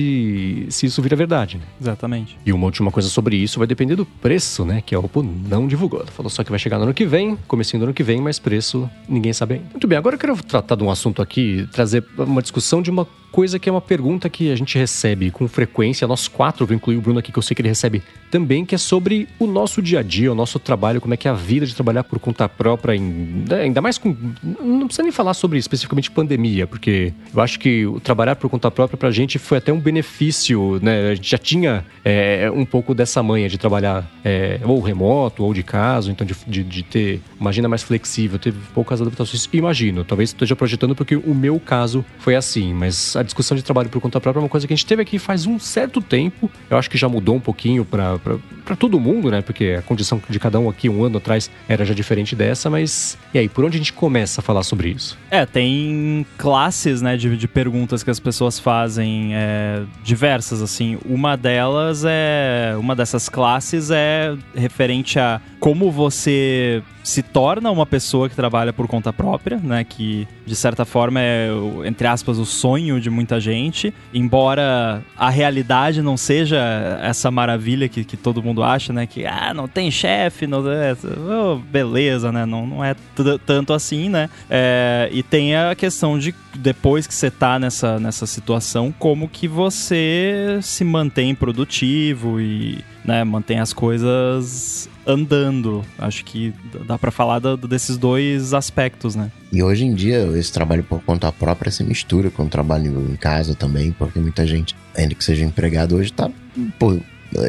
se, 0.68 0.86
isso 0.86 1.02
vira 1.02 1.16
verdade. 1.16 1.56
Né? 1.58 1.64
Exatamente. 1.80 2.38
E 2.44 2.52
uma 2.52 2.66
última 2.66 2.90
coisa 2.90 3.08
sobre 3.08 3.36
isso 3.42 3.58
vai 3.58 3.66
depender 3.66 3.96
do 3.96 4.04
preço, 4.04 4.64
né? 4.64 4.82
Que 4.84 4.94
a 4.94 4.98
Oppo 4.98 5.22
não 5.22 5.66
divulgou. 5.66 6.04
Falou 6.06 6.30
só 6.30 6.44
que 6.44 6.50
vai 6.50 6.58
chegar 6.58 6.78
no 6.78 6.84
ano 6.84 6.94
que 6.94 7.06
vem, 7.06 7.36
comecinho 7.46 7.80
do 7.80 7.84
ano 7.84 7.94
que 7.94 8.02
vem, 8.02 8.20
mas 8.20 8.38
preço 8.38 8.88
ninguém 9.08 9.32
sabe 9.32 9.54
ainda. 9.54 9.66
Muito 9.72 9.86
bem, 9.86 9.98
agora 9.98 10.16
eu 10.16 10.20
quero 10.20 10.36
tratar 10.42 10.74
de 10.74 10.82
um 10.84 10.90
assunto 10.90 11.22
aqui, 11.22 11.68
trazer 11.72 12.04
uma 12.16 12.42
discussão 12.42 12.82
de 12.82 12.90
uma 12.90 13.06
coisa 13.30 13.58
que 13.58 13.68
é 13.68 13.72
uma 13.72 13.80
pergunta 13.80 14.28
que 14.28 14.50
a 14.50 14.56
gente 14.56 14.78
recebe 14.78 15.30
com 15.30 15.46
frequência, 15.48 16.06
nós 16.06 16.28
quatro, 16.28 16.66
vou 16.66 16.74
incluir 16.74 16.96
o 16.96 17.00
Bruno 17.00 17.18
aqui, 17.18 17.32
que 17.32 17.38
eu 17.38 17.42
sei 17.42 17.54
que 17.54 17.62
ele 17.62 17.68
recebe 17.68 18.02
também, 18.30 18.64
que 18.64 18.74
é 18.74 18.78
sobre 18.78 19.28
o 19.38 19.46
nosso 19.46 19.80
dia 19.80 20.00
a 20.00 20.02
dia, 20.02 20.30
o 20.30 20.34
nosso 20.34 20.58
trabalho, 20.58 21.00
como 21.00 21.14
é 21.14 21.16
que 21.16 21.26
é 21.26 21.30
a 21.30 21.34
vida 21.34 21.66
de 21.66 21.74
trabalhar 21.74 22.04
por 22.04 22.18
conta 22.18 22.48
própria, 22.48 22.98
né, 22.98 23.62
ainda 23.62 23.80
mais 23.80 23.98
com. 23.98 24.14
Não 24.42 24.86
precisa 24.86 25.02
nem 25.02 25.12
falar 25.12 25.34
sobre 25.34 25.58
especificamente 25.58 26.10
pandemia, 26.10 26.66
porque 26.66 27.12
eu 27.34 27.40
acho 27.40 27.58
que 27.58 27.86
o 27.86 28.00
trabalhar 28.00 28.36
por 28.36 28.48
conta 28.50 28.70
própria 28.70 28.96
pra 28.96 29.10
gente 29.10 29.38
foi 29.38 29.58
até 29.58 29.72
um 29.72 29.80
benefício, 29.80 30.78
né? 30.82 31.10
A 31.10 31.14
gente 31.14 31.30
já 31.30 31.38
tinha 31.38 31.84
é, 32.04 32.50
um 32.50 32.64
pouco 32.64 32.94
dessa 32.94 33.22
manha 33.22 33.48
de 33.48 33.58
trabalhar 33.58 34.10
é, 34.24 34.60
ou 34.64 34.80
remoto 34.80 35.44
ou 35.44 35.52
de 35.54 35.62
casa, 35.62 36.10
então 36.10 36.26
de, 36.26 36.34
de, 36.46 36.62
de, 36.62 36.82
ter 36.82 37.20
uma 37.38 37.50
agenda 37.50 37.68
mais 37.68 37.82
flexível, 37.82 38.38
teve 38.38 38.58
poucas 38.74 39.00
adaptações. 39.00 39.48
Imagino, 39.52 40.04
talvez 40.04 40.30
esteja 40.30 40.54
projetando 40.54 40.94
porque 40.94 41.16
o 41.16 41.34
meu 41.34 41.58
caso 41.60 42.04
foi 42.18 42.34
assim, 42.34 42.72
mas 42.72 43.16
a 43.18 43.22
discussão 43.22 43.56
de 43.56 43.62
trabalho 43.62 43.88
por 43.88 44.00
conta 44.00 44.20
própria 44.20 44.40
é 44.40 44.42
uma 44.44 44.48
coisa 44.48 44.66
que 44.66 44.72
a 44.72 44.76
gente 44.76 44.86
teve 44.86 45.02
aqui 45.02 45.18
faz 45.18 45.46
um 45.46 45.58
certo 45.58 46.00
tempo. 46.00 46.50
Eu 46.70 46.76
acho 46.76 46.88
que 46.88 46.96
já 46.96 47.08
mudou 47.08 47.34
um 47.36 47.40
pouquinho 47.40 47.84
para 47.84 48.76
todo 48.78 49.00
mundo, 49.00 49.30
né? 49.30 49.42
Porque 49.42 49.76
a 49.78 49.82
condição 49.82 50.20
de 50.28 50.38
cada 50.38 50.58
um 50.58 50.68
aqui 50.68 50.88
um 50.88 51.02
ano 51.02 51.18
atrás 51.18 51.50
era 51.68 51.84
já 51.84 51.94
diferente 51.94 52.36
dessa, 52.36 52.70
mas 52.70 53.18
e 53.34 53.38
aí, 53.38 53.48
por 53.48 53.64
onde 53.64 53.76
a 53.76 53.78
gente 53.78 53.92
começa 53.92 54.40
a 54.40 54.44
falar 54.44 54.62
sobre 54.62 54.90
isso? 54.90 55.18
É, 55.30 55.44
tem 55.44 56.24
classes, 56.36 57.02
né, 57.02 57.16
de, 57.16 57.36
de 57.36 57.48
perguntas 57.48 58.02
que 58.02 58.10
as 58.10 58.20
pessoas 58.20 58.58
fazem 58.58 59.34
é, 59.34 59.82
diversas, 60.02 60.62
assim. 60.62 60.98
Uma 61.04 61.36
delas 61.36 62.04
é. 62.06 62.74
Uma 62.78 62.94
dessas 62.94 63.28
classes 63.28 63.90
é 63.90 64.36
referente 64.54 65.18
a 65.18 65.40
como 65.58 65.90
você 65.90 66.82
se 67.08 67.22
torna 67.22 67.70
uma 67.70 67.86
pessoa 67.86 68.28
que 68.28 68.36
trabalha 68.36 68.70
por 68.70 68.86
conta 68.86 69.14
própria, 69.14 69.56
né? 69.56 69.82
Que 69.82 70.28
de 70.44 70.54
certa 70.54 70.84
forma 70.84 71.18
é, 71.18 71.48
entre 71.86 72.06
aspas, 72.06 72.36
o 72.36 72.44
sonho 72.44 73.00
de 73.00 73.08
muita 73.08 73.40
gente. 73.40 73.94
Embora 74.12 75.02
a 75.16 75.30
realidade 75.30 76.02
não 76.02 76.18
seja 76.18 76.58
essa 77.02 77.30
maravilha 77.30 77.88
que, 77.88 78.04
que 78.04 78.14
todo 78.14 78.42
mundo 78.42 78.62
acha, 78.62 78.92
né? 78.92 79.06
Que 79.06 79.24
ah, 79.24 79.54
não 79.54 79.66
tem 79.66 79.90
chefe, 79.90 80.46
não 80.46 80.62
oh, 80.62 81.56
beleza, 81.56 82.30
né? 82.30 82.44
Não, 82.44 82.66
não 82.66 82.84
é 82.84 82.94
tanto 83.46 83.72
assim, 83.72 84.10
né? 84.10 84.28
É, 84.50 85.08
e 85.10 85.22
tem 85.22 85.56
a 85.56 85.74
questão 85.74 86.18
de 86.18 86.34
depois 86.54 87.06
que 87.06 87.14
você 87.14 87.30
tá 87.30 87.58
nessa, 87.58 87.98
nessa 87.98 88.26
situação, 88.26 88.92
como 88.98 89.30
que 89.30 89.48
você 89.48 90.58
se 90.60 90.84
mantém 90.84 91.34
produtivo 91.34 92.38
e 92.38 92.84
né, 93.02 93.24
mantém 93.24 93.58
as 93.60 93.72
coisas 93.72 94.90
andando. 95.08 95.82
Acho 95.98 96.24
que 96.24 96.52
dá 96.86 96.98
para 96.98 97.10
falar 97.10 97.38
do, 97.38 97.56
desses 97.56 97.96
dois 97.96 98.52
aspectos, 98.52 99.16
né? 99.16 99.32
E 99.50 99.62
hoje 99.62 99.84
em 99.84 99.94
dia, 99.94 100.26
esse 100.36 100.52
trabalho 100.52 100.84
por 100.84 101.02
conta 101.02 101.32
própria 101.32 101.72
se 101.72 101.82
mistura 101.82 102.30
com 102.30 102.44
o 102.44 102.48
trabalho 102.48 103.10
em 103.10 103.16
casa 103.16 103.54
também, 103.54 103.90
porque 103.90 104.20
muita 104.20 104.46
gente, 104.46 104.76
ainda 104.94 105.14
que 105.14 105.24
seja 105.24 105.44
empregado 105.44 105.96
hoje, 105.96 106.12
tá 106.12 106.30
pô, 106.78 106.98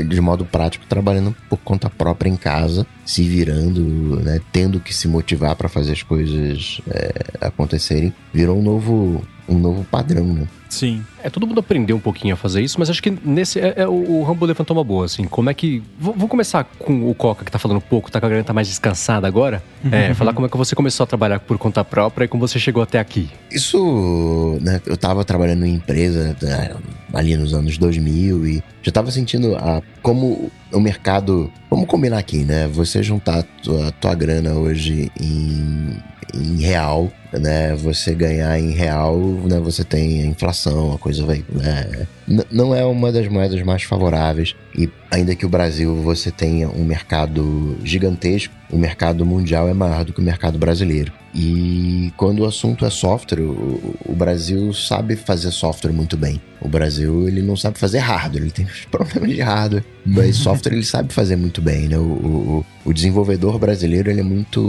de 0.08 0.22
modo 0.22 0.46
prático 0.46 0.86
trabalhando 0.88 1.36
por 1.50 1.58
conta 1.58 1.90
própria 1.90 2.30
em 2.30 2.36
casa, 2.38 2.88
se 3.06 3.24
virando, 3.24 4.20
né, 4.22 4.40
tendo 4.52 4.80
que 4.80 4.94
se 4.94 5.08
motivar 5.08 5.56
para 5.56 5.70
fazer 5.70 5.94
as 5.94 6.04
coisas 6.04 6.82
é, 6.90 7.12
acontecerem, 7.42 8.14
virou 8.34 8.58
um 8.58 8.64
novo 8.64 9.24
um 9.48 9.58
novo 9.58 9.84
padrão, 9.84 10.26
né? 10.26 10.48
Sim. 10.70 11.04
É, 11.24 11.30
todo 11.30 11.48
mundo 11.48 11.60
aprendeu 11.60 11.98
um 11.98 12.00
pouquinho 12.00 12.36
a 12.36 12.38
fazer 12.38 12.62
isso, 12.62 12.80
mas 12.80 12.90
acho 12.90 13.02
que 13.02 13.12
nesse. 13.26 13.60
É, 13.60 13.74
é 13.78 13.88
o, 13.88 14.20
o 14.20 14.24
Rambo 14.24 14.46
levantou 14.46 14.78
uma 14.78 14.84
boa, 14.84 15.06
assim. 15.06 15.24
Como 15.26 15.50
é 15.50 15.54
que. 15.54 15.82
Vou, 16.00 16.14
vou, 16.14 16.30
começar 16.30 16.64
com 16.64 17.10
o 17.10 17.16
Coca, 17.16 17.44
que 17.44 17.52
tá 17.52 17.58
falando 17.58 17.82
pouco, 17.82 18.12
tá 18.12 18.20
com 18.20 18.28
a 18.28 18.30
garganta 18.30 18.54
mais 18.54 18.68
descansada 18.68 19.28
agora. 19.28 19.64
Uhum. 19.84 19.90
É, 19.92 20.14
falar 20.14 20.32
como 20.34 20.46
é 20.46 20.50
que 20.50 20.56
você 20.56 20.76
começou 20.76 21.04
a 21.04 21.08
trabalhar 21.08 21.40
por 21.40 21.58
conta 21.58 21.84
própria 21.84 22.26
e 22.26 22.28
como 22.28 22.48
você 22.48 22.60
chegou 22.60 22.84
até 22.84 23.00
aqui. 23.00 23.30
Isso. 23.52 24.58
Né, 24.62 24.80
eu 24.86 24.96
tava 24.96 25.26
trabalhando 25.26 25.66
em 25.66 25.74
empresa 25.74 26.36
né, 26.42 26.76
ali 27.14 27.36
nos 27.36 27.54
anos 27.54 27.78
2000 27.78 28.46
e 28.46 28.64
já 28.84 28.92
tava 28.92 29.10
sentindo 29.12 29.56
a, 29.56 29.82
como 30.04 30.52
o 30.72 30.80
mercado. 30.80 31.52
Vamos 31.70 31.88
combinar 31.88 32.20
aqui, 32.20 32.44
né? 32.46 32.68
Você 32.68 33.02
juntar 33.02 33.40
a 33.40 33.44
tua, 33.44 33.92
tua 33.94 34.16
grana 34.16 34.54
hoje 34.54 35.12
em 35.20 35.98
em 36.34 36.62
real, 36.62 37.12
né? 37.34 37.76
Você 37.76 38.14
ganhar 38.14 38.60
em 38.60 38.72
real, 38.72 39.18
né? 39.18 39.60
Você 39.60 39.84
tem 39.84 40.22
a 40.22 40.26
inflação, 40.26 40.59
a 40.68 40.98
coisa 40.98 41.26
vai, 41.26 41.44
né? 41.52 42.08
não 42.52 42.76
é 42.76 42.86
uma 42.86 43.12
das 43.12 43.28
moedas 43.28 43.62
mais 43.62 43.84
favoráveis 43.84 44.56
e 44.76 44.90
ainda 45.12 45.36
que 45.36 45.46
o 45.46 45.50
Brasil 45.50 45.96
você 46.02 46.32
tenha 46.32 46.70
um 46.70 46.84
mercado 46.84 47.78
gigantesco, 47.84 48.54
o 48.72 48.78
mercado 48.78 49.26
mundial 49.26 49.68
é 49.68 49.74
maior 49.74 50.04
do 50.04 50.14
que 50.14 50.20
o 50.20 50.24
mercado 50.24 50.58
brasileiro. 50.58 51.12
E 51.34 52.12
quando 52.18 52.40
o 52.40 52.46
assunto 52.46 52.86
é 52.86 52.90
software, 52.90 53.42
o, 53.42 53.96
o 54.06 54.16
Brasil 54.16 54.74
sabe 54.74 55.16
fazer 55.16 55.52
software 55.52 55.92
muito 55.92 56.18
bem. 56.18 56.42
O 56.62 56.68
Brasil 56.68 57.28
ele 57.28 57.42
não 57.42 57.56
sabe 57.56 57.78
fazer 57.78 58.00
hardware, 58.00 58.44
ele 58.44 58.52
tem 58.52 58.68
problemas 58.90 59.30
de 59.30 59.42
hardware, 59.42 59.84
mas 60.06 60.38
software 60.38 60.74
ele 60.74 60.86
sabe 60.86 61.14
fazer 61.14 61.36
muito 61.36 61.62
bem, 61.62 61.88
né? 61.88 61.98
O, 61.98 62.02
o, 62.02 62.66
o 62.86 62.94
desenvolvedor 62.94 63.58
brasileiro 63.60 64.10
ele 64.10 64.22
é 64.22 64.24
muito 64.24 64.62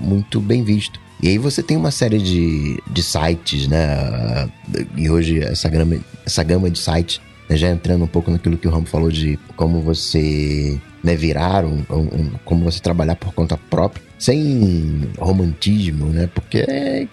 muito 0.00 0.40
bem 0.40 0.62
visto. 0.62 1.00
E 1.22 1.28
aí 1.28 1.38
você 1.38 1.62
tem 1.62 1.76
uma 1.76 1.90
série 1.90 2.18
de, 2.18 2.82
de 2.90 3.02
sites, 3.02 3.66
né? 3.68 4.48
E 4.96 5.08
hoje 5.08 5.42
essa 5.42 5.68
gama, 5.68 5.96
essa 6.24 6.42
gama 6.42 6.70
de 6.70 6.78
sites, 6.78 7.20
né? 7.48 7.56
já 7.56 7.70
entrando 7.70 8.04
um 8.04 8.08
pouco 8.08 8.30
naquilo 8.30 8.58
que 8.58 8.68
o 8.68 8.70
Ramo 8.70 8.86
falou 8.86 9.10
de 9.10 9.38
como 9.56 9.80
você 9.80 10.78
né, 11.02 11.14
virar, 11.14 11.64
um, 11.64 11.84
um, 11.88 12.30
como 12.44 12.64
você 12.64 12.80
trabalhar 12.80 13.14
por 13.14 13.32
conta 13.32 13.56
própria, 13.56 14.02
sem 14.18 15.08
romantismo, 15.18 16.06
né? 16.06 16.28
Porque 16.34 16.64
é, 16.66 17.06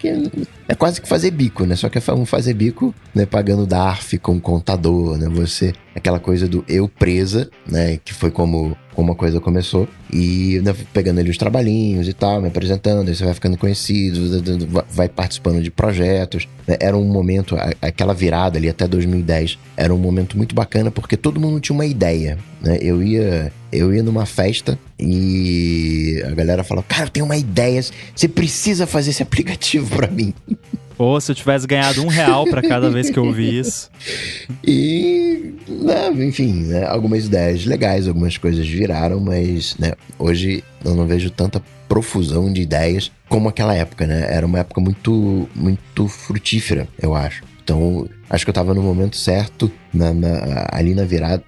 é 0.68 0.74
quase 0.74 1.00
que 1.00 1.08
fazer 1.08 1.30
bico, 1.30 1.64
né? 1.64 1.76
Só 1.76 1.88
que 1.88 1.98
é 1.98 2.12
um 2.12 2.26
fazer 2.26 2.54
bico, 2.54 2.92
né? 3.14 3.24
Pagando 3.24 3.66
DARF 3.66 4.18
com 4.18 4.40
contador, 4.40 5.16
né? 5.16 5.28
Você, 5.28 5.72
aquela 5.94 6.18
coisa 6.18 6.48
do 6.48 6.64
eu 6.66 6.88
presa, 6.88 7.48
né? 7.70 7.98
Que 8.04 8.12
foi 8.12 8.32
como 8.32 8.76
como 8.94 9.12
a 9.12 9.14
coisa 9.14 9.40
começou. 9.40 9.88
E 10.12 10.60
né, 10.62 10.74
pegando 10.92 11.20
ali 11.20 11.30
os 11.30 11.36
trabalhinhos 11.36 12.08
e 12.08 12.12
tal, 12.12 12.40
me 12.40 12.48
apresentando, 12.48 13.08
aí 13.08 13.14
você 13.14 13.24
vai 13.24 13.34
ficando 13.34 13.56
conhecido, 13.56 14.84
vai 14.90 15.08
participando 15.08 15.62
de 15.62 15.70
projetos. 15.70 16.48
Né? 16.66 16.76
Era 16.80 16.96
um 16.96 17.04
momento, 17.04 17.56
aquela 17.82 18.14
virada 18.14 18.58
ali 18.58 18.68
até 18.68 18.86
2010, 18.86 19.58
era 19.76 19.94
um 19.94 19.98
momento 19.98 20.36
muito 20.36 20.54
bacana 20.54 20.90
porque 20.90 21.16
todo 21.16 21.40
mundo 21.40 21.60
tinha 21.60 21.74
uma 21.74 21.86
ideia. 21.86 22.38
Né? 22.62 22.78
Eu 22.80 23.02
ia 23.02 23.52
eu 23.72 23.92
ia 23.92 24.04
numa 24.04 24.24
festa 24.24 24.78
e 24.98 26.22
a 26.24 26.30
galera 26.30 26.62
falou: 26.62 26.84
Cara, 26.86 27.06
eu 27.06 27.10
tenho 27.10 27.26
uma 27.26 27.36
ideia, 27.36 27.82
você 28.14 28.28
precisa 28.28 28.86
fazer 28.86 29.10
esse 29.10 29.22
aplicativo 29.22 29.96
para 29.96 30.06
mim. 30.06 30.32
Ou 30.96 31.20
se 31.20 31.32
eu 31.32 31.34
tivesse 31.34 31.66
ganhado 31.66 32.02
um 32.02 32.08
real 32.08 32.44
para 32.44 32.62
cada 32.62 32.90
vez 32.90 33.10
que 33.10 33.18
eu 33.18 33.24
ouvi 33.24 33.58
isso. 33.58 33.90
E, 34.66 35.54
né, 35.68 36.10
enfim, 36.24 36.64
né, 36.64 36.84
algumas 36.86 37.26
ideias 37.26 37.64
legais, 37.64 38.08
algumas 38.08 38.36
coisas 38.36 38.66
viraram, 38.66 39.20
mas 39.20 39.76
né, 39.78 39.92
hoje 40.18 40.62
eu 40.84 40.94
não 40.94 41.06
vejo 41.06 41.30
tanta 41.30 41.62
profusão 41.88 42.52
de 42.52 42.62
ideias 42.62 43.10
como 43.28 43.48
aquela 43.48 43.74
época, 43.74 44.06
né? 44.06 44.26
Era 44.28 44.46
uma 44.46 44.60
época 44.60 44.80
muito, 44.80 45.48
muito 45.54 46.08
frutífera, 46.08 46.88
eu 47.00 47.14
acho. 47.14 47.42
Então, 47.62 48.08
acho 48.28 48.44
que 48.44 48.50
eu 48.50 48.52
estava 48.52 48.74
no 48.74 48.82
momento 48.82 49.16
certo, 49.16 49.70
na, 49.92 50.12
na, 50.12 50.66
ali 50.70 50.94
na 50.94 51.04
virada. 51.04 51.42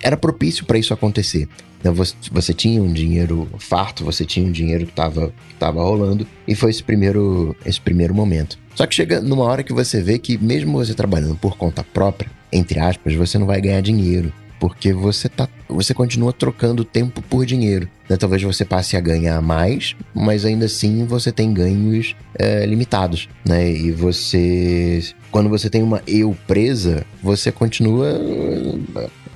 Era 0.00 0.16
propício 0.16 0.64
para 0.64 0.78
isso 0.78 0.94
acontecer. 0.94 1.48
Né? 1.82 1.90
Você, 1.90 2.54
tinha 2.54 2.82
um 2.82 2.92
dinheiro 2.92 3.48
farto, 3.58 4.04
você 4.04 4.24
tinha 4.24 4.46
um 4.46 4.52
dinheiro 4.52 4.84
que 4.84 4.92
estava 4.92 5.32
tava 5.58 5.82
rolando, 5.82 6.26
e 6.46 6.54
foi 6.54 6.70
esse 6.70 6.82
primeiro, 6.82 7.56
esse 7.66 7.80
primeiro 7.80 8.14
momento. 8.14 8.58
Só 8.74 8.86
que 8.86 8.94
chega 8.94 9.20
numa 9.20 9.44
hora 9.44 9.62
que 9.62 9.72
você 9.72 10.00
vê 10.00 10.18
que, 10.18 10.38
mesmo 10.38 10.72
você 10.72 10.94
trabalhando 10.94 11.36
por 11.36 11.56
conta 11.56 11.84
própria, 11.84 12.30
entre 12.52 12.78
aspas, 12.78 13.14
você 13.14 13.38
não 13.38 13.46
vai 13.46 13.60
ganhar 13.60 13.80
dinheiro. 13.80 14.32
Porque 14.58 14.92
você, 14.92 15.28
tá, 15.28 15.48
você 15.68 15.92
continua 15.92 16.32
trocando 16.32 16.84
tempo 16.84 17.20
por 17.20 17.44
dinheiro. 17.44 17.88
Né? 18.08 18.16
Talvez 18.16 18.40
você 18.42 18.64
passe 18.64 18.96
a 18.96 19.00
ganhar 19.00 19.40
mais, 19.42 19.96
mas 20.14 20.44
ainda 20.44 20.66
assim 20.66 21.04
você 21.04 21.32
tem 21.32 21.52
ganhos 21.52 22.14
é, 22.38 22.64
limitados. 22.64 23.28
Né? 23.44 23.72
E 23.72 23.90
você. 23.90 25.02
Quando 25.32 25.48
você 25.48 25.68
tem 25.68 25.82
uma 25.82 26.00
eu 26.06 26.36
presa, 26.46 27.04
você 27.20 27.50
continua 27.50 28.20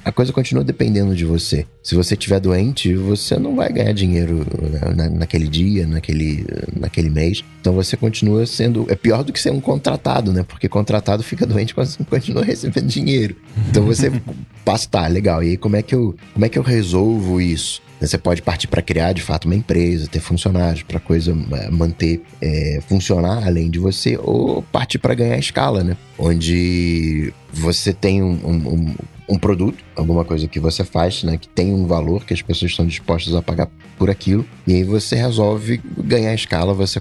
a 0.07 0.12
coisa 0.12 0.32
continua 0.32 0.62
dependendo 0.62 1.16
de 1.16 1.24
você. 1.24 1.66
Se 1.82 1.96
você 1.96 2.14
estiver 2.14 2.38
doente, 2.38 2.94
você 2.94 3.36
não 3.40 3.57
vai 3.57 3.72
ganhar 3.72 3.92
dinheiro 3.92 4.46
né, 4.62 4.94
na, 4.94 5.11
naquele 5.11 5.48
dia, 5.48 5.84
naquele, 5.84 6.46
naquele 6.78 7.11
mês. 7.11 7.42
Então 7.61 7.72
você 7.72 7.96
continua 7.96 8.46
sendo. 8.46 8.86
É 8.88 8.94
pior 8.94 9.24
do 9.24 9.32
que 9.32 9.40
ser 9.40 9.50
um 9.50 9.61
contratado, 9.61 10.32
né? 10.32 10.44
Porque 10.46 10.68
contratado 10.68 11.24
fica 11.24 11.44
doente, 11.44 11.74
mas 11.76 11.96
continua 12.09 12.44
recebendo 12.44 12.86
dinheiro. 12.86 13.34
Então 13.68 13.82
você 13.82 14.12
passa, 14.64 14.88
tá, 14.88 15.09
legal. 15.09 15.42
E 15.42 15.50
aí 15.50 15.57
como 15.57 15.74
é 15.74 15.82
que 15.82 15.96
eu, 15.96 16.14
como 16.32 16.46
é 16.46 16.48
que 16.48 16.57
eu 16.57 16.62
resolvo 16.62 17.40
isso? 17.40 17.82
Você 18.00 18.16
pode 18.16 18.42
partir 18.42 18.68
para 18.68 18.82
criar 18.82 19.12
de 19.12 19.22
fato 19.22 19.46
uma 19.46 19.57
empresa, 19.57 20.07
ter 20.07 20.20
funcionários 20.20 20.84
para 20.84 21.00
coisa 21.00 21.36
é, 21.52 21.70
manter 21.70 22.22
é, 22.40 22.78
funcionar 22.86 23.44
além 23.44 23.70
de 23.70 23.80
você, 23.80 24.16
ou 24.22 24.62
partir 24.62 24.98
para 24.98 25.14
ganhar 25.14 25.38
escala, 25.38 25.82
né? 25.82 25.96
Onde 26.16 27.32
você 27.57 27.92
tem 27.92 28.22
um, 28.22 28.34
um, 28.44 28.94
um 29.28 29.38
produto, 29.38 29.82
alguma 29.94 30.24
coisa 30.24 30.46
que 30.46 30.61
você 30.61 30.84
faz, 30.84 31.24
né, 31.24 31.36
que 31.36 31.48
tem 31.48 31.72
um 31.72 31.86
valor 31.86 32.24
que 32.24 32.34
as 32.34 32.42
pessoas 32.42 32.70
estão 32.70 32.86
dispostas 32.86 33.34
a 33.34 33.42
pagar 33.42 33.68
por 33.98 34.11
aquilo, 34.11 34.44
e 34.66 34.74
aí 34.74 34.84
você 34.84 35.16
resolve 35.16 35.80
ganhar 35.98 36.34
escala, 36.34 36.74
você 36.74 37.00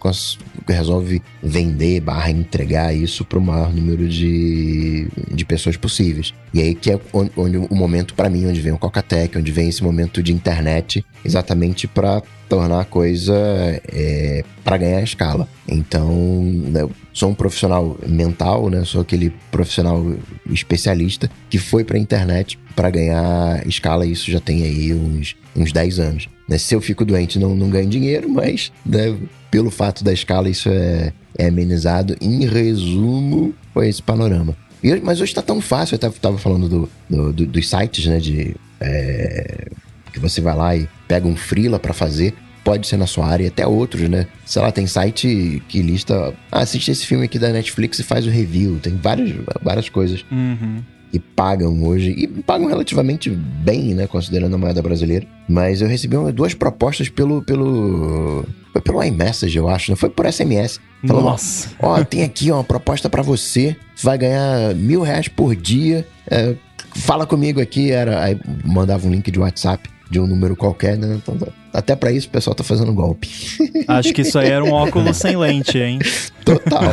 resolve 0.68 1.22
vender 1.44 2.00
barra 2.00 2.32
entregar 2.32 2.96
isso 2.96 3.26
para 3.26 3.38
o 3.38 3.42
maior 3.42 3.74
número 3.74 4.08
de, 4.08 5.08
de 5.32 5.46
pessoas 5.46 5.78
possíveis. 5.78 6.34
E 6.54 6.62
aí 6.62 6.74
que 6.74 6.92
é 6.92 7.00
onde, 7.14 7.32
onde 7.36 7.58
o 7.58 7.76
momento 7.76 8.14
para 8.14 8.30
mim, 8.30 8.48
onde 8.48 8.62
vem 8.62 8.72
o 8.72 8.78
Coca-Tech, 8.78 9.38
onde 9.38 9.52
vem 9.52 9.70
esse 9.70 9.84
momento 9.84 10.24
de 10.24 10.34
internet, 10.34 11.06
exatamente 11.24 11.88
para 11.88 12.24
tornar 12.56 12.80
a 12.80 12.86
coisa 12.86 13.36
é, 13.92 14.46
para 14.64 14.78
ganhar 14.78 15.02
escala. 15.04 15.46
Então, 15.68 16.10
né, 16.42 16.88
sou 17.12 17.30
um 17.30 17.34
profissional 17.34 17.98
mental, 18.08 18.70
né? 18.70 18.86
Sou 18.86 19.02
aquele 19.02 19.34
profissional 19.52 20.02
especialista 20.50 21.30
que 21.50 21.58
foi 21.58 21.84
para 21.84 21.98
a 21.98 22.00
internet 22.00 22.58
para 22.74 22.90
ganhar 22.90 23.68
escala. 23.68 24.06
Isso 24.06 24.32
já 24.32 24.40
tem 24.40 24.64
aí 24.64 24.94
uns, 24.94 25.36
uns 25.54 25.74
10 25.74 26.00
anos. 26.00 26.30
Né? 26.48 26.58
Se 26.58 26.74
eu 26.74 26.80
fico 26.80 27.04
doente, 27.04 27.38
não, 27.38 27.54
não 27.54 27.70
ganho 27.70 27.90
dinheiro, 27.90 28.30
mas 28.30 28.72
né, 28.86 29.18
pelo 29.52 29.70
fato 29.70 30.02
da 30.02 30.14
escala, 30.14 30.48
isso 30.48 30.70
é, 30.70 31.12
é 31.38 31.48
amenizado. 31.48 32.16
Em 32.22 32.46
resumo, 32.46 33.54
foi 33.74 33.90
esse 33.90 34.02
panorama. 34.02 34.56
E, 34.82 34.96
mas 35.02 35.20
hoje 35.20 35.32
está 35.32 35.42
tão 35.42 35.60
fácil. 35.60 35.96
Eu 35.96 36.08
estava 36.08 36.38
falando 36.38 36.70
do, 36.70 36.90
do, 37.10 37.34
do, 37.34 37.46
dos 37.48 37.70
sites, 37.70 38.06
né? 38.06 38.18
De, 38.18 38.56
é, 38.80 39.68
que 40.14 40.20
você 40.22 40.40
vai 40.40 40.56
lá 40.56 40.74
e 40.74 40.88
pega 41.06 41.28
um 41.28 41.36
freela 41.36 41.78
para 41.78 41.94
fazer 41.94 42.34
pode 42.66 42.88
ser 42.88 42.98
na 42.98 43.08
sua 43.08 43.28
área, 43.28 43.46
e 43.46 43.48
até 43.48 43.66
outros, 43.66 44.10
né? 44.10 44.28
Sei 44.46 44.62
lá, 44.62 44.72
tem 44.72 44.88
site 44.88 45.64
que 45.70 45.82
lista. 45.82 46.34
Ah, 46.52 46.60
assiste 46.60 46.92
esse 46.92 47.06
filme 47.06 47.24
aqui 47.24 47.40
da 47.40 47.50
Netflix 47.50 48.00
e 48.00 48.04
faz 48.04 48.26
o 48.26 48.30
review. 48.30 48.80
Tem 48.82 48.98
várias, 48.98 49.32
várias 49.62 49.88
coisas. 49.88 50.26
Uhum 50.32 50.82
que 51.16 51.20
pagam 51.20 51.82
hoje, 51.84 52.12
e 52.12 52.28
pagam 52.28 52.68
relativamente 52.68 53.30
bem, 53.30 53.94
né, 53.94 54.06
considerando 54.06 54.54
a 54.54 54.58
moeda 54.58 54.82
brasileira. 54.82 55.26
Mas 55.48 55.80
eu 55.80 55.88
recebi 55.88 56.18
duas 56.34 56.54
propostas 56.54 57.08
pelo. 57.08 57.42
pelo 57.42 58.44
foi 58.74 58.82
pelo 58.82 59.02
iMessage, 59.02 59.58
eu 59.58 59.70
acho, 59.70 59.92
não 59.92 59.96
foi 59.96 60.10
por 60.10 60.30
SMS. 60.30 60.82
Falando, 61.08 61.24
Nossa! 61.24 61.70
Ó, 61.80 62.04
tem 62.04 62.24
aqui 62.24 62.52
ó, 62.52 62.56
uma 62.56 62.64
proposta 62.66 63.10
para 63.10 63.22
você, 63.22 63.78
vai 64.04 64.18
ganhar 64.18 64.76
mil 64.76 65.02
reais 65.04 65.30
por 65.30 65.56
dia. 65.56 66.06
É, 66.30 66.56
fala 66.94 67.26
comigo 67.26 67.62
aqui, 67.62 67.92
era. 67.92 68.22
Aí 68.22 68.38
mandava 68.66 69.08
um 69.08 69.12
link 69.12 69.32
de 69.32 69.40
WhatsApp 69.40 69.90
de 70.10 70.20
um 70.20 70.28
número 70.28 70.56
qualquer, 70.56 70.98
né? 70.98 71.16
Então, 71.16 71.38
até 71.76 71.96
para 71.96 72.12
isso 72.12 72.28
o 72.28 72.32
pessoal 72.32 72.56
tá 72.56 72.64
fazendo 72.64 72.94
golpe. 72.94 73.30
Acho 73.88 74.14
que 74.14 74.22
isso 74.22 74.40
aí 74.40 74.50
era 74.50 74.64
um 74.64 74.72
óculos 74.72 75.18
sem 75.18 75.36
lente, 75.36 75.78
hein? 75.78 76.00
Total. 76.44 76.84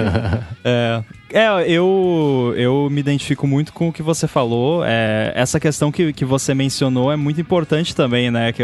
é, 0.64 1.02
é, 1.32 1.70
eu, 1.70 2.54
eu 2.56 2.88
me 2.90 3.00
identifico 3.00 3.46
muito 3.46 3.72
com 3.72 3.88
o 3.88 3.92
que 3.92 4.02
você 4.02 4.26
falou. 4.26 4.82
É, 4.84 5.32
essa 5.34 5.60
questão 5.60 5.92
que, 5.92 6.12
que 6.12 6.24
você 6.24 6.54
mencionou 6.54 7.12
é 7.12 7.16
muito 7.16 7.40
importante 7.40 7.94
também, 7.94 8.30
né? 8.30 8.52
Que 8.52 8.62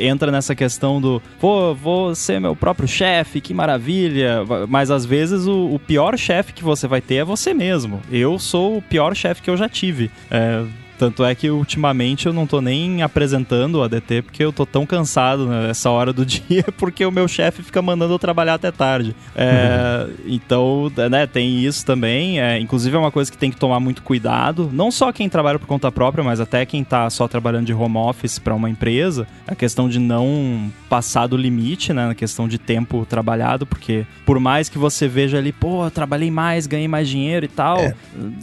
entra 0.00 0.30
nessa 0.30 0.54
questão 0.54 1.00
do, 1.00 1.22
pô, 1.40 1.74
vou 1.74 2.14
ser 2.14 2.40
meu 2.40 2.56
próprio 2.56 2.88
chefe, 2.88 3.40
que 3.40 3.54
maravilha. 3.54 4.42
Mas 4.68 4.90
às 4.90 5.04
vezes 5.04 5.46
o, 5.46 5.74
o 5.74 5.78
pior 5.78 6.18
chefe 6.18 6.52
que 6.52 6.64
você 6.64 6.86
vai 6.86 7.00
ter 7.00 7.16
é 7.16 7.24
você 7.24 7.54
mesmo. 7.54 8.00
Eu 8.10 8.38
sou 8.38 8.78
o 8.78 8.82
pior 8.82 9.14
chefe 9.14 9.42
que 9.42 9.50
eu 9.50 9.56
já 9.56 9.68
tive. 9.68 10.10
É, 10.30 10.64
tanto 10.98 11.24
é 11.24 11.34
que 11.34 11.50
ultimamente 11.50 12.26
eu 12.26 12.32
não 12.32 12.46
tô 12.46 12.60
nem 12.60 13.02
apresentando 13.02 13.76
o 13.76 13.82
ADT 13.82 14.22
porque 14.22 14.44
eu 14.44 14.52
tô 14.52 14.66
tão 14.66 14.84
cansado 14.84 15.46
nessa 15.46 15.90
hora 15.90 16.12
do 16.12 16.26
dia 16.26 16.64
porque 16.76 17.04
o 17.04 17.12
meu 17.12 17.28
chefe 17.28 17.62
fica 17.62 17.80
mandando 17.80 18.14
eu 18.14 18.18
trabalhar 18.18 18.54
até 18.54 18.70
tarde. 18.70 19.14
É, 19.34 20.04
uhum. 20.04 20.14
Então, 20.26 20.92
né, 21.10 21.26
tem 21.26 21.64
isso 21.64 21.86
também. 21.86 22.40
É, 22.40 22.58
inclusive 22.58 22.96
é 22.96 22.98
uma 22.98 23.10
coisa 23.10 23.30
que 23.30 23.38
tem 23.38 23.50
que 23.50 23.56
tomar 23.56 23.80
muito 23.80 24.02
cuidado. 24.02 24.68
Não 24.72 24.90
só 24.90 25.12
quem 25.12 25.28
trabalha 25.28 25.58
por 25.58 25.66
conta 25.66 25.90
própria, 25.92 26.24
mas 26.24 26.40
até 26.40 26.66
quem 26.66 26.82
tá 26.82 27.08
só 27.10 27.28
trabalhando 27.28 27.66
de 27.66 27.72
home 27.72 27.96
office 27.96 28.38
para 28.38 28.54
uma 28.54 28.68
empresa. 28.68 29.26
A 29.46 29.54
questão 29.54 29.88
de 29.88 29.98
não 29.98 30.70
passar 30.88 31.26
do 31.26 31.36
limite, 31.36 31.92
né, 31.92 32.08
na 32.08 32.14
questão 32.14 32.48
de 32.48 32.58
tempo 32.58 33.06
trabalhado, 33.06 33.66
porque 33.66 34.06
por 34.24 34.40
mais 34.40 34.68
que 34.68 34.78
você 34.78 35.06
veja 35.06 35.38
ali, 35.38 35.52
pô, 35.52 35.84
eu 35.84 35.90
trabalhei 35.90 36.30
mais, 36.30 36.66
ganhei 36.66 36.88
mais 36.88 37.08
dinheiro 37.08 37.44
e 37.44 37.48
tal, 37.48 37.78
é. 37.78 37.94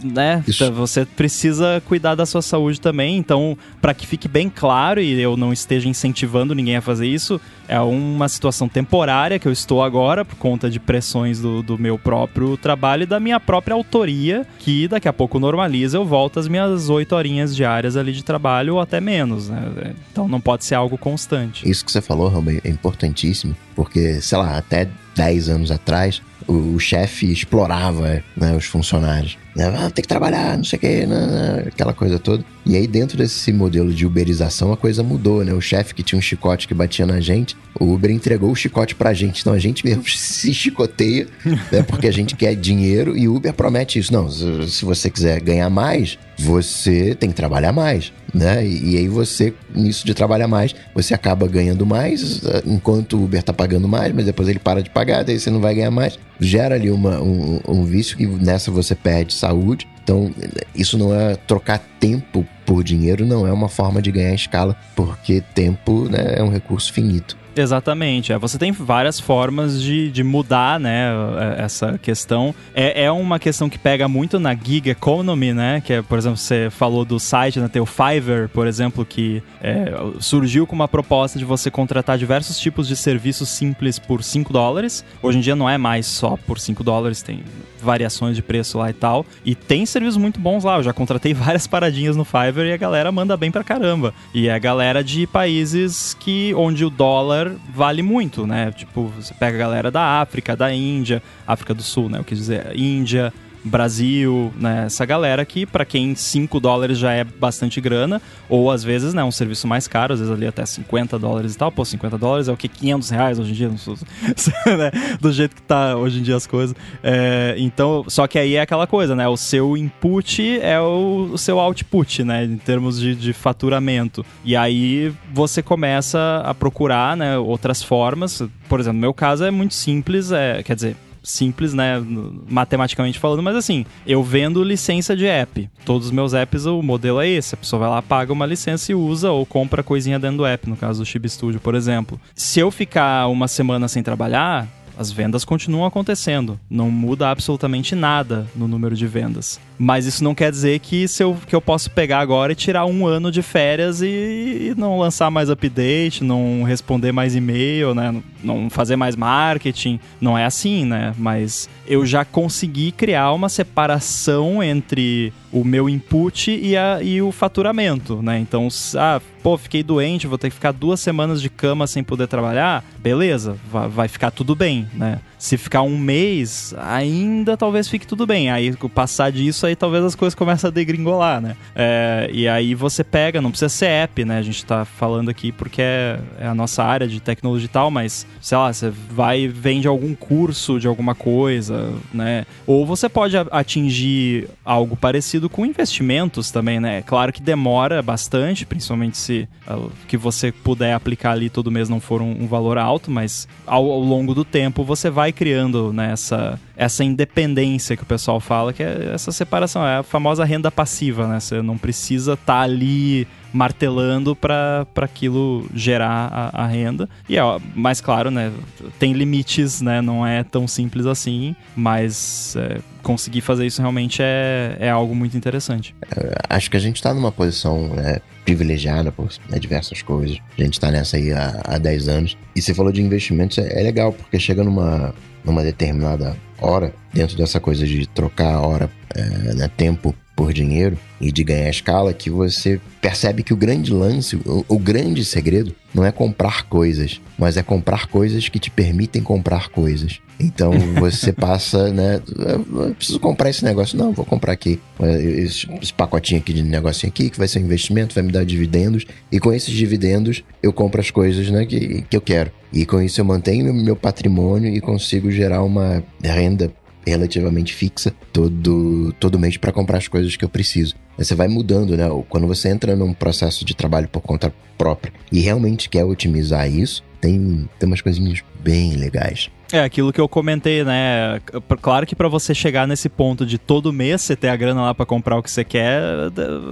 né, 0.02 0.44
isso. 0.46 0.70
você 0.72 1.04
precisa 1.04 1.82
cuidar 1.86 2.14
da 2.14 2.24
sua 2.24 2.42
saúde 2.46 2.80
também. 2.80 3.16
Então, 3.16 3.56
para 3.80 3.94
que 3.94 4.06
fique 4.06 4.28
bem 4.28 4.48
claro 4.48 5.00
e 5.00 5.20
eu 5.20 5.36
não 5.36 5.52
esteja 5.52 5.88
incentivando 5.88 6.54
ninguém 6.54 6.76
a 6.76 6.80
fazer 6.80 7.06
isso, 7.06 7.40
é 7.68 7.80
uma 7.80 8.28
situação 8.28 8.68
temporária 8.68 9.38
que 9.38 9.46
eu 9.46 9.52
estou 9.52 9.82
agora 9.82 10.24
por 10.24 10.36
conta 10.36 10.70
de 10.70 10.78
pressões 10.78 11.40
do, 11.40 11.62
do 11.62 11.78
meu 11.78 11.98
próprio 11.98 12.56
trabalho 12.56 13.02
e 13.02 13.06
da 13.06 13.18
minha 13.18 13.40
própria 13.40 13.74
autoria, 13.74 14.46
que 14.58 14.88
daqui 14.88 15.08
a 15.08 15.12
pouco 15.12 15.38
normaliza, 15.38 15.96
eu 15.98 16.04
volto 16.04 16.38
às 16.38 16.48
minhas 16.48 16.88
oito 16.88 17.14
horinhas 17.14 17.54
diárias 17.54 17.96
ali 17.96 18.12
de 18.12 18.22
trabalho 18.22 18.74
ou 18.74 18.80
até 18.80 19.00
menos, 19.00 19.48
né? 19.48 19.94
Então 20.12 20.28
não 20.28 20.40
pode 20.40 20.64
ser 20.64 20.74
algo 20.74 20.96
constante. 20.96 21.68
Isso 21.68 21.84
que 21.84 21.92
você 21.92 22.00
falou, 22.00 22.28
Ramba, 22.28 22.52
é 22.52 22.68
importantíssimo, 22.68 23.56
porque, 23.74 24.20
sei 24.20 24.38
lá, 24.38 24.56
até 24.56 24.88
10 25.14 25.48
anos 25.48 25.70
atrás, 25.70 26.22
o, 26.46 26.74
o 26.74 26.78
chefe 26.78 27.30
explorava 27.32 28.22
né, 28.36 28.54
os 28.56 28.66
funcionários. 28.66 29.36
Né? 29.56 29.72
Ah, 29.74 29.90
tem 29.90 30.02
que 30.02 30.08
trabalhar, 30.08 30.54
não 30.54 30.64
sei 30.64 30.76
o 30.76 30.80
que, 30.80 31.06
né, 31.06 31.26
né, 31.26 31.64
aquela 31.68 31.94
coisa 31.94 32.18
toda. 32.18 32.44
E 32.66 32.76
aí, 32.76 32.86
dentro 32.86 33.16
desse 33.16 33.50
modelo 33.54 33.90
de 33.90 34.04
uberização, 34.04 34.70
a 34.70 34.76
coisa 34.76 35.02
mudou, 35.02 35.42
né? 35.42 35.54
O 35.54 35.60
chefe 35.62 35.94
que 35.94 36.02
tinha 36.02 36.18
um 36.18 36.22
chicote 36.22 36.68
que 36.68 36.74
batia 36.74 37.06
na 37.06 37.20
gente, 37.20 37.56
o 37.80 37.92
Uber 37.94 38.10
entregou 38.10 38.50
o 38.50 38.56
chicote 38.56 38.94
pra 38.94 39.14
gente. 39.14 39.40
Então 39.40 39.52
a 39.52 39.58
gente 39.58 39.84
mesmo 39.84 40.02
se 40.10 40.52
chicoteia, 40.52 41.26
né? 41.72 41.82
Porque 41.82 42.06
a 42.06 42.12
gente 42.12 42.36
quer 42.36 42.54
dinheiro 42.54 43.16
e 43.16 43.28
o 43.28 43.36
Uber 43.36 43.54
promete 43.54 43.98
isso. 43.98 44.12
Não, 44.12 44.28
se 44.28 44.84
você 44.84 45.08
quiser 45.08 45.40
ganhar 45.40 45.70
mais, 45.70 46.18
você 46.36 47.14
tem 47.14 47.30
que 47.30 47.36
trabalhar 47.36 47.72
mais, 47.72 48.12
né? 48.34 48.66
E, 48.66 48.94
e 48.94 48.96
aí 48.98 49.08
você, 49.08 49.54
nisso 49.74 50.04
de 50.04 50.12
trabalhar 50.12 50.48
mais, 50.48 50.74
você 50.94 51.14
acaba 51.14 51.46
ganhando 51.46 51.86
mais, 51.86 52.42
enquanto 52.66 53.16
o 53.16 53.24
Uber 53.24 53.42
tá 53.42 53.52
pagando 53.52 53.88
mais, 53.88 54.12
mas 54.12 54.26
depois 54.26 54.48
ele 54.48 54.58
para 54.58 54.82
de 54.82 54.90
pagar, 54.90 55.24
daí 55.24 55.38
você 55.38 55.50
não 55.50 55.60
vai 55.60 55.74
ganhar 55.74 55.90
mais. 55.90 56.18
Gera 56.38 56.74
ali 56.74 56.90
uma, 56.90 57.20
um, 57.20 57.60
um 57.66 57.84
vício 57.84 58.16
que 58.16 58.26
nessa 58.26 58.70
você 58.70 58.94
perde 58.94 59.32
saúde. 59.46 59.88
Então, 60.02 60.32
isso 60.74 60.96
não 60.96 61.14
é 61.14 61.34
trocar 61.34 61.80
tempo 61.98 62.46
por 62.64 62.82
dinheiro 62.82 63.24
não 63.24 63.46
é 63.46 63.52
uma 63.52 63.68
forma 63.68 64.02
de 64.02 64.10
ganhar 64.10 64.34
escala, 64.34 64.76
porque 64.94 65.40
tempo 65.54 66.08
né, 66.08 66.34
é 66.36 66.42
um 66.42 66.50
recurso 66.50 66.92
finito. 66.92 67.36
Exatamente. 67.56 68.32
É, 68.32 68.38
você 68.38 68.58
tem 68.58 68.70
várias 68.70 69.18
formas 69.18 69.80
de, 69.80 70.10
de 70.10 70.22
mudar, 70.22 70.78
né, 70.78 71.08
é, 71.38 71.64
essa 71.64 71.98
questão. 71.98 72.54
É, 72.74 73.04
é 73.04 73.10
uma 73.10 73.38
questão 73.38 73.68
que 73.70 73.78
pega 73.78 74.06
muito 74.06 74.38
na 74.38 74.54
gig 74.54 74.90
economy, 74.90 75.54
né, 75.54 75.80
que 75.80 75.94
é, 75.94 76.02
por 76.02 76.18
exemplo, 76.18 76.36
você 76.36 76.68
falou 76.70 77.04
do 77.04 77.18
site, 77.18 77.58
né, 77.58 77.68
tem 77.68 77.80
o 77.80 77.86
Fiverr, 77.86 78.48
por 78.50 78.66
exemplo, 78.66 79.04
que 79.06 79.42
é, 79.62 79.92
surgiu 80.20 80.66
com 80.66 80.74
uma 80.74 80.86
proposta 80.86 81.38
de 81.38 81.44
você 81.46 81.70
contratar 81.70 82.18
diversos 82.18 82.58
tipos 82.58 82.86
de 82.86 82.94
serviços 82.94 83.48
simples 83.48 83.98
por 83.98 84.22
5 84.22 84.52
dólares. 84.52 85.02
Hoje 85.22 85.38
em 85.38 85.40
dia 85.40 85.56
não 85.56 85.68
é 85.68 85.78
mais 85.78 86.06
só 86.06 86.36
por 86.36 86.60
5 86.60 86.84
dólares, 86.84 87.22
tem 87.22 87.42
variações 87.80 88.36
de 88.36 88.42
preço 88.42 88.78
lá 88.78 88.90
e 88.90 88.92
tal. 88.92 89.24
E 89.44 89.54
tem 89.54 89.86
serviços 89.86 90.16
muito 90.16 90.40
bons 90.40 90.64
lá. 90.64 90.76
Eu 90.76 90.82
já 90.82 90.92
contratei 90.92 91.32
várias 91.34 91.66
paradinhas 91.66 92.16
no 92.16 92.24
Fiverr 92.24 92.66
e 92.66 92.72
a 92.72 92.76
galera 92.76 93.10
manda 93.12 93.36
bem 93.36 93.50
pra 93.50 93.64
caramba. 93.64 94.12
E 94.34 94.48
é 94.48 94.54
a 94.54 94.58
galera 94.58 95.02
de 95.02 95.26
países 95.26 96.14
que 96.18 96.52
onde 96.54 96.84
o 96.84 96.90
dólar 96.90 97.45
vale 97.72 98.02
muito, 98.02 98.46
né? 98.46 98.72
Tipo, 98.72 99.08
você 99.08 99.34
pega 99.34 99.56
a 99.56 99.58
galera 99.58 99.90
da 99.90 100.20
África, 100.20 100.56
da 100.56 100.72
Índia, 100.72 101.22
África 101.46 101.74
do 101.74 101.82
Sul, 101.82 102.08
né? 102.08 102.18
Eu 102.18 102.24
quis 102.24 102.38
dizer, 102.38 102.76
Índia, 102.76 103.32
Brasil, 103.66 104.52
né? 104.56 104.84
Essa 104.86 105.04
galera 105.04 105.44
que, 105.44 105.66
para 105.66 105.84
quem 105.84 106.14
5 106.14 106.60
dólares 106.60 106.98
já 106.98 107.12
é 107.12 107.24
bastante 107.24 107.80
grana, 107.80 108.22
ou 108.48 108.70
às 108.70 108.84
vezes, 108.84 109.12
né, 109.12 109.24
um 109.24 109.30
serviço 109.30 109.66
mais 109.66 109.88
caro, 109.88 110.14
às 110.14 110.20
vezes 110.20 110.32
ali 110.32 110.46
até 110.46 110.64
50 110.64 111.18
dólares 111.18 111.54
e 111.54 111.58
tal. 111.58 111.72
Pô, 111.72 111.84
50 111.84 112.16
dólares 112.16 112.48
é 112.48 112.52
o 112.52 112.56
que? 112.56 112.68
500 112.68 113.10
reais 113.10 113.38
hoje 113.38 113.50
em 113.50 113.54
dia, 113.54 113.68
né? 114.78 114.90
do 115.20 115.32
jeito 115.32 115.56
que 115.56 115.62
tá 115.62 115.96
hoje 115.96 116.20
em 116.20 116.22
dia 116.22 116.36
as 116.36 116.46
coisas. 116.46 116.76
É, 117.02 117.56
então, 117.58 118.04
só 118.08 118.26
que 118.26 118.38
aí 118.38 118.54
é 118.54 118.60
aquela 118.60 118.86
coisa, 118.86 119.16
né? 119.16 119.26
O 119.26 119.36
seu 119.36 119.76
input 119.76 120.60
é 120.60 120.80
o, 120.80 121.30
o 121.32 121.38
seu 121.38 121.58
output, 121.58 122.22
né? 122.22 122.44
Em 122.44 122.56
termos 122.56 123.00
de, 123.00 123.14
de 123.14 123.32
faturamento. 123.32 124.24
E 124.44 124.54
aí 124.54 125.12
você 125.32 125.62
começa 125.62 126.42
a 126.44 126.54
procurar, 126.54 127.16
né, 127.16 127.36
outras 127.36 127.82
formas. 127.82 128.42
Por 128.68 128.80
exemplo, 128.80 128.96
no 128.96 129.00
meu 129.00 129.14
caso 129.14 129.44
é 129.44 129.50
muito 129.50 129.74
simples, 129.74 130.32
é, 130.32 130.62
quer 130.62 130.74
dizer, 130.74 130.96
simples, 131.26 131.74
né, 131.74 132.02
matematicamente 132.48 133.18
falando, 133.18 133.42
mas 133.42 133.56
assim, 133.56 133.84
eu 134.06 134.22
vendo 134.22 134.62
licença 134.62 135.16
de 135.16 135.26
app. 135.26 135.68
Todos 135.84 136.06
os 136.06 136.12
meus 136.12 136.32
apps, 136.32 136.66
o 136.66 136.80
modelo 136.82 137.20
é 137.20 137.28
esse. 137.28 137.54
A 137.54 137.58
pessoa 137.58 137.80
vai 137.80 137.88
lá, 137.88 138.00
paga 138.00 138.32
uma 138.32 138.46
licença 138.46 138.92
e 138.92 138.94
usa 138.94 139.30
ou 139.30 139.44
compra 139.44 139.82
coisinha 139.82 140.18
dentro 140.18 140.38
do 140.38 140.46
app, 140.46 140.68
no 140.68 140.76
caso 140.76 141.00
do 141.00 141.06
Chib 141.06 141.28
Studio, 141.28 141.60
por 141.60 141.74
exemplo. 141.74 142.20
Se 142.34 142.60
eu 142.60 142.70
ficar 142.70 143.26
uma 143.26 143.48
semana 143.48 143.88
sem 143.88 144.02
trabalhar, 144.02 144.68
as 144.96 145.12
vendas 145.12 145.44
continuam 145.44 145.84
acontecendo. 145.84 146.58
Não 146.70 146.90
muda 146.90 147.28
absolutamente 147.28 147.94
nada 147.94 148.46
no 148.54 148.66
número 148.66 148.94
de 148.94 149.06
vendas. 149.06 149.60
Mas 149.78 150.06
isso 150.06 150.24
não 150.24 150.34
quer 150.34 150.50
dizer 150.50 150.78
que, 150.80 151.06
se 151.06 151.22
eu, 151.22 151.36
que 151.46 151.54
eu 151.54 151.60
posso 151.60 151.90
pegar 151.90 152.20
agora 152.20 152.52
e 152.52 152.56
tirar 152.56 152.86
um 152.86 153.06
ano 153.06 153.30
de 153.30 153.42
férias 153.42 154.00
e, 154.02 154.06
e 154.06 154.74
não 154.76 154.98
lançar 154.98 155.30
mais 155.30 155.50
update, 155.50 156.24
não 156.24 156.62
responder 156.62 157.12
mais 157.12 157.34
e-mail, 157.34 157.94
né? 157.94 158.14
Não 158.42 158.70
fazer 158.70 158.96
mais 158.96 159.16
marketing. 159.16 160.00
Não 160.20 160.36
é 160.36 160.44
assim, 160.44 160.84
né? 160.84 161.14
Mas 161.18 161.68
eu 161.86 162.06
já 162.06 162.24
consegui 162.24 162.92
criar 162.92 163.32
uma 163.32 163.48
separação 163.48 164.62
entre 164.62 165.32
o 165.52 165.64
meu 165.64 165.88
input 165.88 166.50
e, 166.50 166.76
a, 166.76 167.02
e 167.02 167.22
o 167.22 167.32
faturamento, 167.32 168.22
né? 168.22 168.38
Então, 168.38 168.68
ah, 168.96 169.20
pô, 169.42 169.56
fiquei 169.56 169.82
doente, 169.82 170.26
vou 170.26 170.36
ter 170.36 170.48
que 170.48 170.54
ficar 170.54 170.72
duas 170.72 171.00
semanas 171.00 171.40
de 171.40 171.48
cama 171.48 171.86
sem 171.86 172.02
poder 172.02 172.26
trabalhar, 172.26 172.84
beleza, 172.98 173.56
vai, 173.70 173.88
vai 173.88 174.08
ficar 174.08 174.30
tudo 174.30 174.54
bem, 174.54 174.86
né? 174.92 175.20
Se 175.38 175.56
ficar 175.56 175.82
um 175.82 175.98
mês, 175.98 176.74
ainda 176.78 177.56
talvez 177.56 177.88
fique 177.88 178.06
tudo 178.06 178.26
bem. 178.26 178.50
Aí, 178.50 178.74
passar 178.94 179.30
disso, 179.30 179.66
aí 179.66 179.76
talvez 179.76 180.04
as 180.04 180.14
coisas 180.14 180.34
comecem 180.34 180.68
a 180.68 180.70
degringolar, 180.70 181.40
né? 181.40 181.56
É, 181.74 182.28
e 182.32 182.48
aí 182.48 182.74
você 182.74 183.04
pega, 183.04 183.40
não 183.40 183.50
precisa 183.50 183.68
ser 183.68 183.86
app, 183.86 184.24
né? 184.24 184.38
A 184.38 184.42
gente 184.42 184.64
tá 184.64 184.84
falando 184.84 185.28
aqui 185.28 185.52
porque 185.52 185.82
é, 185.82 186.18
é 186.38 186.46
a 186.46 186.54
nossa 186.54 186.82
área 186.82 187.06
de 187.06 187.20
tecnologia 187.20 187.66
e 187.66 187.68
tal, 187.68 187.90
mas, 187.90 188.26
sei 188.40 188.56
lá, 188.56 188.72
você 188.72 188.90
vai 188.90 189.46
vende 189.48 189.86
algum 189.86 190.14
curso 190.14 190.78
de 190.80 190.86
alguma 190.86 191.14
coisa, 191.14 191.92
né? 192.12 192.46
Ou 192.66 192.86
você 192.86 193.08
pode 193.08 193.36
atingir 193.50 194.48
algo 194.64 194.96
parecido 194.96 195.48
com 195.48 195.66
investimentos 195.66 196.50
também, 196.50 196.80
né? 196.80 197.02
Claro 197.02 197.32
que 197.32 197.42
demora 197.42 198.02
bastante, 198.02 198.66
principalmente 198.66 199.16
se 199.16 199.48
uh, 199.68 199.90
que 200.08 200.16
você 200.16 200.52
puder 200.52 200.94
aplicar 200.94 201.32
ali 201.32 201.50
todo 201.50 201.70
mês 201.70 201.88
não 201.88 202.00
for 202.00 202.22
um, 202.22 202.42
um 202.42 202.46
valor 202.46 202.78
alto, 202.78 203.10
mas 203.10 203.48
ao, 203.66 203.90
ao 203.90 204.00
longo 204.00 204.34
do 204.34 204.44
tempo 204.44 204.84
você 204.84 205.10
vai 205.10 205.25
vai 205.26 205.32
criando 205.32 205.92
né, 205.92 206.12
essa, 206.12 206.58
essa 206.76 207.02
independência 207.02 207.96
que 207.96 208.02
o 208.04 208.06
pessoal 208.06 208.38
fala, 208.38 208.72
que 208.72 208.82
é 208.82 209.10
essa 209.12 209.32
separação, 209.32 209.84
é 209.84 209.98
a 209.98 210.02
famosa 210.02 210.44
renda 210.44 210.70
passiva, 210.70 211.26
né? 211.26 211.40
Você 211.40 211.60
não 211.62 211.76
precisa 211.76 212.34
estar 212.34 212.54
tá 212.54 212.60
ali 212.60 213.26
martelando 213.56 214.36
para 214.36 214.86
aquilo 214.96 215.66
gerar 215.74 216.28
a, 216.30 216.64
a, 216.64 216.66
renda. 216.66 217.08
E 217.28 217.38
é 217.38 217.40
mais 217.74 218.00
claro, 218.00 218.30
né? 218.30 218.52
Tem 218.98 219.12
limites, 219.14 219.80
né? 219.80 220.02
Não 220.02 220.26
é 220.26 220.44
tão 220.44 220.68
simples 220.68 221.06
assim, 221.06 221.56
mas 221.74 222.54
é, 222.56 222.78
conseguir 223.02 223.40
fazer 223.40 223.66
isso 223.66 223.80
realmente 223.80 224.20
é, 224.22 224.76
é 224.78 224.90
algo 224.90 225.14
muito 225.14 225.36
interessante. 225.36 225.94
É, 226.14 226.34
acho 226.50 226.70
que 226.70 226.76
a 226.76 226.80
gente 226.80 226.96
está 226.96 227.14
numa 227.14 227.32
posição 227.32 227.88
né, 227.88 228.18
privilegiada 228.44 229.10
por 229.10 229.28
né, 229.48 229.58
diversas 229.58 230.02
coisas. 230.02 230.38
A 230.58 230.62
gente 230.62 230.74
está 230.74 230.90
nessa 230.90 231.16
aí 231.16 231.32
há, 231.32 231.62
há 231.64 231.78
10 231.78 232.08
anos. 232.08 232.36
E 232.54 232.60
você 232.60 232.74
falou 232.74 232.92
de 232.92 233.00
investimentos, 233.00 233.56
é, 233.56 233.80
é 233.80 233.82
legal, 233.82 234.12
porque 234.12 234.38
chega 234.38 234.62
numa, 234.62 235.14
numa 235.42 235.62
determinada 235.62 236.36
hora, 236.60 236.92
dentro 237.12 237.36
dessa 237.38 237.58
coisa 237.58 237.86
de 237.86 238.06
trocar 238.06 238.60
hora, 238.60 238.90
é, 239.14 239.54
né, 239.54 239.70
tempo 239.76 240.14
por 240.36 240.52
dinheiro 240.52 240.98
e 241.18 241.32
de 241.32 241.42
ganhar 241.42 241.70
escala, 241.70 242.12
que 242.12 242.28
você 242.28 242.78
percebe 243.00 243.42
que 243.42 243.54
o 243.54 243.56
grande 243.56 243.90
lance, 243.90 244.36
o, 244.36 244.64
o, 244.68 244.78
grande 244.78 245.24
segredo, 245.24 245.74
não 245.94 246.04
é 246.04 246.12
comprar 246.12 246.64
coisas, 246.64 247.22
mas 247.38 247.56
é 247.56 247.62
comprar 247.62 248.06
coisas 248.06 248.46
que 248.50 248.58
te 248.58 248.70
permitem 248.70 249.22
comprar 249.22 249.70
coisas. 249.70 250.20
Então 250.38 250.72
você 251.00 251.32
passa, 251.32 251.90
né? 251.90 252.20
Eu 252.38 252.94
preciso 252.94 253.18
comprar 253.18 253.48
esse 253.48 253.64
negócio. 253.64 253.96
Não, 253.96 254.12
vou 254.12 254.26
comprar 254.26 254.52
aqui. 254.52 254.78
Esse, 255.00 255.66
esse, 255.80 255.94
pacotinho 255.94 256.40
aqui 256.40 256.52
de 256.52 256.62
negocinho 256.62 257.10
aqui, 257.10 257.30
que 257.30 257.38
vai 257.38 257.48
ser 257.48 257.60
um 257.60 257.62
investimento, 257.62 258.14
vai 258.14 258.22
me 258.22 258.30
dar 258.30 258.44
dividendos. 258.44 259.06
E 259.32 259.40
com 259.40 259.52
esses 259.54 259.72
dividendos, 259.72 260.44
eu 260.62 260.72
compro 260.72 261.00
as 261.00 261.10
coisas 261.10 261.48
né, 261.48 261.64
que, 261.64 262.02
que 262.02 262.16
eu 262.16 262.20
quero. 262.20 262.52
E 262.70 262.84
com 262.84 263.00
isso 263.00 263.18
eu 263.20 263.24
mantenho 263.24 263.72
meu 263.72 263.96
patrimônio 263.96 264.70
e 264.70 264.82
consigo 264.82 265.30
gerar 265.30 265.62
uma 265.62 266.04
renda 266.22 266.70
relativamente 267.06 267.74
fixa 267.74 268.12
todo, 268.32 269.12
todo 269.20 269.38
mês 269.38 269.56
para 269.56 269.72
comprar 269.72 269.98
as 269.98 270.08
coisas 270.08 270.36
que 270.36 270.44
eu 270.44 270.48
preciso. 270.48 270.94
Você 271.16 271.34
vai 271.34 271.48
mudando, 271.48 271.96
né? 271.96 272.04
Quando 272.28 272.46
você 272.46 272.68
entra 272.68 272.96
num 272.96 273.14
processo 273.14 273.64
de 273.64 273.74
trabalho 273.74 274.08
por 274.08 274.20
conta 274.20 274.52
própria 274.76 275.12
e 275.30 275.40
realmente 275.40 275.88
quer 275.88 276.04
otimizar 276.04 276.70
isso, 276.70 277.02
tem, 277.20 277.68
tem 277.78 277.86
umas 277.86 278.00
coisinhas 278.00 278.42
bem 278.60 278.96
legais. 278.96 279.50
É, 279.72 279.80
aquilo 279.80 280.12
que 280.12 280.20
eu 280.20 280.28
comentei, 280.28 280.84
né? 280.84 281.40
Claro 281.82 282.06
que 282.06 282.14
para 282.14 282.28
você 282.28 282.54
chegar 282.54 282.86
nesse 282.86 283.08
ponto 283.08 283.44
de 283.44 283.58
todo 283.58 283.92
mês 283.92 284.22
você 284.22 284.36
ter 284.36 284.48
a 284.48 284.56
grana 284.56 284.82
lá 284.82 284.94
para 284.94 285.04
comprar 285.04 285.36
o 285.36 285.42
que 285.42 285.50
você 285.50 285.64
quer, 285.64 286.02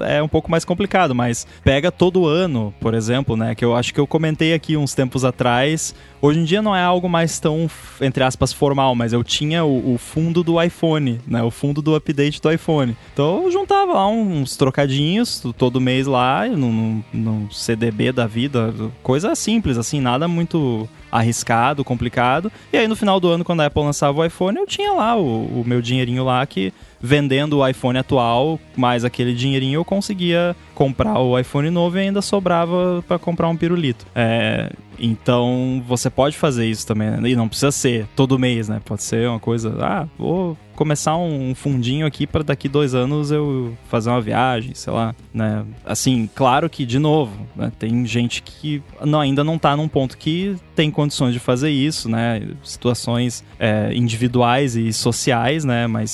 é 0.07 0.23
um 0.23 0.29
pouco 0.29 0.51
mais 0.51 0.65
complicado, 0.65 1.15
mas 1.15 1.47
pega 1.65 1.91
todo 1.91 2.27
ano, 2.27 2.73
por 2.81 2.95
exemplo, 2.95 3.37
né? 3.37 3.55
Que 3.55 3.65
eu 3.65 3.75
acho 3.75 3.93
que 3.93 3.99
eu 3.99 4.07
comentei 4.07 4.55
aqui 4.55 4.77
uns 4.77 4.95
tempos 4.95 5.25
atrás. 5.25 5.95
Hoje 6.23 6.39
em 6.39 6.45
dia 6.45 6.62
não 6.62 6.75
é 6.75 6.83
algo 6.83 7.09
mais 7.09 7.41
tão, 7.41 7.69
entre 8.01 8.23
aspas, 8.23 8.53
formal, 8.53 8.95
mas 8.95 9.12
eu 9.12 9.25
tinha 9.25 9.65
o, 9.65 9.95
o 9.95 9.99
fundo 9.99 10.45
do 10.45 10.62
iPhone, 10.62 11.21
né? 11.27 11.43
O 11.43 11.51
fundo 11.51 11.83
do 11.83 11.97
update 11.97 12.41
do 12.41 12.53
iPhone. 12.53 12.97
Então 13.12 13.43
eu 13.45 13.51
juntava 13.51 13.95
lá 13.95 14.07
uns 14.07 14.57
trocadinhos 14.57 15.43
todo 15.59 15.81
mês 15.81 16.07
lá, 16.07 16.47
num, 16.47 17.03
num 17.12 17.51
CDB 17.51 18.12
da 18.12 18.27
vida, 18.27 18.73
coisa 19.03 19.35
simples, 19.35 19.77
assim, 19.77 20.01
nada 20.01 20.29
muito 20.29 20.89
arriscado, 21.19 21.85
complicado. 21.85 22.51
E 22.73 22.77
aí 22.77 22.89
no 22.89 22.97
final 22.97 23.20
do 23.20 23.28
ano, 23.28 23.45
quando 23.45 23.61
a 23.61 23.66
Apple 23.66 23.82
lançava 23.82 24.19
o 24.19 24.24
iPhone, 24.24 24.59
eu 24.59 24.66
tinha 24.66 24.93
lá 24.93 25.16
o, 25.16 25.61
o 25.61 25.65
meu 25.65 25.81
dinheirinho 25.81 26.24
lá 26.24 26.45
que 26.45 26.73
vendendo 27.05 27.59
o 27.59 27.68
iPhone 27.68 27.98
atual, 27.98 28.59
mais 28.74 29.05
aquele 29.05 29.35
dinheirinho, 29.35 29.81
eu 29.81 29.85
conseguia 29.85 30.56
comprar 30.74 31.18
o 31.20 31.39
iPhone 31.39 31.68
novo 31.68 31.98
e 31.98 32.01
ainda 32.01 32.22
sobrava 32.22 33.05
para 33.06 33.18
comprar 33.18 33.47
um 33.51 33.56
pirulito. 33.56 34.06
É, 34.14 34.72
então 34.98 35.82
você 35.86 36.09
pode 36.09 36.36
fazer 36.36 36.66
isso 36.66 36.86
também, 36.86 37.10
né? 37.10 37.28
e 37.28 37.36
não 37.36 37.47
precisa 37.47 37.70
ser 37.70 38.06
todo 38.16 38.39
mês, 38.39 38.70
né? 38.70 38.81
Pode 38.82 39.02
ser 39.02 39.28
uma 39.28 39.39
coisa, 39.39 39.76
ah, 39.81 40.09
vou 40.18 40.56
começar 40.74 41.16
um 41.16 41.55
fundinho 41.55 42.06
aqui 42.06 42.26
para 42.26 42.43
daqui 42.43 42.68
dois 42.68 42.94
anos 42.94 43.31
eu 43.31 43.76
fazer 43.89 44.10
uma 44.10 44.20
viagem, 44.20 44.74
sei 44.74 44.93
lá, 44.93 45.14
né? 45.32 45.64
Assim, 45.85 46.28
claro 46.35 46.68
que, 46.68 46.85
de 46.85 46.98
novo, 46.98 47.47
né? 47.55 47.70
tem 47.78 48.05
gente 48.06 48.43
que 48.43 48.82
não, 49.05 49.20
ainda 49.20 49.44
não 49.44 49.56
tá 49.56 49.76
num 49.76 49.89
ponto 49.89 50.18
que 50.18 50.56
tem 50.74 50.90
condições 50.90 51.32
de 51.32 51.39
fazer 51.39 51.70
isso, 51.70 52.09
né? 52.09 52.43
Situações 52.62 53.44
é, 53.59 53.93
individuais 53.94 54.74
e 54.76 54.93
sociais, 54.93 55.64
né? 55.64 55.86
Mas 55.86 56.10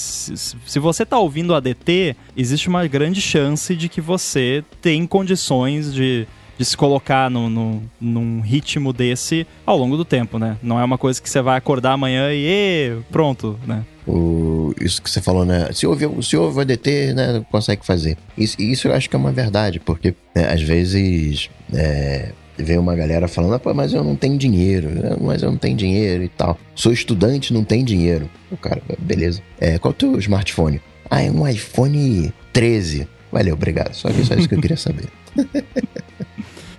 se, 0.66 0.79
você 0.80 1.06
tá 1.06 1.18
ouvindo 1.18 1.50
o 1.50 1.54
ADT, 1.54 2.16
existe 2.36 2.68
uma 2.68 2.86
grande 2.86 3.20
chance 3.20 3.76
de 3.76 3.88
que 3.88 4.00
você 4.00 4.64
tem 4.80 5.06
condições 5.06 5.92
de 5.92 6.26
de 6.60 6.64
se 6.66 6.76
colocar 6.76 7.30
no, 7.30 7.48
no, 7.48 7.82
num 7.98 8.42
ritmo 8.42 8.92
desse 8.92 9.46
ao 9.64 9.78
longo 9.78 9.96
do 9.96 10.04
tempo, 10.04 10.38
né? 10.38 10.58
Não 10.62 10.78
é 10.78 10.84
uma 10.84 10.98
coisa 10.98 11.20
que 11.20 11.30
você 11.30 11.40
vai 11.40 11.56
acordar 11.56 11.92
amanhã 11.92 12.28
e, 12.34 12.98
pronto, 13.10 13.58
né? 13.66 13.82
O 14.06 14.74
isso 14.78 15.00
que 15.00 15.08
você 15.08 15.22
falou, 15.22 15.46
né? 15.46 15.70
Se 15.72 15.86
houve, 15.86 16.06
se 16.22 16.36
houve 16.36 16.60
ADT, 16.60 17.14
né, 17.14 17.42
consegue 17.50 17.84
fazer. 17.86 18.18
Isso, 18.36 18.60
isso 18.60 18.88
eu 18.88 18.92
acho 18.92 19.08
que 19.08 19.16
é 19.16 19.18
uma 19.18 19.32
verdade, 19.32 19.80
porque 19.80 20.14
né, 20.34 20.52
às 20.52 20.60
vezes 20.60 21.48
é, 21.72 22.32
vem 22.62 22.78
uma 22.78 22.94
galera 22.94 23.28
falando, 23.28 23.54
ah, 23.54 23.74
mas 23.74 23.92
eu 23.92 24.02
não 24.02 24.16
tenho 24.16 24.36
dinheiro, 24.36 24.88
mas 25.20 25.42
eu 25.42 25.50
não 25.50 25.58
tenho 25.58 25.76
dinheiro 25.76 26.22
e 26.22 26.28
tal. 26.28 26.58
Sou 26.74 26.92
estudante, 26.92 27.52
não 27.52 27.64
tenho 27.64 27.84
dinheiro. 27.84 28.28
O 28.50 28.56
cara, 28.56 28.82
beleza. 28.98 29.42
É, 29.60 29.78
qual 29.78 29.92
é 29.92 29.94
o 29.94 29.96
teu 29.96 30.18
smartphone? 30.18 30.80
Ah, 31.08 31.22
é 31.22 31.30
um 31.30 31.46
iPhone 31.46 32.32
13. 32.52 33.08
Valeu, 33.32 33.54
obrigado. 33.54 33.94
Só, 33.94 34.08
só 34.10 34.34
isso 34.34 34.48
que 34.48 34.54
eu 34.54 34.60
queria 34.60 34.76
saber. 34.76 35.06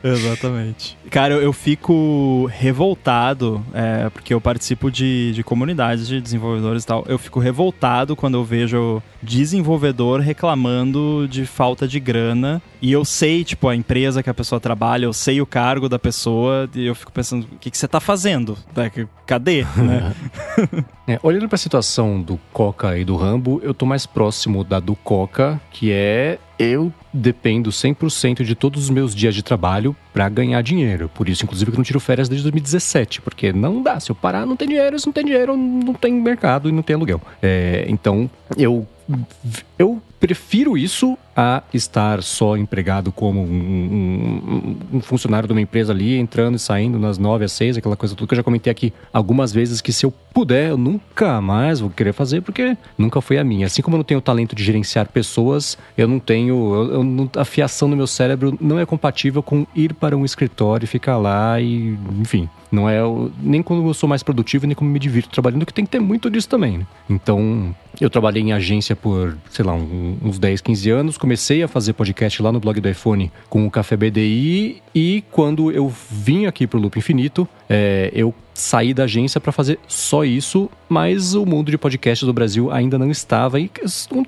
Exatamente. 0.03 0.98
Cara, 1.10 1.36
eu, 1.36 1.41
eu 1.41 1.53
fico 1.53 2.49
revoltado, 2.52 3.64
é, 3.73 4.10
porque 4.10 4.34
eu 4.34 4.41
participo 4.41 4.90
de, 4.90 5.32
de 5.34 5.44
comunidades 5.44 6.07
de 6.07 6.22
desenvolvedores 6.22 6.84
e 6.84 6.88
tal. 6.88 7.03
Eu 7.07 7.19
fico 7.19 7.40
revoltado 7.40 8.15
quando 8.15 8.36
eu 8.36 8.44
vejo 8.44 9.02
desenvolvedor 9.22 10.19
reclamando 10.19 11.28
de 11.30 11.45
falta 11.45 11.88
de 11.88 11.99
grana. 11.99 12.61
E 12.82 12.91
eu 12.91 13.06
sei, 13.06 13.44
tipo, 13.44 13.68
a 13.68 13.76
empresa 13.76 14.23
que 14.23 14.30
a 14.30 14.34
pessoa 14.34 14.60
trabalha, 14.60 15.06
eu 15.06 15.14
sei 15.14 15.40
o 15.40 15.45
cargo 15.45 15.88
da 15.88 15.99
pessoa, 15.99 16.68
e 16.73 16.88
eu 16.88 16.95
fico 16.95 17.11
pensando, 17.11 17.44
o 17.52 17.57
que, 17.60 17.69
que 17.69 17.78
você 17.78 17.88
tá 17.88 17.99
fazendo? 17.99 18.57
É, 18.76 19.06
cadê? 19.26 19.64
né? 19.78 20.15
é, 21.07 21.19
olhando 21.22 21.48
pra 21.48 21.57
situação 21.57 22.22
do 22.22 22.40
Coca 22.52 22.98
e 22.98 23.06
do 23.06 23.15
Rambo, 23.15 23.60
eu 23.64 23.73
tô 23.73 23.86
mais 23.86 24.07
próximo 24.07 24.64
da 24.64 24.80
do 24.80 24.95
Coca, 24.95 25.61
que 25.72 25.91
é 25.91 26.40
eu 26.57 26.91
dependo 27.13 27.69
100% 27.69 28.43
de 28.43 28.55
todos 28.55 28.83
os 28.83 28.89
meus 28.89 29.13
dias 29.13 29.35
de 29.35 29.43
trabalho 29.43 29.95
para 30.13 30.27
ganhar 30.29 30.61
dinheiro. 30.61 31.09
Por 31.13 31.27
isso, 31.27 31.43
inclusive, 31.43 31.71
que 31.71 31.75
eu 31.75 31.79
não 31.79 31.83
tiro 31.83 31.99
férias 31.99 32.29
desde 32.29 32.43
2017, 32.43 33.21
porque 33.21 33.51
não 33.51 33.81
dá. 33.81 33.99
Se 33.99 34.11
eu 34.11 34.15
parar, 34.15 34.45
não 34.45 34.55
tem 34.55 34.67
dinheiro. 34.67 34.99
Se 34.99 35.05
não 35.05 35.13
tem 35.13 35.25
dinheiro, 35.25 35.57
não 35.57 35.93
tem 35.93 36.13
mercado 36.13 36.69
e 36.69 36.71
não 36.71 36.81
tem 36.81 36.95
aluguel. 36.95 37.21
É, 37.41 37.85
então, 37.88 38.29
eu 38.57 38.88
eu 39.77 40.01
prefiro 40.22 40.77
isso 40.77 41.18
a 41.35 41.64
estar 41.73 42.22
só 42.22 42.56
empregado 42.56 43.11
como 43.11 43.41
um, 43.41 44.77
um, 44.93 44.98
um, 44.98 45.02
funcionário 45.02 45.48
de 45.48 45.53
uma 45.53 45.61
empresa 45.61 45.91
ali, 45.91 46.15
entrando 46.15 46.57
e 46.57 46.60
saindo 46.60 46.99
nas 46.99 47.18
nove 47.18 47.43
às 47.43 47.52
seis, 47.52 47.76
aquela 47.76 47.95
coisa 47.95 48.15
tudo 48.15 48.27
que 48.27 48.35
eu 48.35 48.38
já 48.38 48.43
comentei 48.43 48.69
aqui 48.69 48.93
algumas 49.11 49.52
vezes 49.52 49.81
que 49.81 49.91
se 49.91 50.06
eu 50.06 50.14
puder, 50.31 50.69
eu 50.69 50.77
nunca 50.77 51.41
mais 51.41 51.80
vou 51.80 51.89
querer 51.89 52.14
fazer 52.14 52.41
porque 52.41 52.77
nunca 52.95 53.19
foi 53.19 53.39
a 53.39 53.43
minha. 53.43 53.65
Assim 53.65 53.81
como 53.81 53.95
eu 53.95 53.99
não 53.99 54.03
tenho 54.03 54.19
o 54.19 54.22
talento 54.22 54.56
de 54.56 54.64
gerenciar 54.64 55.10
pessoas, 55.10 55.76
eu 55.98 56.07
não 56.07 56.19
tenho, 56.19 56.76
eu, 56.76 57.03
eu, 57.03 57.30
a 57.38 57.43
fiação 57.43 57.88
no 57.88 57.98
meu 57.98 58.07
cérebro 58.07 58.56
não 58.61 58.77
é 58.77 58.85
compatível 58.85 59.41
com 59.41 59.65
ir 59.76 59.95
para 59.95 60.15
um 60.15 60.23
escritório 60.23 60.84
e 60.84 60.88
ficar 60.88 61.18
lá 61.18 61.60
e, 61.60 61.98
enfim, 62.19 62.48
não 62.72 62.89
é 62.89 62.99
nem 63.39 63.61
quando 63.61 63.85
eu 63.85 63.93
sou 63.93 64.07
mais 64.07 64.23
produtivo, 64.23 64.65
nem 64.65 64.76
como 64.76 64.89
me 64.89 64.99
divirto 64.99 65.30
trabalhando, 65.30 65.65
que 65.65 65.73
tem 65.73 65.85
que 65.85 65.91
ter 65.91 65.99
muito 65.99 66.30
disso 66.30 66.48
também. 66.48 66.80
Né? 66.80 66.88
Então, 67.10 67.76
eu 67.99 68.10
trabalhei 68.10 68.41
em 68.41 68.53
agência 68.53 68.95
por, 68.95 69.38
sei 69.49 69.65
lá, 69.65 69.73
uns 69.73 70.39
10, 70.39 70.61
15 70.61 70.89
anos. 70.89 71.18
Comecei 71.18 71.61
a 71.61 71.68
fazer 71.68 71.93
podcast 71.93 72.41
lá 72.41 72.52
no 72.52 72.60
blog 72.60 72.80
do 72.80 72.89
iPhone 72.89 73.31
com 73.49 73.65
o 73.68 73.72
Café 73.72 73.98
BDI. 73.98 74.81
E 74.95 75.23
quando 75.31 75.72
eu 75.72 75.91
vim 76.10 76.45
aqui 76.45 76.65
pro 76.65 76.80
Loop 76.80 76.98
Infinito, 76.98 77.48
é, 77.69 78.10
eu 78.14 78.34
saí 78.53 78.94
da 78.94 79.03
agência 79.03 79.40
para 79.40 79.52
fazer 79.52 79.80
só 79.88 80.23
isso, 80.23 80.69
mas 80.88 81.34
o 81.34 81.45
mundo 81.45 81.72
de 81.72 81.78
podcasts 81.78 82.26
do 82.26 82.34
Brasil 82.34 82.72
ainda 82.72 82.98
não 82.98 83.10
estava 83.10 83.60
e 83.60 83.72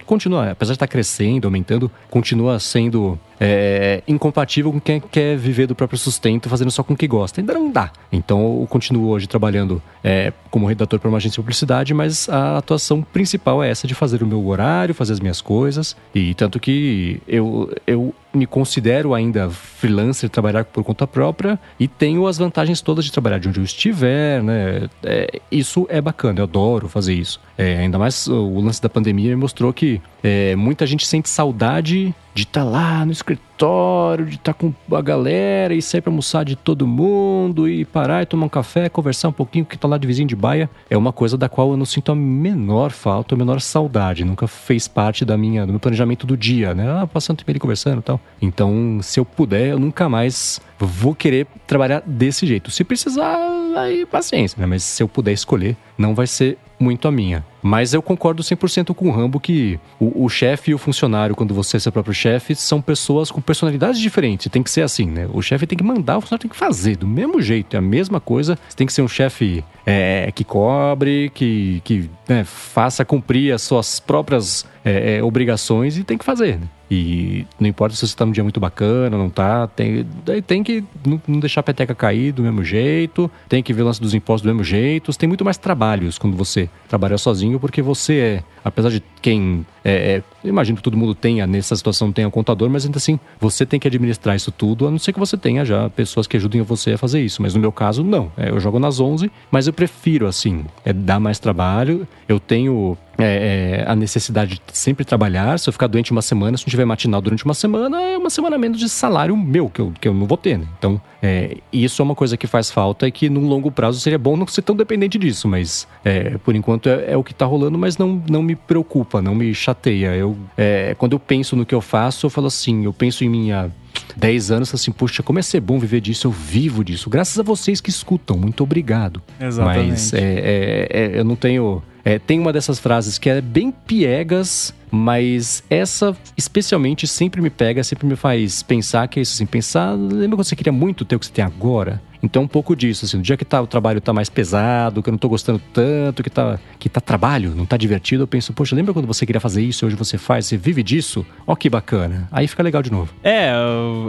continua, 0.06 0.52
apesar 0.52 0.74
de 0.74 0.78
estar 0.78 0.88
crescendo, 0.88 1.48
aumentando, 1.48 1.92
continua 2.10 2.60
sendo 2.60 3.20
é, 3.40 4.02
incompatível 4.08 4.72
com 4.72 4.80
quem 4.80 5.00
quer 5.00 5.38
viver 5.38 5.68
do 5.68 5.76
próprio 5.76 6.00
sustento, 6.00 6.50
fazendo 6.50 6.72
só 6.72 6.84
com 6.84 6.94
o 6.94 6.98
que 6.98 7.08
gosta. 7.08 7.42
Ainda 7.42 7.54
não 7.54 7.72
dá. 7.72 7.92
Então 8.12 8.60
eu 8.62 8.68
continuo 8.68 9.10
hoje 9.10 9.28
trabalhando 9.28 9.82
é, 10.04 10.32
como 10.54 10.68
redator 10.68 11.00
para 11.00 11.10
uma 11.10 11.18
agência 11.18 11.32
de 11.32 11.42
publicidade, 11.42 11.96
mas 11.96 12.30
a 12.30 12.60
atuação 12.60 13.02
principal 13.02 13.64
é 13.64 13.72
essa 13.72 13.88
de 13.88 13.96
fazer 13.96 14.22
o 14.22 14.28
meu 14.28 14.46
horário, 14.46 14.94
fazer 14.94 15.14
as 15.14 15.20
minhas 15.20 15.42
coisas. 15.42 15.98
E 16.14 16.36
tanto 16.36 16.60
que 16.60 17.20
eu, 17.28 17.76
eu 17.88 18.14
me 18.32 18.46
considero 18.46 19.16
ainda 19.16 19.50
freelancer, 19.50 20.30
trabalhar 20.30 20.64
por 20.64 20.84
conta 20.84 21.08
própria 21.08 21.60
e 21.80 21.88
tenho 21.88 22.28
as 22.28 22.38
vantagens 22.38 22.82
todas 22.82 23.04
de 23.04 23.12
trabalhar 23.12 23.40
de 23.40 23.48
onde 23.50 23.60
eu 23.60 23.64
estiver, 23.64 24.44
né? 24.44 24.88
É, 25.02 25.42
isso 25.52 25.88
é 25.90 26.00
bacana, 26.00 26.40
eu 26.40 26.44
adoro 26.44 26.88
fazer 26.88 27.16
isso. 27.16 27.42
É, 27.58 27.80
ainda 27.80 27.98
mais 27.98 28.28
o 28.28 28.62
lance 28.62 28.80
da 28.80 28.90
pandemia 28.90 29.36
mostrou 29.36 29.74
que 29.74 30.00
é, 30.24 30.56
muita 30.56 30.86
gente 30.86 31.08
sente 31.08 31.30
saudade 31.30 32.14
de 32.34 32.44
estar 32.44 32.64
tá 32.64 32.70
lá 32.70 33.06
no 33.06 33.12
escritório, 33.12 34.26
de 34.26 34.36
estar 34.36 34.54
tá 34.54 34.60
com 34.60 34.74
a 34.96 35.02
galera 35.02 35.74
e 35.74 35.82
sair 35.82 36.02
para 36.02 36.10
almoçar 36.10 36.44
de 36.44 36.56
todo 36.56 36.88
mundo 36.88 37.70
e 37.70 37.86
parar 37.86 38.24
e 38.24 38.26
tomar 38.26 38.48
um 38.48 38.50
café, 38.50 38.90
conversar 38.90 39.30
um 39.30 39.34
pouquinho 39.34 39.66
que 39.66 39.78
tá 39.78 39.88
lá 39.88 39.98
de 39.98 40.08
vizinho 40.08 40.28
de 40.28 40.36
baia. 40.36 40.70
É 40.90 40.98
uma 40.98 41.14
coisa 41.14 41.38
da 41.38 41.48
qual 41.48 41.72
eu 41.72 41.78
não 41.78 41.86
sinto 41.86 42.12
a 42.12 42.16
menor 42.16 42.92
falta, 42.92 43.36
a 43.36 43.38
menor 43.38 43.62
saudade. 43.62 44.26
Nunca 44.26 44.48
fez 44.48 44.88
parte 44.88 45.24
da 45.24 45.38
minha, 45.38 45.66
do 45.66 45.74
meu 45.74 45.80
planejamento 45.80 46.26
do 46.26 46.36
dia, 46.36 46.74
né? 46.74 46.90
Ah, 46.90 47.08
passando 47.08 47.38
tempo 47.38 47.52
ali 47.52 47.60
conversando 47.60 48.00
e 48.00 48.04
tal. 48.04 48.20
Então, 48.42 49.00
se 49.02 49.20
eu 49.20 49.26
puder, 49.26 49.70
eu 49.70 49.80
nunca 49.80 50.10
mais 50.10 50.60
vou 50.80 51.14
querer 51.14 51.48
trabalhar 51.68 52.02
desse 52.06 52.46
jeito. 52.46 52.72
Se 52.72 52.84
precisar, 52.84 53.38
aí 53.78 54.06
paciência, 54.06 54.60
né? 54.60 54.66
Mas 54.66 54.84
se 54.84 55.02
eu 55.02 55.08
puder 55.08 55.32
escolher, 55.32 55.76
não 55.98 56.14
vai 56.14 56.28
ser 56.28 56.58
muito 56.80 57.08
a 57.08 57.12
minha. 57.12 57.46
Mas 57.62 57.94
eu 57.94 58.02
concordo 58.02 58.44
100% 58.44 58.94
com 58.94 59.08
o 59.08 59.12
Rambo 59.12 59.40
que 59.40 59.80
o, 60.00 60.26
o 60.26 60.30
chefe 60.30 60.72
e 60.72 60.74
o 60.74 60.78
funcionário, 60.78 61.34
quando 61.34 61.54
você 61.54 61.78
é 61.78 61.80
seu 61.80 61.92
próprio 61.92 62.14
chefe, 62.14 62.56
são 62.56 62.82
pessoas 62.82 63.32
com 63.32 63.40
personalidades 63.40 64.00
diferentes. 64.00 64.52
Tem 64.52 64.62
que 64.62 64.70
ser 64.70 64.82
assim, 64.82 65.06
né? 65.06 65.30
O 65.32 65.42
chefe 65.42 65.66
tem 65.66 65.78
que 65.78 65.84
mandar, 65.84 66.18
o 66.18 66.22
funcionário 66.22 66.42
tem 66.42 66.52
que 66.52 66.58
fazer 66.58 66.98
do 66.98 67.08
mesmo 67.08 67.42
jeito. 67.42 67.76
É 67.76 67.80
a 67.80 67.82
mesma 67.82 68.20
coisa. 68.20 68.60
Você 68.68 68.76
tem 68.76 68.86
que 68.86 68.92
ser 68.92 69.02
um 69.02 69.08
chefe 69.08 69.64
é, 69.86 70.30
que 70.36 70.44
cobre, 70.44 71.32
que, 71.34 71.82
que 71.86 72.10
né, 72.28 72.44
faça 72.44 73.06
cumprir 73.06 73.54
as 73.54 73.62
suas 73.62 74.00
próprias 74.00 74.66
é, 74.84 75.18
é, 75.18 75.24
obrigações 75.24 75.98
e 75.98 76.04
tem 76.04 76.18
que 76.18 76.26
fazer. 76.26 76.60
Né? 76.60 76.68
E 76.96 77.48
não 77.60 77.68
importa 77.68 77.96
se 77.96 78.02
você 78.02 78.14
está 78.14 78.24
num 78.24 78.32
dia 78.32 78.44
muito 78.44 78.60
bacana, 78.60 79.18
não 79.18 79.28
tá, 79.28 79.68
tem, 79.68 80.06
tem 80.46 80.64
que 80.64 80.84
não 81.28 81.40
deixar 81.40 81.62
a 81.62 81.64
peteca 81.64 81.96
cair 81.96 82.32
do 82.32 82.44
mesmo 82.44 82.64
jeito, 82.64 83.32
tem 83.50 83.64
que 83.64 83.74
ver 83.74 83.82
o 83.82 83.86
lance 83.86 84.00
dos 84.00 84.14
impostos 84.14 84.44
do 84.44 84.54
mesmo 84.54 84.64
jeito. 84.64 85.12
Você 85.12 85.18
tem 85.18 85.28
muito 85.28 85.44
mais 85.44 85.58
trabalhos 85.58 86.20
quando 86.20 86.38
você 86.38 86.70
trabalha 86.88 87.18
sozinho, 87.18 87.60
porque 87.60 87.82
você 87.82 88.20
é, 88.20 88.44
apesar 88.64 88.90
de 88.90 89.04
quem 89.22 89.66
é, 89.84 90.22
é, 90.44 90.48
imagino 90.48 90.78
que 90.78 90.84
todo 90.84 90.96
mundo 90.96 91.14
tenha, 91.14 91.46
nessa 91.46 91.76
situação 91.76 92.12
tenha 92.12 92.28
um 92.28 92.32
contador, 92.32 92.70
mas 92.70 92.86
ainda 92.86 92.98
assim, 92.98 93.20
você 93.40 93.66
tem 93.66 93.80
que 93.80 93.88
administrar 93.88 94.36
isso 94.36 94.52
tudo, 94.52 94.88
a 94.88 94.92
não 94.92 94.98
ser 94.98 95.12
que 95.12 95.20
você 95.20 95.38
tenha 95.38 95.66
já 95.66 95.90
pessoas 95.90 96.26
que 96.26 96.38
ajudem 96.38 96.62
você 96.62 96.94
a 96.94 96.98
fazer 96.98 97.22
isso. 97.22 97.42
Mas 97.42 97.54
no 97.54 97.60
meu 97.60 97.72
caso, 97.72 98.04
não. 98.04 98.32
É, 98.38 98.50
eu 98.50 98.60
jogo 98.60 98.80
nas 98.80 99.00
11, 99.00 99.32
mas 99.52 99.68
eu 99.68 99.74
prefiro, 99.74 100.28
assim, 100.28 100.66
é 100.86 100.94
dar 100.94 101.20
mais 101.20 101.40
trabalho. 101.40 102.08
Eu 102.28 102.40
tenho 102.40 102.98
é, 103.18 103.84
é, 103.86 103.90
a 103.90 103.96
necessidade 103.96 104.62
de 104.66 104.78
sempre 104.78 105.06
trabalhar. 105.06 105.60
Se 105.60 105.70
eu 105.70 105.74
ficar 105.74 105.88
doente 105.88 106.12
uma 106.12 106.22
semana, 106.22 106.58
se 106.58 106.66
não 106.66 106.70
tiver 106.70 106.86
matinal 106.86 107.22
durante 107.22 107.46
uma 107.46 107.54
semana, 107.54 108.02
é 108.02 108.18
uma 108.18 108.30
semana 108.30 108.58
menos 108.58 108.80
de 108.80 108.90
salário 108.90 109.36
meu, 109.36 109.70
que 109.70 109.82
eu, 109.82 109.94
que 110.00 110.08
eu 110.08 110.14
não 110.14 110.26
vou 110.26 110.38
ter, 110.38 110.58
né? 110.58 110.66
Então, 110.78 111.00
é, 111.22 111.58
isso 111.72 112.02
é 112.02 112.04
uma 112.04 112.16
coisa 112.16 112.36
que 112.36 112.48
faz 112.48 112.72
falta 112.72 113.08
e 113.08 113.12
que 113.12 113.30
no 113.30 113.40
longo 113.42 113.72
prazo 113.72 114.00
seria 114.00 114.20
bom 114.20 114.36
não 114.36 114.48
ser 114.48 114.62
tão 114.62 114.76
dependente 114.76 115.18
disso, 115.18 115.48
mas 115.48 115.88
é, 116.04 116.38
por 116.40 116.56
enquanto 116.56 116.90
é, 116.90 117.14
é, 117.14 117.18
o 117.18 117.24
que 117.24 117.34
tá 117.34 117.46
rolando, 117.46 117.78
mas 117.78 117.98
não, 117.98 118.22
não 118.30 118.44
me 118.44 118.53
preocupa, 118.56 119.22
não 119.22 119.36
me 119.36 119.54
chateia. 119.54 120.16
Eu, 120.16 120.38
é, 120.58 120.96
quando 120.98 121.14
eu 121.14 121.20
penso 121.20 121.56
no 121.56 121.66
que 121.66 121.76
eu 121.76 121.82
faço, 121.82 122.26
eu 122.26 122.30
falo 122.30 122.48
assim, 122.48 122.86
eu 122.86 122.94
penso 122.94 123.24
em 123.24 123.30
minha 123.30 123.72
10 124.16 124.52
anos, 124.52 124.74
assim, 124.74 124.92
puxa, 124.92 125.24
como 125.24 125.40
é 125.40 125.42
ser 125.42 125.60
bom 125.60 125.80
viver 125.80 126.02
disso, 126.02 126.28
eu 126.28 126.32
vivo 126.32 126.84
disso. 126.84 127.10
Graças 127.10 127.40
a 127.40 127.44
vocês 127.44 127.82
que 127.82 127.90
escutam, 127.90 128.38
muito 128.38 128.64
obrigado. 128.64 129.22
Exatamente. 129.40 129.90
Mas 129.90 130.14
é, 130.14 130.20
é, 130.20 130.88
é, 130.90 131.20
eu 131.20 131.24
não 131.24 131.36
tenho. 131.36 131.82
É, 132.06 132.20
tem 132.20 132.40
uma 132.40 132.52
dessas 132.52 132.80
frases 132.80 133.18
que 133.18 133.30
é 133.30 133.40
bem 133.40 133.72
piegas, 133.72 134.74
mas 134.92 135.64
essa 135.70 136.16
especialmente 136.36 137.08
sempre 137.08 137.42
me 137.42 137.50
pega, 137.50 137.84
sempre 137.84 138.06
me 138.06 138.16
faz 138.18 138.62
pensar 138.62 139.08
que 139.08 139.20
é 139.20 139.22
isso 139.22 139.34
assim, 139.34 139.46
pensar, 139.46 139.94
lembra 139.94 140.36
quando 140.36 140.44
você 140.44 140.56
queria 140.56 140.74
muito 140.74 141.06
ter 141.06 141.16
o 141.16 141.20
que 141.20 141.26
você 141.26 141.32
tem 141.32 141.46
agora? 141.46 142.02
Então, 142.24 142.44
um 142.44 142.48
pouco 142.48 142.74
disso, 142.74 143.04
assim, 143.04 143.18
no 143.18 143.24
dia 143.24 143.36
que 143.36 143.44
tá, 143.44 143.62
o 143.62 143.68
trabalho 143.68 144.00
tá 144.00 144.14
mais 144.14 144.30
pesado, 144.30 145.04
que 145.04 145.10
eu 145.10 145.12
não 145.12 145.18
tô 145.18 145.28
gostando 145.28 145.62
tanto, 145.74 146.24
que 146.24 146.30
tá, 146.30 146.58
que 146.80 146.88
tá 146.88 147.02
trabalho, 147.02 147.54
não 147.54 147.66
tá 147.66 147.76
divertido, 147.76 148.24
eu 148.24 148.28
penso, 148.28 148.54
poxa, 148.54 148.74
lembra 148.74 148.94
quando 148.94 149.06
você 149.06 149.26
queria 149.26 149.42
fazer 149.42 149.62
isso 149.62 149.84
e 149.84 149.88
hoje 149.88 149.96
você 149.98 150.18
faz, 150.18 150.46
você 150.46 150.56
vive 150.56 150.82
disso? 150.82 151.26
Ó, 151.46 151.54
que 151.54 151.70
bacana. 151.70 152.30
Aí 152.32 152.48
fica 152.48 152.64
legal 152.64 152.82
de 152.82 152.90
novo. 152.90 153.14
É, 153.22 153.52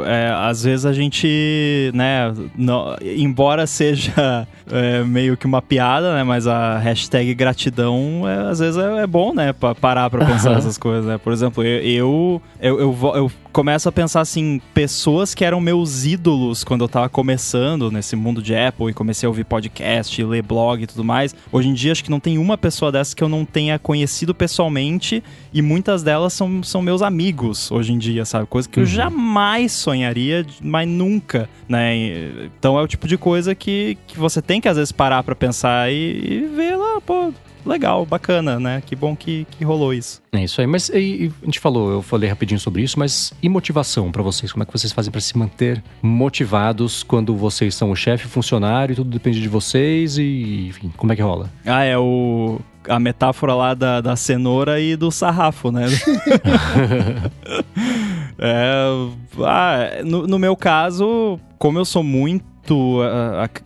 é 0.07 0.33
às 0.37 0.63
vezes 0.63 0.87
a 0.87 0.93
gente, 0.93 1.91
né, 1.93 2.33
não, 2.57 2.97
embora 3.03 3.67
seja 3.67 4.47
é, 4.71 5.03
meio 5.03 5.37
que 5.37 5.45
uma 5.45 5.61
piada, 5.61 6.15
né, 6.15 6.23
mas 6.23 6.47
a 6.47 6.79
hashtag 6.79 7.35
gratidão, 7.35 8.23
é, 8.29 8.49
às 8.49 8.61
vezes 8.61 8.77
é, 8.77 9.03
é, 9.03 9.07
bom, 9.09 9.35
né, 9.35 9.53
pra 9.53 9.75
parar 9.75 10.09
pra 10.09 10.25
pensar 10.25 10.53
essas 10.57 10.79
coisas, 10.79 11.05
né. 11.05 11.19
Por 11.19 11.33
exemplo, 11.33 11.65
eu, 11.65 11.81
eu, 11.81 12.43
eu, 12.61 12.81
eu, 12.81 13.17
eu 13.17 13.33
começo 13.55 13.89
a 13.89 13.93
pensar 13.93 14.21
assim, 14.21 14.61
pessoas 14.75 15.33
que 15.33 15.45
eram 15.45 15.61
meus 15.61 16.05
ídolos 16.05 16.65
quando 16.65 16.83
eu 16.83 16.89
tava 16.89 17.09
começando, 17.09 17.89
nesse 17.89 18.17
mundo 18.17 18.43
de 18.43 18.53
Apple 18.53 18.91
e 18.91 18.93
comecei 18.93 19.29
a 19.29 19.31
ouvir 19.31 19.45
podcast, 19.45 20.25
ler 20.25 20.43
blog 20.43 20.83
e 20.83 20.87
tudo 20.89 21.05
mais. 21.05 21.37
Hoje 21.53 21.69
em 21.69 21.73
dia, 21.73 21.93
acho 21.93 22.03
que 22.03 22.11
não 22.11 22.19
tem 22.19 22.37
uma 22.37 22.59
pessoa 22.59 22.91
dessa 22.91 23.15
que 23.15 23.23
eu 23.23 23.29
não 23.29 23.45
tenha 23.45 23.79
conhecido 23.79 24.35
pessoalmente 24.35 25.23
e 25.53 25.63
muitas 25.63 26.03
delas 26.03 26.33
são, 26.33 26.65
são 26.65 26.83
meus 26.83 27.01
amigos 27.01 27.71
hoje 27.71 27.93
em 27.93 27.99
dia, 27.99 28.25
sabe? 28.25 28.47
Coisa 28.47 28.69
que 28.69 28.81
uhum. 28.81 28.83
eu 28.83 28.91
jamais 28.91 29.71
sonharia, 29.71 30.45
mas 30.61 30.89
nunca, 30.89 31.49
né? 31.69 31.95
Então 32.59 32.77
é 32.77 32.83
o 32.83 32.89
tipo 32.89 33.07
de 33.07 33.17
coisa 33.17 33.55
que, 33.55 33.97
que 34.09 34.19
você 34.19 34.43
tem 34.43 34.61
que 34.61 34.69
às 34.69 34.77
vezes 34.77 34.91
parar 34.91 35.23
para 35.23 35.37
pensar 35.37 35.93
e, 35.93 35.95
e 35.95 36.41
ver 36.57 36.74
pô, 37.05 37.33
legal, 37.65 38.05
bacana, 38.05 38.61
né? 38.61 38.83
Que 38.85 38.95
bom 38.95 39.17
que, 39.17 39.47
que 39.51 39.65
rolou 39.65 39.93
isso. 39.93 40.23
É 40.33 40.45
isso 40.45 40.61
aí. 40.61 40.67
Mas 40.67 40.89
e, 40.91 41.33
a 41.43 41.45
gente 41.45 41.61
falou, 41.61 41.91
eu 41.91 42.03
falei 42.03 42.29
rapidinho 42.29 42.61
sobre 42.61 42.83
isso, 42.83 42.99
mas 42.99 43.33
e 43.43 43.49
motivação 43.49 44.13
para 44.13 44.23
vocês? 44.23 44.53
Como 44.53 44.63
é 44.63 44.67
que 44.67 44.73
vocês 44.73 44.93
fazem 44.93 45.11
para 45.11 45.21
se 45.21 45.37
manter 45.37 45.83
motivados 46.03 47.03
quando 47.03 47.35
vocês 47.35 47.75
são 47.75 47.91
o 47.91 47.97
chefe, 47.97 48.27
funcionário, 48.27 48.93
e 48.93 48.97
tudo 48.97 49.11
depende 49.11 49.41
de 49.41 49.49
vocês 49.49 50.19
e, 50.19 50.69
enfim, 50.69 50.93
como 50.97 51.13
é 51.13 51.17
que 51.17 51.23
rola? 51.23 51.51
Ah, 51.65 51.85
é 51.85 51.99
o 51.99 52.61
a 52.89 52.99
metáfora 52.99 53.55
lá 53.55 53.73
da, 53.73 54.01
da 54.01 54.15
cenoura 54.15 54.81
e 54.81 54.95
do 54.97 55.11
sarrafo, 55.11 55.71
né? 55.73 55.87
é, 58.39 58.85
ah, 59.43 60.03
no, 60.05 60.27
no 60.27 60.39
meu 60.39 60.55
caso, 60.55 61.41
como 61.59 61.79
eu 61.79 61.85
sou 61.85 62.03
muito 62.03 63.01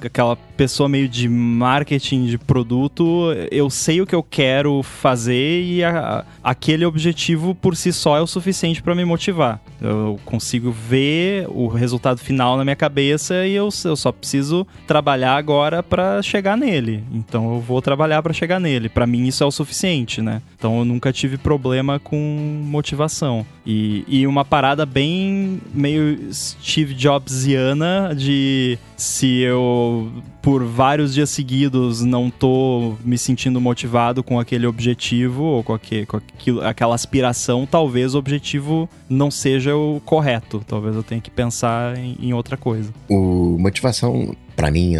aquela 0.04 0.36
pessoa 0.58 0.88
meio 0.88 1.08
de 1.08 1.28
marketing 1.28 2.26
de 2.26 2.36
produto, 2.36 3.28
eu 3.48 3.70
sei 3.70 4.00
o 4.02 4.06
que 4.06 4.14
eu 4.14 4.24
quero 4.24 4.82
fazer 4.82 5.62
e 5.62 5.84
a, 5.84 6.24
aquele 6.42 6.84
objetivo 6.84 7.54
por 7.54 7.76
si 7.76 7.92
só 7.92 8.16
é 8.16 8.20
o 8.20 8.26
suficiente 8.26 8.82
para 8.82 8.92
me 8.92 9.04
motivar. 9.04 9.60
Eu 9.80 10.18
consigo 10.24 10.72
ver 10.72 11.46
o 11.48 11.68
resultado 11.68 12.18
final 12.18 12.56
na 12.56 12.64
minha 12.64 12.74
cabeça 12.74 13.46
e 13.46 13.54
eu, 13.54 13.68
eu 13.84 13.94
só 13.96 14.10
preciso 14.10 14.66
trabalhar 14.84 15.36
agora 15.36 15.80
para 15.80 16.20
chegar 16.22 16.56
nele. 16.56 17.04
Então 17.12 17.54
eu 17.54 17.60
vou 17.60 17.80
trabalhar 17.80 18.20
para 18.20 18.32
chegar 18.32 18.58
nele. 18.58 18.88
Para 18.88 19.06
mim 19.06 19.28
isso 19.28 19.44
é 19.44 19.46
o 19.46 19.52
suficiente, 19.52 20.20
né? 20.20 20.42
Então 20.58 20.80
eu 20.80 20.84
nunca 20.84 21.12
tive 21.12 21.38
problema 21.38 22.00
com 22.00 22.16
motivação. 22.64 23.46
E, 23.64 24.04
e 24.08 24.26
uma 24.26 24.44
parada 24.44 24.84
bem 24.84 25.60
meio 25.72 26.32
Steve 26.32 26.94
Jobsiana 26.94 28.12
de 28.16 28.76
se 28.96 29.40
eu 29.40 30.10
por 30.48 30.64
vários 30.64 31.12
dias 31.12 31.28
seguidos 31.28 32.00
não 32.00 32.30
tô 32.30 32.96
me 33.04 33.18
sentindo 33.18 33.60
motivado 33.60 34.22
com 34.22 34.40
aquele 34.40 34.66
objetivo 34.66 35.42
ou 35.42 35.62
com, 35.62 35.74
aquele, 35.74 36.06
com 36.06 36.16
aquilo, 36.16 36.64
aquela 36.64 36.94
aspiração, 36.94 37.66
talvez 37.66 38.14
o 38.14 38.18
objetivo 38.18 38.88
não 39.10 39.30
seja 39.30 39.76
o 39.76 40.00
correto. 40.06 40.64
Talvez 40.66 40.96
eu 40.96 41.02
tenha 41.02 41.20
que 41.20 41.30
pensar 41.30 41.98
em, 41.98 42.16
em 42.18 42.32
outra 42.32 42.56
coisa. 42.56 42.90
O 43.10 43.58
motivação, 43.58 44.34
para 44.56 44.70
mim, 44.70 44.94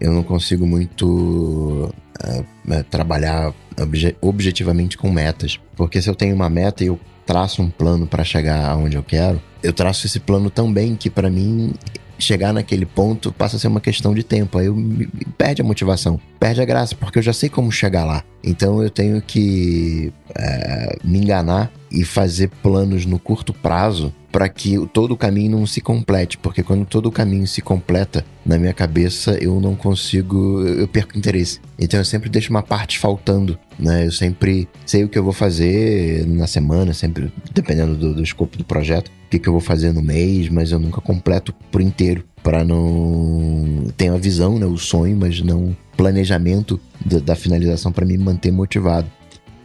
eu, 0.00 0.10
não 0.10 0.22
consigo 0.22 0.66
muito 0.66 1.92
uh, 2.24 2.84
trabalhar 2.88 3.52
obje, 3.78 4.16
objetivamente 4.22 4.96
com 4.96 5.12
metas. 5.12 5.60
Porque 5.76 6.00
se 6.00 6.08
eu 6.08 6.14
tenho 6.14 6.34
uma 6.34 6.48
meta 6.48 6.82
e 6.82 6.86
eu 6.86 6.98
traço 7.26 7.60
um 7.60 7.68
plano 7.68 8.06
para 8.06 8.24
chegar 8.24 8.70
aonde 8.70 8.96
eu 8.96 9.02
quero, 9.02 9.38
eu 9.62 9.74
traço 9.74 10.06
esse 10.06 10.18
plano 10.18 10.48
tão 10.48 10.72
bem 10.72 10.96
que 10.96 11.10
para 11.10 11.28
mim 11.28 11.74
chegar 12.18 12.52
naquele 12.52 12.84
ponto 12.84 13.32
passa 13.32 13.56
a 13.56 13.58
ser 13.60 13.68
uma 13.68 13.80
questão 13.80 14.14
de 14.14 14.22
tempo. 14.22 14.58
Aí 14.58 14.66
eu 14.66 14.74
me, 14.74 15.06
perde 15.36 15.62
a 15.62 15.64
motivação, 15.64 16.20
perde 16.38 16.60
a 16.60 16.64
graça, 16.64 16.94
porque 16.94 17.18
eu 17.18 17.22
já 17.22 17.32
sei 17.32 17.48
como 17.48 17.70
chegar 17.70 18.04
lá. 18.04 18.24
Então 18.42 18.82
eu 18.82 18.90
tenho 18.90 19.20
que 19.22 20.12
é, 20.36 20.98
me 21.04 21.18
enganar 21.18 21.70
e 21.90 22.04
fazer 22.04 22.48
planos 22.62 23.06
no 23.06 23.18
curto 23.18 23.52
prazo 23.52 24.12
para 24.30 24.48
que 24.48 24.76
todo 24.92 25.12
o 25.12 25.16
caminho 25.16 25.58
não 25.58 25.66
se 25.66 25.80
complete, 25.80 26.36
porque 26.36 26.62
quando 26.62 26.84
todo 26.84 27.06
o 27.06 27.12
caminho 27.12 27.46
se 27.46 27.62
completa 27.62 28.24
na 28.44 28.58
minha 28.58 28.74
cabeça, 28.74 29.38
eu 29.40 29.58
não 29.58 29.74
consigo, 29.74 30.62
eu 30.62 30.86
perco 30.86 31.16
interesse. 31.16 31.60
Então 31.78 31.98
eu 31.98 32.04
sempre 32.04 32.28
deixo 32.28 32.50
uma 32.50 32.62
parte 32.62 32.98
faltando, 32.98 33.58
né? 33.78 34.06
Eu 34.06 34.12
sempre 34.12 34.68
sei 34.84 35.02
o 35.04 35.08
que 35.08 35.18
eu 35.18 35.24
vou 35.24 35.32
fazer 35.32 36.26
na 36.26 36.46
semana, 36.46 36.92
sempre 36.92 37.32
dependendo 37.52 37.96
do, 37.96 38.14
do 38.14 38.22
escopo 38.22 38.58
do 38.58 38.64
projeto, 38.64 39.10
que, 39.28 39.38
que 39.38 39.48
eu 39.48 39.52
vou 39.52 39.60
fazer 39.60 39.92
no 39.92 40.02
mês, 40.02 40.48
mas 40.48 40.72
eu 40.72 40.78
nunca 40.78 41.00
completo 41.00 41.52
por 41.70 41.80
inteiro 41.80 42.24
para 42.42 42.64
não 42.64 43.86
ter 43.96 44.08
a 44.08 44.16
visão, 44.16 44.58
né, 44.58 44.66
o 44.66 44.76
sonho, 44.76 45.16
mas 45.16 45.40
não 45.40 45.76
planejamento 45.96 46.80
da, 47.04 47.18
da 47.18 47.36
finalização 47.36 47.92
para 47.92 48.06
me 48.06 48.16
manter 48.16 48.50
motivado. 48.50 49.10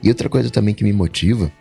E 0.02 0.10
outra 0.10 0.28
coisa 0.28 0.50
também 0.50 0.74
que 0.74 0.84
me 0.84 0.92
motiva 0.92 1.52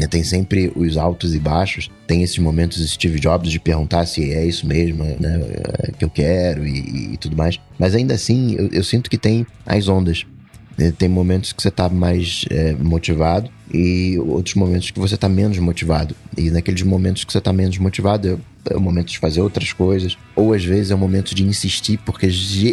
né, 0.00 0.06
tem 0.06 0.24
sempre 0.24 0.72
os 0.74 0.96
altos 0.96 1.34
e 1.34 1.38
baixos, 1.38 1.90
tem 2.06 2.22
esses 2.22 2.38
momentos 2.38 2.88
Steve 2.90 3.20
Jobs 3.20 3.50
de 3.50 3.60
perguntar 3.60 4.06
se 4.06 4.32
é 4.32 4.44
isso 4.46 4.66
mesmo 4.66 5.04
né, 5.04 5.40
é, 5.82 5.92
que 5.92 6.04
eu 6.04 6.08
quero 6.08 6.66
e, 6.66 7.12
e, 7.12 7.16
tudo 7.18 7.36
mais. 7.36 7.60
Mas 7.78 7.94
ainda 7.94 8.14
assim, 8.14 8.54
eu, 8.54 8.68
eu 8.72 8.82
sinto 8.82 9.10
que 9.10 9.18
tem 9.18 9.46
as 9.66 9.88
ondas. 9.88 10.24
Né, 10.80 10.94
tem 10.96 11.10
momentos 11.10 11.52
que 11.52 11.60
você 11.60 11.68
está 11.68 11.90
mais 11.90 12.46
é, 12.48 12.72
motivado 12.72 13.50
e 13.72 14.18
outros 14.18 14.54
momentos 14.54 14.90
que 14.90 14.98
você 14.98 15.14
está 15.14 15.28
menos 15.28 15.58
motivado. 15.58 16.16
E 16.38 16.50
naqueles 16.50 16.80
momentos 16.82 17.22
que 17.22 17.30
você 17.30 17.38
está 17.38 17.52
menos 17.52 17.76
motivado, 17.76 18.40
é, 18.64 18.74
o 18.74 18.80
momento 18.80 19.08
de 19.08 19.18
fazer 19.18 19.42
outras 19.42 19.74
coisas. 19.74 20.16
Ou 20.34 20.54
às 20.54 20.64
vezes 20.64 20.90
é 20.90 20.94
o 20.94 20.98
momento 20.98 21.34
de 21.34 21.44
insistir, 21.44 21.98
porque 21.98 22.26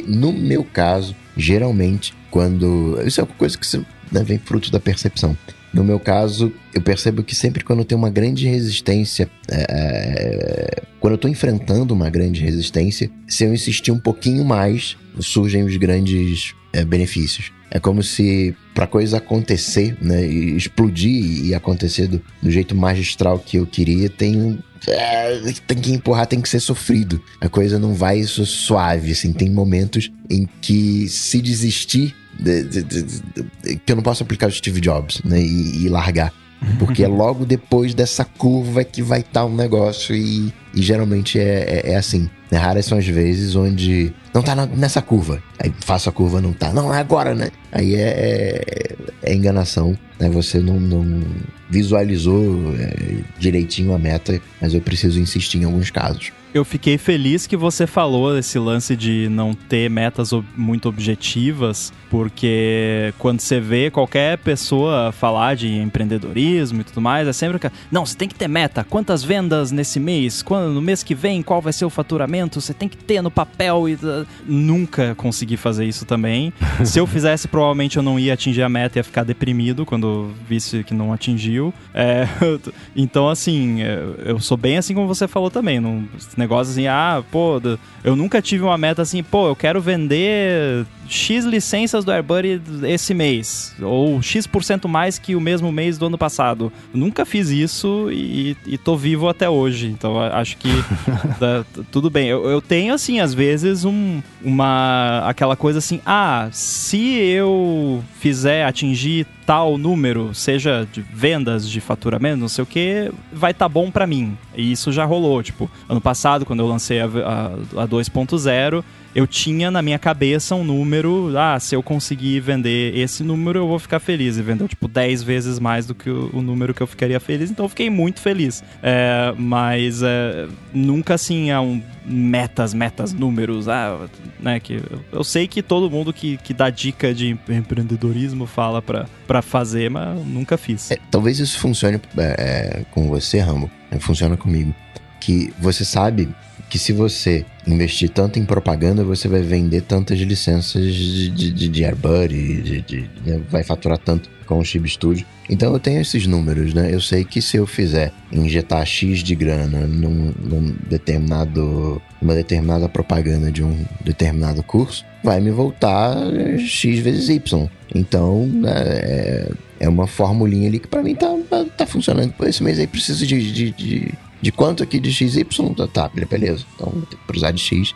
no 0.08 0.32
meu 0.32 0.64
caso, 0.64 1.14
geralmente, 1.36 2.14
quando. 2.32 2.98
Isso 3.06 3.20
é 3.20 3.26
uma 3.26 3.34
coisa 3.34 3.58
que 3.58 3.78
né, 4.10 4.24
vem 4.24 4.38
fruto 4.38 4.72
da 4.72 4.80
percepção. 4.80 5.38
No 5.74 5.84
meu 5.84 6.00
caso, 6.00 6.54
eu 6.74 6.82
percebo 6.82 7.22
que 7.22 7.36
sempre 7.36 7.62
quando 7.62 7.80
eu 7.80 7.86
tenho 7.86 8.00
uma 8.00 8.10
grande 8.10 8.48
resistência, 8.48 9.30
é 9.52 10.82
quando 11.02 11.12
eu 11.12 11.16
estou 11.18 11.30
enfrentando 11.30 11.94
uma 11.94 12.10
grande 12.10 12.42
resistência, 12.42 13.10
se 13.28 13.44
eu 13.44 13.54
insistir 13.54 13.92
um 13.92 14.00
pouquinho 14.00 14.44
mais, 14.44 14.98
surgem 15.20 15.64
os 15.64 15.76
grandes 15.76 16.56
é, 16.74 16.84
benefícios. 16.84 17.52
É 17.70 17.80
como 17.80 18.02
se 18.02 18.56
para 18.74 18.88
coisa 18.88 19.18
acontecer, 19.18 19.98
né, 20.02 20.26
explodir 20.26 21.46
e 21.46 21.54
acontecer 21.54 22.08
do, 22.08 22.22
do, 22.42 22.50
jeito 22.50 22.76
magistral 22.76 23.40
que 23.40 23.58
eu 23.58 23.66
queria, 23.66 24.10
tem 24.10 24.60
é, 24.88 25.42
tem 25.66 25.78
que 25.78 25.92
empurrar, 25.92 26.28
tem 26.28 26.40
que 26.40 26.48
ser 26.48 26.60
sofrido. 26.60 27.22
A 27.42 27.50
coisa 27.50 27.80
não 27.80 27.94
vai 27.94 28.24
suave, 28.24 29.12
assim. 29.12 29.34
Tem 29.34 29.50
momentos 29.50 30.12
em 30.30 30.48
que 30.62 31.10
se 31.10 31.42
desistir 31.42 32.16
de, 32.40 32.64
de, 32.64 32.84
de, 32.84 33.76
que 33.78 33.92
eu 33.92 33.96
não 33.96 34.04
posso 34.04 34.24
aplicar 34.24 34.48
o 34.48 34.52
Steve 34.52 34.80
Jobs, 34.80 35.22
né? 35.24 35.42
E, 35.42 35.86
e 35.86 35.90
largar. 35.90 36.32
Porque 36.80 37.04
é 37.04 37.08
logo 37.08 37.46
depois 37.46 37.94
dessa 37.94 38.26
curva 38.26 38.84
que 38.84 39.02
vai 39.02 39.20
estar 39.20 39.42
tá 39.42 39.46
um 39.46 39.56
negócio 39.56 40.16
e, 40.16 40.52
e 40.74 40.82
geralmente 40.82 41.40
é, 41.40 41.84
é, 41.86 41.92
é, 41.92 41.96
assim. 41.96 42.30
Né? 42.52 42.58
Raras 42.58 42.86
são 42.86 42.98
as 42.98 43.06
vezes 43.06 43.56
onde 43.56 44.14
não 44.34 44.42
tá 44.42 44.56
na, 44.56 44.66
nessa 44.66 45.02
curva. 45.02 45.42
Aí 45.60 45.72
faço 45.82 46.10
a 46.10 46.12
curva, 46.12 46.42
não 46.42 46.54
tá. 46.54 46.74
Não, 46.74 46.94
é 46.94 47.00
agora, 47.00 47.36
né? 47.36 47.50
Aí 47.72 47.96
é, 47.96 48.02
é, 48.02 48.96
é 49.24 49.34
enganação. 49.36 49.98
Né? 50.20 50.30
Você 50.30 50.60
não, 50.60 50.80
não 50.80 51.24
visualizou 51.70 52.74
é, 52.76 53.22
direitinho 53.38 53.94
a 53.94 54.00
meta, 54.00 54.42
mas 54.60 54.74
eu 54.74 54.82
preciso 54.82 55.20
insistir 55.20 55.60
em 55.60 55.66
alguns 55.66 55.92
casos 55.92 56.32
eu 56.54 56.64
fiquei 56.66 56.98
feliz 56.98 57.46
que 57.46 57.58
você 57.58 57.86
falou 57.86 58.38
esse 58.38 58.58
lance 58.58 58.96
de 58.96 59.28
não 59.30 59.54
ter 59.54 59.90
metas 59.90 60.32
muito 60.56 60.90
objetivas, 60.90 61.94
porque 62.10 63.14
quando 63.18 63.40
você 63.40 63.60
vê 63.60 63.92
qualquer 63.92 64.38
pessoa 64.38 65.12
falar 65.12 65.56
de 65.56 65.76
empreendedorismo 65.78 66.82
e 66.82 66.84
tudo 66.84 67.02
mais, 67.02 67.28
é 67.28 67.34
sempre 67.34 67.60
que, 67.60 67.70
não, 67.92 68.06
você 68.06 68.16
tem 68.16 68.28
que 68.28 68.36
ter 68.36 68.48
meta. 68.48 68.84
Quantas 68.84 69.24
vendas 69.24 69.72
nesse 69.72 70.00
mês? 70.00 70.42
Quando 70.42 70.74
no 70.74 70.82
mês 70.82 71.04
que 71.04 71.14
vem, 71.14 71.42
qual 71.42 71.62
vai 71.62 71.74
ser 71.74 71.86
o 71.86 71.90
faturamento? 71.90 72.62
Você 72.62 72.74
tem 72.74 72.88
que 72.88 72.98
ter 72.98 73.22
no 73.22 73.30
papel 73.30 73.90
e 73.90 73.98
nunca 74.46 75.16
consegui 75.16 75.58
fazer 75.58 75.86
isso 75.86 76.06
também. 76.06 76.54
Se 76.86 77.00
eu 77.00 77.06
fizesse, 77.06 77.48
provavelmente 77.48 77.98
eu 77.98 78.04
não 78.04 78.20
ia 78.20 78.34
atingir 78.34 78.64
a 78.64 78.70
meta 78.70 78.98
e 78.98 79.00
ia 79.00 79.04
ficar 79.04 79.24
deprimido 79.24 79.86
quando 79.86 80.32
visse 80.48 80.84
que 80.84 80.94
não 80.94 81.12
atingiu. 81.12 81.74
É, 81.94 82.28
então, 82.96 83.30
assim, 83.30 83.80
eu 84.26 84.40
sou 84.40 84.58
bem 84.58 84.78
assim 84.78 84.94
como 84.94 85.08
você 85.08 85.28
falou 85.28 85.52
também. 85.52 85.80
Não, 85.80 86.04
negócio 86.40 86.72
assim, 86.72 86.88
ah, 86.88 87.24
pô, 87.32 87.62
eu 88.04 88.16
nunca 88.16 88.42
tive 88.42 88.64
uma 88.64 88.78
meta 88.78 89.02
assim, 89.02 89.24
pô, 89.24 89.48
eu 89.48 89.56
quero 89.56 89.82
vender 89.82 90.86
X 91.08 91.46
licenças 91.46 92.04
do 92.04 92.12
AirBuddy 92.12 92.62
esse 92.84 93.14
mês, 93.14 93.76
ou 93.82 94.22
X% 94.22 94.88
mais 94.88 95.18
que 95.18 95.36
o 95.36 95.42
mesmo 95.42 95.72
mês 95.72 95.98
do 95.98 96.06
ano 96.06 96.18
passado. 96.18 96.72
Nunca 96.94 97.26
fiz 97.26 97.50
isso 97.50 98.10
e, 98.12 98.56
e 98.66 98.78
tô 98.78 98.96
vivo 98.96 99.28
até 99.28 99.50
hoje, 99.50 99.88
então 99.88 100.20
acho 100.20 100.58
que 100.58 100.70
tá, 101.40 101.66
tudo 101.92 102.10
bem. 102.10 102.28
Eu, 102.28 102.46
eu, 102.50 102.62
tenho, 102.62 102.94
assim, 102.94 103.20
às 103.20 103.34
vezes, 103.34 103.86
um, 103.86 104.22
uma 104.44 105.24
aquela 105.26 105.56
coisa 105.56 105.80
assim, 105.80 106.02
ah, 106.06 106.50
se 106.52 107.16
eu 107.16 108.04
fizer 108.20 108.66
atingir 108.66 109.26
tal 109.48 109.78
número, 109.78 110.36
seja 110.36 110.86
de 110.92 111.02
vendas, 111.02 111.70
de 111.70 111.80
faturamento, 111.80 112.36
não 112.38 112.50
sei 112.50 112.64
o 112.64 112.68
que, 112.68 113.10
vai 113.32 113.52
estar 113.52 113.64
tá 113.64 113.70
bom 113.70 113.90
para 113.90 114.06
mim. 114.06 114.38
E 114.54 114.74
isso 114.74 114.92
já 114.92 115.06
rolou. 115.06 115.42
Tipo, 115.42 115.72
ano 115.88 116.02
passado, 116.02 116.46
quando 116.46 116.60
eu 116.60 116.68
lancei 116.68 117.00
a, 117.00 117.06
a, 117.06 117.84
a 117.84 117.88
2.0, 117.88 118.84
eu 119.18 119.26
tinha 119.26 119.72
na 119.72 119.82
minha 119.82 119.98
cabeça 119.98 120.54
um 120.54 120.64
número, 120.64 121.36
ah, 121.36 121.60
se 121.60 121.74
eu 121.74 121.82
conseguir 121.82 122.40
vender 122.40 122.96
esse 122.96 123.24
número, 123.24 123.58
eu 123.62 123.68
vou 123.68 123.80
ficar 123.80 124.00
feliz. 124.00 124.38
E 124.38 124.44
vendeu, 124.44 124.68
tipo, 124.68 124.88
10 124.88 125.24
vezes 125.24 125.58
mais 125.58 125.88
do 125.88 125.96
que 125.96 126.08
o, 126.08 126.30
o 126.36 126.40
número 126.40 126.72
que 126.72 126.84
eu 126.84 126.86
ficaria 126.86 127.20
feliz, 127.20 127.50
então 127.50 127.66
eu 127.66 127.70
fiquei 127.70 127.90
muito 127.90 128.20
feliz. 128.20 128.64
É, 128.84 129.34
mas 129.36 130.04
é, 130.04 130.46
nunca 130.72 131.16
assim, 131.16 131.50
é 131.50 131.60
um 131.60 131.82
metas, 132.06 132.76
metas, 132.76 133.12
números, 133.12 133.68
ah, 133.68 134.08
né, 134.40 134.60
que 134.60 134.74
eu, 134.74 135.02
eu 135.12 135.24
sei 135.24 135.48
que 135.48 135.64
todo 135.64 135.90
mundo 135.90 136.14
que, 136.14 136.38
que 136.38 136.54
dá 136.54 136.70
dica 136.70 137.12
de 137.12 137.36
empreendedorismo 137.50 138.46
fala 138.46 138.84
para 138.84 139.42
fazer, 139.42 139.90
mas 139.90 140.24
nunca 140.28 140.60
fiz. 140.60 140.92
É, 140.92 140.98
talvez 141.10 141.40
isso 141.40 141.58
funcione 141.58 142.00
é, 142.20 142.84
com 142.92 143.08
você, 143.08 143.40
Rambo, 143.40 143.68
funciona 144.00 144.38
comigo, 144.38 144.76
que 145.20 145.52
você 145.58 145.84
sabe 145.84 146.30
que 146.70 146.78
se 146.78 146.92
você 146.92 147.46
investir 147.66 148.10
tanto 148.10 148.40
em 148.40 148.46
propaganda, 148.46 149.04
você 149.04 149.28
vai 149.28 149.42
vender 149.42 149.82
tantas 149.82 150.20
licenças 150.20 150.94
de, 150.94 151.30
de, 151.30 151.68
de 151.68 151.86
AirBuddy, 151.86 152.62
de, 152.62 152.82
de, 152.82 153.10
né? 153.26 153.42
vai 153.50 153.64
faturar 153.64 153.98
tanto 153.98 154.30
com 154.46 154.60
o 154.60 154.66
Chip 154.66 154.88
Studio. 154.90 155.26
Então 155.50 155.72
eu 155.74 155.80
tenho 155.80 156.02
esses 156.02 156.26
números, 156.26 156.74
né? 156.74 156.94
Eu 156.94 157.02
sei 157.02 157.24
que 157.24 157.42
se 157.42 157.58
eu 157.58 157.68
fizer 157.68 158.12
injetar 158.32 158.86
X 158.86 159.20
de 159.20 159.36
grana 159.36 159.86
num, 159.88 160.34
num 160.40 160.76
determinado, 160.90 162.02
uma 162.22 162.34
determinada 162.34 162.90
propaganda 162.90 163.52
de 163.52 163.64
um 163.64 163.86
determinado 164.04 164.64
curso, 164.64 165.06
vai 165.24 165.40
me 165.40 165.52
voltar 165.52 166.16
X 166.60 167.00
vezes 167.00 167.30
Y. 167.30 167.70
Então, 167.94 168.46
né, 168.46 168.72
é, 168.72 169.52
é 169.82 169.90
uma 169.90 170.08
formulinha 170.08 170.68
ali 170.68 170.80
que 170.80 170.88
para 170.88 171.04
mim 171.04 171.16
tá, 171.16 171.34
tá 171.78 171.86
funcionando. 171.86 172.34
Por 172.34 172.48
esse 172.48 172.64
mês 172.64 172.80
aí 172.80 172.88
preciso 172.88 173.26
de, 173.26 173.52
de, 173.52 173.72
de 173.72 174.14
de 174.42 174.52
quanto 174.52 174.84
aqui 174.84 175.00
de 175.00 175.12
XY? 175.12 175.46
Tá, 175.92 176.10
beleza. 176.10 176.66
Então 176.76 176.92
ter 177.10 177.16
que 177.16 177.24
precisar 177.26 177.52
de 177.52 177.62
X 177.62 177.96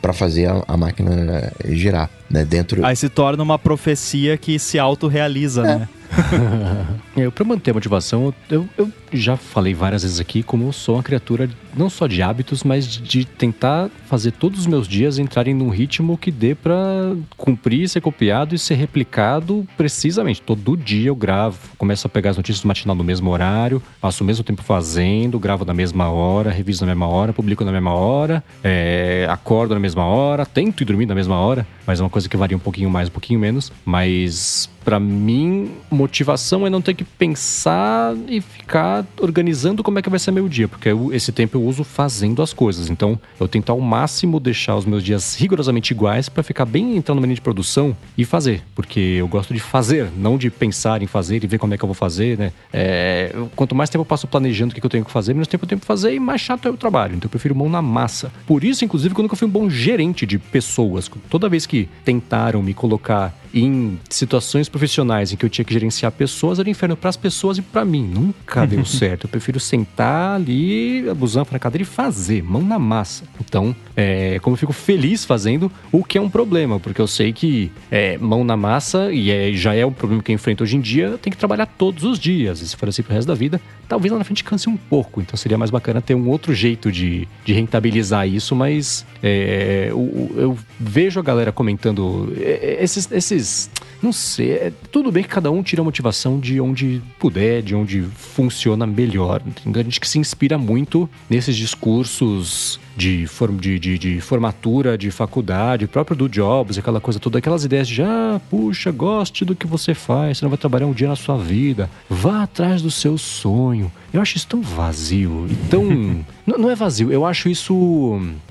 para 0.00 0.12
fazer 0.12 0.46
a, 0.46 0.62
a, 0.66 0.76
máquina 0.76 1.52
girar, 1.68 2.10
né? 2.32 2.44
Dentro... 2.44 2.84
Aí 2.84 2.96
se 2.96 3.08
torna 3.08 3.42
uma 3.42 3.58
profecia 3.58 4.36
que 4.36 4.58
se 4.58 4.78
autorrealiza, 4.78 5.60
é. 5.60 5.64
né? 5.64 5.88
eu, 7.16 7.32
para 7.32 7.44
manter 7.44 7.70
a 7.70 7.74
motivação, 7.74 8.34
eu, 8.50 8.68
eu 8.76 8.92
já 9.12 9.36
falei 9.36 9.74
várias 9.74 10.02
vezes 10.02 10.20
aqui 10.20 10.42
como 10.42 10.66
eu 10.66 10.72
sou 10.72 10.96
uma 10.96 11.02
criatura 11.02 11.48
não 11.76 11.88
só 11.88 12.06
de 12.06 12.22
hábitos, 12.22 12.62
mas 12.62 12.86
de 12.86 13.24
tentar 13.24 13.90
fazer 14.06 14.32
todos 14.32 14.60
os 14.60 14.66
meus 14.66 14.86
dias 14.86 15.18
entrarem 15.18 15.54
num 15.54 15.68
ritmo 15.68 16.18
que 16.18 16.30
dê 16.30 16.54
para 16.54 17.14
cumprir, 17.36 17.88
ser 17.88 18.00
copiado 18.00 18.54
e 18.54 18.58
ser 18.58 18.74
replicado 18.74 19.66
precisamente. 19.76 20.42
Todo 20.42 20.76
dia 20.76 21.08
eu 21.08 21.16
gravo, 21.16 21.58
começo 21.78 22.06
a 22.06 22.10
pegar 22.10 22.30
as 22.30 22.36
notícias 22.36 22.62
do 22.62 22.68
matinal 22.68 22.94
no 22.94 23.04
mesmo 23.04 23.30
horário, 23.30 23.82
passo 24.00 24.22
o 24.22 24.26
mesmo 24.26 24.44
tempo 24.44 24.62
fazendo, 24.62 25.38
gravo 25.38 25.64
na 25.64 25.74
mesma 25.74 26.10
hora, 26.10 26.50
reviso 26.50 26.84
na 26.84 26.92
mesma 26.92 27.06
hora, 27.06 27.32
publico 27.32 27.64
na 27.64 27.72
mesma 27.72 27.94
hora, 27.94 28.44
é, 28.62 29.26
acordo 29.30 29.74
na 29.74 29.80
mesma 29.80 30.04
hora, 30.04 30.44
tento 30.44 30.82
ir 30.82 30.84
dormir 30.84 31.06
na 31.06 31.14
mesma 31.14 31.38
hora, 31.38 31.66
mas 31.86 32.00
é 32.00 32.02
uma 32.02 32.10
coisa 32.10 32.21
que 32.28 32.36
varia 32.36 32.56
um 32.56 32.60
pouquinho 32.60 32.90
mais, 32.90 33.08
um 33.08 33.12
pouquinho 33.12 33.38
menos. 33.38 33.72
Mas 33.84 34.68
para 34.84 34.98
mim, 35.00 35.70
motivação 35.90 36.66
é 36.66 36.70
não 36.70 36.82
ter 36.82 36.94
que 36.94 37.04
pensar 37.04 38.14
e 38.28 38.40
ficar 38.40 39.04
organizando 39.20 39.82
como 39.82 39.98
é 39.98 40.02
que 40.02 40.10
vai 40.10 40.18
ser 40.18 40.30
meu 40.30 40.48
dia, 40.48 40.68
porque 40.68 40.88
eu, 40.88 41.12
esse 41.12 41.32
tempo 41.32 41.56
eu 41.56 41.62
uso 41.62 41.84
fazendo 41.84 42.42
as 42.42 42.52
coisas. 42.52 42.90
Então, 42.90 43.18
eu 43.38 43.48
tento 43.48 43.70
ao 43.70 43.80
máximo 43.80 44.40
deixar 44.40 44.76
os 44.76 44.84
meus 44.84 45.02
dias 45.02 45.34
rigorosamente 45.34 45.92
iguais 45.92 46.28
para 46.28 46.42
ficar 46.42 46.64
bem 46.64 46.96
entrando 46.96 47.16
no 47.16 47.22
menu 47.22 47.34
de 47.34 47.40
produção 47.40 47.96
e 48.16 48.24
fazer, 48.24 48.62
porque 48.74 49.00
eu 49.00 49.28
gosto 49.28 49.54
de 49.54 49.60
fazer, 49.60 50.08
não 50.16 50.36
de 50.36 50.50
pensar 50.50 51.02
em 51.02 51.06
fazer 51.06 51.42
e 51.42 51.46
ver 51.46 51.58
como 51.58 51.74
é 51.74 51.78
que 51.78 51.84
eu 51.84 51.88
vou 51.88 51.94
fazer, 51.94 52.38
né? 52.38 52.52
É, 52.72 53.34
quanto 53.54 53.74
mais 53.74 53.90
tempo 53.90 54.02
eu 54.02 54.06
passo 54.06 54.26
planejando 54.26 54.72
o 54.72 54.74
que 54.74 54.84
eu 54.84 54.90
tenho 54.90 55.04
que 55.04 55.10
fazer, 55.10 55.32
menos 55.34 55.48
tempo 55.48 55.64
eu 55.64 55.68
tenho 55.68 55.80
que 55.80 55.86
fazer 55.86 56.14
e 56.14 56.20
mais 56.20 56.40
chato 56.40 56.66
é 56.66 56.70
o 56.70 56.76
trabalho. 56.76 57.14
Então, 57.14 57.26
eu 57.26 57.30
prefiro 57.30 57.54
mão 57.54 57.68
na 57.68 57.82
massa. 57.82 58.32
Por 58.46 58.64
isso, 58.64 58.84
inclusive, 58.84 59.14
que 59.14 59.20
eu 59.20 59.36
fui 59.36 59.46
um 59.46 59.50
bom 59.50 59.70
gerente 59.70 60.26
de 60.26 60.38
pessoas. 60.38 61.10
Toda 61.30 61.48
vez 61.48 61.66
que 61.66 61.88
tentaram 62.04 62.62
me 62.62 62.74
colocar 62.74 63.34
em 63.54 63.98
situações 64.08 64.68
profissionais 64.68 65.32
em 65.32 65.36
que 65.36 65.44
eu 65.44 65.50
tinha 65.50 65.64
que 65.64 65.72
gerenciar 65.72 66.12
pessoas, 66.12 66.58
era 66.58 66.68
inferno 66.68 66.96
para 66.96 67.10
as 67.10 67.16
pessoas 67.16 67.58
e 67.58 67.62
para 67.62 67.84
mim. 67.84 68.02
Nunca 68.04 68.64
deu 68.66 68.84
certo. 68.84 69.24
Eu 69.24 69.30
prefiro 69.30 69.60
sentar 69.60 70.36
ali, 70.36 71.08
abusando 71.08 71.48
na 71.52 71.58
cadeira 71.58 71.82
e 71.82 71.86
fazer, 71.86 72.42
mão 72.42 72.62
na 72.62 72.78
massa. 72.78 73.24
Então, 73.40 73.74
é, 73.96 74.38
como 74.40 74.54
eu 74.54 74.58
fico 74.58 74.72
feliz 74.72 75.24
fazendo, 75.24 75.70
o 75.90 76.02
que 76.02 76.18
é 76.18 76.20
um 76.20 76.30
problema, 76.30 76.80
porque 76.80 77.00
eu 77.00 77.06
sei 77.06 77.32
que 77.32 77.70
é, 77.90 78.16
mão 78.18 78.44
na 78.44 78.56
massa, 78.56 79.12
e 79.12 79.30
é, 79.30 79.52
já 79.52 79.74
é 79.74 79.84
um 79.84 79.92
problema 79.92 80.22
que 80.22 80.32
eu 80.32 80.34
enfrento 80.34 80.62
hoje 80.62 80.76
em 80.76 80.80
dia, 80.80 81.06
eu 81.06 81.18
tenho 81.18 81.32
que 81.32 81.38
trabalhar 81.38 81.66
todos 81.66 82.04
os 82.04 82.18
dias. 82.18 82.60
E 82.60 82.68
se 82.68 82.76
for 82.76 82.88
assim 82.88 83.02
pro 83.02 83.14
resto 83.14 83.28
da 83.28 83.34
vida, 83.34 83.60
talvez 83.88 84.10
lá 84.10 84.18
na 84.18 84.24
frente 84.24 84.42
canse 84.42 84.68
um 84.68 84.76
pouco. 84.76 85.20
Então 85.20 85.36
seria 85.36 85.58
mais 85.58 85.70
bacana 85.70 86.00
ter 86.00 86.14
um 86.14 86.28
outro 86.28 86.54
jeito 86.54 86.90
de, 86.90 87.28
de 87.44 87.52
rentabilizar 87.52 88.26
isso, 88.26 88.54
mas 88.56 89.04
é, 89.22 89.88
eu, 89.90 90.32
eu, 90.36 90.58
vejo 90.80 91.20
a 91.20 91.22
galera 91.22 91.52
comentando 91.52 92.32
é, 92.38 92.78
é, 92.80 92.84
esses, 92.84 93.10
esses 93.42 93.70
não 94.02 94.12
sei, 94.12 94.52
é, 94.52 94.72
tudo 94.90 95.12
bem 95.12 95.22
que 95.22 95.28
cada 95.28 95.50
um 95.50 95.62
tira 95.62 95.80
a 95.80 95.84
motivação 95.84 96.40
de 96.40 96.60
onde 96.60 97.00
puder, 97.20 97.62
de 97.62 97.72
onde 97.72 98.02
funciona 98.02 98.84
melhor. 98.84 99.40
Tem 99.62 99.72
gente 99.84 100.00
que 100.00 100.08
se 100.08 100.18
inspira 100.18 100.58
muito 100.58 101.08
nesses 101.30 101.56
discursos 101.56 102.80
de, 102.96 103.26
form, 103.26 103.56
de, 103.56 103.78
de, 103.78 103.98
de, 103.98 104.20
formatura, 104.20 104.96
de 104.96 105.10
faculdade, 105.10 105.86
próprio 105.86 106.16
do 106.16 106.28
Jobs, 106.28 106.78
aquela 106.78 107.00
coisa 107.00 107.18
toda, 107.18 107.38
aquelas 107.38 107.64
ideias 107.64 107.88
de, 107.88 108.02
ah, 108.02 108.40
puxa, 108.50 108.90
goste 108.90 109.44
do 109.44 109.54
que 109.54 109.66
você 109.66 109.94
faz, 109.94 110.38
você 110.38 110.44
não 110.44 110.50
vai 110.50 110.58
trabalhar 110.58 110.86
um 110.86 110.92
dia 110.92 111.08
na 111.08 111.16
sua 111.16 111.36
vida, 111.36 111.88
vá 112.08 112.42
atrás 112.42 112.82
do 112.82 112.90
seu 112.90 113.16
sonho. 113.16 113.90
Eu 114.12 114.20
acho 114.20 114.36
isso 114.36 114.46
tão 114.46 114.60
vazio 114.60 115.46
e 115.50 115.54
tão. 115.70 115.84
não, 116.46 116.58
não 116.58 116.70
é 116.70 116.74
vazio, 116.74 117.10
eu 117.10 117.24
acho 117.24 117.48
isso. 117.48 117.72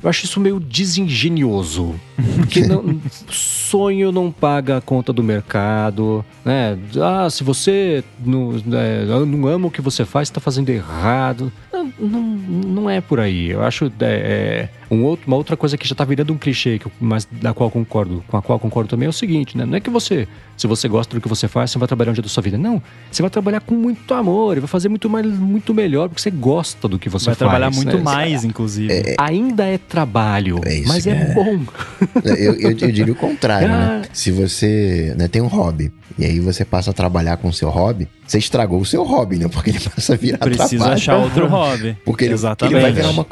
Eu 0.01 0.09
acho 0.09 0.25
isso 0.25 0.39
meio 0.39 0.59
desengenioso. 0.59 1.95
Porque 2.37 2.61
não, 2.65 2.99
sonho 3.29 4.11
não 4.11 4.31
paga 4.31 4.77
a 4.77 4.81
conta 4.81 5.13
do 5.13 5.23
mercado, 5.23 6.25
né? 6.43 6.77
Ah, 6.99 7.29
se 7.29 7.43
você 7.43 8.03
não, 8.23 8.55
é, 8.73 9.05
não 9.25 9.47
ama 9.47 9.67
o 9.67 9.71
que 9.71 9.81
você 9.81 10.03
faz, 10.03 10.27
está 10.27 10.41
fazendo 10.41 10.69
errado. 10.69 11.51
Não, 12.01 12.21
não, 12.21 12.89
é 12.89 12.99
por 12.99 13.19
aí. 13.19 13.51
Eu 13.51 13.63
acho 13.63 13.85
é, 13.85 13.89
é, 14.01 14.69
um 14.91 15.05
outro, 15.05 15.25
uma 15.25 15.37
outra 15.37 15.55
coisa 15.55 15.77
que 15.77 15.87
já 15.87 15.93
está 15.93 16.03
virando 16.03 16.33
um 16.33 16.37
clichê, 16.37 16.77
que, 16.77 16.91
mas 16.99 17.25
da 17.31 17.53
qual 17.53 17.71
concordo, 17.71 18.21
com 18.27 18.35
a 18.35 18.41
qual 18.41 18.59
concordo 18.59 18.89
também 18.89 19.05
é 19.05 19.09
o 19.09 19.13
seguinte, 19.13 19.57
né? 19.57 19.65
Não 19.65 19.77
é 19.77 19.79
que 19.79 19.89
você, 19.89 20.27
se 20.57 20.67
você 20.67 20.89
gosta 20.89 21.15
do 21.15 21.21
que 21.21 21.29
você 21.29 21.47
faz, 21.47 21.71
você 21.71 21.79
vai 21.79 21.87
trabalhar 21.87 22.11
um 22.11 22.13
dia 22.13 22.21
da 22.21 22.27
sua 22.27 22.43
vida. 22.43 22.57
Não, 22.57 22.83
você 23.09 23.21
vai 23.21 23.31
trabalhar 23.31 23.61
com 23.61 23.73
muito 23.73 24.13
amor 24.13 24.57
e 24.57 24.59
vai 24.59 24.67
fazer 24.67 24.89
muito 24.89 25.09
mais, 25.09 25.25
muito 25.25 25.73
melhor 25.73 26.09
porque 26.09 26.21
você 26.21 26.29
gosta 26.29 26.89
do 26.89 26.99
que 26.99 27.07
você 27.07 27.27
vai 27.27 27.35
faz. 27.35 27.39
Vai 27.39 27.59
trabalhar 27.59 27.73
muito 27.73 28.03
mais, 28.03 28.43
inclusive. 28.43 28.91
É, 28.91 29.15
ainda 29.17 29.65
é 29.65 29.77
trabalho, 29.77 30.59
é 30.65 30.75
isso, 30.75 30.89
mas 30.89 31.07
é, 31.07 31.11
é, 31.11 31.33
bom. 31.33 31.61
Eu, 32.25 32.53
eu, 32.55 32.71
eu 32.71 32.91
diria 32.91 33.13
o 33.13 33.15
contrário, 33.15 33.67
né? 33.69 33.81
Ah. 33.81 34.01
Se 34.13 34.31
você 34.31 35.13
né, 35.17 35.27
tem 35.27 35.41
um 35.41 35.47
hobby 35.47 35.91
e 36.17 36.25
aí 36.25 36.39
você 36.39 36.63
passa 36.63 36.91
a 36.91 36.93
trabalhar 36.93 37.37
com 37.37 37.47
o 37.47 37.53
seu 37.53 37.69
hobby, 37.69 38.07
você 38.27 38.37
estragou 38.37 38.79
o 38.79 38.85
seu 38.85 39.03
hobby, 39.03 39.37
né? 39.37 39.47
Porque 39.47 39.71
ele 39.71 39.79
passa 39.79 40.13
a 40.13 40.17
virar 40.17 40.37
Precisa 40.37 40.69
trabalho. 40.69 40.93
achar 40.93 41.17
outro 41.17 41.47
hobby. 41.49 41.97
Porque 42.05 42.25
ele, 42.25 42.33
Exatamente. 42.33 42.75
ele 42.75 42.81
vai 42.81 42.91
virar 42.91 43.09
uma 43.09 43.25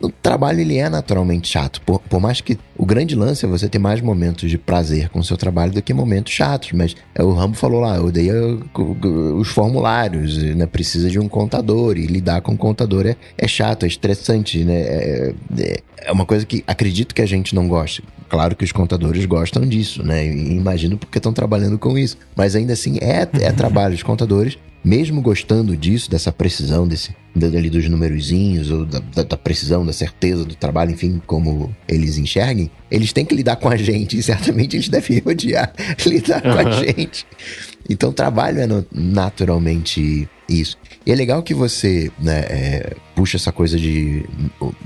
o 0.00 0.10
trabalho 0.10 0.60
ele 0.60 0.76
é 0.76 0.88
naturalmente 0.88 1.48
chato. 1.48 1.80
Por, 1.82 2.00
por, 2.00 2.20
mais 2.20 2.40
que 2.40 2.58
o 2.76 2.84
grande 2.84 3.14
lance 3.14 3.44
é 3.44 3.48
você 3.48 3.68
ter 3.68 3.78
mais 3.78 4.00
momentos 4.00 4.50
de 4.50 4.58
prazer 4.58 5.08
com 5.08 5.20
o 5.20 5.24
seu 5.24 5.36
trabalho 5.36 5.72
do 5.72 5.82
que 5.82 5.94
momentos 5.94 6.32
chatos. 6.32 6.72
Mas 6.72 6.94
é, 7.14 7.22
o 7.22 7.32
Rambo 7.32 7.56
falou 7.56 7.80
lá, 7.80 7.96
eu 7.96 8.06
odeio 8.06 8.62
os 9.38 9.48
formulários, 9.48 10.36
né? 10.54 10.66
Precisa 10.66 11.08
de 11.08 11.18
um 11.18 11.28
contador 11.28 11.96
e 11.96 12.06
lidar 12.06 12.40
com 12.42 12.52
o 12.52 12.58
contador 12.58 13.06
é, 13.06 13.16
é 13.38 13.48
chato, 13.48 13.84
é 13.84 13.86
estressante, 13.86 14.64
né? 14.64 14.80
É, 14.80 15.34
é, 15.58 15.80
é 16.06 16.12
uma 16.12 16.26
coisa 16.26 16.44
que 16.44 16.62
acredito 16.66 17.14
que 17.14 17.22
a 17.22 17.26
gente 17.26 17.54
não 17.54 17.68
gosta. 17.68 18.02
Claro 18.28 18.56
que 18.56 18.64
os 18.64 18.72
contadores 18.72 19.24
gostam 19.26 19.64
disso, 19.66 20.02
né? 20.02 20.26
E 20.26 20.56
imagino 20.56 20.98
porque 20.98 21.18
estão 21.18 21.32
trabalhando 21.32 21.78
com 21.78 21.96
isso. 21.96 22.18
Mas 22.34 22.56
ainda 22.56 22.72
assim 22.72 22.98
é, 23.00 23.28
é 23.40 23.52
trabalho. 23.52 23.94
Os 23.94 24.02
contadores 24.02 24.58
mesmo 24.84 25.22
gostando 25.22 25.76
disso, 25.76 26.10
dessa 26.10 26.30
precisão, 26.30 26.86
desse 26.86 27.14
ali 27.42 27.68
dos 27.68 27.88
numerozinhos, 27.88 28.70
ou 28.70 28.84
da, 28.84 29.00
da, 29.00 29.22
da, 29.24 29.36
precisão, 29.36 29.84
da 29.84 29.92
certeza 29.92 30.44
do 30.44 30.54
trabalho, 30.54 30.92
enfim, 30.92 31.20
como 31.26 31.74
eles 31.88 32.16
enxerguem, 32.16 32.70
eles 32.90 33.12
têm 33.12 33.24
que 33.24 33.34
lidar 33.34 33.56
com 33.56 33.68
a 33.68 33.76
gente, 33.76 34.16
e 34.16 34.22
certamente 34.22 34.76
eles 34.76 34.88
devem 34.88 35.20
odiar 35.26 35.72
lidar 36.06 36.44
uhum. 36.44 36.52
com 36.52 36.68
a 36.68 36.70
gente. 36.70 37.26
Então, 37.88 38.12
trabalho 38.12 38.60
é 38.60 38.84
naturalmente 38.92 40.28
isso. 40.48 40.78
E 41.04 41.12
é 41.12 41.14
legal 41.14 41.42
que 41.42 41.54
você 41.54 42.10
né, 42.18 42.40
é, 42.48 42.96
puxa 43.14 43.36
essa 43.36 43.52
coisa 43.52 43.78
de. 43.78 44.24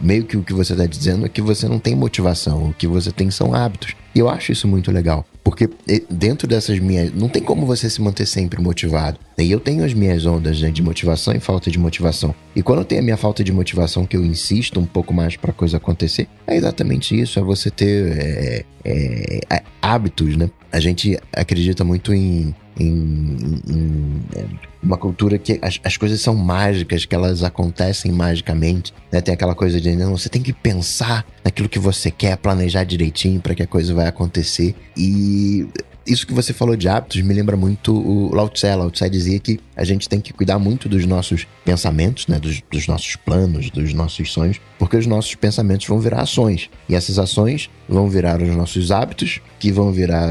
Meio 0.01 0.25
que 0.25 0.37
o 0.37 0.43
que 0.43 0.53
você 0.53 0.73
está 0.73 0.87
dizendo 0.87 1.27
é 1.27 1.29
que 1.29 1.41
você 1.41 1.67
não 1.67 1.79
tem 1.79 1.95
motivação, 1.95 2.69
o 2.69 2.75
que 2.75 2.87
você 2.87 3.11
tem 3.11 3.31
são 3.31 3.55
hábitos. 3.55 3.95
E 4.15 4.19
eu 4.19 4.29
acho 4.29 4.53
isso 4.53 4.67
muito 4.67 4.91
legal. 4.91 5.25
Porque 5.43 5.69
dentro 6.11 6.47
dessas 6.47 6.79
minhas. 6.79 7.13
Não 7.13 7.29
tem 7.29 7.43
como 7.43 7.67
você 7.67 7.89
se 7.89 8.01
manter 8.01 8.27
sempre 8.27 8.61
motivado. 8.61 9.19
E 9.39 9.51
eu 9.51 9.61
tenho 9.61 9.85
as 9.85 9.95
minhas 9.95 10.27
ondas 10.27 10.61
né, 10.61 10.71
de 10.71 10.83
motivação 10.83 11.35
e 11.35 11.41
falta 11.41 11.71
de 11.71 11.79
motivação. 11.79 12.35
E 12.55 12.63
quando 12.63 12.81
eu 12.81 12.85
tenho 12.85 13.01
a 13.01 13.05
minha 13.05 13.17
falta 13.17 13.43
de 13.43 13.53
motivação, 13.53 14.05
que 14.05 14.17
eu 14.17 14.25
insisto 14.25 14.79
um 14.81 14.87
pouco 14.87 15.15
mais 15.15 15.37
para 15.37 15.51
a 15.51 15.55
coisa 15.55 15.77
acontecer, 15.77 16.29
é 16.47 16.57
exatamente 16.57 17.19
isso: 17.19 17.39
é 17.39 17.43
você 17.43 17.71
ter 17.71 18.19
é, 18.19 18.65
é, 18.85 19.41
é 19.51 19.63
hábitos, 19.81 20.37
né? 20.37 20.51
A 20.71 20.81
gente 20.81 21.19
acredita 21.33 21.85
muito 21.85 22.13
em 22.13 22.55
em, 22.79 23.37
em, 23.69 24.23
é, 24.37 24.45
uma 24.83 24.97
cultura 24.97 25.37
que 25.37 25.59
as, 25.61 25.81
as, 25.83 25.97
coisas 25.97 26.21
são 26.21 26.35
mágicas, 26.35 27.05
que 27.05 27.15
elas 27.15 27.43
acontecem 27.43 28.13
magicamente. 28.19 28.93
Né? 29.11 29.21
Tem 29.21 29.33
aquela 29.33 29.55
coisa 29.55 29.81
de 29.81 29.95
não, 29.95 30.17
você 30.17 30.29
tem 30.29 30.43
que 30.43 30.53
pensar 30.53 31.25
naquilo 31.45 31.69
que 31.69 31.79
você 31.79 32.11
quer, 32.11 32.37
planejar 32.37 32.85
direitinho 32.85 33.41
para 33.41 33.55
que 33.55 33.63
a 33.63 33.67
coisa 33.67 33.95
vai 33.95 34.09
acontecer. 34.09 34.75
E 34.97 35.69
isso 36.09 36.27
que 36.27 36.33
você 36.33 36.53
falou 36.53 36.75
de 36.75 36.89
hábitos 36.89 37.21
me 37.21 37.35
lembra 37.35 37.57
muito 37.57 37.95
o 37.95 38.35
Lao 38.35 38.49
Tse. 38.49 38.67
Lao 38.75 38.91
Tse 38.91 39.09
dizia 39.11 39.39
que 39.39 39.61
a 39.77 39.85
gente 39.85 40.09
tem 40.09 40.21
que 40.21 40.33
cuidar 40.33 40.59
muito 40.59 40.89
dos 40.89 41.05
nossos 41.05 41.47
pensamentos, 41.65 42.27
né? 42.27 42.39
Dos, 42.41 42.63
dos 42.71 42.87
nossos 42.87 43.15
planos, 43.17 43.71
dos 43.71 43.93
nossos 43.93 44.33
sonhos, 44.33 44.61
porque 44.79 44.97
os 44.97 45.07
nossos 45.07 45.35
pensamentos 45.35 45.87
vão 45.87 46.01
virar 46.01 46.23
ações. 46.23 46.71
E 46.89 46.95
essas 46.95 47.19
ações 47.19 47.69
vão 47.89 48.09
virar 48.09 48.41
os 48.41 48.49
nossos 48.57 48.91
hábitos, 48.91 49.41
que 49.59 49.71
vão 49.71 49.93
virar, 49.93 50.29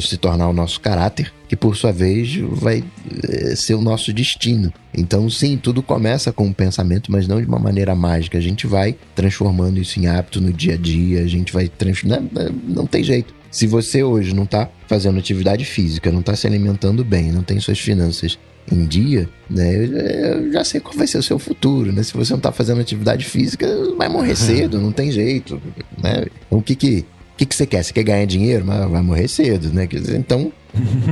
se 0.00 0.16
tornar 0.16 0.48
o 0.48 0.52
nosso 0.52 0.80
caráter, 0.80 1.32
que 1.48 1.56
por 1.56 1.76
sua 1.76 1.92
vez 1.92 2.36
vai 2.36 2.84
eh, 3.22 3.56
ser 3.56 3.74
o 3.74 3.80
nosso 3.80 4.12
destino. 4.12 4.72
Então, 4.94 5.28
sim, 5.30 5.56
tudo 5.56 5.82
começa 5.82 6.32
com 6.32 6.44
um 6.44 6.52
pensamento, 6.52 7.10
mas 7.10 7.28
não 7.28 7.40
de 7.40 7.46
uma 7.46 7.58
maneira 7.58 7.94
mágica. 7.94 8.38
A 8.38 8.40
gente 8.40 8.66
vai 8.66 8.96
transformando 9.14 9.78
isso 9.78 9.98
em 9.98 10.06
hábito 10.06 10.40
no 10.40 10.52
dia 10.52 10.74
a 10.74 10.76
dia, 10.76 11.22
a 11.22 11.26
gente 11.26 11.52
vai 11.52 11.68
transformando. 11.68 12.30
Não, 12.32 12.74
não 12.82 12.86
tem 12.86 13.02
jeito. 13.02 13.34
Se 13.56 13.66
você 13.66 14.02
hoje 14.02 14.34
não 14.34 14.42
está 14.42 14.68
fazendo 14.86 15.18
atividade 15.18 15.64
física, 15.64 16.12
não 16.12 16.20
está 16.20 16.36
se 16.36 16.46
alimentando 16.46 17.02
bem, 17.02 17.32
não 17.32 17.42
tem 17.42 17.58
suas 17.58 17.78
finanças 17.78 18.38
em 18.70 18.84
dia, 18.84 19.30
né? 19.48 19.74
Eu 19.74 20.52
já 20.52 20.62
sei 20.62 20.78
qual 20.78 20.94
vai 20.94 21.06
ser 21.06 21.16
o 21.16 21.22
seu 21.22 21.38
futuro, 21.38 21.90
né? 21.90 22.02
Se 22.02 22.12
você 22.12 22.34
não 22.34 22.36
está 22.36 22.52
fazendo 22.52 22.82
atividade 22.82 23.24
física, 23.24 23.66
vai 23.96 24.10
morrer 24.10 24.36
cedo, 24.36 24.78
não 24.78 24.92
tem 24.92 25.10
jeito, 25.10 25.58
né? 25.96 26.26
Então, 26.46 26.58
o 26.58 26.60
que 26.60 26.76
que 26.76 27.06
o 27.32 27.36
que, 27.38 27.46
que 27.46 27.56
você 27.56 27.64
quer? 27.64 27.82
Você 27.82 27.94
quer 27.94 28.02
ganhar 28.02 28.26
dinheiro? 28.26 28.62
Mas 28.66 28.90
vai 28.90 29.00
morrer 29.00 29.26
cedo, 29.26 29.72
né? 29.72 29.88
Então, 30.18 30.52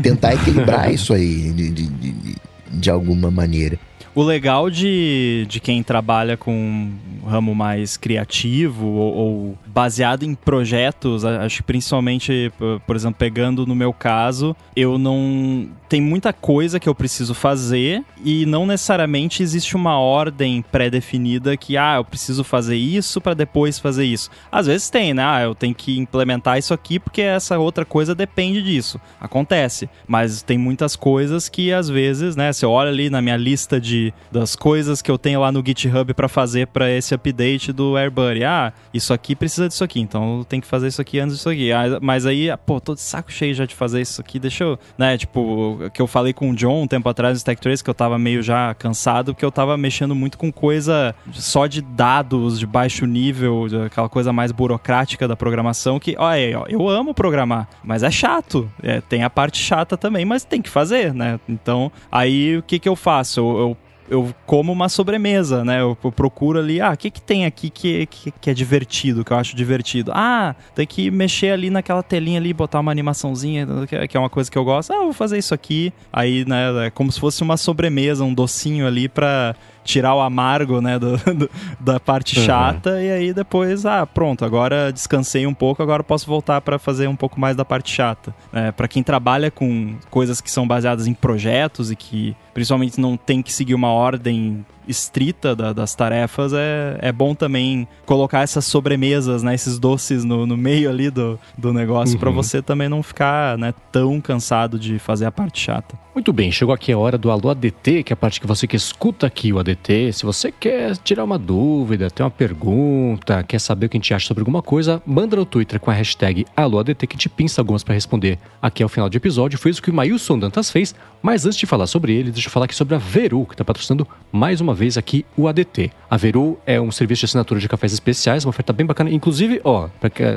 tentar 0.03 0.35
equilibrar 0.35 0.93
isso 0.93 1.15
aí 1.15 1.51
de, 1.51 1.71
de, 1.71 1.87
de, 1.87 2.35
de 2.71 2.91
alguma 2.91 3.31
maneira. 3.31 3.79
O 4.15 4.23
legal 4.23 4.71
de, 4.71 5.45
de 5.49 5.59
quem 5.59 5.83
trabalha 5.83 6.37
com 6.37 6.55
um 6.55 7.27
ramo 7.27 7.53
mais 7.53 7.97
criativo 7.97 8.87
ou, 8.87 9.15
ou, 9.15 9.59
baseado 9.75 10.23
em 10.23 10.35
projetos, 10.35 11.25
acho 11.25 11.57
que 11.57 11.63
principalmente, 11.65 12.53
por 12.87 12.95
exemplo, 12.95 13.17
pegando 13.19 13.67
no 13.67 13.75
meu 13.75 13.93
caso, 13.93 14.55
eu 14.77 14.97
não. 14.97 15.69
Tem 15.89 16.01
muita 16.01 16.33
coisa 16.33 16.81
que 16.81 16.89
eu 16.89 16.95
preciso 16.95 17.35
fazer 17.35 18.03
e 18.25 18.47
não 18.47 18.67
necessariamente 18.67 19.43
existe 19.43 19.77
uma 19.77 19.99
ordem 19.99 20.65
pré-definida 20.73 21.57
que, 21.57 21.77
ah, 21.77 21.97
eu 21.97 22.05
preciso 22.05 22.43
fazer 22.43 22.77
isso 22.77 23.21
para 23.21 23.35
depois 23.35 23.79
fazer 23.79 24.05
isso. 24.05 24.29
Às 24.51 24.67
vezes 24.67 24.91
tem, 24.91 25.15
né? 25.15 25.23
Ah, 25.25 25.43
eu 25.43 25.55
tenho 25.55 25.75
que 25.75 25.99
implementar 25.99 26.59
isso 26.59 26.75
aqui 26.75 26.99
porque 26.99 27.21
essa 27.23 27.59
outra 27.59 27.85
coisa 27.85 28.15
depende 28.15 28.63
disso. 28.63 29.01
Acontece. 29.21 29.89
Mas 30.07 30.43
tem 30.43 30.59
muitas 30.59 30.97
coisas 30.97 31.49
que 31.49 31.73
às 31.73 31.89
vezes, 31.89 32.35
né? 32.35 32.53
Você 32.53 32.67
olha 32.67 32.91
ali 32.91 33.11
na 33.11 33.21
minha 33.23 33.37
lista 33.37 33.81
de 33.81 34.13
das 34.33 34.57
coisas 34.57 35.01
que 35.03 35.11
eu 35.11 35.19
tenho 35.19 35.41
lá 35.41 35.53
no 35.53 35.63
GitHub 35.65 36.13
para 36.15 36.29
fazer 36.29 36.67
para 36.69 36.91
esse 36.91 37.15
update 37.15 37.73
do 37.73 37.97
AirBuddy. 37.97 38.45
Ah, 38.45 38.73
isso 38.93 39.13
aqui 39.13 39.37
precisa 39.37 39.64
disso 39.69 39.85
aqui, 39.85 40.01
então 40.01 40.45
tenho 40.49 40.63
que 40.63 40.69
fazer 40.69 40.89
isso 40.89 41.01
aqui 41.01 41.19
antes 41.19 41.37
disso 41.37 41.49
aqui. 41.49 41.71
Mas 42.01 42.27
aí, 42.27 42.49
pô, 42.67 42.81
tô 42.81 42.95
de 42.95 43.01
saco 43.01 43.33
cheio 43.33 43.55
já 43.55 43.67
de 43.67 43.75
fazer 43.75 44.01
isso 44.01 44.21
aqui, 44.21 44.39
deixa 44.39 44.65
eu, 44.65 44.79
né, 44.97 45.17
tipo, 45.17 45.79
que 45.93 46.01
eu 46.01 46.07
falei 46.07 46.33
com 46.33 46.51
o 46.51 46.55
John 46.55 46.83
um 46.83 46.87
tempo 46.87 47.09
atrás 47.09 47.35
no 47.35 47.37
Stack 47.39 47.61
Trace 47.61 47.83
que 47.83 47.91
eu 47.91 47.95
tava 47.95 48.19
meio 48.19 48.43
já 48.43 48.75
cansado 48.75 49.35
porque 49.35 49.45
eu 49.45 49.53
tava 49.53 49.77
mexendo 49.77 50.15
muito 50.15 50.39
com 50.39 50.53
coisa 50.53 51.15
só 51.33 51.67
de 51.67 51.81
dados 51.81 52.59
de 52.59 52.67
baixo 52.67 53.07
nível, 53.07 53.67
aquela 53.87 54.09
coisa 54.09 54.33
mais 54.33 54.53
burocrática 54.53 55.27
da 55.29 55.37
programação 55.37 55.99
que, 55.99 56.15
ó, 56.19 56.33
é, 56.33 56.55
ó 56.57 56.65
eu 56.69 56.89
amo 56.89 57.15
programar, 57.15 57.69
mas 57.83 58.03
é 58.03 58.11
chato. 58.11 58.71
É, 58.83 59.01
tem 59.01 59.23
a 59.23 59.31
parte 59.31 59.59
chata 59.59 59.97
também, 59.97 60.25
mas 60.25 60.45
tem 60.45 60.61
que 60.61 60.71
fazer, 60.71 61.13
né? 61.15 61.39
Então, 61.49 61.91
aí 62.11 62.57
o 62.57 62.63
que 62.63 62.79
que 62.79 62.89
eu 62.89 62.97
faço? 62.97 63.41
Eu, 63.41 63.59
eu 63.59 63.77
eu 64.09 64.35
como 64.47 64.73
uma 64.73 64.89
sobremesa, 64.89 65.65
né? 65.65 65.81
Eu, 65.81 65.97
procuro 66.13 66.59
ali, 66.59 66.81
ah, 66.81 66.93
o 66.93 66.97
que, 66.97 67.11
que 67.11 67.21
tem 67.21 67.47
aqui 67.47 67.71
que, 67.71 68.07
que, 68.07 68.31
que, 68.31 68.51
é 68.51 68.55
divertido, 68.55 69.25
que 69.25 69.33
eu 69.33 69.37
acho 69.37 69.57
divertido? 69.57 70.13
Ah, 70.15 70.55
tem 70.75 70.87
que 70.87 71.11
mexer 71.11 71.51
ali 71.51 71.71
naquela 71.71 72.03
telinha 72.03 72.39
ali, 72.39 72.53
botar 72.53 72.81
uma 72.81 72.93
animaçãozinha, 72.93 73.67
que 74.09 74.17
é 74.17 74.21
uma 74.21 74.31
coisa 74.31 74.51
que 74.51 74.59
eu 74.59 74.65
gosto. 74.65 74.93
Ah, 74.93 75.03
vou 75.03 75.13
fazer 75.13 75.39
isso 75.39 75.55
aqui. 75.55 75.93
Aí, 76.13 76.45
né, 76.45 76.87
é 76.87 76.91
como 76.91 77.11
se 77.11 77.19
fosse 77.19 77.43
uma 77.43 77.57
sobremesa, 77.57 78.25
um 78.25 78.35
docinho 78.35 78.87
ali 78.87 79.09
pra 79.09 79.55
tirar 79.85 80.15
o 80.15 80.21
amargo, 80.21 80.81
né, 80.81 80.99
do, 80.99 81.17
do 81.35 81.51
da 81.79 82.01
parte 82.01 82.39
uhum. 82.39 82.45
chata 82.45 83.03
e 83.03 83.11
aí 83.11 83.33
depois, 83.33 83.85
ah, 83.85 84.07
pronto, 84.07 84.45
agora 84.45 84.93
descansei 84.93 85.47
um 85.47 85.55
pouco, 85.55 85.83
agora 85.83 86.03
posso 86.03 86.27
voltar 86.27 86.61
para 86.61 86.79
fazer 86.79 87.09
um 87.09 87.17
pouco 87.17 87.39
mais 87.39 87.57
da 87.57 87.65
parte 87.65 87.93
chata. 87.93 88.35
É, 88.53 88.73
para 88.73 88.89
quem 88.89 89.03
trabalha 89.03 89.51
com 89.51 89.97
coisas 90.11 90.41
que 90.41 90.51
são 90.51 90.67
baseadas 90.67 91.07
em 91.07 91.15
projetos 91.15 91.91
e 91.91 91.97
que 91.97 92.35
principalmente 92.53 93.01
não 93.01 93.17
tem 93.17 93.43
que 93.43 93.53
seguir 93.53 93.75
uma 93.75 93.91
ordem 93.91 94.65
estrita 94.89 95.55
da, 95.55 95.73
das 95.73 95.95
tarefas, 95.95 96.53
é, 96.53 96.99
é 97.01 97.13
bom 97.13 97.35
também 97.35 97.87
colocar 98.07 98.43
essas 98.43 98.65
sobremesas, 98.65 99.43
né, 99.43 99.55
esses 99.55 99.79
doces 99.79 100.25
no, 100.25 100.47
no 100.47 100.57
meio 100.57 100.89
ali 100.91 101.11
do, 101.11 101.39
do 101.57 101.73
negócio, 101.73 102.15
uhum. 102.15 102.21
para 102.21 102.31
você 102.31 102.63
também 102.63 102.89
não 102.89 103.03
ficar 103.03 103.59
né, 103.59 103.75
tão 103.91 104.21
cansado 104.21 104.79
de 104.79 104.99
fazer 104.99 105.27
a 105.27 105.33
parte 105.33 105.61
chata. 105.61 106.05
Muito 106.15 106.33
bem, 106.33 106.53
chegou 106.53 106.73
aqui 106.73 106.93
a 106.93 106.99
hora 106.99 107.19
do 107.19 107.29
Alô 107.29 107.51
ADT, 107.51 108.05
que 108.05 108.13
é 108.13 108.15
a 108.15 108.17
parte 108.17 108.41
que 108.41 108.47
você 108.47 108.69
que 108.69 108.77
escuta 108.77 109.27
aqui 109.27 109.53
o 109.53 109.59
ADT. 109.59 110.13
Se 110.13 110.25
você 110.25 110.53
quer 110.53 110.97
tirar 110.99 111.25
uma 111.25 111.37
dúvida, 111.37 112.09
ter 112.09 112.23
uma 112.23 112.31
pergunta, 112.31 113.43
quer 113.43 113.59
saber 113.59 113.87
o 113.87 113.89
que 113.89 113.97
a 113.97 114.01
gente 114.01 114.15
acha 114.15 114.29
sobre 114.29 114.43
alguma 114.43 114.63
coisa, 114.63 115.03
manda 115.05 115.35
no 115.35 115.45
Twitter 115.45 115.81
com 115.81 115.91
a 115.91 115.95
hashtag 115.95 116.47
AlôADT 116.57 117.07
que 117.09 117.17
te 117.17 117.29
pinça 117.29 117.61
algumas 117.61 117.83
para 117.83 117.95
responder 117.95 118.39
aqui 118.63 118.83
ao 118.83 118.89
final 118.89 119.09
do 119.11 119.17
episódio. 119.17 119.59
Foi 119.59 119.73
isso 119.73 119.83
que 119.83 119.91
o 119.91 119.95
Mailson 119.95 120.39
Dantas 120.39 120.71
fez, 120.71 120.95
mas 121.21 121.47
antes 121.47 121.59
de 121.59 121.67
falar 121.67 121.87
sobre 121.87 122.15
ele, 122.15 122.31
deixa 122.31 122.49
eu 122.49 122.53
falar 122.53 122.67
aqui 122.67 122.75
sobre 122.75 122.95
a 122.95 122.99
Veru, 122.99 123.45
que 123.45 123.55
está 123.55 123.65
patrocinando 123.65 124.07
mais 124.31 124.61
uma 124.61 124.74
vez 124.75 124.99
aqui 124.99 125.25
o 125.37 125.49
ADT. 125.49 125.91
A 126.11 126.17
Veru 126.17 126.59
é 126.67 126.81
um 126.81 126.91
serviço 126.91 127.21
de 127.21 127.27
assinatura 127.27 127.61
de 127.61 127.69
cafés 127.69 127.93
especiais, 127.93 128.45
uma 128.45 128.51
oferta 128.51 128.73
bem 128.73 128.87
bacana. 128.87 129.11
Inclusive, 129.11 129.61
ó, 129.65 129.89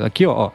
aqui, 0.06 0.26
ó, 0.26 0.34
ó 0.34 0.52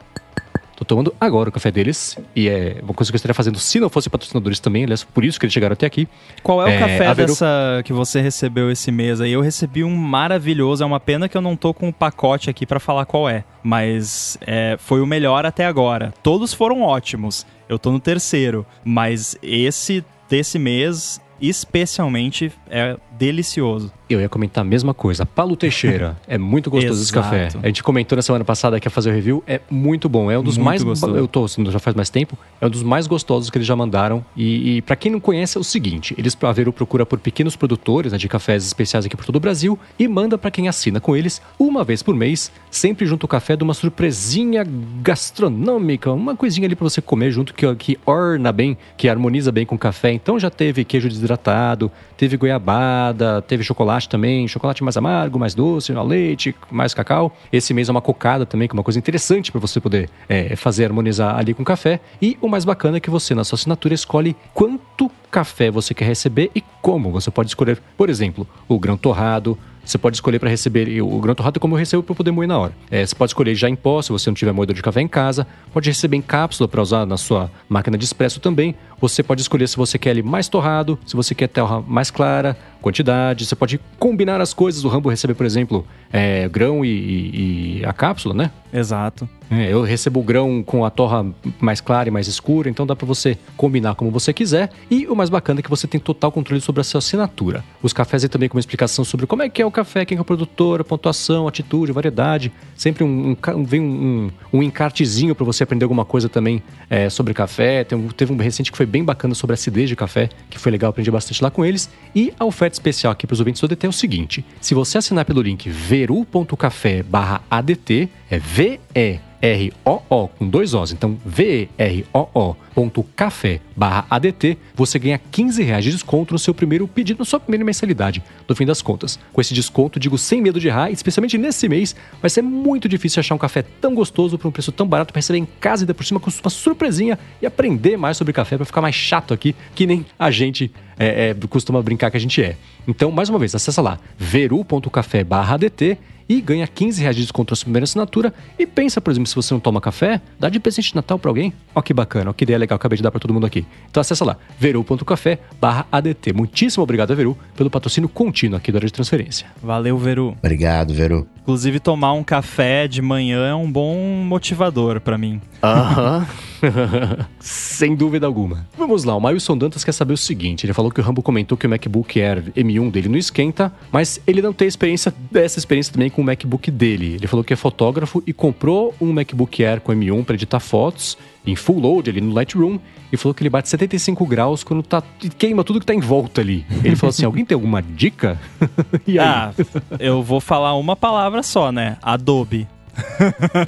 Tô 0.75 0.83
tomando 0.83 1.13
agora 1.21 1.49
o 1.49 1.51
café 1.51 1.71
deles. 1.71 2.17
E 2.35 2.49
é 2.49 2.79
uma 2.81 2.93
coisa 2.93 3.11
que 3.11 3.15
eu 3.15 3.17
estaria 3.17 3.33
fazendo 3.33 3.59
se 3.59 3.79
não 3.79 3.89
fosse 3.89 4.09
patrocinadores 4.09 4.59
também. 4.59 4.83
Aliás, 4.83 5.03
por 5.03 5.23
isso 5.23 5.39
que 5.39 5.45
eles 5.45 5.53
chegaram 5.53 5.73
até 5.73 5.85
aqui. 5.85 6.07
Qual 6.41 6.61
é 6.61 6.65
o 6.65 6.67
é, 6.67 6.79
café 6.79 7.13
Veru... 7.13 7.27
dessa 7.27 7.81
que 7.85 7.93
você 7.93 8.21
recebeu 8.21 8.71
esse 8.71 8.91
mês 8.91 9.21
aí? 9.21 9.31
Eu 9.31 9.41
recebi 9.41 9.83
um 9.83 9.95
maravilhoso. 9.95 10.83
É 10.83 10.85
uma 10.85 10.99
pena 10.99 11.29
que 11.29 11.37
eu 11.37 11.41
não 11.41 11.55
tô 11.55 11.73
com 11.73 11.85
o 11.85 11.89
um 11.89 11.91
pacote 11.91 12.49
aqui 12.49 12.65
para 12.65 12.79
falar 12.79 13.05
qual 13.05 13.29
é. 13.29 13.43
Mas 13.61 14.37
é, 14.41 14.75
foi 14.79 14.99
o 14.99 15.05
melhor 15.05 15.45
até 15.45 15.65
agora. 15.65 16.13
Todos 16.23 16.53
foram 16.53 16.81
ótimos. 16.81 17.45
Eu 17.69 17.77
tô 17.77 17.91
no 17.91 17.99
terceiro. 17.99 18.65
Mas 18.83 19.37
esse 19.43 20.03
desse 20.27 20.57
mês, 20.57 21.21
especialmente, 21.39 22.51
é 22.69 22.97
delicioso. 23.17 23.91
Eu 24.09 24.19
ia 24.21 24.29
comentar 24.29 24.61
a 24.61 24.65
mesma 24.65 24.93
coisa. 24.93 25.25
Paulo 25.25 25.55
Teixeira, 25.55 26.17
é 26.27 26.37
muito 26.37 26.69
gostoso 26.69 27.01
esse 27.01 27.11
café. 27.11 27.49
A 27.61 27.67
gente 27.67 27.81
comentou 27.81 28.15
na 28.15 28.21
semana 28.21 28.45
passada 28.45 28.79
que 28.79 28.87
ia 28.87 28.91
fazer 28.91 29.11
o 29.11 29.13
review, 29.13 29.43
é 29.47 29.61
muito 29.69 30.07
bom. 30.09 30.29
É 30.29 30.37
um 30.37 30.43
dos 30.43 30.57
muito 30.57 30.65
mais. 30.65 30.83
Gostoso. 30.83 31.15
Eu 31.15 31.27
tô 31.27 31.45
assim, 31.45 31.65
já 31.69 31.79
faz 31.79 31.95
mais 31.95 32.09
tempo. 32.09 32.37
É 32.59 32.67
um 32.67 32.69
dos 32.69 32.83
mais 32.83 33.07
gostosos 33.07 33.49
que 33.49 33.57
eles 33.57 33.67
já 33.67 33.75
mandaram. 33.75 34.23
E, 34.35 34.77
e 34.77 34.81
para 34.81 34.95
quem 34.95 35.11
não 35.11 35.19
conhece, 35.19 35.57
é 35.57 35.61
o 35.61 35.63
seguinte: 35.63 36.13
eles, 36.17 36.37
a 36.41 36.51
Veru 36.51 36.73
procura 36.73 37.05
por 37.05 37.19
pequenos 37.19 37.55
produtores 37.55 38.11
né, 38.11 38.17
de 38.17 38.27
cafés 38.27 38.65
especiais 38.65 39.05
aqui 39.05 39.15
por 39.15 39.25
todo 39.25 39.35
o 39.35 39.39
Brasil 39.39 39.77
e 39.97 40.07
manda 40.07 40.37
para 40.37 40.51
quem 40.51 40.67
assina 40.67 40.99
com 40.99 41.15
eles 41.15 41.41
uma 41.57 41.83
vez 41.83 42.03
por 42.03 42.15
mês, 42.15 42.51
sempre 42.69 43.05
junto 43.05 43.23
o 43.23 43.27
café 43.27 43.55
de 43.55 43.63
uma 43.63 43.73
surpresinha 43.73 44.65
gastronômica, 45.01 46.11
uma 46.11 46.35
coisinha 46.35 46.67
ali 46.67 46.75
para 46.75 46.87
você 46.89 47.01
comer 47.01 47.31
junto 47.31 47.53
que, 47.53 47.75
que 47.75 47.99
orna 48.05 48.51
bem, 48.51 48.77
que 48.97 49.07
harmoniza 49.09 49.51
bem 49.51 49.65
com 49.65 49.75
o 49.75 49.79
café. 49.79 50.11
Então 50.11 50.39
já 50.39 50.49
teve 50.49 50.83
queijo 50.83 51.07
desidratado, 51.07 51.91
teve 52.17 52.37
goiabada, 52.37 53.02
teve 53.47 53.63
chocolate 53.63 54.07
também, 54.07 54.47
chocolate 54.47 54.83
mais 54.83 54.95
amargo, 54.95 55.39
mais 55.39 55.55
doce, 55.55 55.91
leite, 55.93 56.55
mais 56.69 56.93
cacau. 56.93 57.35
Esse 57.51 57.73
mês 57.73 57.89
é 57.89 57.91
uma 57.91 58.01
cocada 58.01 58.45
também, 58.45 58.67
que 58.67 58.73
é 58.73 58.77
uma 58.77 58.83
coisa 58.83 58.99
interessante 58.99 59.51
para 59.51 59.59
você 59.59 59.79
poder 59.79 60.09
é, 60.29 60.55
fazer 60.55 60.85
harmonizar 60.85 61.37
ali 61.37 61.53
com 61.53 61.63
café. 61.63 61.99
E 62.21 62.37
o 62.41 62.47
mais 62.47 62.65
bacana 62.65 62.97
é 62.97 62.99
que 62.99 63.09
você, 63.09 63.33
na 63.33 63.43
sua 63.43 63.55
assinatura, 63.55 63.93
escolhe 63.93 64.35
quanto 64.53 65.09
café 65.31 65.71
você 65.71 65.93
quer 65.93 66.05
receber 66.05 66.51
e 66.55 66.61
como. 66.81 67.11
Você 67.11 67.31
pode 67.31 67.49
escolher, 67.49 67.81
por 67.97 68.09
exemplo, 68.09 68.47
o 68.67 68.77
grão 68.77 68.95
torrado, 68.95 69.57
você 69.83 69.97
pode 69.97 70.15
escolher 70.15 70.39
para 70.39 70.49
receber 70.49 71.01
o 71.01 71.19
grão 71.19 71.35
torrado 71.35 71.59
como 71.59 71.75
eu 71.75 71.79
recebo 71.79 72.01
para 72.01 72.15
poder 72.15 72.31
moer 72.31 72.47
na 72.47 72.57
hora. 72.57 72.73
É, 72.89 73.05
você 73.05 73.13
pode 73.13 73.31
escolher 73.31 73.53
já 73.53 73.69
em 73.69 73.75
pó, 73.75 74.01
se 74.01 74.11
você 74.11 74.29
não 74.29 74.35
tiver 74.35 74.53
moedor 74.53 74.73
de 74.73 74.81
café 74.81 75.01
em 75.01 75.07
casa. 75.07 75.45
Pode 75.73 75.89
receber 75.89 76.15
em 76.15 76.21
cápsula 76.21 76.67
para 76.67 76.81
usar 76.81 77.05
na 77.05 77.17
sua 77.17 77.51
máquina 77.67 77.97
de 77.97 78.05
expresso 78.05 78.39
também. 78.39 78.75
Você 78.99 79.23
pode 79.23 79.41
escolher 79.41 79.67
se 79.67 79.77
você 79.77 79.97
quer 79.97 80.11
ele 80.11 80.23
mais 80.23 80.47
torrado, 80.47 80.97
se 81.05 81.15
você 81.15 81.35
quer 81.35 81.47
terra 81.47 81.81
mais 81.87 82.09
clara, 82.11 82.57
quantidade. 82.83 83.45
Você 83.45 83.55
pode 83.55 83.79
combinar 83.97 84.41
as 84.41 84.53
coisas. 84.53 84.83
O 84.83 84.89
Rambo 84.89 85.09
receber, 85.09 85.33
por 85.33 85.45
exemplo, 85.45 85.87
é, 86.11 86.47
grão 86.49 86.83
e, 86.83 86.89
e, 86.89 87.79
e, 87.79 87.85
a 87.85 87.93
cápsula, 87.93 88.35
né? 88.35 88.51
Exato. 88.71 89.27
É, 89.49 89.71
eu 89.71 89.83
recebo 89.83 90.19
o 90.19 90.23
grão 90.23 90.63
com 90.63 90.83
a 90.83 90.89
torra 90.89 91.25
mais 91.59 91.79
clara 91.79 92.09
e 92.09 92.11
mais 92.11 92.27
escura, 92.27 92.69
então 92.69 92.87
dá 92.87 92.95
para 92.95 93.05
você 93.05 93.37
combinar 93.55 93.95
como 93.95 94.11
você 94.11 94.33
quiser. 94.33 94.69
E 94.89 95.05
o 95.07 95.15
mais 95.15 95.29
bacana 95.29 95.59
é 95.59 95.63
que 95.63 95.69
você 95.69 95.87
tem 95.87 95.99
total 95.99 96.31
controle 96.31 96.59
sobre 96.59 96.81
a 96.81 96.83
sua 96.83 96.97
assinatura. 96.97 97.63
Os 97.81 97.93
cafés 97.93 98.23
aí 98.23 98.29
também 98.29 98.49
com 98.49 98.57
uma 98.57 98.59
explicação 98.59 99.05
sobre 99.05 99.27
como 99.27 99.43
é 99.43 99.49
que 99.49 99.61
é 99.61 99.65
o 99.65 99.71
café, 99.71 100.05
quem 100.05 100.17
é 100.17 100.21
o 100.21 100.25
produtor, 100.25 100.81
a 100.81 100.83
pontuação, 100.83 101.47
atitude, 101.47 101.91
variedade. 101.91 102.51
Sempre 102.75 103.03
um, 103.03 103.37
um 103.55 103.63
vem 103.63 103.79
um, 103.79 104.31
um, 104.53 104.59
um 104.59 104.63
encartezinho 104.63 105.35
para 105.35 105.45
você 105.45 105.63
aprender 105.63 105.85
alguma 105.85 106.03
coisa 106.03 106.27
também 106.27 106.61
é, 106.89 107.09
sobre 107.09 107.33
café. 107.33 107.83
Tem, 107.83 108.07
teve 108.09 108.33
um 108.33 108.37
recente 108.37 108.71
que 108.71 108.77
foi 108.77 108.87
bem 108.93 109.03
bacana 109.03 109.33
sobre 109.33 109.55
acidez 109.55 109.89
de 109.89 109.95
café, 109.95 110.29
que 110.51 110.59
foi 110.59 110.71
legal, 110.71 110.91
aprendi 110.91 111.09
bastante 111.09 111.43
lá 111.43 111.49
com 111.49 111.65
eles. 111.65 111.89
E 112.13 112.31
a 112.39 112.45
oferta 112.45 112.75
especial 112.75 113.11
aqui 113.11 113.25
para 113.25 113.33
os 113.33 113.39
ouvintes 113.39 113.59
do 113.59 113.65
ADT 113.65 113.87
é 113.87 113.89
o 113.89 113.93
seguinte: 113.93 114.45
se 114.61 114.75
você 114.75 114.99
assinar 114.99 115.25
pelo 115.25 115.41
link 115.41 115.67
veru.café/adt, 115.67 118.09
é 118.29 118.37
V-E 118.37 119.32
V-E-R-O-O, 119.43 120.29
com 120.29 120.47
dois 120.47 120.73
Os, 120.73 120.93
então 120.93 121.17
V-E-R-O-O 121.25 122.55
ponto 122.73 123.03
café 123.15 123.59
barra 123.75 124.05
ADT, 124.09 124.57
você 124.73 124.97
ganha 124.97 125.19
15 125.31 125.61
reais 125.61 125.83
de 125.83 125.91
desconto 125.91 126.33
no 126.33 126.39
seu 126.39 126.53
primeiro 126.53 126.87
pedido, 126.87 127.19
na 127.19 127.25
sua 127.25 127.39
primeira 127.39 127.63
mensalidade, 127.63 128.23
no 128.47 128.55
fim 128.55 128.65
das 128.65 128.81
contas. 128.81 129.19
Com 129.31 129.41
esse 129.41 129.53
desconto, 129.53 129.99
digo 129.99 130.17
sem 130.17 130.41
medo 130.41 130.59
de 130.59 130.67
errar, 130.67 130.89
especialmente 130.91 131.37
nesse 131.37 131.67
mês, 131.67 131.95
vai 132.21 132.29
ser 132.29 132.41
muito 132.41 132.87
difícil 132.87 133.19
achar 133.19 133.35
um 133.35 133.37
café 133.37 133.61
tão 133.61 133.93
gostoso 133.93 134.37
por 134.37 134.47
um 134.47 134.51
preço 134.51 134.71
tão 134.71 134.87
barato 134.87 135.13
para 135.13 135.19
receber 135.19 135.39
em 135.39 135.45
casa 135.45 135.81
e 135.81 135.83
ainda 135.83 135.93
por 135.93 136.05
cima 136.05 136.19
com 136.19 136.31
uma 136.31 136.49
surpresinha 136.49 137.19
e 137.41 137.45
aprender 137.45 137.97
mais 137.97 138.17
sobre 138.17 138.33
café 138.33 138.55
para 138.55 138.65
ficar 138.65 138.81
mais 138.81 138.95
chato 138.95 139.33
aqui, 139.33 139.55
que 139.75 139.85
nem 139.85 140.05
a 140.17 140.31
gente 140.31 140.71
é, 140.97 141.29
é, 141.29 141.47
costuma 141.47 141.81
brincar 141.81 142.11
que 142.11 142.17
a 142.17 142.19
gente 142.19 142.41
é. 142.41 142.55
Então, 142.87 143.11
mais 143.11 143.29
uma 143.29 143.39
vez, 143.39 143.55
acessa 143.55 143.81
lá 143.81 143.99
veru.café 144.17 145.23
barra 145.23 145.55
ADT 145.55 145.97
e 146.27 146.41
ganha 146.41 146.65
15 146.67 147.01
reais 147.01 147.15
de 147.15 147.21
desconto 147.21 147.51
na 147.51 147.55
sua 147.55 147.65
primeira 147.65 147.83
assinatura. 147.83 148.33
E 148.57 148.65
pensa, 148.65 149.01
por 149.01 149.11
exemplo, 149.11 149.27
se 149.27 149.35
você 149.35 149.53
não 149.53 149.59
toma 149.59 149.81
café, 149.81 150.21
dá 150.39 150.49
de 150.49 150.59
presente 150.59 150.89
de 150.89 150.95
Natal 150.95 151.19
para 151.19 151.29
alguém. 151.29 151.53
Ó 151.75 151.81
que 151.81 151.93
bacana, 151.93 152.29
ó 152.29 152.33
que 152.33 152.43
ideia 152.43 152.57
legal, 152.57 152.75
acabei 152.75 152.97
de 152.97 153.03
dar 153.03 153.11
para 153.11 153.19
todo 153.19 153.33
mundo 153.33 153.45
aqui. 153.45 153.65
Então 153.89 154.01
acessa 154.01 154.23
lá, 154.23 154.37
veru.café 154.57 155.39
barra 155.59 155.85
ADT. 155.91 156.33
Muitíssimo 156.33 156.83
obrigado 156.83 157.11
a 157.11 157.15
Veru 157.15 157.37
pelo 157.55 157.69
patrocínio 157.69 158.09
contínuo 158.09 158.57
aqui 158.57 158.71
da 158.71 158.77
área 158.79 158.87
de 158.87 158.93
transferência. 158.93 159.47
Valeu, 159.61 159.97
Veru. 159.97 160.35
Obrigado, 160.39 160.93
Veru. 160.93 161.27
Inclusive, 161.41 161.79
tomar 161.79 162.13
um 162.13 162.23
café 162.23 162.87
de 162.87 163.01
manhã 163.01 163.45
é 163.45 163.55
um 163.55 163.69
bom 163.69 163.97
motivador 163.97 165.01
para 165.01 165.17
mim. 165.17 165.41
Aham. 165.61 166.25
Sem 167.39 167.95
dúvida 167.95 168.25
alguma. 168.25 168.65
Vamos 168.77 169.03
lá, 169.03 169.15
o 169.15 169.19
Mailson 169.19 169.57
Dantas 169.57 169.83
quer 169.83 169.91
saber 169.91 170.13
o 170.13 170.17
seguinte: 170.17 170.65
ele 170.65 170.73
falou 170.83 170.91
que 170.91 170.99
o 170.99 171.03
Rambo 171.03 171.21
comentou 171.21 171.57
que 171.57 171.65
o 171.65 171.69
MacBook 171.69 172.21
Air 172.21 172.43
M1 172.55 172.91
dele 172.91 173.07
não 173.07 173.17
esquenta, 173.17 173.71
mas 173.91 174.19
ele 174.27 174.41
não 174.41 174.51
tem 174.51 174.67
experiência 174.67 175.13
dessa 175.31 175.57
experiência 175.57 175.93
também 175.93 176.09
com 176.09 176.21
o 176.21 176.25
MacBook 176.25 176.69
dele. 176.69 177.15
Ele 177.15 177.27
falou 177.27 177.43
que 177.43 177.53
é 177.53 177.55
fotógrafo 177.55 178.21
e 178.27 178.33
comprou 178.33 178.93
um 178.99 179.13
MacBook 179.13 179.63
Air 179.63 179.79
com 179.79 179.93
M1 179.93 180.25
para 180.25 180.35
editar 180.35 180.59
fotos 180.59 181.17
em 181.45 181.55
full 181.55 181.79
load 181.79 182.09
ali 182.09 182.19
no 182.19 182.33
Lightroom 182.33 182.79
e 183.11 183.17
falou 183.17 183.33
que 183.33 183.43
ele 183.43 183.49
bate 183.49 183.69
75 183.69 184.25
graus 184.25 184.63
quando 184.63 184.83
tá 184.83 185.01
queima 185.37 185.63
tudo 185.63 185.79
que 185.79 185.85
tá 185.85 185.93
em 185.93 185.99
volta 185.99 186.41
ali. 186.41 186.65
Ele 186.83 186.95
falou 186.95 187.11
assim: 187.11 187.25
alguém 187.25 187.45
tem 187.45 187.55
alguma 187.55 187.81
dica? 187.81 188.37
e 189.07 189.19
aí? 189.19 189.25
Ah, 189.25 189.53
eu 189.99 190.21
vou 190.21 190.41
falar 190.41 190.75
uma 190.75 190.95
palavra 190.95 191.43
só, 191.43 191.71
né? 191.71 191.97
Adobe. 192.01 192.67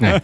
É. 0.02 0.20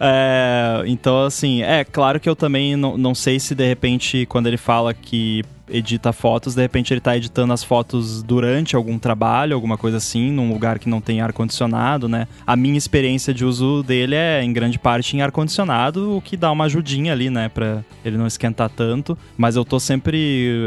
é, 0.00 0.82
então, 0.86 1.24
assim, 1.24 1.62
é 1.62 1.84
claro 1.84 2.20
que 2.20 2.28
eu 2.28 2.36
também 2.36 2.76
não, 2.76 2.98
não 2.98 3.14
sei 3.14 3.40
se 3.40 3.54
de 3.54 3.66
repente, 3.66 4.26
quando 4.26 4.46
ele 4.46 4.56
fala 4.56 4.92
que 4.92 5.42
edita 5.72 6.12
fotos, 6.12 6.54
de 6.54 6.62
repente 6.62 6.92
ele 6.92 6.98
está 6.98 7.16
editando 7.16 7.52
as 7.52 7.64
fotos 7.64 8.22
durante 8.22 8.76
algum 8.76 8.98
trabalho, 8.98 9.54
alguma 9.54 9.78
coisa 9.78 9.96
assim, 9.96 10.30
num 10.30 10.52
lugar 10.52 10.78
que 10.78 10.88
não 10.88 11.00
tem 11.00 11.20
ar-condicionado, 11.20 12.08
né? 12.08 12.28
A 12.46 12.54
minha 12.54 12.76
experiência 12.76 13.32
de 13.32 13.44
uso 13.44 13.82
dele 13.82 14.14
é, 14.14 14.42
em 14.42 14.52
grande 14.52 14.78
parte, 14.78 15.16
em 15.16 15.22
ar-condicionado, 15.22 16.16
o 16.16 16.20
que 16.20 16.36
dá 16.36 16.52
uma 16.52 16.64
ajudinha 16.64 17.12
ali, 17.12 17.30
né? 17.30 17.48
Pra 17.48 17.82
ele 18.04 18.16
não 18.16 18.26
esquentar 18.26 18.68
tanto. 18.68 19.16
Mas 19.36 19.56
eu 19.56 19.64
tô 19.64 19.80
sempre. 19.80 20.18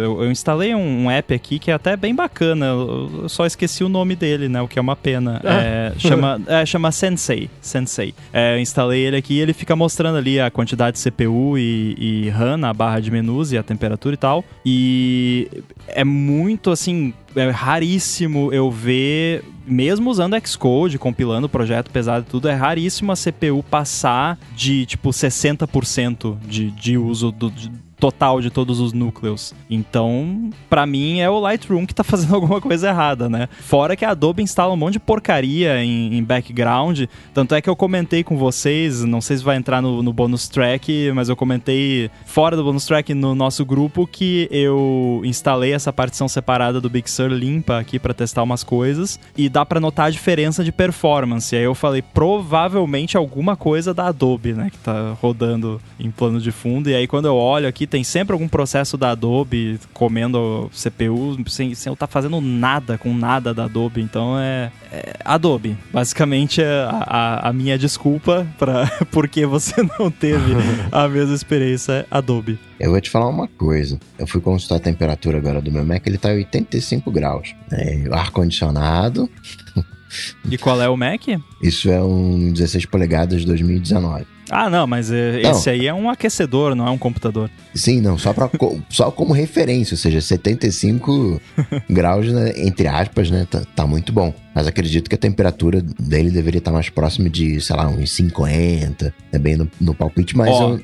Eu, 0.04 0.24
eu 0.24 0.32
instalei 0.32 0.74
um, 0.74 1.06
um, 1.06 1.12
app 1.12 1.34
aqui 1.34 1.60
que 1.60 1.70
é 1.70 1.74
até 1.74 1.96
bem 1.96 2.16
bacana. 2.16 2.66
Eu 2.66 3.30
só 3.30 3.46
esqueci 3.46 3.84
o 3.84 3.90
nome 3.90 4.16
dele, 4.16 4.50
né? 4.50 4.62
O 4.62 4.68
que 4.68 4.80
é 4.80 4.82
uma 4.82 4.96
pena. 4.96 5.40
Ah. 5.44 5.62
É, 5.62 5.94
chama, 5.98 6.42
é, 6.48 6.66
chama 6.66 6.92
Sensei. 6.92 7.50
Sensei. 7.62 8.14
É, 8.34 8.56
eu 8.56 8.60
instalei 8.60 9.02
ele 9.02 9.18
aqui 9.18 9.36
e 9.36 9.40
ele 9.40 9.54
fica 9.54 9.76
mostrando 9.76 10.18
ali 10.18 10.40
a 10.40 10.50
quantidade 10.50 10.98
de 10.98 11.04
CPU 11.04 11.58
e, 11.58 11.96
e 11.98 12.30
RAM 12.30 12.58
na 12.58 12.74
barra 12.74 13.00
de 13.00 13.12
menus 13.12 13.52
e 13.52 13.58
a 13.58 13.64
temperatura 13.64 14.16
e 14.16 14.18
tal. 14.18 14.44
E 14.66 14.95
é 15.88 16.04
muito 16.04 16.72
assim, 16.72 17.14
é 17.36 17.50
raríssimo 17.50 18.52
eu 18.54 18.70
ver, 18.72 19.44
mesmo 19.66 20.10
usando 20.10 20.36
Xcode, 20.46 20.98
compilando 20.98 21.50
projeto 21.50 21.90
pesado 21.90 22.26
e 22.28 22.32
tudo, 22.32 22.48
é 22.48 22.54
raríssimo 22.54 23.12
a 23.12 23.16
CPU 23.16 23.64
passar 23.64 24.38
de 24.56 24.86
tipo 24.86 25.10
60% 25.10 26.38
de, 26.48 26.72
de 26.72 26.98
uso 26.98 27.32
do, 27.32 27.50
de, 27.50 27.72
total 28.00 28.42
de 28.42 28.50
todos 28.50 28.80
os 28.80 28.94
núcleos. 28.94 29.54
Então, 29.70 30.50
para 30.70 30.86
mim, 30.86 31.20
é 31.20 31.30
o 31.30 31.40
Lightroom 31.40 31.86
que 31.86 31.94
tá 31.94 32.04
fazendo 32.04 32.36
alguma 32.36 32.62
coisa 32.62 32.90
errada, 32.90 33.30
né? 33.30 33.48
Fora 33.62 33.96
que 33.96 34.06
a 34.06 34.12
Adobe 34.12 34.44
instala 34.44 34.74
um 34.74 34.78
monte 34.78 34.94
de 34.94 35.00
porcaria 35.00 35.84
em, 35.84 36.18
em 36.18 36.24
background. 36.24 37.04
Tanto 37.34 37.56
é 37.56 37.62
que 37.62 37.70
eu 37.70 37.76
comentei 37.76 38.24
com 38.24 38.38
vocês, 38.38 39.04
não 39.04 39.22
sei 39.22 39.38
se 39.38 39.44
vai 39.44 39.58
entrar 39.58 39.82
no, 39.82 40.04
no 40.04 40.14
bonus 40.14 40.48
track, 40.48 41.12
mas 41.14 41.30
eu 41.30 41.36
comentei 41.36 42.10
fora 42.26 42.56
do 42.56 42.64
bonus 42.64 42.86
track 42.86 43.14
no 43.14 43.36
nosso 43.36 43.66
grupo 43.66 44.08
que 44.08 44.48
eu 44.52 45.22
instalei 45.24 45.74
essa 45.74 45.92
partição 45.92 46.28
separada 46.28 46.80
do 46.80 46.90
Big 46.90 47.10
Sur 47.10 47.32
limpa 47.32 47.80
aqui 47.80 48.00
para 48.00 48.14
testar 48.14 48.44
umas 48.44 48.64
coisas 48.64 49.20
e 49.36 49.50
dá 49.50 49.66
para 49.66 49.80
notar 49.80 50.08
a 50.08 50.10
diferença 50.10 50.64
de 50.64 50.72
performance. 50.72 51.56
Aí 51.56 51.64
eu 51.64 51.76
falei, 51.76 52.02
provavelmente 52.02 53.18
alguma 53.18 53.56
coisa 53.56 53.94
da 53.94 54.08
Adobe, 54.08 54.54
né, 54.54 54.70
que 54.70 54.78
tá 54.78 55.16
rodando 55.22 55.82
em 56.00 56.12
plano 56.12 56.40
de 56.40 56.52
fundo. 56.52 56.90
E 56.90 56.96
aí 56.96 57.08
quando 57.08 57.26
eu 57.26 57.36
olho 57.36 57.68
aqui, 57.68 57.85
tem 57.88 58.04
sempre 58.04 58.34
algum 58.34 58.48
processo 58.48 58.98
da 58.98 59.12
Adobe 59.12 59.80
comendo 59.94 60.70
CPU 60.72 61.38
sem, 61.48 61.74
sem 61.76 61.90
eu 61.90 61.94
estar 61.94 62.08
tá 62.08 62.12
fazendo 62.12 62.40
nada 62.42 62.98
com 62.98 63.14
nada 63.14 63.54
da 63.54 63.66
Adobe. 63.66 64.02
Então 64.02 64.40
é, 64.40 64.72
é 64.92 65.14
Adobe. 65.24 65.78
Basicamente 65.92 66.62
é 66.62 66.88
a, 66.90 67.50
a, 67.50 67.54
minha 67.54 67.78
desculpa 67.78 68.48
para 68.58 68.88
porque 69.12 69.46
você 69.46 69.76
não 70.00 70.10
teve 70.12 70.54
a 70.92 71.08
mesma 71.08 71.36
experiência 71.36 71.94
é 71.94 72.06
Adobe. 72.10 72.60
Eu 72.80 72.92
vou 72.92 73.02
te 73.02 73.10
falar 73.10 73.30
uma 73.30 73.48
coisa. 73.48 74.00
Eu 74.18 74.28
fui 74.28 74.42
consultar 74.42 74.76
a 74.76 74.80
temperatura 74.80 75.38
agora 75.38 75.62
do 75.62 75.72
meu 75.72 75.86
Mac, 75.86 76.06
ele 76.06 76.18
tá 76.18 76.30
85 76.30 77.10
graus. 77.12 77.56
É, 77.72 78.04
ar-condicionado. 78.12 79.30
E 80.50 80.58
qual 80.58 80.82
é 80.82 80.90
o 80.90 80.96
Mac? 80.96 81.22
Isso 81.62 81.90
é 81.90 82.02
um 82.02 82.52
16 82.52 82.86
polegadas 82.86 83.44
2019. 83.46 84.35
Ah, 84.50 84.70
não, 84.70 84.86
mas 84.86 85.12
é, 85.12 85.42
esse 85.42 85.70
aí 85.70 85.88
é 85.88 85.94
um 85.94 86.10
aquecedor, 86.10 86.76
não 86.76 86.88
é 86.88 86.92
um 86.92 86.98
computador. 86.98 87.50
Sim, 87.74 88.00
não, 88.00 88.18
só, 88.18 88.34
pra, 88.34 88.50
só 88.90 89.10
como 89.12 89.34
referência, 89.34 89.94
ou 89.94 89.98
seja, 89.98 90.22
75 90.22 91.42
graus, 91.90 92.32
né, 92.32 92.54
entre 92.58 92.88
aspas, 92.88 93.30
né, 93.32 93.48
tá, 93.50 93.64
tá, 93.76 93.88
muito 93.88 94.14
bom. 94.14 94.34
Mas 94.54 94.68
acredito 94.68 95.10
que 95.10 95.16
a 95.16 95.20
temperatura 95.20 95.82
dele 95.82 96.30
deveria 96.30 96.60
estar 96.60 96.72
mais 96.72 96.90
próxima 96.90 97.30
de, 97.30 97.60
sei 97.60 97.76
lá, 97.76 97.88
uns 97.88 98.12
50, 98.12 99.14
é 99.32 99.40
bem 99.40 99.56
no, 99.56 99.70
no 99.82 99.94
palpite, 99.94 100.38
mas 100.38 100.50
oh. 100.50 100.74
eu, 100.74 100.82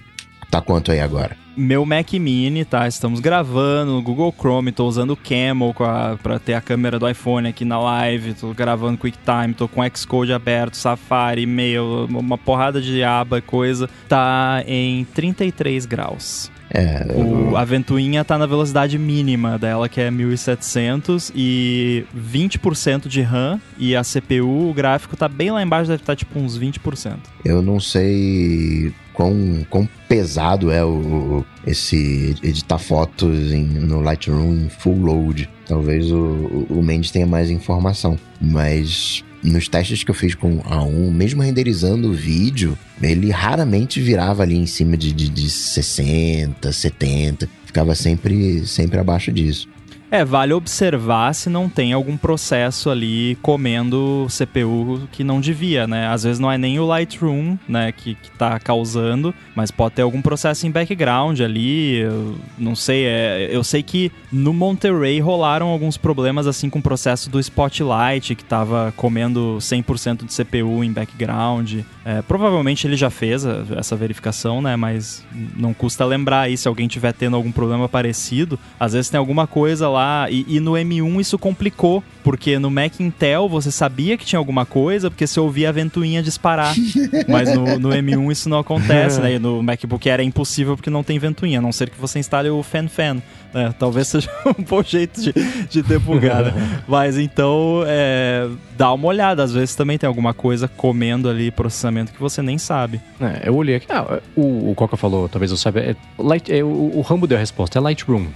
tá 0.50 0.62
quanto 0.62 0.92
aí 0.92 1.00
agora? 1.00 1.41
Meu 1.56 1.86
Mac 1.86 2.14
Mini, 2.14 2.64
tá? 2.64 2.88
Estamos 2.88 3.20
gravando 3.20 3.94
no 3.94 4.02
Google 4.02 4.34
Chrome, 4.38 4.72
tô 4.72 4.88
usando 4.88 5.12
o 5.12 5.18
Camel 5.18 5.74
a, 5.80 6.18
pra 6.22 6.40
ter 6.40 6.54
a 6.54 6.62
câmera 6.62 6.98
do 6.98 7.10
iPhone 7.10 7.48
aqui 7.48 7.66
na 7.66 7.80
live, 7.80 8.34
tô 8.34 8.54
gravando 8.54 8.98
QuickTime, 8.98 9.54
tô 9.54 9.68
com 9.68 9.82
Xcode 9.94 10.34
aberto, 10.34 10.76
Safari, 10.76 11.44
e-mail, 11.44 12.06
uma 12.10 12.38
porrada 12.38 12.82
de 12.82 13.04
aba 13.04 13.40
e 13.40 13.42
coisa. 13.42 13.90
Tá 14.08 14.64
em 14.66 15.04
33 15.06 15.86
graus. 15.86 16.52
É, 16.74 17.06
o, 17.14 17.58
a 17.58 17.66
ventoinha 17.66 18.24
tá 18.24 18.38
na 18.38 18.46
velocidade 18.46 18.98
mínima 18.98 19.60
dela, 19.60 19.90
que 19.90 20.00
é 20.00 20.10
1700 20.10 21.32
e 21.36 22.06
20% 22.16 23.08
de 23.08 23.22
RAM 23.22 23.60
e 23.78 23.96
a 23.96 24.02
CPU, 24.04 24.70
o 24.70 24.74
gráfico 24.74 25.18
tá 25.18 25.28
bem 25.28 25.52
lá 25.52 25.62
embaixo, 25.62 25.90
deve 25.90 26.02
estar 26.02 26.14
tá, 26.14 26.16
tipo 26.16 26.40
uns 26.40 26.58
20%. 26.58 27.18
Eu 27.44 27.62
não 27.62 27.80
sei 27.80 28.94
quão, 29.14 29.66
quão 29.70 29.88
pesado 30.08 30.72
é 30.72 30.84
o, 30.84 31.44
esse 31.68 32.36
editar 32.42 32.78
fotos 32.78 33.52
em, 33.52 33.64
no 33.66 34.00
Lightroom 34.02 34.54
em 34.54 34.70
full 34.70 35.00
load. 35.00 35.50
Talvez 35.68 36.12
o, 36.12 36.66
o 36.70 36.82
Mendes 36.82 37.12
tenha 37.12 37.28
mais 37.28 37.50
informação, 37.50 38.18
mas 38.40 39.24
nos 39.44 39.68
testes 39.68 40.04
que 40.04 40.12
eu 40.12 40.16
fiz 40.16 40.36
com 40.36 40.62
a 40.66 40.84
1, 40.84 41.12
mesmo 41.12 41.42
renderizando 41.42 42.10
o 42.10 42.14
vídeo, 42.14 42.78
ele 43.02 43.32
raramente 43.32 44.00
virava 44.00 44.44
ali 44.44 44.56
em 44.56 44.66
cima 44.66 44.96
de, 44.96 45.12
de, 45.12 45.30
de 45.30 45.50
60, 45.50 46.72
70. 46.72 47.50
Ficava 47.66 47.96
sempre, 47.96 48.66
sempre 48.68 49.00
abaixo 49.00 49.32
disso. 49.32 49.68
É, 50.12 50.26
vale 50.26 50.52
observar 50.52 51.34
se 51.34 51.50
não 51.50 51.70
tem 51.70 51.94
algum 51.94 52.18
processo 52.18 52.90
ali 52.90 53.38
comendo 53.42 54.28
CPU 54.28 55.08
que 55.10 55.24
não 55.24 55.40
devia, 55.40 55.88
né? 55.88 56.08
Às 56.10 56.24
vezes 56.24 56.38
não 56.38 56.52
é 56.52 56.58
nem 56.58 56.78
o 56.82 56.86
Lightroom, 56.86 57.58
né, 57.66 57.94
que, 57.94 58.16
que 58.16 58.30
tá 58.32 58.60
causando, 58.60 59.34
mas 59.56 59.72
pode 59.72 59.96
ter 59.96 60.02
algum 60.02 60.22
processo 60.22 60.68
em 60.68 60.72
background 60.72 61.40
ali, 61.40 62.00
eu 62.00 62.36
não 62.58 62.76
sei, 62.76 63.06
é, 63.06 63.48
eu 63.50 63.64
sei 63.64 63.82
que 63.82 64.12
no 64.30 64.52
Monterey 64.52 65.22
rolaram 65.22 65.68
alguns 65.68 65.96
problemas 65.96 66.46
assim 66.46 66.70
com 66.70 66.80
o 66.80 66.84
processo 66.84 67.30
do 67.30 67.40
Spotlight, 67.40 68.36
que 68.36 68.44
tava 68.44 68.94
comendo 68.98 69.60
100% 69.62 70.26
de 70.26 70.36
CPU 70.36 70.84
em 70.84 70.92
background. 70.92 71.80
É, 72.04 72.22
provavelmente 72.22 72.86
ele 72.86 72.98
já 72.98 73.10
fez 73.10 73.46
a, 73.46 73.64
essa 73.78 73.96
verificação, 73.96 74.62
né, 74.62 74.76
mas 74.76 75.26
não 75.56 75.74
custa 75.74 76.04
lembrar 76.04 76.42
aí 76.42 76.58
se 76.58 76.68
alguém 76.68 76.90
tiver 76.90 77.14
tendo 77.14 77.38
algum 77.38 77.52
problema 77.52 77.88
parecido, 77.88 78.60
às 78.78 78.92
vezes 78.92 79.10
tem 79.10 79.18
alguma 79.18 79.48
coisa 79.48 79.88
lá 79.88 80.01
e, 80.30 80.46
e 80.48 80.60
no 80.60 80.72
M1 80.72 81.20
isso 81.20 81.38
complicou 81.38 82.04
porque 82.24 82.60
no 82.60 82.70
Mac 82.70 83.00
Intel 83.00 83.48
você 83.50 83.72
sabia 83.72 84.18
que 84.18 84.26
tinha 84.26 84.40
alguma 84.40 84.66
coisa 84.66 85.10
porque 85.10 85.26
você 85.28 85.40
ouvia 85.40 85.70
a 85.70 85.72
ventoinha 85.72 86.22
disparar. 86.22 86.74
Mas 87.28 87.54
no, 87.54 87.80
no 87.80 87.90
M1 87.90 88.32
isso 88.32 88.50
não 88.50 88.60
acontece, 88.60 89.20
né? 89.20 89.34
E 89.34 89.40
no 89.40 89.62
MacBook 89.62 90.08
era 90.10 90.24
impossível 90.24 90.76
porque 90.76 90.90
não 90.90 91.04
tem 91.04 91.18
ventoinha, 91.20 91.60
a 91.60 91.62
não 91.62 91.72
ser 91.72 91.90
que 91.90 92.00
você 92.00 92.20
instale 92.20 92.50
o 92.50 92.64
FanFan. 92.64 93.22
Né? 93.54 93.74
Talvez 93.78 94.08
seja 94.08 94.30
um 94.58 94.64
bom 94.64 94.82
jeito 94.82 95.22
de, 95.22 95.34
de 95.70 95.82
debugar, 95.82 96.44
né? 96.44 96.54
Mas 96.88 97.18
então, 97.18 97.84
é, 97.86 98.48
dá 98.78 98.94
uma 98.94 99.08
olhada. 99.08 99.44
Às 99.44 99.54
vezes 99.54 99.76
também 99.76 99.98
tem 99.98 100.08
alguma 100.08 100.34
coisa 100.34 100.68
comendo 100.68 101.30
ali 101.30 101.52
processamento 101.52 102.14
que 102.14 102.20
você 102.20 102.42
nem 102.42 102.58
sabe. 102.58 103.02
É, 103.20 103.50
eu 103.50 103.56
olhei 103.56 103.76
aqui. 103.76 103.88
Ah, 103.90 104.20
o, 104.36 104.72
o 104.72 104.76
Coca 104.76 104.96
falou, 104.96 105.28
talvez 105.28 105.52
eu 105.52 105.58
saiba. 105.58 105.80
É, 105.80 105.96
light, 106.18 106.52
é, 106.52 106.64
o, 106.64 106.92
o 106.96 107.02
Rambo 107.02 107.28
deu 107.28 107.38
a 107.38 107.40
resposta, 107.40 107.78
é 107.78 107.82
Lightroom. 107.82 108.28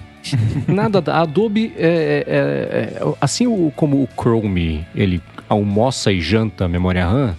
Nada, 0.68 1.04
a 1.12 1.22
Adobe 1.22 1.74
é, 1.78 2.24
é, 2.28 3.00
é, 3.00 3.14
assim 3.22 3.46
como 3.76 4.02
o 4.02 4.10
Chrome 4.20 4.86
ele 4.96 5.22
almoça 5.48 6.12
e 6.12 6.20
janta 6.22 6.68
memória 6.68 7.06
RAM, 7.06 7.36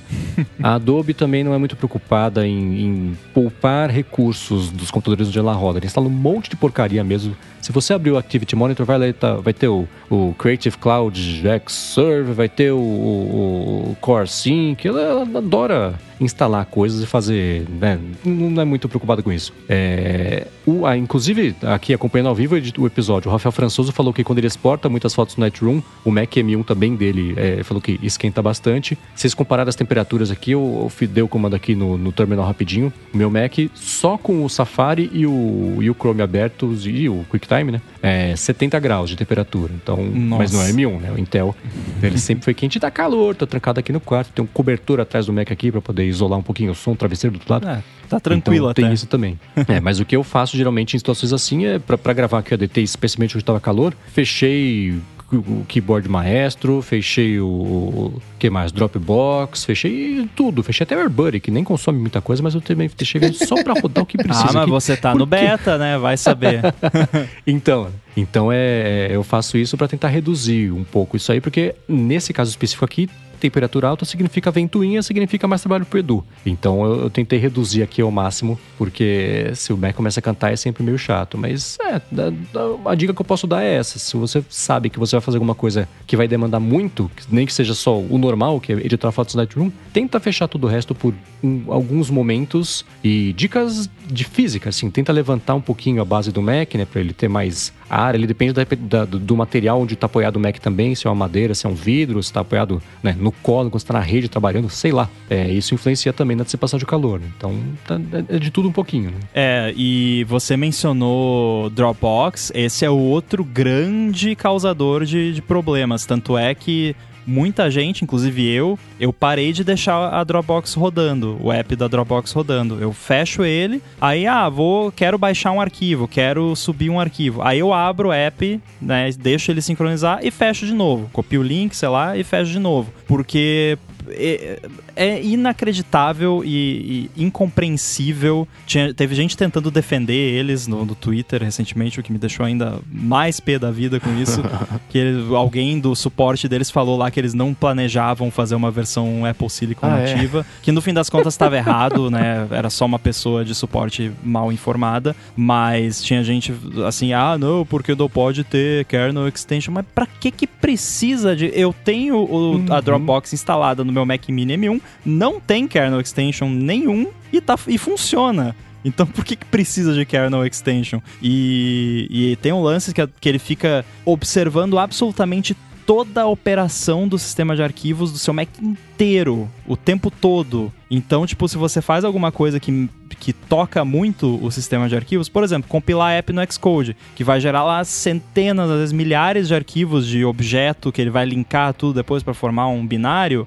a 0.63 0.75
Adobe 0.75 1.13
também 1.13 1.43
não 1.43 1.55
é 1.55 1.59
muito 1.59 1.77
preocupada 1.77 2.47
em, 2.47 2.81
em 2.81 3.19
poupar 3.35 3.91
recursos 3.91 4.71
dos 4.71 4.91
computadores 4.91 5.29
onde 5.29 5.39
ela 5.39 5.53
roda. 5.53 5.79
Ela 5.79 5.87
instala 5.87 6.07
um 6.07 6.11
monte 6.11 6.51
de 6.51 6.57
porcaria 6.57 7.03
mesmo. 7.03 7.37
Se 7.67 7.73
você 7.73 7.93
abrir 7.93 8.13
o 8.13 8.17
Activity 8.17 8.55
Monitor, 8.55 8.87
vai, 8.87 8.97
lá, 8.97 9.13
tá, 9.13 9.35
vai 9.39 9.53
ter 9.53 9.67
o, 9.67 9.89
o, 10.09 10.33
Creative 10.39 10.79
Cloud 10.79 11.21
X 11.21 11.73
Server, 11.73 12.33
vai 12.33 12.49
ter 12.49 12.71
o, 12.71 12.79
o, 12.79 13.97
Core 14.01 14.29
Sync. 14.29 14.87
Ela, 14.87 15.01
ela, 15.01 15.23
adora 15.23 15.99
instalar 16.21 16.65
coisas 16.67 17.03
e 17.03 17.07
fazer. 17.07 17.67
Né? 17.69 17.99
Não 18.25 18.63
é 18.63 18.65
muito 18.65 18.89
preocupada 18.89 19.21
com 19.21 19.33
isso. 19.33 19.53
É, 19.69 20.47
o, 20.65 20.87
ah, 20.87 20.97
inclusive, 20.97 21.57
aqui 21.63 21.93
acompanhando 21.93 22.29
ao 22.29 22.37
vivo 22.37 22.55
o 22.55 22.87
episódio, 22.87 23.29
o 23.29 23.33
Rafael 23.33 23.51
Françoso 23.51 23.91
falou 23.91 24.13
que 24.13 24.23
quando 24.23 24.39
ele 24.39 24.47
exporta 24.47 24.89
muitas 24.89 25.13
fotos 25.13 25.37
no 25.37 25.43
Lightroom, 25.43 25.83
o 26.05 26.11
Mac 26.13 26.31
M1 26.31 26.65
também 26.65 26.95
dele 26.95 27.35
é, 27.37 27.65
falou 27.65 27.81
que 27.81 27.99
esquenta 28.01 28.41
bastante. 28.41 28.97
Se 29.17 29.23
vocês 29.23 29.35
compararem 29.35 29.69
as 29.69 29.77
temperaturas 29.77 30.31
aqui, 30.31 30.53
eu, 30.53 30.89
eu 31.01 31.09
dei 31.09 31.23
o 31.25 31.29
comando 31.29 31.57
aqui 31.57 31.75
no, 31.75 31.99
no 31.99 32.13
terminal 32.13 32.47
rapidinho. 32.47 32.93
O 33.13 33.17
meu 33.17 33.29
Mac, 33.29 33.55
só 33.75 34.17
com 34.17 34.45
o 34.45 34.49
Safari 34.49 35.11
e 35.13 35.27
o, 35.27 35.79
e 35.81 35.91
o 35.91 35.95
Chrome 35.95 36.23
abertos 36.23 36.87
e 36.87 37.09
o 37.09 37.27
QuickTime, 37.29 37.56
né? 37.65 37.81
É 38.03 38.35
70 38.37 38.79
graus 38.81 39.11
de 39.11 39.17
temperatura. 39.17 39.73
Então, 39.75 39.97
Nossa. 39.97 40.43
mas 40.43 40.53
não 40.53 40.63
é 40.63 40.71
M1, 40.71 41.01
né? 41.01 41.13
O 41.13 41.19
Intel, 41.19 41.55
ele 42.03 42.19
sempre 42.19 42.45
foi 42.45 42.55
quente 42.55 42.77
e 42.77 42.79
dá 42.79 42.91
calor. 42.91 43.35
Tô 43.35 43.47
trancado 43.47 43.81
aqui 43.81 43.93
no 43.93 44.01
quarto. 44.01 44.33
Tem 44.33 44.45
um 44.45 44.49
cobertor 44.49 45.01
atrás 45.01 45.27
do 45.27 45.33
Mac 45.33 45.51
aqui 45.51 45.71
para 45.71 45.81
poder 45.81 46.05
isolar 46.05 46.39
um 46.39 46.43
pouquinho 46.43 46.73
o 46.73 46.75
som, 46.75 46.93
o 46.93 46.97
travesseiro 46.97 47.37
do 47.37 47.41
outro 47.41 47.53
lado. 47.53 47.69
É, 47.69 47.83
tá 48.09 48.21
tranquilo 48.21 48.67
então, 48.67 48.71
até. 48.71 48.83
Tem 48.83 48.93
isso 48.93 49.07
também. 49.07 49.39
é, 49.69 49.81
mas 49.81 50.01
o 50.01 50.05
que 50.05 50.17
eu 50.17 50.23
faço 50.23 50.57
geralmente 50.57 50.95
em 50.95 50.99
situações 50.99 51.33
assim 51.33 51.67
é 51.67 51.79
para 51.79 52.13
gravar 52.13 52.39
aqui 52.39 52.55
a 52.55 52.57
DT, 52.57 52.83
especialmente 52.83 53.37
onde 53.37 53.45
tava 53.45 53.61
calor, 53.61 53.95
fechei 54.13 54.99
o 55.33 55.65
keyboard 55.67 56.09
maestro, 56.09 56.81
fechei 56.83 57.41
o 57.41 58.13
que 58.39 58.49
mais? 58.49 58.71
Dropbox, 58.71 59.65
fechei 59.65 60.29
tudo, 60.37 60.63
fechei 60.63 60.85
até 60.85 60.97
o 60.97 61.01
AirBuddy, 61.01 61.41
que 61.41 61.51
nem 61.51 61.65
consome 61.65 61.99
muita 61.99 62.21
coisa, 62.21 62.43
mas 62.43 62.55
eu 62.55 62.61
também 62.61 62.89
deixei 62.97 63.21
só 63.33 63.63
para 63.63 63.81
rodar 63.81 64.05
o 64.05 64.07
que 64.07 64.17
precisa. 64.23 64.51
Ah, 64.51 64.53
mas 64.53 64.63
aqui. 64.63 64.71
você 64.71 64.97
tá 64.97 65.15
no 65.15 65.27
beta, 65.27 65.77
né? 65.79 65.99
Vai 65.99 66.17
saber. 66.17 66.61
então, 67.47 67.89
então 68.17 68.51
é, 68.53 69.09
eu 69.11 69.25
faço 69.25 69.59
isso 69.59 69.77
para 69.77 69.89
tentar 69.89 70.09
reduzir 70.09 70.71
um 70.71 70.85
pouco 70.85 71.17
isso 71.17 71.33
aí, 71.33 71.41
porque 71.41 71.75
nesse 71.89 72.33
caso 72.33 72.51
específico 72.51 72.85
aqui 72.85 73.09
temperatura 73.37 73.89
alta 73.89 74.05
significa 74.05 74.51
ventoinha, 74.51 75.03
significa 75.03 75.47
mais 75.47 75.61
trabalho 75.61 75.85
pro 75.87 75.99
Edu. 75.99 76.25
Então 76.45 76.85
eu, 76.85 77.03
eu, 77.03 77.11
tentei 77.11 77.39
reduzir 77.39 77.83
aqui 77.83 78.03
ao 78.03 78.11
máximo, 78.11 78.59
porque 78.79 79.51
se 79.55 79.73
o 79.73 79.77
Mac 79.77 79.95
começa 79.95 80.21
a 80.21 80.23
cantar 80.23 80.53
é 80.53 80.57
sempre 80.57 80.83
meio 80.83 80.99
chato. 80.99 81.39
Mas 81.39 81.79
é, 81.81 81.95
a, 81.97 82.91
a, 82.91 82.95
dica 82.95 83.15
que 83.15 83.21
eu 83.21 83.25
posso 83.25 83.47
dar 83.47 83.63
é 83.63 83.75
essa. 83.75 83.99
Se 83.99 84.17
você 84.17 84.45
sabe 84.49 84.91
que 84.91 84.99
você 84.99 85.17
vai 85.17 85.21
fazer 85.21 85.37
alguma 85.37 85.55
coisa 85.55 85.89
que 86.07 86.17
vai 86.17 86.29
demandar 86.29 86.61
muito, 86.61 87.11
nem 87.31 87.47
que 87.47 87.53
seja 87.53 87.75
só 87.75 87.99
o 87.99 88.19
normal, 88.19 88.61
que 88.61 88.73
é 88.73 88.77
editar 88.77 89.11
fotos 89.13 89.35
no 89.35 89.41
Lightroom, 89.41 89.71
tenta 89.93 90.19
fechar 90.21 90.49
todo 90.49 90.65
o 90.65 90.67
resto 90.69 90.95
por 90.95 91.15
um, 91.43 91.65
alguns 91.69 92.11
momentos. 92.11 92.85
E 93.03 93.33
dicas 93.35 93.89
de 94.07 94.25
física, 94.25 94.69
assim, 94.69 94.91
tenta 94.91 95.13
levantar 95.13 95.55
um 95.55 95.61
pouquinho 95.61 96.01
a 96.01 96.05
base 96.05 96.31
do 96.31 96.41
Mac, 96.41 96.75
né, 96.75 96.85
para 96.85 97.01
ele 97.01 97.13
ter 97.13 97.29
mais 97.29 97.73
ar. 97.89 98.15
Ele 98.15 98.27
depende 98.27 98.53
da, 98.53 98.65
da, 98.65 99.05
do 99.05 99.37
material 99.37 99.81
onde 99.81 99.95
está 99.95 100.07
apoiado 100.07 100.37
o 100.37 100.41
Mac 100.41 100.59
também, 100.59 100.95
se 100.95 101.07
é 101.07 101.11
uma 101.11 101.17
madeira, 101.17 101.55
se 101.55 101.67
é 101.67 101.69
um 101.69 101.75
vidro, 101.75 102.23
se 102.23 102.31
está 102.31 102.41
apoiado 102.41 102.83
né, 103.03 103.17
no 103.19 103.33
colo, 103.33 103.71
quando 103.71 103.81
está 103.81 103.95
na 103.95 104.01
rede 104.01 104.29
trabalhando, 104.29 104.69
sei 104.71 104.93
lá. 104.93 105.09
É, 105.29 105.51
isso 105.51 105.75
influencia 105.75 106.13
também 106.13 106.37
na 106.37 106.45
dissipação 106.45 106.79
de 106.79 106.87
calor. 106.87 107.21
Né? 107.21 107.27
Então, 107.37 107.55
tá, 107.87 108.01
é 108.29 108.39
de 108.39 108.51
tudo 108.51 108.69
um 108.69 108.73
pouquinho. 108.73 109.11
Né? 109.11 109.19
É, 109.35 109.75
e 109.77 110.25
você 110.25 110.57
mencionou 110.57 111.71
Dropbox, 111.71 112.53
esse 112.55 112.85
é 112.85 112.91
o 112.91 112.99
outro 112.99 113.45
grande 113.45 114.35
causador 114.35 115.05
de, 115.05 115.33
de 115.33 115.43
problemas. 115.43 116.07
Tanto 116.07 116.37
é 116.39 116.55
que 116.55 116.95
muita 117.27 117.71
gente, 117.71 118.05
inclusive 118.05 118.49
eu, 118.49 118.79
eu 119.01 119.13
parei 119.13 119.53
de 119.53 119.65
deixar 119.65 120.15
a 120.15 120.23
Dropbox 120.23 120.75
rodando, 120.75 121.39
o 121.43 121.53
app 121.53 121.75
da 121.75 121.89
Dropbox 121.89 122.33
rodando. 122.33 122.81
Eu 122.81 122.93
fecho 122.93 123.45
ele, 123.45 123.83
aí 124.01 124.27
ah, 124.27 124.49
vou, 124.49 124.93
quero 124.93 125.19
baixar 125.19 125.53
um 125.53 125.61
arquivo, 125.61 126.07
quero 126.07 126.55
subir 126.55 126.91
um 126.91 127.01
arquivo. 127.01 127.43
Aí 127.43 127.59
eu 127.59 127.73
abro 127.73 128.09
o 128.09 128.13
app, 128.13 128.61
né, 128.81 129.11
deixo 129.19 129.51
ele 129.51 129.61
sincronizar 129.61 130.21
e 130.23 130.31
fecho 130.31 130.67
de 130.67 130.75
novo. 130.75 131.11
Copio 131.13 131.41
o 131.41 131.45
link, 131.45 131.75
sei 131.75 131.89
lá, 131.89 132.17
e 132.17 132.23
fecho 132.23 132.53
de 132.53 132.59
novo. 132.59 132.93
Porque 133.07 133.79
é, 134.11 134.61
é 134.95 135.23
inacreditável 135.23 136.43
e, 136.45 137.11
e 137.17 137.25
incompreensível. 137.25 138.47
Tinha, 138.67 138.93
teve 138.95 139.15
gente 139.15 139.37
tentando 139.37 139.71
defender 139.71 140.15
eles 140.15 140.67
no, 140.67 140.85
no, 140.85 140.95
Twitter 140.95 141.43
recentemente, 141.43 142.01
o 142.01 142.03
que 142.03 142.13
me 142.13 142.19
deixou 142.19 142.45
ainda 142.45 142.79
mais 142.91 143.41
pé 143.41 143.59
da 143.59 143.71
vida 143.71 144.01
com 144.01 144.15
isso. 144.17 144.43
que 144.89 144.99
ele, 144.99 145.35
alguém 145.35 145.79
do 145.79 145.95
suporte 145.95 146.49
deles 146.49 146.71
falou 146.71 146.97
lá 146.97 147.11
que 147.11 147.19
eles 147.19 147.35
não 147.35 147.55
planejavam 147.55 148.31
fazer 148.31 148.55
uma 148.55 148.71
versão 148.71 149.25
Apple 149.25 149.51
Silicon 149.51 149.87
ah, 149.87 149.99
é? 149.99 150.15
nativa, 150.15 150.41
é? 150.41 150.45
que 150.63 150.73
no 150.73 150.81
fim 150.81 150.93
das 150.93 151.11
contas 151.11 151.35
estava 151.35 151.57
errado, 151.57 152.11
né? 152.11 152.47
Era 152.51 152.71
só 152.71 152.85
uma 152.85 152.99
pessoa 152.99 153.45
de 153.45 153.55
suporte 153.55 154.13
mal 154.23 154.53
informada, 154.53 155.15
mas 155.37 156.03
tinha 156.03 156.23
gente 156.23 156.55
assim, 156.87 157.13
ah, 157.13 157.37
não, 157.39 157.65
porque 157.65 157.95
não 157.95 158.09
pode 158.09 158.45
ter 158.45 158.85
kernel 158.87 159.29
extension, 159.29 159.73
mas 159.73 159.85
para 159.95 160.07
que 160.07 160.31
que 160.31 160.47
precisa 160.47 161.35
de 161.35 161.51
eu 161.55 161.73
tenho 161.73 162.17
o, 162.17 162.57
uhum. 162.57 162.67
a 162.71 162.81
Dropbox 162.81 163.33
instalada 163.33 163.85
no 163.85 163.93
meu 163.97 164.07
Mac 164.07 164.29
Mini 164.29 164.57
M1, 164.57 164.81
não 165.05 165.41
tem 165.41 165.67
kernel 165.67 166.01
extension 166.01 166.49
nenhum 166.49 167.09
e, 167.33 167.41
tá, 167.41 167.59
e 167.67 167.79
funciona. 167.79 168.55
Então 168.85 169.05
por 169.09 169.25
que, 169.25 169.37
que 169.37 169.47
precisa 169.47 169.93
de 169.93 170.05
kernel 170.05 170.47
extension? 170.47 171.01
E, 171.21 172.07
e 172.09 172.37
tem 172.37 172.53
um 172.53 172.63
lance 172.63 172.95
que, 172.95 173.07
que 173.21 173.29
ele 173.29 173.39
fica 173.39 173.85
observando 174.05 174.79
absolutamente 174.79 175.57
toda 175.87 176.23
a 176.23 176.27
operação 176.27 177.07
do 177.07 177.17
sistema 177.17 177.55
de 177.55 177.63
arquivos 177.63 178.11
do 178.11 178.19
seu 178.19 178.35
Mac 178.35 178.49
inteiro, 178.61 179.49
o 179.67 179.77
tempo 179.77 180.11
todo. 180.11 180.73
Então, 180.91 181.25
tipo, 181.25 181.49
se 181.49 181.57
você 181.57 181.81
faz 181.81 182.05
alguma 182.05 182.33
coisa 182.33 182.59
que, 182.59 182.89
que 183.19 183.33
toca 183.33 183.85
muito 183.85 184.39
o 184.45 184.51
sistema 184.51 184.89
de 184.89 184.97
arquivos, 184.97 185.29
por 185.29 185.43
exemplo, 185.43 185.69
compilar 185.69 186.13
app 186.13 186.33
no 186.33 186.43
Xcode, 186.51 186.97
que 187.15 187.25
vai 187.25 187.41
gerar 187.41 187.65
lá 187.65 187.85
centenas, 187.85 188.71
às 188.71 188.79
vezes 188.79 188.93
milhares 188.93 189.49
de 189.49 189.55
arquivos 189.55 190.07
de 190.07 190.25
objeto 190.25 190.93
que 190.93 191.01
ele 191.01 191.11
vai 191.11 191.25
linkar 191.25 191.75
tudo 191.75 191.95
depois 191.95 192.23
para 192.23 192.35
formar 192.35 192.69
um 192.69 192.87
binário. 192.87 193.47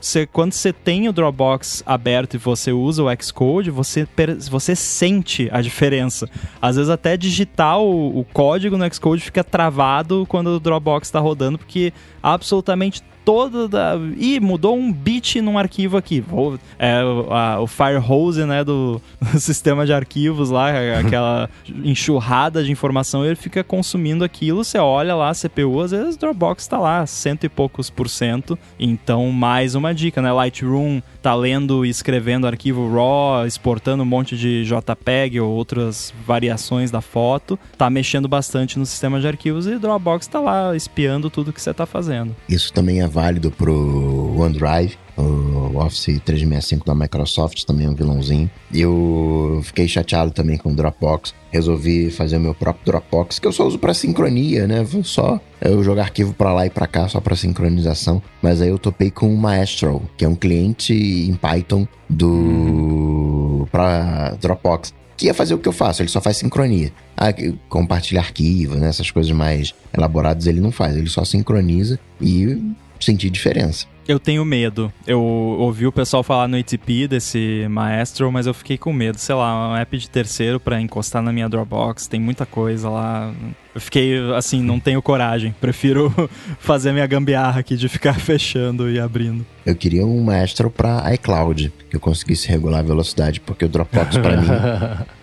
Você, 0.00 0.26
quando 0.26 0.52
você 0.52 0.72
tem 0.72 1.08
o 1.08 1.12
Dropbox 1.12 1.82
aberto 1.86 2.34
e 2.34 2.38
você 2.38 2.72
usa 2.72 3.02
o 3.02 3.22
Xcode, 3.22 3.70
você, 3.70 4.06
você 4.50 4.76
sente 4.76 5.48
a 5.52 5.60
diferença. 5.60 6.28
Às 6.60 6.76
vezes 6.76 6.90
até 6.90 7.16
digitar 7.16 7.78
o, 7.78 8.20
o 8.20 8.24
código 8.24 8.76
no 8.76 8.94
Xcode 8.94 9.22
fica 9.22 9.42
travado 9.42 10.26
quando 10.28 10.48
o 10.48 10.60
Dropbox 10.60 11.08
está 11.08 11.18
rodando, 11.18 11.58
porque 11.58 11.92
absolutamente 12.22 13.02
toda 13.28 13.68
da. 13.68 13.94
Ih, 14.16 14.40
mudou 14.40 14.74
um 14.74 14.90
bit 14.90 15.42
num 15.42 15.58
arquivo 15.58 15.98
aqui. 15.98 16.18
Vou, 16.18 16.58
é, 16.78 17.02
a, 17.30 17.60
o 17.60 17.66
firehose, 17.66 18.46
né, 18.46 18.64
do, 18.64 19.02
do, 19.20 19.36
sistema 19.38 19.84
de 19.84 19.92
arquivos 19.92 20.48
lá, 20.48 20.70
aquela 20.98 21.50
enxurrada 21.84 22.64
de 22.64 22.72
informação, 22.72 23.26
ele 23.26 23.36
fica 23.36 23.62
consumindo 23.62 24.24
aquilo. 24.24 24.64
Você 24.64 24.78
olha 24.78 25.14
lá, 25.14 25.28
a 25.28 25.34
CPU, 25.34 25.78
às 25.82 25.90
vezes 25.90 26.16
Dropbox 26.16 26.66
tá 26.66 26.78
lá, 26.78 27.04
cento 27.04 27.44
e 27.44 27.50
poucos 27.50 27.90
por 27.90 28.08
cento. 28.08 28.58
Então, 28.80 29.30
mais 29.30 29.74
uma 29.74 29.94
dica, 29.94 30.22
né? 30.22 30.32
Lightroom 30.32 31.02
tá 31.20 31.34
lendo 31.34 31.84
e 31.84 31.90
escrevendo 31.90 32.46
arquivo 32.46 32.90
RAW, 32.90 33.46
exportando 33.46 34.04
um 34.04 34.06
monte 34.06 34.38
de 34.38 34.64
JPEG 34.64 35.38
ou 35.38 35.52
outras 35.52 36.14
variações 36.26 36.90
da 36.90 37.02
foto, 37.02 37.58
tá 37.76 37.90
mexendo 37.90 38.26
bastante 38.26 38.78
no 38.78 38.86
sistema 38.86 39.20
de 39.20 39.28
arquivos 39.28 39.66
e 39.66 39.78
Dropbox 39.78 40.26
tá 40.26 40.40
lá 40.40 40.74
espiando 40.74 41.28
tudo 41.28 41.52
que 41.52 41.60
você 41.60 41.74
tá 41.74 41.84
fazendo. 41.84 42.34
Isso 42.48 42.72
também 42.72 43.02
é 43.02 43.17
válido 43.18 43.50
pro 43.50 44.32
OneDrive. 44.38 44.96
O 45.16 45.76
Office 45.78 46.20
365 46.24 46.86
da 46.86 46.94
Microsoft 46.94 47.64
também 47.64 47.86
é 47.86 47.90
um 47.90 47.94
vilãozinho. 47.94 48.48
Eu 48.72 49.60
fiquei 49.64 49.88
chateado 49.88 50.30
também 50.30 50.56
com 50.56 50.70
o 50.70 50.74
Dropbox. 50.74 51.34
Resolvi 51.50 52.12
fazer 52.12 52.36
o 52.36 52.40
meu 52.40 52.54
próprio 52.54 52.84
Dropbox, 52.84 53.40
que 53.40 53.48
eu 53.48 53.50
só 53.50 53.66
uso 53.66 53.76
para 53.76 53.92
sincronia, 53.92 54.68
né? 54.68 54.86
Só 55.02 55.40
eu 55.60 55.82
jogar 55.82 56.02
arquivo 56.02 56.32
para 56.32 56.52
lá 56.52 56.66
e 56.66 56.70
para 56.70 56.86
cá 56.86 57.08
só 57.08 57.20
para 57.20 57.34
sincronização. 57.34 58.22
Mas 58.40 58.62
aí 58.62 58.68
eu 58.68 58.78
topei 58.78 59.10
com 59.10 59.34
o 59.34 59.36
Maestro, 59.36 60.00
que 60.16 60.24
é 60.24 60.28
um 60.28 60.36
cliente 60.36 60.94
em 60.94 61.34
Python 61.34 61.88
do 62.08 63.66
para 63.72 64.36
Dropbox. 64.40 64.94
que 65.16 65.26
ia 65.26 65.34
fazer 65.34 65.54
o 65.54 65.58
que 65.58 65.68
eu 65.68 65.72
faço, 65.72 66.00
ele 66.00 66.08
só 66.08 66.20
faz 66.20 66.36
sincronia. 66.36 66.92
Ah, 67.16 67.34
compartilha 67.68 68.20
arquivo, 68.20 68.76
né? 68.76 68.88
Essas 68.88 69.10
coisas 69.10 69.32
mais 69.32 69.74
elaboradas 69.92 70.46
ele 70.46 70.60
não 70.60 70.70
faz, 70.70 70.96
ele 70.96 71.08
só 71.08 71.24
sincroniza 71.24 71.98
e 72.20 72.56
sentir 73.00 73.30
diferença. 73.30 73.86
Eu 74.08 74.18
tenho 74.18 74.42
medo. 74.42 74.90
Eu 75.06 75.20
ouvi 75.20 75.86
o 75.86 75.92
pessoal 75.92 76.22
falar 76.22 76.48
no 76.48 76.56
ATP 76.56 77.06
desse 77.06 77.66
Maestro, 77.68 78.32
mas 78.32 78.46
eu 78.46 78.54
fiquei 78.54 78.78
com 78.78 78.90
medo. 78.90 79.18
Sei 79.18 79.34
lá, 79.34 79.70
um 79.70 79.76
app 79.76 79.98
de 79.98 80.08
terceiro 80.08 80.58
para 80.58 80.80
encostar 80.80 81.20
na 81.20 81.30
minha 81.30 81.46
Dropbox, 81.46 82.06
tem 82.06 82.18
muita 82.18 82.46
coisa 82.46 82.88
lá. 82.88 83.34
Eu 83.74 83.80
fiquei 83.82 84.18
assim, 84.34 84.62
não 84.62 84.80
tenho 84.80 85.02
coragem. 85.02 85.54
Prefiro 85.60 86.10
fazer 86.58 86.92
minha 86.92 87.06
gambiarra 87.06 87.60
aqui 87.60 87.76
de 87.76 87.86
ficar 87.86 88.14
fechando 88.18 88.90
e 88.90 88.98
abrindo. 88.98 89.44
Eu 89.66 89.76
queria 89.76 90.06
um 90.06 90.22
Maestro 90.22 90.70
para 90.70 91.12
iCloud, 91.12 91.70
que 91.90 91.94
eu 91.96 92.00
conseguisse 92.00 92.48
regular 92.48 92.80
a 92.80 92.82
velocidade, 92.82 93.40
porque 93.40 93.66
o 93.66 93.68
Dropbox 93.68 94.16
para 94.16 94.36
mim 94.40 94.48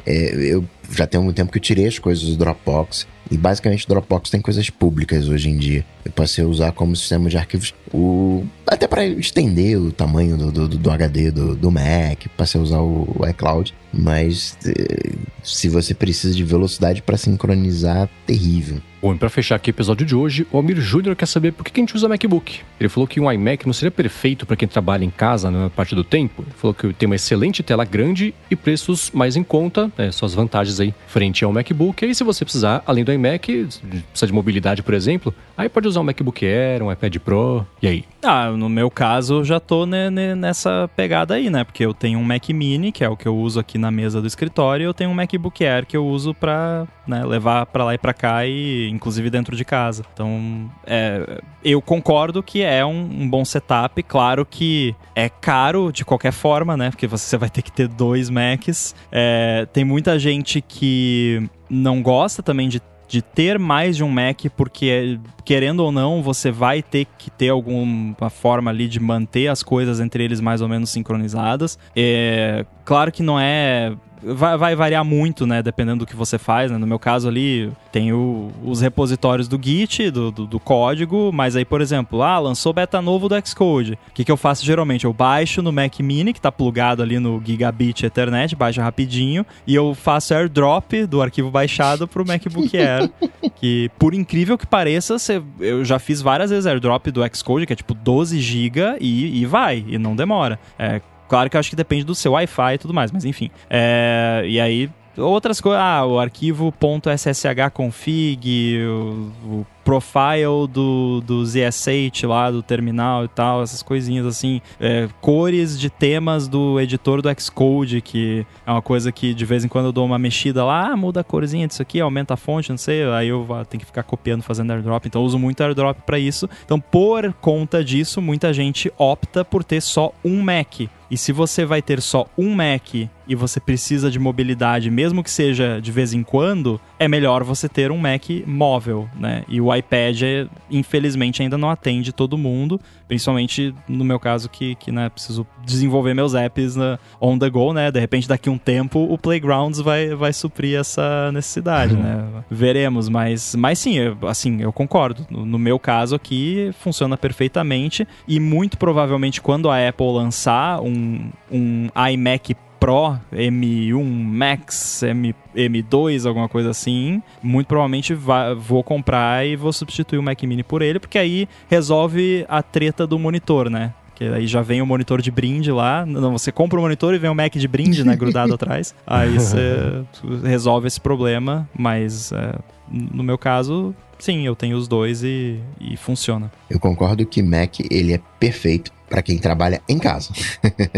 é, 0.05 0.53
eu 0.53 0.63
já 0.91 1.07
tem 1.07 1.17
algum 1.17 1.33
tempo 1.33 1.51
que 1.51 1.57
eu 1.57 1.61
tirei 1.61 1.87
as 1.87 1.99
coisas 1.99 2.23
do 2.23 2.35
Dropbox. 2.35 3.07
E 3.29 3.37
basicamente 3.37 3.85
o 3.85 3.87
Dropbox 3.87 4.29
tem 4.29 4.39
coisas 4.39 4.69
públicas 4.69 5.27
hoje 5.27 5.49
em 5.49 5.57
dia. 5.57 5.85
Eu 6.03 6.11
passei 6.11 6.43
a 6.43 6.47
usar 6.47 6.71
como 6.71 6.95
sistema 6.95 7.29
de 7.29 7.37
arquivos 7.37 7.73
o 7.93 8.43
até 8.67 8.87
para 8.87 9.05
estender 9.05 9.77
o 9.79 9.91
tamanho 9.91 10.37
do, 10.37 10.51
do, 10.51 10.67
do 10.67 10.91
HD 10.91 11.31
do, 11.31 11.55
do, 11.55 11.71
Mac, 11.71 12.25
passei 12.35 12.59
a 12.59 12.63
usar 12.63 12.79
o, 12.81 13.07
iCloud. 13.29 13.73
Mas 13.97 14.57
eh, 14.65 15.13
se 15.41 15.69
você 15.69 15.93
precisa 15.93 16.35
de 16.35 16.43
velocidade 16.43 17.01
para 17.01 17.17
sincronizar, 17.17 18.09
terrível. 18.25 18.81
Bom, 19.05 19.13
e 19.13 19.17
para 19.19 19.29
fechar 19.29 19.55
aqui 19.55 19.69
o 19.69 19.71
episódio 19.71 20.03
de 20.03 20.15
hoje, 20.15 20.47
o 20.51 20.57
Almir 20.57 20.81
Júnior 20.81 21.15
quer 21.15 21.27
saber 21.27 21.51
por 21.51 21.63
que 21.63 21.79
a 21.79 21.83
gente 21.83 21.95
usa 21.95 22.07
MacBook. 22.07 22.61
Ele 22.79 22.89
falou 22.89 23.07
que 23.07 23.19
um 23.19 23.31
iMac 23.31 23.63
não 23.67 23.73
seria 23.73 23.91
perfeito 23.91 24.47
para 24.47 24.55
quem 24.55 24.67
trabalha 24.67 25.05
em 25.05 25.11
casa 25.11 25.51
na 25.51 25.69
parte 25.69 25.93
do 25.93 26.03
tempo. 26.03 26.41
Ele 26.41 26.55
falou 26.57 26.73
que 26.73 26.91
tem 26.91 27.05
uma 27.05 27.15
excelente 27.15 27.61
tela 27.61 27.85
grande 27.85 28.33
e 28.49 28.55
preços 28.55 29.11
mais 29.11 29.35
em 29.35 29.43
conta, 29.43 29.91
né, 29.95 30.11
suas 30.11 30.33
vantagens 30.33 30.79
aí 30.79 30.91
frente 31.07 31.45
ao 31.45 31.53
MacBook. 31.53 32.03
E 32.03 32.07
aí, 32.07 32.15
se 32.15 32.23
você 32.23 32.43
precisar, 32.43 32.81
além 32.87 33.03
do 33.03 33.13
iMac, 33.13 33.67
precisa 34.09 34.25
de 34.25 34.33
mobilidade, 34.33 34.81
por 34.81 34.95
exemplo, 34.95 35.31
aí 35.55 35.69
pode 35.69 35.87
usar 35.87 35.99
um 35.99 36.03
MacBook 36.03 36.43
Air, 36.43 36.81
um 36.81 36.91
iPad 36.91 37.17
Pro, 37.17 37.63
e 37.83 37.87
aí? 37.87 38.05
Ah, 38.23 38.49
no 38.49 38.67
meu 38.67 38.89
caso, 38.89 39.43
já 39.43 39.59
tô 39.59 39.85
né, 39.85 40.09
né, 40.09 40.33
nessa 40.33 40.89
pegada 40.95 41.35
aí, 41.35 41.51
né? 41.51 41.63
Porque 41.63 41.85
eu 41.85 41.93
tenho 41.93 42.17
um 42.17 42.23
Mac 42.23 42.49
Mini, 42.49 42.91
que 42.91 43.03
é 43.03 43.09
o 43.09 43.15
que 43.15 43.27
eu 43.27 43.37
uso 43.37 43.59
aqui 43.59 43.77
na 43.77 43.84
mesa 43.91 44.21
do 44.21 44.27
escritório, 44.27 44.85
eu 44.85 44.93
tenho 44.93 45.09
um 45.09 45.13
MacBook 45.13 45.65
Air 45.65 45.85
que 45.85 45.95
eu 45.95 46.05
uso 46.05 46.33
para 46.33 46.87
né, 47.07 47.23
levar 47.23 47.65
para 47.65 47.83
lá 47.83 47.93
e 47.93 47.97
para 47.97 48.13
cá 48.13 48.45
e 48.45 48.89
inclusive 48.89 49.29
dentro 49.29 49.55
de 49.55 49.65
casa. 49.65 50.03
Então, 50.13 50.69
é, 50.85 51.41
eu 51.63 51.81
concordo 51.81 52.41
que 52.43 52.61
é 52.61 52.85
um, 52.85 53.01
um, 53.21 53.29
bom 53.29 53.43
setup. 53.45 54.01
Claro 54.03 54.45
que 54.45 54.95
é 55.15 55.29
caro 55.29 55.91
de 55.91 56.03
qualquer 56.05 56.31
forma, 56.31 56.75
né? 56.75 56.89
Porque 56.89 57.07
você 57.07 57.37
vai 57.37 57.49
ter 57.49 57.61
que 57.61 57.71
ter 57.71 57.87
dois 57.87 58.29
Macs. 58.29 58.95
É, 59.11 59.67
tem 59.71 59.83
muita 59.83 60.17
gente 60.19 60.61
que 60.61 61.47
não 61.69 62.01
gosta 62.01 62.43
também 62.43 62.69
de 62.69 62.79
de 63.07 63.21
ter 63.21 63.59
mais 63.59 63.95
de 63.95 64.03
um 64.03 64.09
Mac, 64.09 64.41
porque 64.55 65.19
querendo 65.43 65.81
ou 65.81 65.91
não, 65.91 66.21
você 66.21 66.51
vai 66.51 66.81
ter 66.81 67.05
que 67.17 67.29
ter 67.29 67.49
alguma 67.49 68.29
forma 68.29 68.71
ali 68.71 68.87
de 68.87 68.99
manter 68.99 69.47
as 69.47 69.61
coisas 69.61 69.99
entre 69.99 70.23
eles 70.23 70.41
mais 70.41 70.61
ou 70.61 70.67
menos 70.67 70.89
sincronizadas. 70.89 71.77
É, 71.95 72.65
claro 72.83 73.11
que 73.11 73.21
não 73.21 73.39
é 73.39 73.93
vai, 74.33 74.57
vai, 74.57 74.75
variar 74.75 75.05
muito, 75.05 75.45
né? 75.45 75.61
Dependendo 75.61 75.99
do 75.99 76.05
que 76.05 76.15
você 76.15 76.37
faz. 76.37 76.71
Né? 76.71 76.77
No 76.77 76.87
meu 76.87 76.97
caso 76.97 77.27
ali, 77.27 77.71
tem 77.91 78.11
o, 78.11 78.51
os 78.63 78.81
repositórios 78.81 79.47
do 79.47 79.59
Git, 79.61 80.09
do, 80.09 80.31
do, 80.31 80.47
do, 80.47 80.59
código, 80.59 81.31
mas 81.33 81.55
aí, 81.55 81.63
por 81.63 81.81
exemplo, 81.81 82.21
ah, 82.21 82.39
lançou 82.39 82.73
beta 82.73 83.01
novo 83.01 83.29
do 83.29 83.35
Xcode. 83.45 83.93
O 83.93 84.13
que, 84.13 84.25
que 84.25 84.31
eu 84.31 84.37
faço 84.37 84.65
geralmente? 84.65 85.05
Eu 85.05 85.13
baixo 85.13 85.61
no 85.61 85.71
Mac 85.71 85.99
Mini, 85.99 86.33
que 86.33 86.41
tá 86.41 86.51
plugado 86.51 87.03
ali 87.03 87.19
no 87.19 87.41
Gigabit 87.45 88.05
Ethernet, 88.05 88.55
baixa 88.55 88.81
rapidinho, 88.81 89.45
e 89.67 89.75
eu 89.75 89.93
faço 89.93 90.33
airdrop 90.33 91.05
do 91.07 91.21
arquivo 91.21 91.51
baixado 91.51 92.07
pro 92.07 92.25
MacBook 92.25 92.75
Air. 92.77 93.09
que, 93.55 93.89
por 93.99 94.13
incrível 94.13 94.57
que 94.57 94.65
pareça, 94.65 95.17
eu 95.59 95.85
já 95.85 95.99
fiz 95.99 96.21
várias 96.21 96.49
vezes 96.49 96.65
airdrop 96.65 97.07
do 97.07 97.21
Xcode, 97.33 97.65
que 97.65 97.73
é 97.73 97.75
tipo 97.75 97.93
12 97.93 98.39
GB, 98.39 98.97
e, 98.99 99.41
e 99.41 99.45
vai, 99.45 99.85
e 99.87 99.97
não 99.97 100.15
demora. 100.15 100.59
É, 100.77 101.01
Claro 101.27 101.49
que 101.49 101.57
eu 101.57 101.59
acho 101.59 101.69
que 101.69 101.75
depende 101.75 102.03
do 102.03 102.15
seu 102.15 102.33
Wi-Fi 102.33 102.75
e 102.75 102.77
tudo 102.77 102.93
mais, 102.93 103.11
mas 103.11 103.25
enfim. 103.25 103.49
É, 103.69 104.43
e 104.45 104.59
aí, 104.59 104.89
outras 105.17 105.59
coisas. 105.59 105.81
Ah, 105.81 106.05
o 106.05 106.19
arquivo 106.19 106.73
.ssh 107.17 107.45
config, 107.73 108.79
o, 108.83 109.31
o 109.43 109.65
profile 109.85 110.67
do, 110.67 111.21
do 111.21 111.45
ZSH 111.45 112.23
lá, 112.25 112.49
do 112.49 112.63
terminal 112.63 113.23
e 113.23 113.27
tal, 113.27 113.61
essas 113.61 113.83
coisinhas 113.83 114.25
assim. 114.25 114.59
É, 114.79 115.07
cores 115.21 115.79
de 115.79 115.91
temas 115.91 116.47
do 116.47 116.79
editor 116.79 117.21
do 117.21 117.29
Xcode, 117.39 118.01
que 118.01 118.45
é 118.65 118.71
uma 118.71 118.81
coisa 118.81 119.11
que 119.11 119.33
de 119.33 119.45
vez 119.45 119.63
em 119.63 119.67
quando 119.67 119.85
eu 119.85 119.91
dou 119.91 120.03
uma 120.03 120.17
mexida 120.17 120.65
lá, 120.65 120.91
ah, 120.91 120.97
muda 120.97 121.21
a 121.21 121.23
corzinha 121.23 121.67
disso 121.67 121.83
aqui, 121.83 122.01
aumenta 122.01 122.33
a 122.33 122.37
fonte, 122.37 122.71
não 122.71 122.77
sei, 122.77 123.05
aí 123.11 123.27
eu 123.27 123.47
tenho 123.69 123.79
que 123.79 123.85
ficar 123.85 124.03
copiando, 124.03 124.41
fazendo 124.41 124.71
airdrop. 124.71 125.05
Então 125.05 125.21
eu 125.21 125.25
uso 125.25 125.37
muito 125.37 125.61
airdrop 125.61 125.99
para 126.05 126.17
isso. 126.17 126.49
Então, 126.65 126.79
por 126.79 127.31
conta 127.33 127.83
disso, 127.83 128.21
muita 128.21 128.51
gente 128.51 128.91
opta 128.97 129.45
por 129.45 129.63
ter 129.63 129.81
só 129.81 130.11
um 130.23 130.41
Mac. 130.41 130.81
E 131.09 131.17
se 131.17 131.31
você 131.31 131.65
vai 131.65 131.81
ter 131.81 132.01
só 132.01 132.25
um 132.37 132.55
Mac 132.55 132.95
e 133.27 133.35
você 133.35 133.59
precisa 133.59 134.09
de 134.09 134.17
mobilidade, 134.17 134.89
mesmo 134.89 135.23
que 135.23 135.29
seja 135.29 135.79
de 135.79 135.91
vez 135.91 136.13
em 136.13 136.23
quando, 136.23 136.81
é 136.97 137.07
melhor 137.07 137.43
você 137.43 137.67
ter 137.67 137.91
um 137.91 137.97
Mac 137.97 138.23
móvel, 138.45 139.09
né? 139.15 139.43
E 139.47 139.59
o 139.59 139.73
iPad, 139.73 140.21
infelizmente, 140.69 141.41
ainda 141.41 141.57
não 141.57 141.69
atende 141.69 142.13
todo 142.13 142.37
mundo, 142.37 142.79
principalmente 143.07 143.73
no 143.87 144.03
meu 144.03 144.19
caso 144.19 144.49
que, 144.49 144.75
que 144.75 144.91
né, 144.91 145.09
preciso 145.09 145.45
desenvolver 145.63 146.13
meus 146.13 146.33
apps 146.33 146.75
na, 146.75 146.97
on 147.19 147.37
the 147.37 147.49
go, 147.49 147.73
né? 147.73 147.91
De 147.91 147.99
repente, 147.99 148.27
daqui 148.27 148.49
a 148.49 148.51
um 148.51 148.57
tempo, 148.57 148.99
o 148.99 149.17
Playgrounds 149.17 149.79
vai, 149.79 150.15
vai 150.15 150.31
suprir 150.31 150.79
essa 150.79 151.31
necessidade, 151.31 151.95
né? 151.95 152.25
Veremos, 152.49 153.09
mas, 153.09 153.55
mas 153.55 153.79
sim, 153.79 153.97
eu, 153.97 154.17
assim, 154.27 154.61
eu 154.61 154.71
concordo. 154.71 155.25
No, 155.29 155.45
no 155.45 155.59
meu 155.59 155.77
caso 155.77 156.15
aqui, 156.15 156.71
funciona 156.79 157.17
perfeitamente 157.17 158.07
e 158.27 158.39
muito 158.39 158.77
provavelmente 158.77 159.41
quando 159.41 159.69
a 159.69 159.87
Apple 159.87 160.07
lançar 160.07 160.81
um, 160.81 161.29
um 161.51 161.89
iMac 162.11 162.55
Pro, 162.85 163.17
M1 163.33 164.03
Max, 164.03 165.01
M, 165.01 165.33
M2, 165.55 166.27
alguma 166.27 166.47
coisa 166.47 166.69
assim, 166.69 167.19
muito 167.41 167.65
provavelmente 167.65 168.13
vou 168.13 168.83
comprar 168.83 169.43
e 169.43 169.55
vou 169.55 169.73
substituir 169.73 170.19
o 170.19 170.23
Mac 170.23 170.39
Mini 170.43 170.61
por 170.61 170.83
ele, 170.83 170.99
porque 170.99 171.17
aí 171.17 171.49
resolve 171.67 172.45
a 172.47 172.61
treta 172.61 173.07
do 173.07 173.17
monitor, 173.17 173.71
né? 173.71 173.91
Que 174.13 174.25
aí 174.25 174.45
já 174.45 174.61
vem 174.61 174.83
o 174.83 174.85
monitor 174.85 175.19
de 175.19 175.31
brinde 175.31 175.71
lá. 175.71 176.05
Não, 176.05 176.31
você 176.31 176.51
compra 176.51 176.77
o 176.77 176.81
monitor 176.83 177.15
e 177.15 177.17
vem 177.17 177.31
o 177.31 177.33
Mac 177.33 177.55
de 177.55 177.67
brinde, 177.67 178.03
né? 178.03 178.15
grudado 178.15 178.53
atrás. 178.55 178.93
Aí 179.07 179.33
você 179.33 180.03
resolve 180.43 180.85
esse 180.85 181.01
problema, 181.01 181.67
mas 181.75 182.31
é, 182.33 182.53
no 182.87 183.23
meu 183.23 183.37
caso, 183.39 183.95
sim, 184.19 184.45
eu 184.45 184.55
tenho 184.55 184.77
os 184.77 184.87
dois 184.87 185.23
e, 185.23 185.59
e 185.81 185.97
funciona. 185.97 186.51
Eu 186.69 186.79
concordo 186.79 187.25
que 187.25 187.41
Mac 187.41 187.79
ele 187.89 188.13
é 188.13 188.19
perfeito 188.39 188.93
para 189.09 189.21
quem 189.21 189.37
trabalha 189.37 189.81
em 189.87 189.97
casa. 189.97 190.29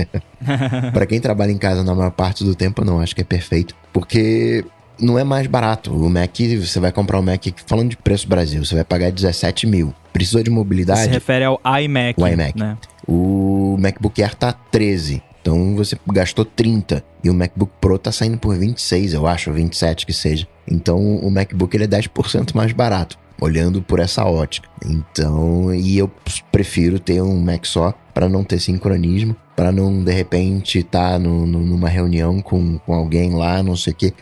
para 0.94 1.06
quem 1.06 1.20
trabalha 1.20 1.52
em 1.52 1.58
casa 1.58 1.84
na 1.84 1.94
maior 1.94 2.12
parte 2.12 2.44
do 2.44 2.56
tempo, 2.56 2.84
não, 2.84 3.00
acho 3.00 3.16
que 3.16 3.22
é 3.22 3.26
perfeito. 3.26 3.76
Porque 3.92 4.64
não 5.00 5.18
é 5.18 5.24
mais 5.24 5.48
barato. 5.48 5.94
O 5.94 6.10
Mac, 6.10 6.36
você 6.60 6.80
vai 6.80 6.92
comprar 6.92 7.18
o 7.18 7.22
um 7.22 7.26
Mac, 7.26 7.46
falando 7.66 7.90
de 7.90 7.98
preço 7.98 8.28
Brasil, 8.28 8.64
você 8.64 8.76
vai 8.76 8.84
pagar 8.84 9.12
17 9.12 9.68
mil. 9.68 9.94
Precisou 10.12 10.42
de 10.42 10.50
mobilidade? 10.50 11.02
Se 11.02 11.10
refere 11.10 11.46
ao 11.46 11.62
iMac. 11.82 12.20
O 12.22 12.28
iMac. 12.28 12.58
Né? 12.58 12.78
O 13.08 13.78
MacBook 13.80 14.22
Air 14.22 14.36
tá 14.36 14.52
13. 14.52 15.22
Então 15.42 15.76
você 15.76 15.98
gastou 16.12 16.44
30 16.44 17.04
e 17.24 17.30
o 17.30 17.34
MacBook 17.34 17.72
Pro 17.80 17.98
tá 17.98 18.12
saindo 18.12 18.38
por 18.38 18.58
26, 18.58 19.14
eu 19.14 19.26
acho, 19.26 19.52
27 19.54 20.06
que 20.06 20.12
seja. 20.12 20.46
Então 20.70 20.98
o 20.98 21.32
MacBook 21.32 21.74
ele 21.76 21.86
é 21.86 21.88
10% 21.88 22.54
mais 22.54 22.74
barato 22.74 23.18
olhando 23.40 23.82
por 23.82 24.00
essa 24.00 24.26
ótica. 24.26 24.68
Então, 24.86 25.74
e 25.74 25.98
eu 25.98 26.10
prefiro 26.52 27.00
ter 27.00 27.22
um 27.22 27.40
Mac 27.40 27.66
só 27.66 27.94
para 28.14 28.28
não 28.28 28.44
ter 28.44 28.60
sincronismo, 28.60 29.36
para 29.56 29.72
não 29.72 30.04
de 30.04 30.12
repente 30.12 30.80
estar 30.80 31.14
tá 31.14 31.20
numa 31.20 31.88
reunião 31.90 32.42
com, 32.42 32.80
com 32.80 32.94
alguém 32.94 33.36
lá, 33.36 33.62
não 33.62 33.76
sei 33.76 33.94
o 33.94 33.96
quê. 33.96 34.14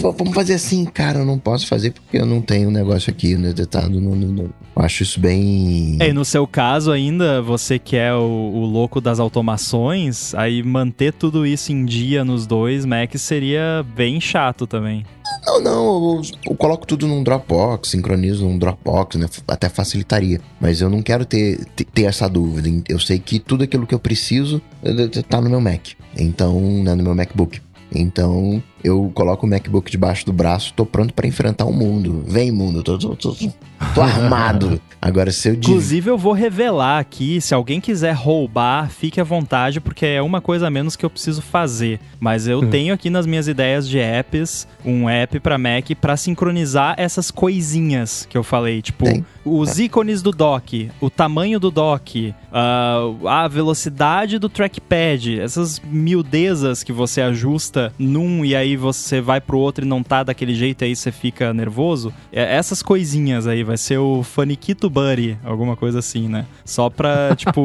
Vamos 0.00 0.34
fazer 0.34 0.54
assim, 0.54 0.84
cara, 0.84 1.20
eu 1.20 1.24
não 1.24 1.38
posso 1.38 1.66
fazer 1.66 1.92
porque 1.92 2.18
eu 2.18 2.26
não 2.26 2.40
tenho 2.40 2.68
um 2.68 2.72
negócio 2.72 3.10
aqui 3.10 3.36
né, 3.36 3.52
detado 3.52 4.00
no, 4.00 4.14
no. 4.14 4.42
Eu 4.42 4.52
acho 4.82 5.02
isso 5.02 5.18
bem. 5.18 5.96
É, 6.00 6.08
e 6.08 6.12
no 6.12 6.24
seu 6.24 6.46
caso 6.46 6.92
ainda, 6.92 7.42
você 7.42 7.80
que 7.80 7.96
é 7.96 8.14
o, 8.14 8.18
o, 8.20 8.64
louco 8.64 9.00
das 9.00 9.18
automações, 9.18 10.32
aí 10.34 10.62
manter 10.62 11.12
tudo 11.12 11.44
isso 11.44 11.72
em 11.72 11.84
dia 11.84 12.24
nos 12.24 12.46
dois 12.46 12.84
Macs 12.84 13.22
seria 13.22 13.84
bem 13.96 14.20
chato 14.20 14.66
também. 14.68 15.04
Não, 15.46 15.60
não, 15.60 16.14
eu, 16.16 16.22
eu, 16.50 16.56
coloco 16.56 16.86
tudo 16.86 17.06
num 17.06 17.22
Dropbox, 17.22 17.90
sincronizo 17.90 18.44
num 18.44 18.58
Dropbox, 18.58 19.16
né? 19.16 19.26
Até 19.46 19.68
facilitaria. 19.68 20.40
Mas 20.60 20.80
eu 20.80 20.90
não 20.90 21.02
quero 21.02 21.24
ter, 21.24 21.64
ter, 21.76 21.84
ter, 21.84 22.04
essa 22.04 22.28
dúvida. 22.28 22.68
Eu 22.88 22.98
sei 22.98 23.18
que 23.18 23.38
tudo 23.38 23.64
aquilo 23.64 23.86
que 23.86 23.94
eu 23.94 23.98
preciso 23.98 24.60
eh, 24.82 25.22
tá 25.28 25.40
no 25.40 25.48
meu 25.48 25.60
Mac. 25.60 25.88
Então, 26.16 26.60
né, 26.82 26.94
no 26.94 27.02
meu 27.02 27.14
MacBook. 27.14 27.60
Então 27.92 28.62
eu 28.82 29.10
coloco 29.14 29.46
o 29.46 29.48
MacBook 29.48 29.90
debaixo 29.90 30.24
do 30.24 30.32
braço, 30.32 30.72
tô 30.74 30.86
pronto 30.86 31.12
para 31.12 31.26
enfrentar 31.26 31.64
o 31.64 31.72
mundo. 31.72 32.22
Vem, 32.26 32.52
mundo, 32.52 32.82
tô, 32.82 32.98
tô, 32.98 33.16
tô, 33.16 33.34
tô 33.94 34.00
armado. 34.00 34.80
Agora, 35.00 35.30
se 35.30 35.48
eu 35.48 35.54
Inclusive, 35.54 36.10
eu 36.10 36.18
vou 36.18 36.32
revelar 36.32 36.98
aqui, 36.98 37.40
se 37.40 37.54
alguém 37.54 37.80
quiser 37.80 38.12
roubar, 38.12 38.90
fique 38.90 39.20
à 39.20 39.24
vontade, 39.24 39.80
porque 39.80 40.04
é 40.04 40.20
uma 40.20 40.40
coisa 40.40 40.66
a 40.66 40.70
menos 40.70 40.96
que 40.96 41.04
eu 41.04 41.10
preciso 41.10 41.40
fazer. 41.40 42.00
Mas 42.18 42.48
eu 42.48 42.60
uhum. 42.60 42.70
tenho 42.70 42.92
aqui 42.92 43.08
nas 43.08 43.24
minhas 43.24 43.46
ideias 43.46 43.88
de 43.88 43.98
apps 43.98 44.66
um 44.84 45.08
app 45.08 45.38
para 45.38 45.56
Mac 45.56 45.90
para 46.00 46.16
sincronizar 46.16 46.94
essas 46.98 47.30
coisinhas 47.30 48.26
que 48.28 48.36
eu 48.36 48.42
falei, 48.42 48.82
tipo, 48.82 49.04
Tem. 49.04 49.24
os 49.44 49.78
ícones 49.78 50.20
do 50.20 50.32
dock, 50.32 50.90
o 51.00 51.08
tamanho 51.08 51.60
do 51.60 51.70
dock, 51.70 52.34
uh, 52.50 53.28
a 53.28 53.46
velocidade 53.46 54.38
do 54.38 54.48
trackpad, 54.48 55.40
essas 55.40 55.80
miudezas 55.80 56.82
que 56.82 56.92
você 56.92 57.20
ajusta 57.20 57.77
num 57.98 58.44
e 58.44 58.54
aí 58.54 58.76
você 58.76 59.20
vai 59.20 59.40
pro 59.40 59.58
outro 59.58 59.84
e 59.84 59.88
não 59.88 60.02
tá 60.02 60.22
daquele 60.22 60.54
jeito 60.54 60.84
aí 60.84 60.94
você 60.94 61.10
fica 61.12 61.52
nervoso. 61.52 62.12
É, 62.32 62.56
essas 62.56 62.82
coisinhas 62.82 63.46
aí 63.46 63.62
vai 63.62 63.76
ser 63.76 63.98
o 63.98 64.22
Faniquito 64.22 64.90
Buddy, 64.90 65.38
alguma 65.44 65.76
coisa 65.76 65.98
assim, 65.98 66.28
né? 66.28 66.46
Só 66.64 66.90
pra, 66.90 67.34
tipo, 67.36 67.64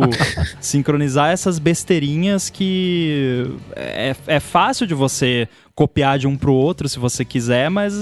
sincronizar 0.60 1.32
essas 1.32 1.60
besteirinhas 1.60 2.50
que 2.50 3.52
é, 3.76 4.16
é 4.28 4.40
fácil 4.40 4.86
de 4.86 4.94
você 4.94 5.48
copiar 5.76 6.20
de 6.20 6.28
um 6.28 6.38
pro 6.38 6.54
outro 6.54 6.88
se 6.88 7.00
você 7.00 7.26
quiser, 7.26 7.70
mas 7.70 7.94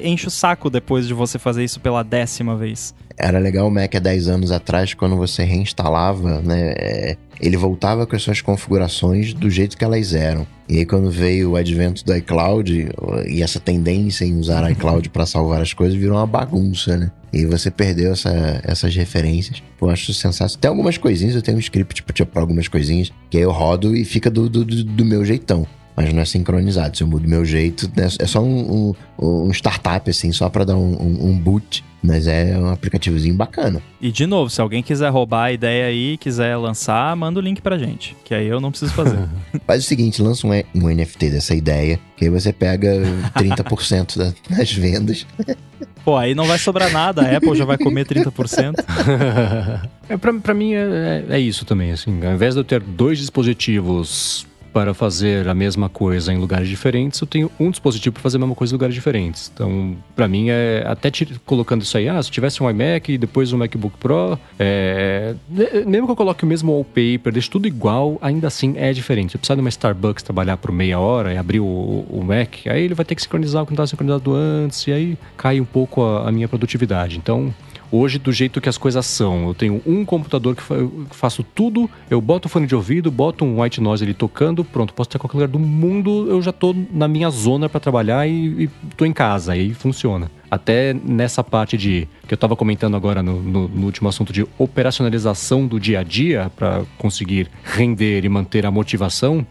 enche 0.00 0.28
o 0.28 0.30
saco 0.30 0.70
depois 0.70 1.06
de 1.06 1.14
você 1.14 1.38
fazer 1.38 1.64
isso 1.64 1.80
pela 1.80 2.02
décima 2.02 2.56
vez. 2.56 2.94
Era 3.18 3.38
legal 3.38 3.66
o 3.66 3.70
Mac 3.70 3.94
há 3.94 3.98
10 3.98 4.28
anos 4.28 4.52
atrás, 4.52 4.92
quando 4.92 5.16
você 5.16 5.42
reinstalava, 5.42 6.40
né? 6.42 6.74
É, 6.76 7.16
ele 7.40 7.56
voltava 7.56 8.06
com 8.06 8.14
as 8.14 8.22
suas 8.22 8.40
configurações 8.40 9.32
do 9.32 9.50
jeito 9.50 9.76
que 9.76 9.84
elas 9.84 10.14
eram. 10.14 10.46
E 10.68 10.78
aí, 10.78 10.86
quando 10.86 11.10
veio 11.10 11.52
o 11.52 11.56
advento 11.56 12.04
do 12.04 12.14
iCloud 12.16 12.88
e 13.28 13.42
essa 13.42 13.60
tendência 13.60 14.24
em 14.24 14.38
usar 14.38 14.68
iCloud 14.72 15.08
para 15.10 15.24
salvar 15.24 15.62
as 15.62 15.72
coisas, 15.72 15.96
virou 15.96 16.16
uma 16.16 16.26
bagunça, 16.26 16.96
né? 16.96 17.10
E 17.32 17.44
você 17.44 17.70
perdeu 17.70 18.12
essa, 18.12 18.60
essas 18.64 18.94
referências. 18.94 19.62
Eu 19.80 19.90
acho 19.90 20.12
sensacional. 20.12 20.60
Tem 20.60 20.68
algumas 20.68 20.98
coisinhas, 20.98 21.34
eu 21.34 21.42
tenho 21.42 21.56
um 21.56 21.60
script 21.60 21.94
tipo, 21.94 22.26
para 22.26 22.40
algumas 22.40 22.68
coisinhas, 22.68 23.12
que 23.30 23.36
aí 23.36 23.42
eu 23.42 23.52
rodo 23.52 23.94
e 23.94 24.04
fica 24.04 24.30
do, 24.30 24.48
do, 24.48 24.64
do 24.64 25.04
meu 25.04 25.24
jeitão 25.24 25.66
mas 25.96 26.12
não 26.12 26.20
é 26.20 26.24
sincronizado. 26.24 26.96
Se 26.96 27.02
eu 27.02 27.06
mudo 27.06 27.26
meu 27.26 27.44
jeito, 27.44 27.90
né, 27.96 28.08
é 28.18 28.26
só 28.26 28.40
um, 28.42 28.94
um, 29.18 29.46
um 29.46 29.50
startup, 29.50 30.08
assim, 30.10 30.30
só 30.30 30.48
para 30.50 30.64
dar 30.64 30.76
um, 30.76 31.30
um, 31.30 31.38
boot. 31.38 31.82
Mas 32.02 32.28
é 32.28 32.56
um 32.56 32.68
aplicativozinho 32.68 33.34
bacana. 33.34 33.82
E 34.00 34.12
de 34.12 34.26
novo, 34.26 34.48
se 34.48 34.60
alguém 34.60 34.82
quiser 34.82 35.08
roubar 35.08 35.44
a 35.44 35.52
ideia 35.52 35.86
aí, 35.86 36.16
quiser 36.18 36.56
lançar, 36.56 37.16
manda 37.16 37.40
o 37.40 37.42
link 37.42 37.60
pra 37.60 37.78
gente. 37.78 38.14
Que 38.22 38.32
aí 38.32 38.46
eu 38.46 38.60
não 38.60 38.70
preciso 38.70 38.92
fazer. 38.92 39.18
Faz 39.66 39.82
o 39.82 39.86
seguinte, 39.86 40.22
lança 40.22 40.46
um, 40.46 40.50
um 40.74 40.88
NFT 40.88 41.30
dessa 41.30 41.54
ideia, 41.54 41.98
que 42.16 42.26
aí 42.26 42.30
você 42.30 42.52
pega 42.52 42.92
30% 43.34 44.34
das 44.48 44.72
vendas. 44.72 45.26
Pô, 46.04 46.16
aí 46.16 46.36
não 46.36 46.44
vai 46.44 46.58
sobrar 46.58 46.92
nada, 46.92 47.22
a 47.22 47.36
Apple 47.36 47.56
já 47.56 47.64
vai 47.64 47.76
comer 47.76 48.06
30%. 48.06 48.74
é, 50.08 50.16
pra, 50.16 50.32
pra 50.34 50.54
mim 50.54 50.74
é, 50.74 51.24
é, 51.28 51.34
é 51.36 51.40
isso 51.40 51.64
também, 51.64 51.90
assim. 51.90 52.24
Ao 52.24 52.32
invés 52.32 52.54
de 52.54 52.60
eu 52.60 52.64
ter 52.64 52.80
dois 52.80 53.18
dispositivos 53.18 54.46
para 54.76 54.92
fazer 54.92 55.48
a 55.48 55.54
mesma 55.54 55.88
coisa 55.88 56.30
em 56.34 56.36
lugares 56.36 56.68
diferentes, 56.68 57.18
eu 57.18 57.26
tenho 57.26 57.50
um 57.58 57.70
dispositivo 57.70 58.12
para 58.12 58.22
fazer 58.22 58.36
a 58.36 58.40
mesma 58.40 58.54
coisa 58.54 58.74
em 58.74 58.76
lugares 58.76 58.94
diferentes. 58.94 59.50
Então, 59.54 59.96
para 60.14 60.28
mim, 60.28 60.50
é 60.50 60.84
até 60.86 61.10
colocando 61.46 61.80
isso 61.80 61.96
aí, 61.96 62.10
ah, 62.10 62.22
se 62.22 62.30
tivesse 62.30 62.62
um 62.62 62.68
iMac 62.68 63.10
e 63.10 63.16
depois 63.16 63.54
um 63.54 63.56
MacBook 63.56 63.96
Pro, 63.96 64.38
é, 64.58 65.34
mesmo 65.86 66.06
que 66.06 66.12
eu 66.12 66.16
coloque 66.16 66.44
o 66.44 66.46
mesmo 66.46 66.72
wallpaper, 66.72 67.32
deixe 67.32 67.48
tudo 67.48 67.66
igual, 67.66 68.18
ainda 68.20 68.48
assim 68.48 68.74
é 68.76 68.92
diferente. 68.92 69.34
Eu 69.34 69.38
precisar 69.38 69.54
de 69.54 69.62
uma 69.62 69.70
Starbucks 69.70 70.22
trabalhar 70.22 70.58
por 70.58 70.70
meia 70.70 70.98
hora 70.98 71.32
e 71.32 71.38
abrir 71.38 71.60
o, 71.60 72.04
o 72.10 72.22
Mac, 72.22 72.66
aí 72.66 72.82
ele 72.82 72.92
vai 72.92 73.06
ter 73.06 73.14
que 73.14 73.22
sincronizar 73.22 73.62
o 73.62 73.64
que 73.64 73.72
não 73.72 73.76
estava 73.76 73.86
sincronizado 73.86 74.34
antes, 74.34 74.86
e 74.86 74.92
aí 74.92 75.18
cai 75.38 75.58
um 75.58 75.64
pouco 75.64 76.02
a, 76.02 76.28
a 76.28 76.30
minha 76.30 76.48
produtividade. 76.48 77.16
Então, 77.16 77.54
Hoje, 77.90 78.18
do 78.18 78.32
jeito 78.32 78.60
que 78.60 78.68
as 78.68 78.76
coisas 78.76 79.06
são, 79.06 79.48
eu 79.48 79.54
tenho 79.54 79.80
um 79.86 80.04
computador 80.04 80.56
que 80.56 80.62
faço 81.10 81.42
tudo, 81.42 81.88
eu 82.10 82.20
boto 82.20 82.48
o 82.48 82.50
fone 82.50 82.66
de 82.66 82.74
ouvido, 82.74 83.10
boto 83.10 83.44
um 83.44 83.62
white 83.62 83.80
noise 83.80 84.02
ali 84.02 84.14
tocando, 84.14 84.64
pronto, 84.64 84.92
posso 84.92 85.08
estar 85.08 85.18
em 85.18 85.20
qualquer 85.20 85.36
lugar 85.36 85.48
do 85.48 85.58
mundo, 85.58 86.26
eu 86.28 86.42
já 86.42 86.52
tô 86.52 86.74
na 86.90 87.06
minha 87.06 87.30
zona 87.30 87.68
para 87.68 87.78
trabalhar 87.78 88.26
e, 88.26 88.64
e 88.64 88.70
tô 88.96 89.04
em 89.04 89.12
casa, 89.12 89.52
aí 89.52 89.72
funciona. 89.72 90.30
Até 90.50 90.94
nessa 90.94 91.42
parte 91.42 91.76
de 91.76 92.08
que 92.26 92.34
eu 92.34 92.36
estava 92.36 92.56
comentando 92.56 92.96
agora 92.96 93.22
no, 93.22 93.40
no, 93.42 93.68
no, 93.68 93.84
último 93.86 94.08
assunto 94.08 94.32
de 94.32 94.46
operacionalização 94.58 95.66
do 95.66 95.78
dia 95.78 96.00
a 96.00 96.02
dia 96.02 96.50
para 96.54 96.84
conseguir 96.98 97.48
render 97.64 98.24
e 98.24 98.28
manter 98.28 98.64
a 98.64 98.70
motivação, 98.70 99.46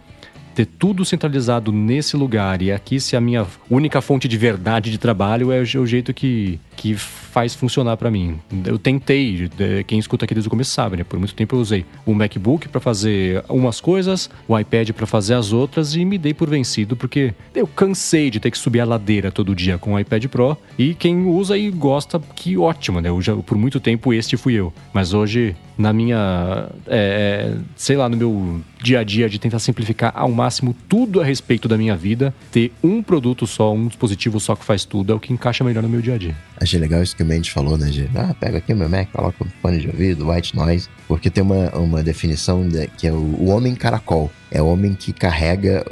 ter 0.56 0.66
tudo 0.66 1.04
centralizado 1.04 1.72
nesse 1.72 2.16
lugar 2.16 2.62
e 2.62 2.72
aqui 2.72 2.98
se 2.98 3.16
a 3.16 3.22
minha 3.22 3.46
única 3.70 4.02
fonte 4.02 4.26
de 4.26 4.38
verdade 4.38 4.90
de 4.90 4.98
trabalho 4.98 5.52
é 5.52 5.60
o 5.60 5.86
jeito 5.86 6.14
que, 6.14 6.60
que 6.76 6.96
faz 6.96 7.54
funcionar 7.54 7.98
para 7.98 8.10
mim. 8.10 8.40
Eu 8.66 8.80
tentei, 8.80 9.50
quem 9.88 10.00
escuta 10.00 10.26
aqui 10.26 10.34
desde 10.34 10.48
o 10.48 10.50
começo 10.50 10.72
sabe, 10.72 10.98
né? 10.98 11.04
Por 11.04 11.20
muito 11.20 11.34
tempo 11.34 11.56
eu 11.56 11.60
usei 11.60 11.86
o 12.06 12.14
MacBook 12.14 12.70
para 12.70 12.80
fazer 12.80 13.44
umas 13.50 13.82
coisas, 13.82 14.30
o 14.48 14.58
iPad 14.58 14.92
para 14.92 15.06
fazer 15.06 15.34
as 15.34 15.52
outras 15.52 15.96
e 15.96 16.06
me 16.06 16.18
dei 16.18 16.34
por 16.34 16.50
vencido 16.50 16.96
porque 16.96 17.34
eu 17.54 17.68
cansei 17.68 18.30
de 18.30 18.40
ter 18.40 18.52
que 18.52 18.58
subir 18.58 18.80
a 18.80 18.86
ladeira 18.86 19.32
todo 19.32 19.54
dia 19.54 19.78
com 19.78 19.94
o 19.94 20.00
iPad 20.00 20.26
Pro 20.28 20.58
e 20.78 20.94
quem 20.94 21.26
usa 21.26 21.58
e 21.58 21.70
gosta, 21.72 22.20
que 22.36 22.58
ótimo, 22.58 23.02
né? 23.02 23.10
Eu 23.10 23.22
já, 23.22 23.36
por 23.36 23.58
muito 23.58 23.80
tempo 23.80 24.14
este 24.14 24.38
fui 24.38 24.54
eu. 24.54 24.74
Mas 24.94 25.14
hoje, 25.14 25.56
na 25.78 25.92
minha, 25.92 26.70
é, 26.88 27.54
é 27.56 27.58
sei 27.76 27.98
lá, 27.98 28.08
no 28.08 28.16
meu 28.16 28.62
dia 28.82 29.00
a 29.00 29.04
dia 29.04 29.28
de 29.28 29.40
tentar 29.40 29.60
simplificar 29.60 30.14
ao 30.16 30.32
máximo 30.32 30.76
tudo 30.88 31.20
a 31.20 31.26
respeito 31.26 31.68
da 31.68 31.78
minha 31.78 31.96
vida, 31.96 32.34
ter 32.52 32.72
um 32.84 33.02
produto 33.02 33.48
só, 33.48 33.74
um 33.74 33.88
dispositivo 33.88 34.40
só 34.40 34.56
que 34.56 34.64
faz 34.64 34.86
tudo 34.86 35.12
é 35.12 35.16
o 35.16 35.20
que 35.20 35.34
encaixa 35.34 35.64
melhor 35.64 35.82
no 35.82 35.90
meu 35.90 36.02
dia 36.02 36.14
a 36.14 36.18
dia. 36.18 36.36
Achei 36.60 36.80
legal 36.80 37.04
isso 37.04 37.16
que 37.16 37.24
o 37.24 37.26
Mendes 37.26 37.50
falou, 37.50 37.78
né? 37.78 37.90
De, 37.90 38.10
ah, 38.16 38.34
pega 38.40 38.58
aqui 38.58 38.74
o 38.74 38.78
meu 38.78 38.88
Mac, 38.88 39.10
coloca 39.12 39.44
o 39.44 39.48
fone 39.62 39.80
de 39.80 39.88
ouvido, 39.88 40.30
white 40.30 40.56
noise. 40.56 40.88
Porque 41.08 41.30
tem 41.30 41.44
uma, 41.44 41.70
uma 41.76 42.04
definição 42.04 42.68
de, 42.68 42.88
que 42.88 43.08
é 43.08 43.12
o, 43.12 43.16
o, 43.16 43.48
homem 43.50 43.76
caracol. 43.76 44.32
É 44.50 44.62
o 44.62 44.68
homem 44.68 44.94
que 44.94 45.12
carrega 45.12 45.86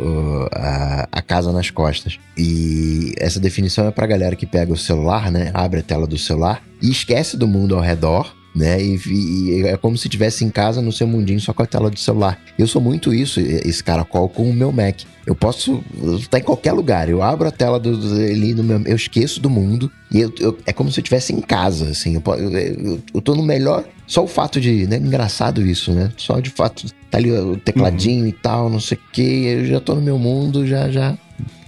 a, 0.53 1.07
a 1.11 1.22
casa 1.22 1.52
nas 1.52 1.69
costas. 1.69 2.18
E 2.38 3.14
essa 3.18 3.40
definição 3.40 3.88
é 3.88 3.91
pra 3.91 4.07
galera 4.07 4.35
que 4.35 4.45
pega 4.45 4.72
o 4.72 4.77
celular, 4.77 5.31
né? 5.31 5.52
Abre 5.53 5.81
a 5.81 5.84
tela 5.84 6.07
do 6.07 6.18
celular 6.18 6.64
e 6.81 6.90
esquece 6.90 7.35
do 7.35 7.48
mundo 7.48 7.76
ao 7.76 7.81
redor 7.81 8.34
né? 8.56 8.82
E, 8.82 9.00
e, 9.08 9.64
é 9.64 9.78
como 9.78 9.98
se 9.98 10.08
estivesse 10.08 10.46
em 10.46 10.50
casa 10.50 10.82
no 10.82 10.92
seu 10.92 11.08
mundinho 11.08 11.40
só 11.40 11.54
com 11.54 11.64
a 11.64 11.66
tela 11.66 11.90
do 11.90 12.00
celular. 12.00 12.40
Eu 12.58 12.68
sou 12.68 12.82
muito 12.82 13.14
isso, 13.14 13.40
esse 13.40 13.84
caracol 13.84 14.30
com 14.30 14.50
o 14.50 14.54
meu 14.54 14.72
Mac. 14.72 15.02
Eu 15.26 15.36
posso 15.36 15.84
estar 16.20 16.40
em 16.40 16.44
qualquer 16.44 16.74
lugar, 16.74 17.10
eu 17.10 17.22
abro 17.22 17.48
a 17.48 17.52
tela 17.52 17.80
do, 17.80 17.96
do 17.98 18.16
ali 18.16 18.54
no 18.54 18.64
meu, 18.64 18.82
eu 18.86 18.96
esqueço 18.96 19.40
do 19.40 19.50
mundo 19.50 19.90
e 20.12 20.20
eu, 20.20 20.34
eu, 20.40 20.58
é 20.66 20.74
como 20.74 20.92
se 20.92 21.00
eu 21.00 21.02
estivesse 21.02 21.34
em 21.34 21.42
casa, 21.42 21.90
assim. 21.90 22.16
Eu, 22.16 22.24
eu, 22.36 23.02
eu 23.14 23.22
tô 23.22 23.34
no 23.34 23.44
melhor. 23.44 23.86
Só 24.06 24.24
o 24.24 24.28
fato 24.28 24.60
de, 24.60 24.86
né? 24.86 24.98
Engraçado 24.98 25.66
isso, 25.66 25.94
né? 25.94 26.12
Só 26.18 26.40
de 26.40 26.50
fato 26.50 26.88
tá 27.14 27.19
ali 27.19 27.31
o 27.31 27.57
tecladinho 27.57 28.23
uhum. 28.23 28.27
e 28.27 28.31
tal, 28.31 28.69
não 28.69 28.80
sei 28.80 28.98
o 28.98 29.11
que, 29.11 29.45
eu 29.45 29.65
já 29.65 29.80
tô 29.80 29.94
no 29.94 30.02
meu 30.02 30.18
mundo, 30.18 30.65
já 30.65 30.90
já 30.90 31.15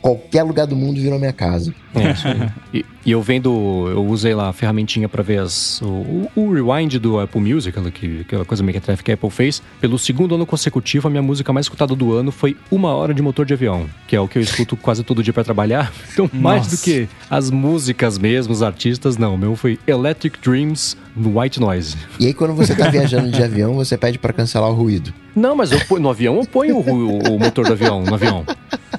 qualquer 0.02 0.44
lugar 0.44 0.68
do 0.68 0.76
mundo 0.76 1.02
virou 1.02 1.18
minha 1.18 1.34
casa. 1.34 1.74
É, 1.96 2.52
e, 2.72 2.86
e, 3.06 3.12
eu 3.12 3.22
vendo, 3.24 3.88
eu 3.90 4.06
usei 4.06 4.36
lá 4.36 4.50
a 4.50 4.54
ferramentinha 4.54 5.10
para 5.10 5.24
ver 5.24 5.40
as, 5.40 5.82
o, 5.82 6.30
o, 6.36 6.54
rewind 6.54 7.00
do 7.00 7.20
Apple 7.20 7.42
Music, 7.42 7.76
que, 7.92 8.22
aquela 8.22 8.46
coisa 8.46 8.64
meio 8.64 8.80
que 8.80 9.12
a 9.12 9.14
Apple 9.16 9.30
fez. 9.32 9.64
Pelo 9.82 9.98
segundo 9.98 10.36
ano 10.36 10.46
consecutivo, 10.46 11.08
a 11.08 11.12
minha 11.12 11.24
música 11.24 11.52
mais 11.52 11.66
escutada 11.66 11.96
do 11.96 12.14
ano 12.14 12.32
foi 12.32 12.56
Uma 12.70 12.94
Hora 12.94 13.16
de 13.16 13.22
Motor 13.24 13.48
de 13.48 13.54
Avião, 13.54 13.88
que 14.08 14.16
é 14.16 14.20
o 14.20 14.28
que 14.28 14.38
eu 14.38 14.44
escuto 14.44 14.78
quase 14.78 15.04
todo 15.04 15.24
dia 15.24 15.34
para 15.34 15.44
trabalhar. 15.44 15.92
Então, 16.14 16.30
mais 16.32 16.68
do 16.68 16.78
que 16.78 17.08
as 17.28 17.50
músicas 17.50 18.20
mesmo, 18.20 18.54
os 18.54 18.62
artistas, 18.62 19.18
não. 19.18 19.34
O 19.34 19.38
meu 19.38 19.56
foi 19.56 19.80
Electric 19.88 20.40
Dreams 20.40 20.96
White 21.16 21.60
Noise. 21.60 21.96
E 22.20 22.28
aí, 22.28 22.34
quando 22.34 22.54
você 22.54 22.76
tá 22.76 22.90
viajando 22.90 23.30
de 23.30 23.42
avião, 23.42 23.74
você 23.76 23.98
pede 23.98 24.20
para 24.20 24.34
cancelar 24.34 24.70
o 24.70 24.74
ruído. 24.74 25.14
Não, 25.36 25.56
mas 25.56 25.72
eu, 25.72 25.80
no 26.00 26.10
avião 26.10 26.38
eu 26.38 26.46
ponho 26.46 26.78
o, 26.78 26.80
o, 26.80 27.36
o 27.36 27.40
motor 27.40 27.66
do 27.66 27.74
avião 27.74 28.04
no 28.04 28.14
avião. 28.14 28.46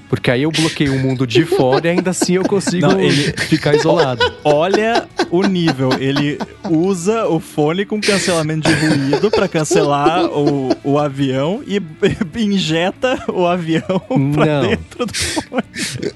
Porque 0.09 0.31
aí 0.31 0.43
eu 0.43 0.51
bloqueio 0.51 0.95
o 0.95 0.99
mundo 0.99 1.27
de 1.27 1.45
fora 1.45 1.89
e 1.89 1.91
ainda 1.91 2.11
assim 2.11 2.35
eu 2.35 2.45
consigo 2.45 2.87
Não, 2.87 3.01
ele... 3.01 3.33
ficar 3.33 3.75
isolado. 3.75 4.23
Olha 4.45 5.09
o 5.31 5.43
nível. 5.43 5.91
Ele 5.99 6.39
usa 6.71 7.27
o 7.27 7.41
fone 7.41 7.85
com 7.85 8.01
cancelamento 8.01 8.69
de 8.69 8.75
ruído 8.75 9.31
para 9.31 9.49
cancelar 9.49 10.27
o, 10.27 10.71
o 10.85 10.99
avião 10.99 11.63
e 11.67 11.83
injeta 12.41 13.19
o 13.29 13.47
avião 13.47 14.01
pra 14.33 14.47
Não. 14.47 14.69
dentro 14.69 15.07
do 15.07 15.15
fone. 15.15 15.65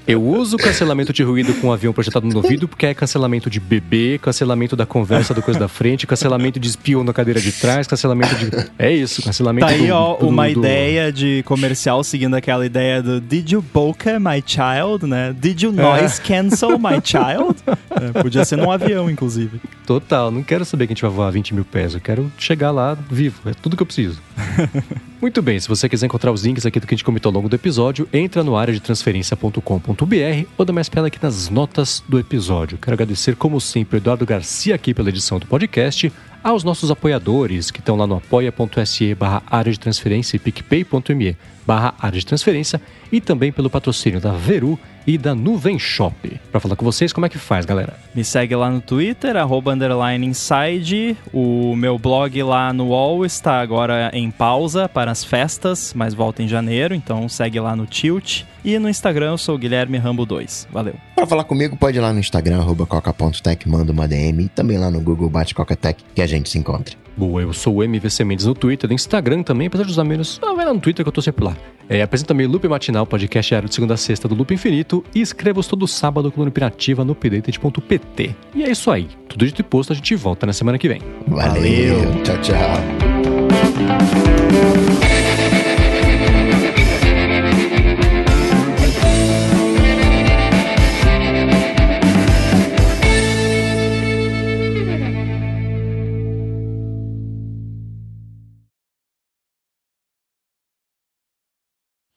Eu 0.07 0.23
uso 0.23 0.57
cancelamento 0.57 1.11
de 1.11 1.23
ruído 1.23 1.53
com 1.55 1.67
o 1.67 1.73
avião 1.73 1.91
projetado 1.91 2.25
no 2.27 2.37
ouvido 2.37 2.67
porque 2.67 2.85
é 2.85 2.93
cancelamento 2.93 3.49
de 3.49 3.59
bebê, 3.59 4.19
cancelamento 4.21 4.75
da 4.75 4.85
conversa 4.85 5.33
do 5.33 5.41
coisa 5.41 5.59
da 5.59 5.67
frente, 5.67 5.90
cancelamento 6.07 6.59
de 6.59 6.67
espião 6.67 7.03
na 7.03 7.13
cadeira 7.13 7.39
de 7.39 7.51
trás, 7.51 7.87
cancelamento 7.87 8.35
de. 8.35 8.51
É 8.77 8.91
isso, 8.91 9.21
cancelamento 9.21 9.65
Tá 9.65 9.73
aí, 9.73 9.87
do, 9.87 9.93
ó, 9.93 10.15
do, 10.17 10.27
uma 10.27 10.45
do... 10.45 10.59
ideia 10.59 11.11
de 11.11 11.43
comercial 11.43 12.03
seguindo 12.03 12.35
aquela 12.35 12.65
ideia 12.65 13.01
do 13.01 13.19
Did 13.19 13.51
you 13.51 13.61
bokeh 13.73 14.19
my 14.19 14.43
child, 14.45 15.05
né? 15.05 15.35
Did 15.37 15.61
you 15.61 15.71
noise 15.71 16.19
é. 16.19 16.23
cancel 16.23 16.77
my 16.79 17.01
child? 17.03 17.55
É, 17.89 18.21
podia 18.21 18.45
ser 18.45 18.57
num 18.57 18.71
avião, 18.71 19.09
inclusive. 19.09 19.61
Total, 19.85 20.31
não 20.31 20.43
quero 20.43 20.65
saber 20.65 20.87
que 20.87 20.93
a 20.93 20.95
gente 20.95 21.03
vai 21.03 21.11
voar 21.11 21.31
20 21.31 21.53
mil 21.53 21.65
pés, 21.65 21.93
eu 21.93 22.01
quero 22.01 22.31
chegar 22.37 22.71
lá 22.71 22.97
vivo, 23.09 23.49
é 23.49 23.53
tudo 23.53 23.75
que 23.75 23.83
eu 23.83 23.87
preciso. 23.87 24.21
Muito 25.21 25.39
bem, 25.39 25.59
se 25.59 25.67
você 25.69 25.87
quiser 25.87 26.07
encontrar 26.07 26.31
os 26.31 26.43
links 26.43 26.65
aqui 26.65 26.79
do 26.79 26.87
que 26.87 26.95
a 26.95 26.97
gente 26.97 27.05
comentou 27.05 27.29
ao 27.29 27.35
longo 27.35 27.47
do 27.47 27.55
episódio, 27.55 28.09
entra 28.11 28.43
no 28.43 28.55
área 28.55 28.73
de 28.73 28.79
transferência.com.br 28.79 30.47
ou 30.57 30.65
dá 30.65 30.73
mais 30.73 30.89
pela 30.89 31.05
aqui 31.05 31.21
nas 31.21 31.47
notas 31.47 32.03
do 32.09 32.17
episódio. 32.17 32.79
Quero 32.79 32.95
agradecer, 32.95 33.35
como 33.35 33.61
sempre, 33.61 33.97
Eduardo 33.97 34.25
Garcia 34.25 34.73
aqui 34.73 34.95
pela 34.95 35.09
edição 35.09 35.37
do 35.37 35.45
podcast, 35.45 36.11
aos 36.43 36.63
nossos 36.63 36.89
apoiadores 36.89 37.69
que 37.69 37.79
estão 37.79 37.95
lá 37.95 38.07
no 38.07 38.15
apoia.se 38.15 39.13
barra 39.13 39.43
área 39.45 39.71
de 39.71 39.79
transferência 39.79 40.37
e 40.37 40.39
picpay.me 40.39 41.37
barra 41.67 41.93
área 41.99 42.19
de 42.19 42.25
transferência 42.25 42.81
e 43.11 43.21
também 43.21 43.51
pelo 43.51 43.69
patrocínio 43.69 44.19
da 44.19 44.31
Veru 44.31 44.79
e 45.05 45.17
da 45.17 45.33
Nuvem 45.35 45.77
Shop. 45.77 46.39
Para 46.51 46.59
falar 46.59 46.75
com 46.75 46.85
vocês, 46.85 47.13
como 47.13 47.25
é 47.25 47.29
que 47.29 47.37
faz, 47.37 47.65
galera? 47.65 47.95
Me 48.13 48.23
segue 48.23 48.55
lá 48.55 48.69
no 48.69 48.81
Twitter, 48.81 49.35
arroba 49.35 49.73
underline 49.73 50.25
inside. 50.25 51.17
O 51.33 51.75
meu 51.75 51.97
blog 51.97 52.41
lá 52.43 52.71
no 52.73 52.87
UOL 52.87 53.25
está 53.25 53.59
agora 53.61 54.11
em 54.13 54.29
pausa 54.29 54.87
para 54.87 55.11
as 55.11 55.23
festas, 55.23 55.93
mas 55.95 56.13
volta 56.13 56.43
em 56.43 56.47
janeiro, 56.47 56.93
então 56.93 57.27
segue 57.27 57.59
lá 57.59 57.75
no 57.75 57.85
Tilt. 57.85 58.43
E 58.63 58.77
no 58.77 58.87
Instagram 58.89 59.31
eu 59.31 59.37
sou 59.37 59.57
Guilherme 59.57 59.97
Rambo 59.97 60.25
2. 60.25 60.67
Valeu. 60.71 60.93
Para 61.15 61.25
falar 61.25 61.43
comigo, 61.43 61.75
pode 61.75 61.97
ir 61.97 62.01
lá 62.01 62.13
no 62.13 62.19
Instagram, 62.19 62.59
arroba 62.59 62.85
coca.tech, 62.85 63.67
manda 63.67 63.91
uma 63.91 64.07
DM 64.07 64.45
e 64.45 64.49
também 64.49 64.77
lá 64.77 64.91
no 64.91 65.01
Google 65.01 65.29
Bate 65.29 65.55
Coca 65.55 65.75
Tech 65.75 66.03
que 66.13 66.21
a 66.21 66.27
gente 66.27 66.49
se 66.49 66.57
encontra. 66.57 66.95
Boa, 67.15 67.41
eu 67.41 67.53
sou 67.53 67.77
o 67.77 67.83
MVC 67.83 68.23
Mendes 68.23 68.45
no 68.45 68.53
Twitter, 68.55 68.89
no 68.89 68.95
Instagram 68.95 69.43
também, 69.43 69.67
apesar 69.67 69.83
de 69.83 69.91
usar 69.91 70.03
menos. 70.03 70.39
Ah, 70.41 70.53
vai 70.53 70.65
lá 70.65 70.73
no 70.73 70.79
Twitter 70.79 71.03
que 71.03 71.09
eu 71.09 71.13
tô 71.13 71.21
sempre 71.21 71.43
lá. 71.43 71.55
É, 71.91 72.01
apresento 72.01 72.29
também 72.29 72.47
Loop 72.47 72.65
Matinal, 72.69 73.05
podcast 73.05 73.49
diário 73.49 73.67
de 73.67 73.75
segunda 73.75 73.95
a 73.95 73.97
sexta 73.97 74.25
do 74.25 74.33
Loop 74.33 74.53
Infinito 74.53 75.03
e 75.13 75.19
escrevo 75.19 75.61
todo 75.61 75.85
sábado 75.85 76.31
com 76.31 76.49
Pirativa 76.49 77.03
no 77.03 77.11
updated.pt. 77.11 78.33
E 78.55 78.63
é 78.63 78.71
isso 78.71 78.89
aí. 78.89 79.09
Tudo 79.27 79.45
dito 79.45 79.59
e 79.59 79.63
posto, 79.63 79.91
a 79.91 79.95
gente 79.95 80.15
volta 80.15 80.45
na 80.45 80.53
semana 80.53 80.77
que 80.77 80.87
vem. 80.87 81.01
Valeu. 81.27 81.99
Valeu. 81.99 82.23
Tchau, 82.23 82.37
tchau. 82.37 82.77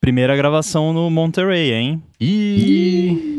Primeira 0.05 0.35
gravação 0.35 0.93
no 0.93 1.09
Monterey, 1.09 1.71
hein? 1.71 2.03
E 2.21 3.35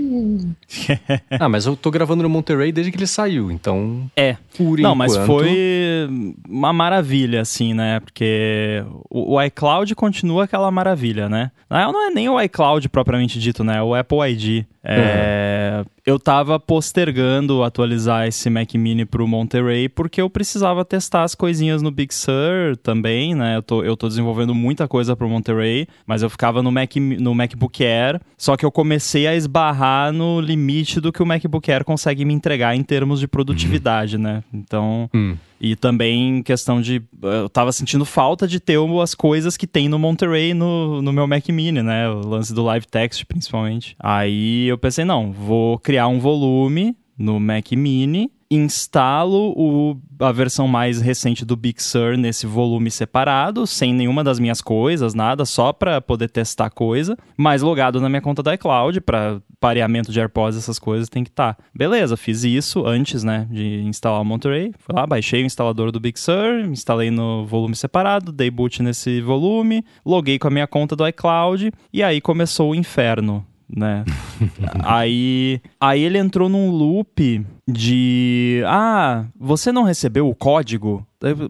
ah, 1.38 1.48
mas 1.48 1.64
eu 1.64 1.76
tô 1.76 1.92
gravando 1.92 2.24
no 2.24 2.28
Monterey 2.28 2.72
desde 2.72 2.90
que 2.90 2.98
ele 2.98 3.06
saiu, 3.06 3.52
então. 3.52 4.10
É. 4.16 4.36
Por 4.56 4.80
Não, 4.80 4.92
enquanto... 4.92 4.96
mas 4.96 5.16
foi 5.16 6.08
uma 6.48 6.72
maravilha, 6.72 7.40
assim, 7.40 7.72
né? 7.72 8.00
Porque 8.00 8.84
o, 9.08 9.40
iCloud 9.40 9.94
continua 9.94 10.42
aquela 10.42 10.68
maravilha, 10.72 11.28
né? 11.28 11.52
Na 11.70 11.78
real, 11.78 11.92
não 11.92 12.04
é 12.04 12.10
nem 12.10 12.28
o 12.28 12.40
iCloud 12.40 12.88
propriamente 12.88 13.38
dito, 13.38 13.62
né? 13.62 13.76
É 13.76 13.82
o 13.82 13.94
Apple 13.94 14.18
ID. 14.28 14.64
É, 14.82 15.76
uhum. 15.78 15.84
Eu 16.06 16.20
tava 16.20 16.60
postergando 16.60 17.64
atualizar 17.64 18.28
esse 18.28 18.48
Mac 18.48 18.72
Mini 18.74 19.04
pro 19.04 19.26
Monterey 19.26 19.88
porque 19.88 20.22
eu 20.22 20.30
precisava 20.30 20.84
testar 20.84 21.24
as 21.24 21.34
coisinhas 21.34 21.82
no 21.82 21.90
Big 21.90 22.14
Sur 22.14 22.76
também, 22.80 23.34
né? 23.34 23.56
Eu 23.56 23.62
tô, 23.62 23.82
eu 23.82 23.96
tô 23.96 24.06
desenvolvendo 24.06 24.54
muita 24.54 24.86
coisa 24.86 25.16
pro 25.16 25.28
Monterey, 25.28 25.88
mas 26.06 26.22
eu 26.22 26.30
ficava 26.30 26.62
no, 26.62 26.70
Mac, 26.70 26.94
no 26.94 27.34
MacBook 27.34 27.84
Air, 27.84 28.20
só 28.38 28.56
que 28.56 28.64
eu 28.64 28.70
comecei 28.70 29.26
a 29.26 29.34
esbarrar 29.34 30.12
no 30.12 30.40
limite 30.40 31.00
do 31.00 31.10
que 31.10 31.20
o 31.20 31.26
MacBook 31.26 31.68
Air 31.72 31.84
consegue 31.84 32.24
me 32.24 32.32
entregar 32.32 32.76
em 32.76 32.84
termos 32.84 33.18
de 33.18 33.26
produtividade, 33.26 34.16
né? 34.16 34.44
Então... 34.54 35.10
Uhum. 35.12 35.36
E 35.60 35.74
também 35.74 36.42
questão 36.42 36.80
de. 36.80 37.02
Eu 37.22 37.48
tava 37.48 37.72
sentindo 37.72 38.04
falta 38.04 38.46
de 38.46 38.60
ter 38.60 38.78
as 39.02 39.14
coisas 39.14 39.56
que 39.56 39.66
tem 39.66 39.88
no 39.88 39.98
Monterey 39.98 40.52
no, 40.52 41.00
no 41.00 41.12
meu 41.12 41.26
Mac 41.26 41.48
Mini, 41.48 41.82
né? 41.82 42.08
O 42.08 42.20
lance 42.26 42.52
do 42.52 42.62
live 42.62 42.86
text, 42.86 43.24
principalmente. 43.24 43.96
Aí 43.98 44.66
eu 44.66 44.76
pensei, 44.76 45.04
não, 45.04 45.32
vou 45.32 45.78
criar 45.78 46.08
um 46.08 46.20
volume 46.20 46.96
no 47.18 47.40
Mac 47.40 47.72
Mini 47.72 48.30
instalo 48.50 49.52
o, 49.56 49.96
a 50.20 50.32
versão 50.32 50.68
mais 50.68 51.00
recente 51.00 51.44
do 51.44 51.56
Big 51.56 51.82
Sur 51.82 52.16
nesse 52.16 52.46
volume 52.46 52.90
separado, 52.90 53.66
sem 53.66 53.92
nenhuma 53.92 54.22
das 54.22 54.38
minhas 54.38 54.60
coisas, 54.60 55.14
nada, 55.14 55.44
só 55.44 55.72
para 55.72 56.00
poder 56.00 56.30
testar 56.30 56.70
coisa, 56.70 57.16
mas 57.36 57.62
logado 57.62 58.00
na 58.00 58.08
minha 58.08 58.20
conta 58.20 58.42
da 58.42 58.54
iCloud 58.54 59.00
para 59.00 59.40
pareamento 59.58 60.12
de 60.12 60.20
AirPods, 60.20 60.58
essas 60.58 60.78
coisas 60.78 61.08
tem 61.08 61.24
que 61.24 61.30
estar. 61.30 61.54
Tá. 61.54 61.64
Beleza, 61.74 62.16
fiz 62.16 62.44
isso 62.44 62.86
antes, 62.86 63.24
né, 63.24 63.46
de 63.50 63.82
instalar 63.82 64.20
o 64.20 64.24
Monterey. 64.24 64.72
Fui 64.78 64.94
lá, 64.94 65.06
baixei 65.06 65.42
o 65.42 65.46
instalador 65.46 65.90
do 65.90 66.00
Big 66.00 66.18
Sur, 66.18 66.60
instalei 66.70 67.10
no 67.10 67.44
volume 67.46 67.74
separado, 67.74 68.32
dei 68.32 68.50
boot 68.50 68.82
nesse 68.82 69.20
volume, 69.20 69.84
loguei 70.04 70.38
com 70.38 70.48
a 70.48 70.50
minha 70.50 70.66
conta 70.66 70.94
do 70.94 71.06
iCloud 71.06 71.72
e 71.92 72.02
aí 72.02 72.20
começou 72.20 72.70
o 72.70 72.74
inferno 72.74 73.44
né? 73.68 74.04
aí, 74.84 75.60
aí 75.80 76.02
ele 76.02 76.18
entrou 76.18 76.48
num 76.48 76.70
loop 76.70 77.44
de 77.68 78.62
ah, 78.66 79.26
você 79.38 79.72
não 79.72 79.82
recebeu 79.82 80.28
o 80.28 80.34
código? 80.34 81.06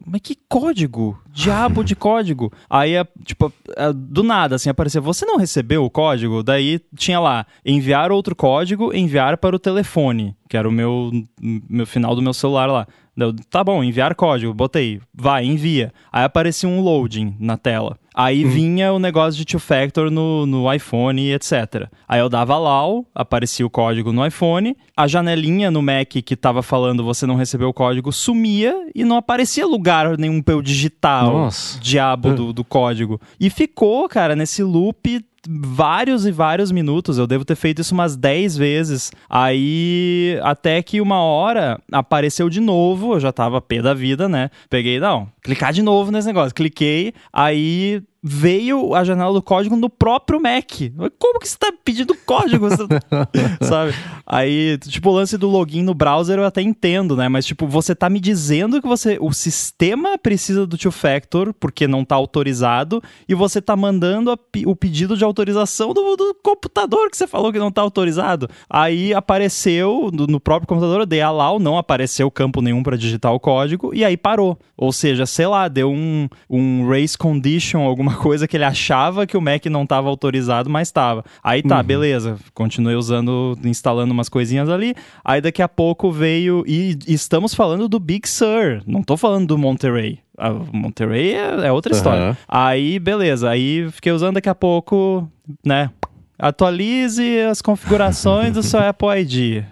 Mas 0.06 0.20
que 0.20 0.36
código? 0.48 1.18
Diabo 1.32 1.82
de 1.82 1.96
código. 1.96 2.52
Aí, 2.70 2.92
tipo, 3.24 3.52
do 3.94 4.22
nada, 4.22 4.56
assim, 4.56 4.70
apareceu, 4.70 5.02
você 5.02 5.26
não 5.26 5.36
recebeu 5.36 5.84
o 5.84 5.90
código? 5.90 6.42
Daí 6.42 6.80
tinha 6.94 7.18
lá, 7.20 7.46
enviar 7.64 8.12
outro 8.12 8.34
código, 8.34 8.94
enviar 8.94 9.36
para 9.36 9.56
o 9.56 9.58
telefone, 9.58 10.36
que 10.48 10.56
era 10.56 10.68
o 10.68 10.72
meu, 10.72 11.10
meu 11.40 11.86
final 11.86 12.14
do 12.14 12.22
meu 12.22 12.32
celular 12.32 12.66
lá. 12.66 12.86
Eu, 13.16 13.34
tá 13.48 13.64
bom, 13.64 13.82
enviar 13.82 14.14
código, 14.14 14.52
botei, 14.52 15.00
vai, 15.14 15.44
envia. 15.44 15.90
Aí 16.12 16.24
aparecia 16.24 16.68
um 16.68 16.82
loading 16.82 17.34
na 17.40 17.56
tela. 17.56 17.96
Aí 18.14 18.44
hum. 18.44 18.50
vinha 18.50 18.92
o 18.92 18.98
negócio 18.98 19.38
de 19.38 19.44
two-factor 19.44 20.10
no, 20.10 20.44
no 20.44 20.72
iPhone 20.72 21.20
e 21.20 21.32
etc. 21.32 21.88
Aí 22.06 22.20
eu 22.20 22.28
dava 22.28 22.54
allow, 22.54 23.06
aparecia 23.14 23.64
o 23.66 23.70
código 23.70 24.12
no 24.12 24.26
iPhone, 24.26 24.76
a 24.94 25.06
janelinha 25.06 25.70
no 25.70 25.80
Mac 25.80 26.08
que 26.08 26.36
tava 26.36 26.62
falando 26.62 27.02
você 27.02 27.26
não 27.26 27.36
recebeu 27.36 27.68
o 27.68 27.74
código 27.74 28.12
sumia 28.12 28.74
e 28.94 29.02
não 29.02 29.16
aparecia 29.16 29.55
lugar 29.64 30.16
nenhum 30.18 30.42
pra 30.42 30.54
eu 30.54 30.62
digitar 30.62 31.24
Nossa. 31.24 31.78
o 31.78 31.80
diabo 31.80 32.32
do, 32.34 32.52
do 32.52 32.64
código. 32.64 33.20
E 33.38 33.48
ficou, 33.50 34.08
cara, 34.08 34.36
nesse 34.36 34.62
loop 34.62 35.24
vários 35.48 36.26
e 36.26 36.30
vários 36.30 36.72
minutos. 36.72 37.18
Eu 37.18 37.26
devo 37.26 37.44
ter 37.44 37.56
feito 37.56 37.80
isso 37.80 37.94
umas 37.94 38.16
10 38.16 38.56
vezes. 38.56 39.12
Aí, 39.28 40.38
até 40.42 40.82
que 40.82 41.00
uma 41.00 41.20
hora 41.20 41.80
apareceu 41.90 42.48
de 42.48 42.60
novo. 42.60 43.14
Eu 43.14 43.20
já 43.20 43.32
tava 43.32 43.60
pé 43.60 43.80
da 43.80 43.94
vida, 43.94 44.28
né? 44.28 44.50
Peguei, 44.68 44.98
não, 44.98 45.28
clicar 45.42 45.72
de 45.72 45.82
novo 45.82 46.10
nesse 46.10 46.26
negócio. 46.26 46.54
Cliquei, 46.54 47.12
aí 47.32 48.02
veio 48.28 48.92
a 48.92 49.04
janela 49.04 49.32
do 49.32 49.40
código 49.40 49.76
no 49.76 49.88
próprio 49.88 50.40
Mac. 50.40 50.72
Como 51.16 51.38
que 51.38 51.48
você 51.48 51.56
tá 51.56 51.72
pedindo 51.84 52.12
código? 52.26 52.66
Sabe? 53.62 53.94
Aí, 54.26 54.76
tipo, 54.78 55.10
o 55.10 55.12
lance 55.12 55.38
do 55.38 55.48
login 55.48 55.82
no 55.82 55.94
browser 55.94 56.38
eu 56.38 56.44
até 56.44 56.60
entendo, 56.60 57.16
né? 57.16 57.28
Mas, 57.28 57.46
tipo, 57.46 57.68
você 57.68 57.94
tá 57.94 58.10
me 58.10 58.18
dizendo 58.18 58.82
que 58.82 58.88
você 58.88 59.16
o 59.20 59.32
sistema 59.32 60.18
precisa 60.18 60.66
do 60.66 60.76
two-factor 60.76 61.54
porque 61.54 61.86
não 61.86 62.04
tá 62.04 62.16
autorizado 62.16 63.00
e 63.28 63.34
você 63.34 63.62
tá 63.62 63.76
mandando 63.76 64.32
a, 64.32 64.38
o 64.66 64.74
pedido 64.74 65.16
de 65.16 65.22
autorização 65.22 65.35
do, 65.44 66.16
do, 66.16 66.34
computador 66.42 67.10
que 67.10 67.16
você 67.16 67.26
falou 67.26 67.52
que 67.52 67.58
não 67.58 67.70
tá 67.70 67.82
autorizado. 67.82 68.48
Aí 68.68 69.12
apareceu 69.12 70.10
no, 70.12 70.26
no 70.26 70.40
próprio 70.40 70.68
computador, 70.68 71.00
eu 71.00 71.06
dei 71.06 71.20
allow, 71.20 71.58
não 71.58 71.76
apareceu 71.78 72.30
campo 72.30 72.60
nenhum 72.60 72.82
para 72.82 72.96
digitar 72.96 73.32
o 73.32 73.40
código 73.40 73.94
e 73.94 74.04
aí 74.04 74.16
parou. 74.16 74.58
Ou 74.76 74.92
seja, 74.92 75.26
sei 75.26 75.46
lá, 75.46 75.68
deu 75.68 75.90
um, 75.90 76.28
um 76.48 76.88
race 76.88 77.16
condition, 77.16 77.80
alguma 77.80 78.14
coisa 78.20 78.46
que 78.46 78.56
ele 78.56 78.64
achava 78.64 79.26
que 79.26 79.36
o 79.36 79.40
Mac 79.40 79.66
não 79.66 79.82
estava 79.84 80.08
autorizado, 80.08 80.68
mas 80.68 80.88
estava. 80.88 81.24
Aí 81.42 81.62
tá, 81.62 81.78
uhum. 81.78 81.84
beleza. 81.84 82.36
Continuei 82.54 82.96
usando, 82.96 83.58
instalando 83.64 84.12
umas 84.12 84.28
coisinhas 84.28 84.68
ali. 84.68 84.94
Aí 85.24 85.40
daqui 85.40 85.62
a 85.62 85.68
pouco 85.68 86.10
veio. 86.10 86.64
E, 86.66 86.98
e 87.06 87.14
estamos 87.14 87.54
falando 87.54 87.88
do 87.88 87.98
Big 87.98 88.28
Sur. 88.28 88.82
Não 88.86 89.02
tô 89.02 89.16
falando 89.16 89.46
do 89.46 89.58
Monterey. 89.58 90.20
A 90.38 90.50
Monterey 90.50 91.32
é, 91.32 91.66
é 91.66 91.72
outra 91.72 91.92
uhum. 91.92 91.96
história. 91.96 92.38
Aí, 92.48 92.98
beleza. 92.98 93.50
Aí 93.50 93.90
fiquei 93.90 94.12
usando 94.12 94.34
daqui 94.34 94.48
a 94.48 94.54
pouco, 94.54 95.30
né? 95.64 95.90
Atualize 96.38 97.40
as 97.40 97.62
configurações 97.62 98.52
do 98.52 98.62
seu 98.62 98.80
Apple 98.86 99.08
ID 99.20 99.64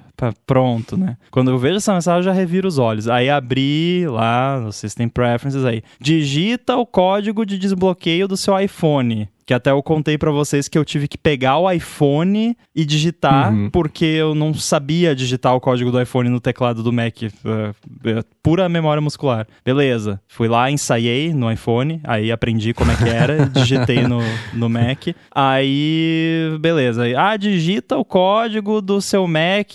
pronto, 0.46 0.96
né? 0.96 1.16
Quando 1.30 1.50
eu 1.50 1.58
vejo 1.58 1.76
essa 1.76 1.92
mensagem, 1.92 2.20
eu 2.20 2.24
já 2.24 2.32
reviro 2.32 2.68
os 2.68 2.78
olhos. 2.78 3.08
Aí 3.08 3.28
abri 3.28 4.06
lá 4.08 4.60
no 4.60 4.72
System 4.72 5.08
Preferences 5.08 5.64
aí. 5.64 5.82
Digita 6.00 6.76
o 6.76 6.86
código 6.86 7.44
de 7.44 7.58
desbloqueio 7.58 8.28
do 8.28 8.36
seu 8.36 8.58
iPhone. 8.58 9.28
Que 9.46 9.54
até 9.54 9.70
eu 9.70 9.82
contei 9.82 10.16
para 10.16 10.30
vocês 10.30 10.68
que 10.68 10.78
eu 10.78 10.84
tive 10.84 11.06
que 11.06 11.18
pegar 11.18 11.58
o 11.58 11.70
iPhone 11.70 12.56
e 12.74 12.84
digitar, 12.84 13.52
uhum. 13.52 13.70
porque 13.70 14.04
eu 14.04 14.34
não 14.34 14.54
sabia 14.54 15.14
digitar 15.14 15.54
o 15.54 15.60
código 15.60 15.90
do 15.90 16.00
iPhone 16.00 16.30
no 16.30 16.40
teclado 16.40 16.82
do 16.82 16.92
Mac. 16.92 17.16
Uh, 17.22 18.24
pura 18.42 18.68
memória 18.68 19.00
muscular. 19.00 19.46
Beleza. 19.64 20.20
Fui 20.28 20.48
lá, 20.48 20.70
ensaiei 20.70 21.32
no 21.32 21.50
iPhone, 21.50 22.00
aí 22.04 22.32
aprendi 22.32 22.72
como 22.72 22.90
é 22.90 22.96
que 22.96 23.08
era, 23.08 23.46
digitei 23.52 24.02
no, 24.02 24.20
no 24.52 24.68
Mac. 24.68 25.08
Aí, 25.30 26.56
beleza. 26.60 27.04
Ah, 27.16 27.36
digita 27.36 27.96
o 27.96 28.04
código 28.04 28.80
do 28.80 29.00
seu 29.00 29.26
Mac 29.26 29.74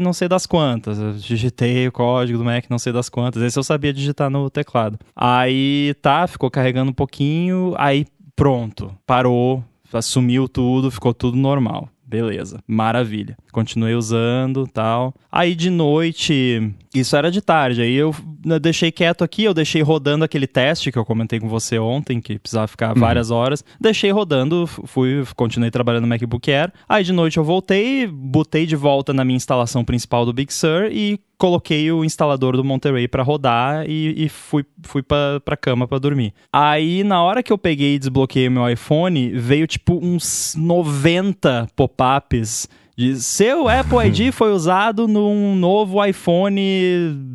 não 0.00 0.12
sei 0.12 0.28
das 0.28 0.46
quantas. 0.46 0.98
Eu 0.98 1.12
digitei 1.12 1.88
o 1.88 1.92
código 1.92 2.38
do 2.38 2.44
Mac 2.44 2.64
não 2.68 2.78
sei 2.78 2.92
das 2.92 3.08
quantas. 3.08 3.42
Esse 3.42 3.58
eu 3.58 3.62
sabia 3.62 3.92
digitar 3.92 4.30
no 4.30 4.48
teclado. 4.50 4.98
Aí 5.14 5.94
tá, 6.00 6.26
ficou 6.26 6.50
carregando 6.50 6.90
um 6.90 6.94
pouquinho, 6.94 7.74
aí 7.78 8.06
pronto, 8.42 8.92
parou, 9.06 9.62
assumiu 9.92 10.48
tudo, 10.48 10.90
ficou 10.90 11.14
tudo 11.14 11.36
normal. 11.36 11.88
Beleza, 12.04 12.58
maravilha. 12.66 13.36
Continuei 13.52 13.94
usando 13.94 14.66
tal. 14.66 15.14
Aí 15.30 15.54
de 15.54 15.70
noite, 15.70 16.74
isso 16.92 17.14
era 17.14 17.30
de 17.30 17.40
tarde, 17.40 17.82
aí 17.82 17.94
eu 17.94 18.12
deixei 18.60 18.90
quieto 18.90 19.22
aqui, 19.22 19.44
eu 19.44 19.54
deixei 19.54 19.80
rodando 19.80 20.24
aquele 20.24 20.48
teste 20.48 20.90
que 20.90 20.98
eu 20.98 21.04
comentei 21.04 21.38
com 21.38 21.48
você 21.48 21.78
ontem, 21.78 22.20
que 22.20 22.36
precisava 22.36 22.66
ficar 22.66 22.94
uhum. 22.94 23.00
várias 23.00 23.30
horas. 23.30 23.64
Deixei 23.80 24.10
rodando, 24.10 24.66
fui, 24.66 25.24
continuei 25.36 25.70
trabalhando 25.70 26.02
no 26.02 26.08
MacBook 26.08 26.50
Air. 26.50 26.72
Aí 26.88 27.04
de 27.04 27.12
noite 27.12 27.38
eu 27.38 27.44
voltei, 27.44 28.08
botei 28.08 28.66
de 28.66 28.74
volta 28.74 29.14
na 29.14 29.24
minha 29.24 29.36
instalação 29.36 29.84
principal 29.84 30.26
do 30.26 30.32
Big 30.32 30.52
Sur 30.52 30.90
e 30.90 31.20
coloquei 31.42 31.90
o 31.90 32.04
instalador 32.04 32.56
do 32.56 32.62
Monterey 32.62 33.08
para 33.08 33.24
rodar 33.24 33.84
e, 33.88 34.26
e, 34.26 34.28
fui, 34.28 34.64
fui 34.84 35.02
pra, 35.02 35.40
pra 35.44 35.56
cama 35.56 35.88
para 35.88 35.98
dormir. 35.98 36.32
Aí, 36.52 37.02
na 37.02 37.20
hora 37.20 37.42
que 37.42 37.52
eu 37.52 37.58
peguei 37.58 37.96
e 37.96 37.98
desbloqueei 37.98 38.48
meu 38.48 38.70
iPhone, 38.70 39.30
veio 39.30 39.66
tipo 39.66 39.98
uns 40.00 40.54
90 40.56 41.66
pop-ups 41.74 42.68
de 42.96 43.16
seu 43.16 43.68
Apple 43.68 44.06
ID 44.06 44.32
foi 44.32 44.52
usado 44.52 45.08
num 45.08 45.56
novo 45.56 46.04
iPhone 46.04 46.60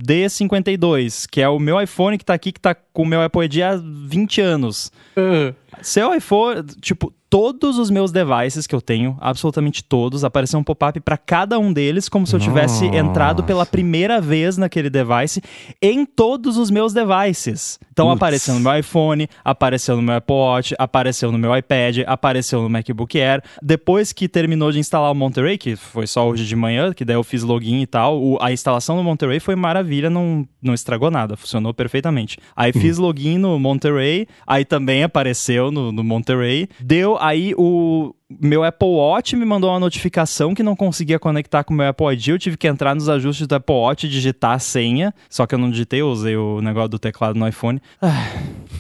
D52, 0.02 1.26
que 1.30 1.42
é 1.42 1.50
o 1.50 1.60
meu 1.60 1.82
iPhone 1.82 2.18
que 2.18 2.24
tá 2.24 2.34
aqui, 2.34 2.54
que 2.54 2.62
tá 2.62 2.74
com 2.76 3.02
o 3.02 3.06
meu 3.06 3.22
Apple 3.22 3.44
ID 3.44 3.62
há 3.62 3.76
20 3.76 4.40
anos. 4.40 4.90
Uhum. 5.18 5.54
Seu 5.82 6.14
iPhone, 6.14 6.64
tipo, 6.82 7.14
todos 7.30 7.78
os 7.78 7.90
meus 7.90 8.12
devices 8.12 8.66
que 8.66 8.74
eu 8.74 8.82
tenho, 8.82 9.18
absolutamente 9.20 9.84
todos, 9.84 10.24
apareceu 10.24 10.60
um 10.60 10.64
pop-up 10.64 11.00
para 11.02 11.18
cada 11.18 11.60
um 11.60 11.74
deles, 11.74 12.08
como 12.08 12.26
se 12.26 12.36
eu 12.36 12.40
tivesse 12.40 12.86
Nossa. 12.86 12.98
entrado 12.98 13.44
pela 13.44 13.66
primeira 13.66 14.22
vez 14.22 14.58
naquele 14.58 14.90
device 14.90 15.42
em 15.82 16.06
todos 16.06 16.58
os 16.58 16.72
meus 16.72 16.94
devices. 16.94 17.80
Então 17.92 18.08
Uts. 18.08 18.16
apareceu 18.16 18.54
no 18.54 18.60
meu 18.60 18.78
iPhone, 18.78 19.28
apareceu 19.44 19.96
no 19.96 20.02
meu 20.02 20.16
Apple 20.16 20.36
Watch, 20.36 20.76
apareceu 20.78 21.32
no 21.32 21.38
meu 21.38 21.56
iPad, 21.56 22.00
apareceu 22.06 22.62
no 22.62 22.70
MacBook 22.70 23.20
Air. 23.20 23.44
Depois 23.62 24.14
que 24.14 24.28
terminou 24.30 24.72
de 24.72 24.80
instalar 24.80 25.12
o 25.12 25.16
Monterey, 25.16 25.58
que 25.58 25.76
foi 25.76 26.08
só 26.08 26.28
hoje 26.28 26.46
de 26.46 26.56
manhã, 26.56 26.94
que 26.94 27.04
daí 27.04 27.16
eu 27.16 27.24
fiz 27.24 27.44
login 27.44 27.82
e 27.82 27.88
tal, 27.88 28.22
o, 28.22 28.38
a 28.42 28.52
instalação 28.52 28.96
do 28.96 29.04
Monterey 29.04 29.40
foi 29.40 29.56
maravilha, 29.56 30.10
não, 30.10 30.48
não 30.62 30.74
estragou 30.74 31.12
nada, 31.12 31.36
funcionou 31.36 31.74
perfeitamente. 31.74 32.38
Aí 32.56 32.72
uhum. 32.74 32.82
fiz 32.82 32.98
login 32.98 33.38
no 33.38 33.60
Monterey, 33.60 34.28
aí 34.46 34.64
também 34.64 35.04
apareceu 35.04 35.67
no, 35.72 35.92
no 35.92 36.04
Monterey, 36.04 36.68
deu 36.80 37.18
aí 37.20 37.54
o 37.58 38.14
meu 38.30 38.64
Apple 38.64 38.88
Watch 38.88 39.36
me 39.36 39.46
mandou 39.46 39.70
uma 39.70 39.80
notificação 39.80 40.54
que 40.54 40.62
não 40.62 40.76
conseguia 40.76 41.18
conectar 41.18 41.64
com 41.64 41.74
o 41.74 41.78
meu 41.78 41.88
Apple 41.88 42.08
ID. 42.14 42.28
Eu 42.28 42.40
tive 42.40 42.58
que 42.58 42.68
entrar 42.68 42.94
nos 42.94 43.08
ajustes 43.08 43.48
do 43.48 43.56
Apple 43.56 43.76
Watch 43.76 44.06
e 44.06 44.10
digitar 44.10 44.52
a 44.52 44.60
senha. 44.60 45.14
Só 45.30 45.46
que 45.46 45.56
eu 45.56 45.60
não 45.60 45.72
digitei, 45.72 46.02
eu 46.02 46.10
usei 46.10 46.36
o 46.36 46.62
negócio 46.62 46.90
do 46.90 47.00
teclado 47.00 47.40
no 47.40 47.48
iPhone. 47.48 47.82
Ah, 48.02 48.28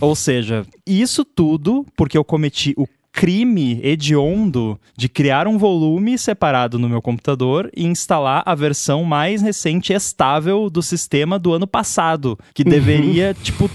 ou 0.01 0.15
seja, 0.15 0.65
isso 0.85 1.23
tudo 1.23 1.85
porque 1.95 2.17
eu 2.17 2.23
cometi 2.23 2.73
o 2.77 2.85
crime 3.17 3.79
hediondo 3.83 4.79
de 4.95 5.09
criar 5.09 5.47
um 5.47 5.57
volume 5.57 6.19
separado 6.19 6.77
no 6.77 6.87
meu 6.87 7.01
computador 7.01 7.67
e 7.75 7.83
instalar 7.83 8.43
a 8.45 8.53
versão 8.53 9.03
mais 9.03 9.41
recente 9.41 9.91
e 9.91 9.95
estável 9.95 10.69
do 10.69 10.83
sistema 10.83 11.39
do 11.39 11.51
ano 11.51 11.65
passado, 11.65 12.37
que 12.53 12.61
deveria, 12.63 13.33
tipo, 13.33 13.67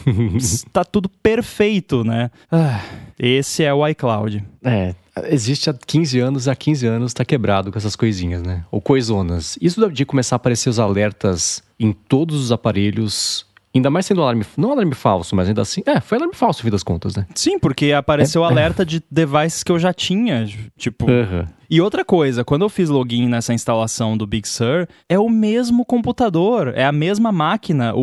tá 0.72 0.84
tudo 0.84 1.08
perfeito, 1.08 2.04
né? 2.04 2.30
Ah, 2.52 2.84
esse 3.18 3.64
é 3.64 3.74
o 3.74 3.84
iCloud. 3.88 4.44
É, 4.62 4.94
existe 5.26 5.68
há 5.68 5.74
15 5.74 6.20
anos, 6.20 6.46
há 6.46 6.54
15 6.54 6.86
anos 6.86 7.12
tá 7.12 7.24
quebrado 7.24 7.72
com 7.72 7.78
essas 7.78 7.96
coisinhas, 7.96 8.44
né? 8.44 8.64
Ou 8.70 8.80
coisonas. 8.80 9.58
Isso 9.60 9.90
de 9.90 10.06
começar 10.06 10.36
a 10.36 10.38
aparecer 10.38 10.68
os 10.68 10.78
alertas 10.78 11.64
em 11.80 11.90
todos 11.90 12.40
os 12.40 12.52
aparelhos 12.52 13.44
Ainda 13.74 13.88
mais 13.90 14.04
sendo 14.04 14.20
alarme, 14.20 14.44
não 14.56 14.72
alarme 14.72 14.94
falso, 14.94 15.34
mas 15.34 15.48
ainda 15.48 15.62
assim. 15.62 15.82
É, 15.86 16.00
foi 16.00 16.18
alarme 16.18 16.34
falso, 16.34 16.60
no 16.60 16.64
fim 16.64 16.70
das 16.70 16.82
contas, 16.82 17.16
né? 17.16 17.26
Sim, 17.34 17.58
porque 17.58 17.92
apareceu 17.92 18.44
é, 18.44 18.46
alerta 18.46 18.84
de 18.84 19.02
devices 19.10 19.62
que 19.62 19.72
eu 19.72 19.78
já 19.78 19.92
tinha. 19.94 20.46
Tipo. 20.76 21.10
Uhum. 21.10 21.46
E 21.72 21.80
outra 21.80 22.04
coisa, 22.04 22.44
quando 22.44 22.66
eu 22.66 22.68
fiz 22.68 22.90
login 22.90 23.26
nessa 23.28 23.54
instalação 23.54 24.14
do 24.14 24.26
Big 24.26 24.46
Sur, 24.46 24.86
é 25.08 25.18
o 25.18 25.30
mesmo 25.30 25.86
computador, 25.86 26.74
é 26.76 26.84
a 26.84 26.92
mesma 26.92 27.32
máquina. 27.32 27.94
O, 27.94 28.00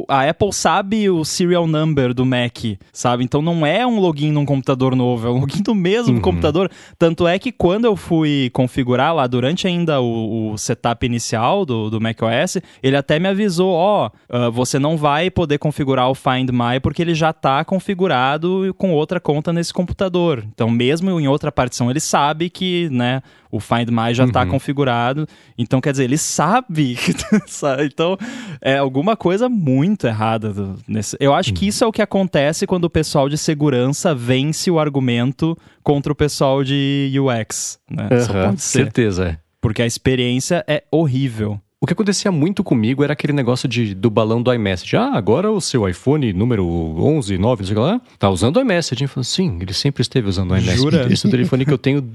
o, 0.00 0.04
a 0.08 0.26
Apple 0.26 0.50
sabe 0.54 1.10
o 1.10 1.22
serial 1.22 1.66
number 1.66 2.14
do 2.14 2.24
Mac, 2.24 2.56
sabe? 2.90 3.22
Então 3.22 3.42
não 3.42 3.66
é 3.66 3.86
um 3.86 4.00
login 4.00 4.32
num 4.32 4.46
computador 4.46 4.96
novo, 4.96 5.28
é 5.28 5.30
um 5.30 5.40
login 5.40 5.62
do 5.62 5.74
mesmo 5.74 6.14
uhum. 6.14 6.20
computador. 6.22 6.70
Tanto 6.98 7.28
é 7.28 7.38
que 7.38 7.52
quando 7.52 7.84
eu 7.84 7.94
fui 7.94 8.48
configurar 8.54 9.14
lá, 9.14 9.26
durante 9.26 9.66
ainda 9.66 10.00
o, 10.00 10.52
o 10.52 10.56
setup 10.56 11.04
inicial 11.04 11.66
do, 11.66 11.90
do 11.90 12.00
macOS, 12.00 12.56
ele 12.82 12.96
até 12.96 13.18
me 13.18 13.28
avisou: 13.28 13.70
ó, 13.70 14.08
oh, 14.08 14.34
uh, 14.34 14.50
você 14.50 14.78
não 14.78 14.96
vai 14.96 15.09
poder 15.30 15.58
configurar 15.58 16.08
o 16.08 16.14
Find 16.14 16.50
My 16.50 16.78
porque 16.80 17.02
ele 17.02 17.14
já 17.14 17.30
está 17.30 17.64
configurado 17.64 18.74
com 18.78 18.92
outra 18.92 19.18
conta 19.18 19.52
nesse 19.52 19.72
computador. 19.72 20.44
Então, 20.52 20.70
mesmo 20.70 21.18
em 21.18 21.26
outra 21.26 21.50
partição, 21.50 21.90
ele 21.90 22.00
sabe 22.00 22.48
que, 22.48 22.88
né? 22.90 23.22
O 23.50 23.58
Find 23.58 23.88
My 23.90 24.14
já 24.14 24.24
está 24.24 24.42
uhum. 24.42 24.50
configurado. 24.50 25.26
Então, 25.58 25.80
quer 25.80 25.90
dizer, 25.90 26.04
ele 26.04 26.18
sabe. 26.18 26.96
então, 27.84 28.16
é 28.60 28.76
alguma 28.78 29.16
coisa 29.16 29.48
muito 29.48 30.06
errada. 30.06 30.54
Nesse... 30.86 31.16
Eu 31.18 31.34
acho 31.34 31.50
uhum. 31.50 31.56
que 31.56 31.66
isso 31.66 31.82
é 31.82 31.86
o 31.86 31.92
que 31.92 32.02
acontece 32.02 32.66
quando 32.66 32.84
o 32.84 32.90
pessoal 32.90 33.28
de 33.28 33.36
segurança 33.36 34.14
vence 34.14 34.70
o 34.70 34.78
argumento 34.78 35.56
contra 35.82 36.12
o 36.12 36.16
pessoal 36.16 36.62
de 36.62 37.12
UX. 37.18 37.80
Né? 37.90 38.08
Uhum, 38.10 38.20
Só 38.20 38.32
pode 38.32 38.62
ser. 38.62 38.84
Certeza, 38.84 39.28
é. 39.30 39.38
Porque 39.60 39.82
a 39.82 39.86
experiência 39.86 40.64
é 40.66 40.84
horrível. 40.90 41.60
O 41.82 41.86
que 41.86 41.94
acontecia 41.94 42.30
muito 42.30 42.62
comigo 42.62 43.02
era 43.02 43.14
aquele 43.14 43.32
negócio 43.32 43.66
de, 43.66 43.94
do 43.94 44.10
balão 44.10 44.42
do 44.42 44.52
iMessage. 44.52 44.98
Ah, 44.98 45.12
agora 45.14 45.50
o 45.50 45.62
seu 45.62 45.88
iPhone 45.88 46.30
número 46.30 46.62
11, 46.66 47.38
9, 47.38 47.62
não 47.62 47.66
sei 47.66 47.76
lá, 47.78 48.00
tá 48.18 48.28
usando 48.28 48.58
o 48.58 48.60
iMessage. 48.60 49.04
Eu 49.04 49.08
falei, 49.08 49.24
sim, 49.24 49.56
ele 49.62 49.72
sempre 49.72 50.02
esteve 50.02 50.28
usando 50.28 50.50
o 50.50 50.58
iMessage. 50.58 50.76
Jura? 50.76 51.10
Esse 51.10 51.24
é 51.24 51.28
o 51.28 51.30
telefone 51.30 51.64
que 51.64 51.72
eu 51.72 51.78
tenho 51.78 52.06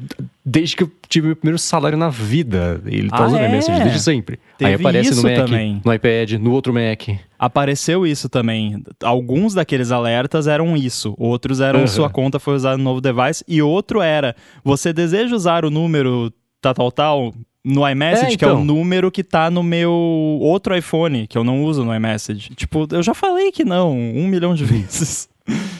desde 0.46 0.76
que 0.76 0.84
eu 0.84 0.92
tive 1.10 1.26
meu 1.26 1.36
primeiro 1.36 1.58
salário 1.58 1.98
na 1.98 2.10
vida. 2.10 2.80
Ele 2.86 3.10
tá 3.10 3.24
ah, 3.24 3.26
usando 3.26 3.42
o 3.42 3.46
iMessage 3.46 3.80
desde 3.80 4.00
sempre. 4.02 4.40
Teve 4.56 4.70
Aí 4.70 4.76
aparece 4.76 5.16
no 5.16 5.24
Mac, 5.24 5.36
também. 5.36 5.82
no 5.84 5.94
iPad, 5.96 6.32
no 6.34 6.52
outro 6.52 6.72
Mac. 6.72 7.20
Apareceu 7.40 8.06
isso 8.06 8.30
também. 8.30 8.84
Alguns 9.02 9.56
daqueles 9.56 9.92
alertas 9.92 10.46
eram 10.46 10.78
isso. 10.78 11.16
Outros 11.18 11.60
eram 11.60 11.80
uhum. 11.80 11.88
sua 11.88 12.08
conta 12.08 12.38
foi 12.38 12.54
usada 12.54 12.78
no 12.78 12.84
novo 12.84 13.02
device. 13.02 13.44
E 13.48 13.64
outro 13.64 14.00
era, 14.00 14.36
você 14.64 14.94
deseja 14.94 15.36
usar 15.36 15.66
o 15.66 15.72
número 15.72 16.32
tal, 16.62 16.76
tal, 16.76 16.92
tal 16.92 17.34
no 17.66 17.90
iMessage, 17.90 18.26
é, 18.26 18.34
então. 18.34 18.38
que 18.38 18.46
é 18.46 18.48
o 18.48 18.52
então. 18.52 18.64
número 18.64 19.10
que 19.12 19.24
tá 19.24 19.50
no 19.50 19.64
meu 19.64 19.92
outro 19.92 20.78
iPhone, 20.78 21.26
que 21.26 21.36
eu 21.36 21.44
não 21.44 21.64
uso 21.64 21.84
no 21.84 21.94
iMessage. 21.94 22.54
Tipo, 22.56 22.88
eu 22.92 23.02
já 23.02 23.16
falei 23.16 23.52
que 23.52 23.66
não, 23.66 23.92
um 23.92 24.28
milhão 24.28 24.54
de 24.54 24.64
vezes. 24.66 25.28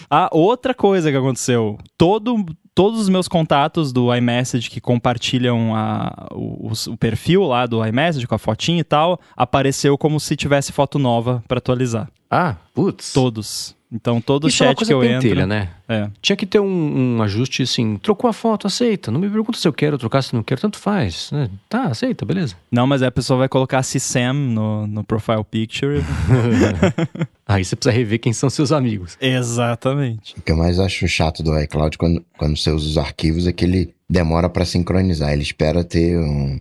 A 0.10 0.30
outra 0.32 0.74
coisa 0.74 1.12
que 1.12 1.18
aconteceu, 1.18 1.78
todo, 1.98 2.44
todos 2.74 3.00
os 3.00 3.10
meus 3.10 3.28
contatos 3.28 3.94
do 3.94 4.14
iMessage 4.14 4.70
que 4.70 4.82
compartilham 4.82 5.76
a, 5.76 6.28
o, 6.32 6.72
o, 6.88 6.98
perfil 6.98 7.44
lá 7.44 7.68
do 7.68 7.86
iMessage 7.86 8.28
com 8.28 8.36
a 8.36 8.40
fotinha 8.40 8.80
e 8.80 8.84
tal, 8.84 9.20
apareceu 9.36 9.98
como 9.98 10.20
se 10.20 10.36
tivesse 10.36 10.72
foto 10.72 10.98
nova 10.98 11.44
para 11.48 11.60
atualizar. 11.60 12.10
Ah, 12.30 12.56
putz. 12.74 13.14
Todos. 13.14 13.75
Então 13.92 14.20
todo 14.20 14.48
Isso 14.48 14.58
chat 14.58 14.82
é 14.82 14.86
que 14.86 14.94
eu 14.94 15.00
pentelha, 15.00 15.42
entro. 15.42 15.48
né? 15.48 15.70
É. 15.88 16.10
Tinha 16.22 16.36
que 16.36 16.46
ter 16.46 16.60
um, 16.60 17.18
um, 17.18 17.22
ajuste 17.22 17.64
assim, 17.64 17.98
trocou 17.98 18.30
a 18.30 18.34
foto, 18.34 18.66
aceita. 18.68 19.12
Não 19.12 19.20
me 19.20 19.30
pergunta 19.30 19.58
se 19.58 19.68
eu 19.68 19.74
quero 19.74 19.98
trocar, 19.98 20.22
se 20.22 20.34
não 20.34 20.42
quero, 20.44 20.60
tanto 20.60 20.80
faz. 20.80 21.30
Né? 21.32 21.50
Tá, 21.70 21.84
aceita, 21.86 22.26
beleza. 22.26 22.56
Não, 22.72 22.88
mas 22.88 23.04
a 23.04 23.12
pessoa 23.12 23.38
vai 23.40 23.50
colocar 23.50 23.84
Sam 23.84 24.34
no, 24.34 24.88
no 24.88 25.04
profile 25.04 25.44
picture. 25.50 26.04
Aí 27.48 27.64
você 27.64 27.76
precisa 27.76 27.96
rever 27.96 28.20
quem 28.20 28.34
são 28.34 28.50
seus 28.50 28.72
amigos. 28.72 29.18
Exatamente. 29.22 30.36
O 30.38 30.42
que 30.42 30.52
eu 30.52 30.58
mais 30.58 30.80
acho 30.80 31.08
chato 31.08 31.44
do 31.44 31.58
iCloud 31.60 31.98
quando, 31.98 32.26
quando 32.38 32.58
você 32.58 32.72
usa 32.72 32.88
os 32.88 32.98
arquivos 32.98 33.46
é 33.46 33.54
que 33.54 33.66
ele 33.66 33.94
demora 34.10 34.50
para 34.50 34.66
sincronizar. 34.66 35.32
Ele 35.32 35.44
espera 35.44 35.84
ter 35.84 36.18
um, 36.18 36.60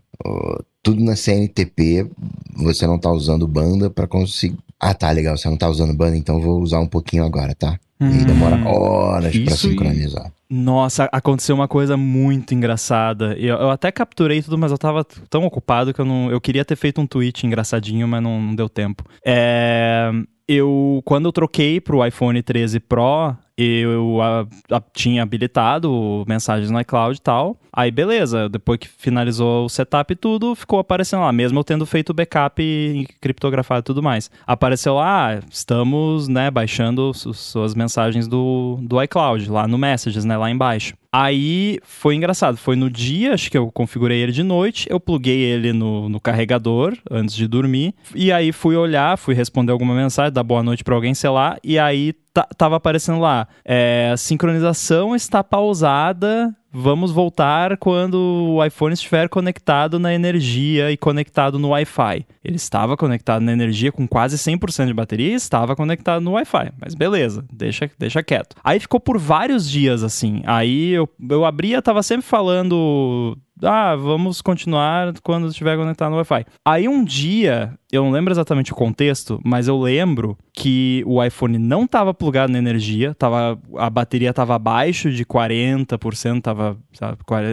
tudo 0.83 1.03
na 1.03 1.17
CNTP, 1.17 2.07
você 2.55 2.87
não 2.87 2.99
tá 2.99 3.11
usando 3.11 3.49
banda 3.49 3.89
para 3.89 4.07
conseguir. 4.07 4.59
Ah, 4.87 4.93
tá, 4.93 5.11
legal, 5.11 5.35
você 5.35 5.49
não 5.49 5.57
tá 5.57 5.67
usando 5.67 5.95
banda, 5.95 6.15
então 6.15 6.39
vou 6.43 6.61
usar 6.61 6.79
um 6.79 6.87
pouquinho 6.87 7.25
agora, 7.25 7.55
tá? 7.55 7.79
Hum, 7.99 8.21
e 8.21 8.25
demora 8.27 8.69
horas 8.69 9.35
para 9.35 9.57
sincronizar. 9.57 10.31
Nossa, 10.51 11.09
aconteceu 11.11 11.55
uma 11.55 11.67
coisa 11.67 11.97
muito 11.97 12.53
engraçada. 12.53 13.33
Eu, 13.39 13.57
eu, 13.57 13.71
até 13.71 13.91
capturei 13.91 14.43
tudo, 14.43 14.59
mas 14.59 14.71
eu 14.71 14.77
tava 14.77 15.03
tão 15.31 15.47
ocupado 15.47 15.95
que 15.95 16.01
eu 16.03 16.05
não. 16.05 16.31
Eu 16.31 16.39
queria 16.39 16.67
ter 16.67 16.77
feito 16.77 17.01
um 17.01 17.07
tweet 17.07 17.47
engraçadinho, 17.47 18.07
mas 18.07 18.23
não, 18.23 18.39
não 18.39 18.55
deu 18.55 18.69
tempo. 18.69 19.05
É, 19.25 20.11
eu 20.49 21.03
quando 21.05 21.27
eu 21.27 21.33
troquei 21.33 21.81
pro 21.81 22.05
iPhone 22.07 22.43
13 22.43 22.81
Pro, 22.81 23.37
eu 23.57 24.21
a, 24.21 24.47
a, 24.77 24.83
tinha 24.93 25.23
habilitado 25.23 26.25
mensagens 26.27 26.71
no 26.71 26.81
iCloud 26.81 27.17
e 27.17 27.23
tal. 27.23 27.57
Aí 27.73 27.91
beleza, 27.91 28.49
depois 28.49 28.79
que 28.79 28.89
finalizou 28.89 29.65
o 29.65 29.69
setup 29.69 30.13
e 30.13 30.17
tudo, 30.17 30.55
ficou 30.55 30.79
aparecendo 30.79 31.21
lá, 31.21 31.33
mesmo 31.33 31.59
eu 31.59 31.65
tendo 31.65 31.87
feito 31.87 32.15
backup 32.15 32.63
e 32.63 33.07
criptografado 33.21 33.81
e 33.81 33.83
tudo 33.85 34.03
mais. 34.03 34.31
Apareceu 34.47 34.95
lá, 34.95 35.35
ah, 35.35 35.41
estamos, 35.51 36.29
né, 36.29 36.51
baixando 36.51 37.13
suas 37.15 37.75
mensagens 37.75 38.29
do, 38.29 38.79
do 38.83 39.03
iCloud, 39.03 39.51
lá 39.51 39.67
no 39.67 39.79
Messages, 39.79 40.25
né, 40.25 40.37
lá 40.37 40.51
embaixo. 40.51 40.95
Aí 41.17 41.79
foi 41.85 42.17
engraçado, 42.17 42.57
foi 42.57 42.75
no 42.75 42.91
dia, 42.91 43.35
acho 43.35 43.49
que 43.49 43.57
eu 43.57 43.71
configurei 43.71 44.21
ele 44.21 44.33
de 44.33 44.43
noite, 44.43 44.89
eu 44.91 44.99
pluguei 44.99 45.43
ele 45.43 45.73
no, 45.73 46.09
no 46.09 46.19
carregador 46.19 46.97
antes 47.09 47.37
de 47.37 47.47
dormir, 47.47 47.95
e 48.17 48.33
aí 48.33 48.51
fui 48.51 48.75
olhar, 48.75 49.17
fui 49.17 49.33
responder 49.33 49.71
alguma 49.71 49.95
mensagem, 49.95 50.33
dar 50.33 50.43
boa 50.43 50.61
noite 50.61 50.83
para 50.83 50.93
alguém, 50.93 51.15
sei 51.15 51.31
lá, 51.31 51.57
e 51.63 51.79
aí 51.79 52.15
tava 52.57 52.77
aparecendo 52.77 53.21
lá, 53.21 53.47
é, 53.65 54.11
a 54.13 54.17
sincronização 54.17 55.15
está 55.15 55.43
pausada 55.43 56.55
vamos 56.75 57.13
voltar 57.13 57.77
quando 57.77 58.17
o 58.57 58.65
iPhone 58.65 58.93
estiver 58.93 59.29
conectado 59.29 60.01
na 60.01 60.13
energia 60.13 60.91
e 60.91 60.97
conectado 60.97 61.57
no 61.57 61.69
Wi-Fi. 61.69 62.27
Ele 62.45 62.57
estava 62.57 62.97
conectado 62.97 63.43
na 63.43 63.53
energia 63.53 63.93
com 63.93 64.09
quase 64.09 64.37
100% 64.37 64.87
de 64.87 64.93
bateria 64.93 65.31
e 65.31 65.35
estava 65.35 65.77
conectado 65.77 66.21
no 66.21 66.33
Wi-Fi. 66.33 66.73
Mas 66.81 66.97
beleza, 66.97 67.45
deixa, 67.53 67.89
deixa 67.97 68.25
quieto. 68.25 68.57
Aí 68.65 68.81
ficou 68.81 68.99
por 68.99 69.19
vários 69.19 69.71
dias 69.71 70.03
assim. 70.03 70.43
Aí 70.45 70.91
eu, 70.91 71.09
eu 71.31 71.45
abria, 71.45 71.81
tava 71.81 72.03
sempre 72.03 72.27
falando 72.27 73.39
ah, 73.63 73.95
vamos 73.95 74.43
continuar 74.43 75.15
quando 75.23 75.49
estiver 75.49 75.77
conectado 75.77 76.11
no 76.11 76.17
Wi-Fi. 76.17 76.45
Aí 76.65 76.89
um 76.89 77.05
dia, 77.05 77.73
eu 77.93 78.03
não 78.03 78.11
lembro 78.11 78.33
exatamente 78.33 78.73
o 78.73 78.75
contexto, 78.75 79.41
mas 79.45 79.69
eu 79.69 79.79
lembro 79.81 80.37
que 80.53 81.03
o 81.07 81.23
iPhone 81.23 81.59
não 81.59 81.85
estava 81.85 82.13
plugado 82.13 82.53
na 82.53 82.59
energia, 82.59 83.15
tava, 83.15 83.59
a 83.77 83.89
bateria 83.89 84.31
estava 84.31 84.55
abaixo 84.55 85.11
de 85.11 85.25
40%, 85.25 86.37
estava 86.37 86.77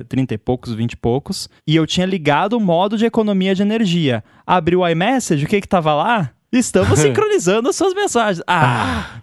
30 0.08 0.34
e 0.34 0.38
poucos, 0.38 0.74
20 0.74 0.94
e 0.94 0.98
poucos, 0.98 1.50
e 1.68 1.76
eu 1.76 1.86
tinha 1.86 2.06
ligado 2.06 2.54
o 2.54 2.60
modo 2.60 2.98
de 2.98 3.06
economia 3.06 3.54
de 3.54 3.62
energia. 3.62 4.24
Abri 4.46 4.76
o 4.76 4.88
iMessage, 4.88 5.46
o 5.46 5.48
que 5.48 5.62
que 5.62 5.68
tava 5.68 5.94
lá? 5.94 6.32
Estamos 6.52 6.98
sincronizando 7.00 7.70
as 7.70 7.76
suas 7.76 7.94
mensagens. 7.94 8.44
Ah! 8.48 9.20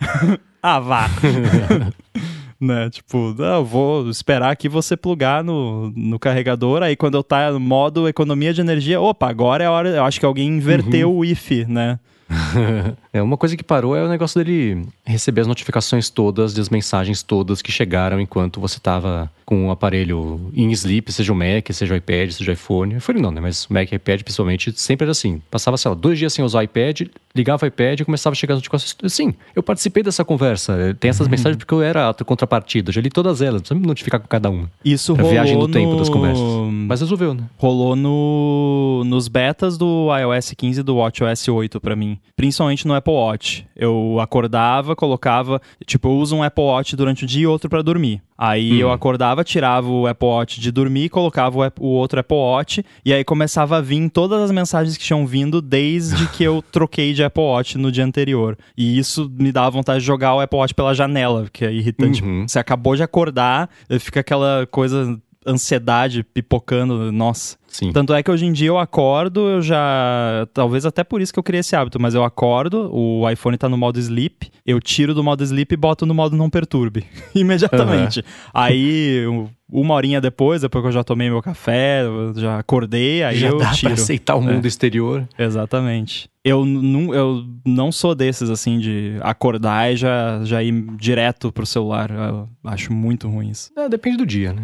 ah, 0.63 0.81
vá! 0.81 1.07
né? 2.61 2.91
Tipo, 2.91 3.35
não, 3.39 3.65
vou 3.65 4.09
esperar 4.11 4.51
aqui 4.51 4.69
você 4.69 4.97
plugar 4.97 5.45
no, 5.45 5.93
no 5.95 6.19
carregador, 6.19 6.83
aí 6.83 6.97
quando 6.97 7.17
eu 7.17 7.23
tá 7.23 7.53
no 7.53 7.61
modo 7.61 8.09
economia 8.09 8.53
de 8.53 8.61
energia, 8.61 9.01
opa, 9.01 9.29
agora 9.29 9.65
é 9.65 9.67
a 9.67 9.71
hora, 9.71 9.89
eu 9.91 10.05
acho 10.05 10.19
que 10.19 10.27
alguém 10.27 10.49
inverteu 10.49 11.11
uhum. 11.11 11.19
o 11.19 11.25
if, 11.25 11.51
né? 11.69 11.99
é, 13.13 13.23
uma 13.23 13.37
coisa 13.37 13.57
que 13.57 13.65
parou 13.65 13.97
é 13.97 14.03
o 14.03 14.09
negócio 14.09 14.43
dele 14.43 14.87
receber 15.05 15.43
as 15.43 15.47
notificações 15.47 16.11
todas, 16.11 16.55
das 16.55 16.69
mensagens 16.69 17.23
todas 17.23 17.63
que 17.63 17.73
chegaram 17.73 18.21
enquanto 18.21 18.61
você 18.61 18.79
estava 18.79 19.31
com 19.49 19.69
o 19.69 19.71
aparelho 19.71 20.53
em 20.53 20.71
sleep, 20.73 21.11
seja 21.11 21.33
o 21.33 21.37
Mac, 21.37 21.73
seja 21.73 21.95
o 21.95 21.97
iPad, 21.97 22.31
seja 22.33 22.51
o 22.51 22.55
iPhone. 22.55 22.97
iPhone 22.97 23.23
não, 23.23 23.31
né? 23.31 23.41
Mas 23.41 23.65
o 23.65 23.73
Mac 23.73 23.91
e 23.91 23.95
iPad, 23.95 24.21
principalmente, 24.21 24.73
sempre 24.79 25.05
era 25.05 25.13
assim. 25.13 25.41
Passava, 25.51 25.79
sei 25.79 25.89
lá, 25.89 25.95
dois 25.95 26.19
dias 26.19 26.35
sem 26.35 26.45
usar 26.45 26.59
o 26.59 26.63
iPad, 26.63 27.09
ligava 27.35 27.65
o 27.65 27.67
iPad 27.67 28.01
e 28.01 28.05
começava 28.05 28.35
a 28.35 28.37
chegar 28.37 28.53
as 28.53 28.59
notificações. 28.59 28.95
Sim, 29.11 29.33
eu 29.57 29.63
participei 29.63 30.03
dessa 30.03 30.23
conversa. 30.23 30.95
Tem 31.01 31.09
essas 31.09 31.27
uhum. 31.27 31.31
mensagens 31.31 31.57
porque 31.57 31.73
eu 31.73 31.81
era 31.81 32.11
a 32.11 32.15
contrapartida. 32.25 32.93
Já 32.93 33.01
li 33.01 33.09
todas 33.09 33.41
elas. 33.41 33.55
Não 33.55 33.61
precisa 33.61 33.81
me 33.81 33.87
notificar 33.87 34.21
com 34.21 34.29
cada 34.29 34.51
uma. 34.51 34.71
Isso 34.85 35.15
pra 35.15 35.23
rolou 35.23 35.33
viagem 35.33 35.57
no 35.57 35.69
tempo 35.69 35.97
das 35.97 36.11
conversas. 36.11 36.45
Mas 36.71 37.01
resolveu, 37.01 37.33
né? 37.33 37.45
Rolou 37.57 37.97
no... 37.97 39.03
nos 39.07 39.29
betas 39.29 39.79
do 39.79 40.09
iOS 40.15 40.53
15 40.57 40.81
e 40.81 40.83
do 40.83 40.97
WatchOS 40.97 41.49
8 41.49 41.81
para 41.81 41.97
mim. 41.97 42.19
Principalmente 42.39 42.87
no 42.87 42.95
Apple 42.95 43.13
Watch. 43.13 43.67
Eu 43.75 44.19
acordava, 44.21 44.95
colocava... 44.95 45.61
Tipo, 45.85 46.07
eu 46.07 46.13
uso 46.13 46.37
um 46.37 46.43
Apple 46.45 46.63
Watch 46.63 46.95
durante 46.95 47.25
o 47.25 47.27
dia 47.27 47.43
e 47.43 47.47
outro 47.49 47.69
para 47.69 47.83
dormir. 47.83 48.23
Aí 48.39 48.75
hum. 48.75 48.77
eu 48.77 48.93
acordava, 48.93 49.43
tirava 49.43 49.89
o 49.89 50.07
Apple 50.07 50.29
Watch 50.29 50.61
de 50.61 50.71
dormir, 50.71 51.09
colocava 51.09 51.73
o, 51.81 51.87
outro 51.89 52.21
Apple 52.21 52.37
Watch 52.37 52.85
e 53.05 53.13
aí 53.13 53.25
começava 53.25 53.79
a 53.79 53.81
vir 53.81 54.09
todas 54.09 54.41
as 54.41 54.53
mensagens 54.53 54.97
que 54.97 55.03
tinham 55.03 55.27
vindo 55.27 55.61
desde 55.61 56.29
que 56.29 56.45
eu 56.45 56.63
troquei 56.71 57.13
de 57.13 57.25
Apple 57.25 57.43
Watch 57.43 57.77
no 57.77 57.91
dia 57.91 58.05
anterior. 58.05 58.57
E 58.77 58.97
isso 58.97 59.29
me 59.37 59.51
dava 59.51 59.71
vontade 59.71 59.99
de 59.99 60.07
jogar 60.07 60.37
o 60.37 60.41
Apple 60.41 60.61
Watch 60.61 60.75
pela 60.75 60.95
janela, 60.95 61.49
que 61.53 61.65
é 61.65 61.73
irritante. 61.73 62.23
Uhum. 62.23 62.47
Você 62.47 62.61
acabou 62.61 62.95
de 62.95 63.03
acordar, 63.03 63.69
fica 63.99 64.21
aquela 64.21 64.65
coisa 64.71 65.21
ansiedade 65.47 66.23
pipocando, 66.23 67.13
nossa. 67.13 67.57
Sim. 67.69 67.93
Tanto 67.93 68.15
é 68.15 68.23
que 68.23 68.31
hoje 68.31 68.47
em 68.47 68.53
dia 68.53 68.69
eu 68.69 68.79
acordo, 68.79 69.49
eu 69.49 69.63
já. 69.63 70.47
Talvez 70.55 70.87
até 70.87 71.05
por 71.05 71.21
isso 71.21 71.33
que 71.33 71.39
eu 71.39 71.43
criei 71.43 71.61
esse 71.61 71.77
hábito, 71.77 72.01
mas 72.01 72.15
eu 72.15 72.25
acordo, 72.25 72.91
o 72.93 73.29
iPhone 73.29 73.57
tá 73.57 73.69
no 73.69 73.77
modo 73.77 73.99
sleep, 73.99 74.51
eu 74.67 74.81
tiro 74.81 75.15
do 75.15 75.23
modo 75.23 75.45
sleep 75.45 75.73
e 75.73 75.77
boto 75.77 76.07
no 76.07 76.15
modo 76.15 76.37
não 76.37 76.49
perturbe. 76.49 77.05
Imediatamente. 77.35 78.21
Uhum. 78.21 78.25
Aí, 78.55 79.25
uma 79.71 79.95
horinha 79.95 80.21
depois, 80.21 80.63
depois 80.63 80.83
que 80.83 80.89
eu 80.89 80.93
já 80.93 81.05
tomei 81.05 81.29
meu 81.29 81.43
café, 81.43 82.03
já 82.37 82.59
acordei, 82.59 83.23
aí 83.23 83.37
já 83.37 83.49
eu 83.49 83.59
dá 83.59 83.71
tiro. 83.73 83.93
Pra 83.93 84.03
aceitar 84.03 84.35
o 84.37 84.41
mundo 84.41 84.65
é. 84.65 84.69
exterior. 84.69 85.29
Exatamente. 85.39 86.31
Eu 86.43 86.65
não, 86.65 87.15
eu 87.15 87.45
não 87.67 87.93
sou 87.93 88.15
desses, 88.15 88.49
assim, 88.49 88.79
de 88.79 89.19
acordar 89.21 89.93
e 89.93 89.97
já, 89.97 90.43
já 90.45 90.63
ir 90.63 90.73
direto 90.97 91.53
pro 91.53 91.67
celular. 91.67 92.11
Eu 92.11 92.49
acho 92.65 92.93
muito 92.93 93.29
ruim 93.29 93.51
isso. 93.51 93.71
É, 93.77 93.89
depende 93.89 94.17
do 94.17 94.27
dia, 94.27 94.55
né? 94.55 94.63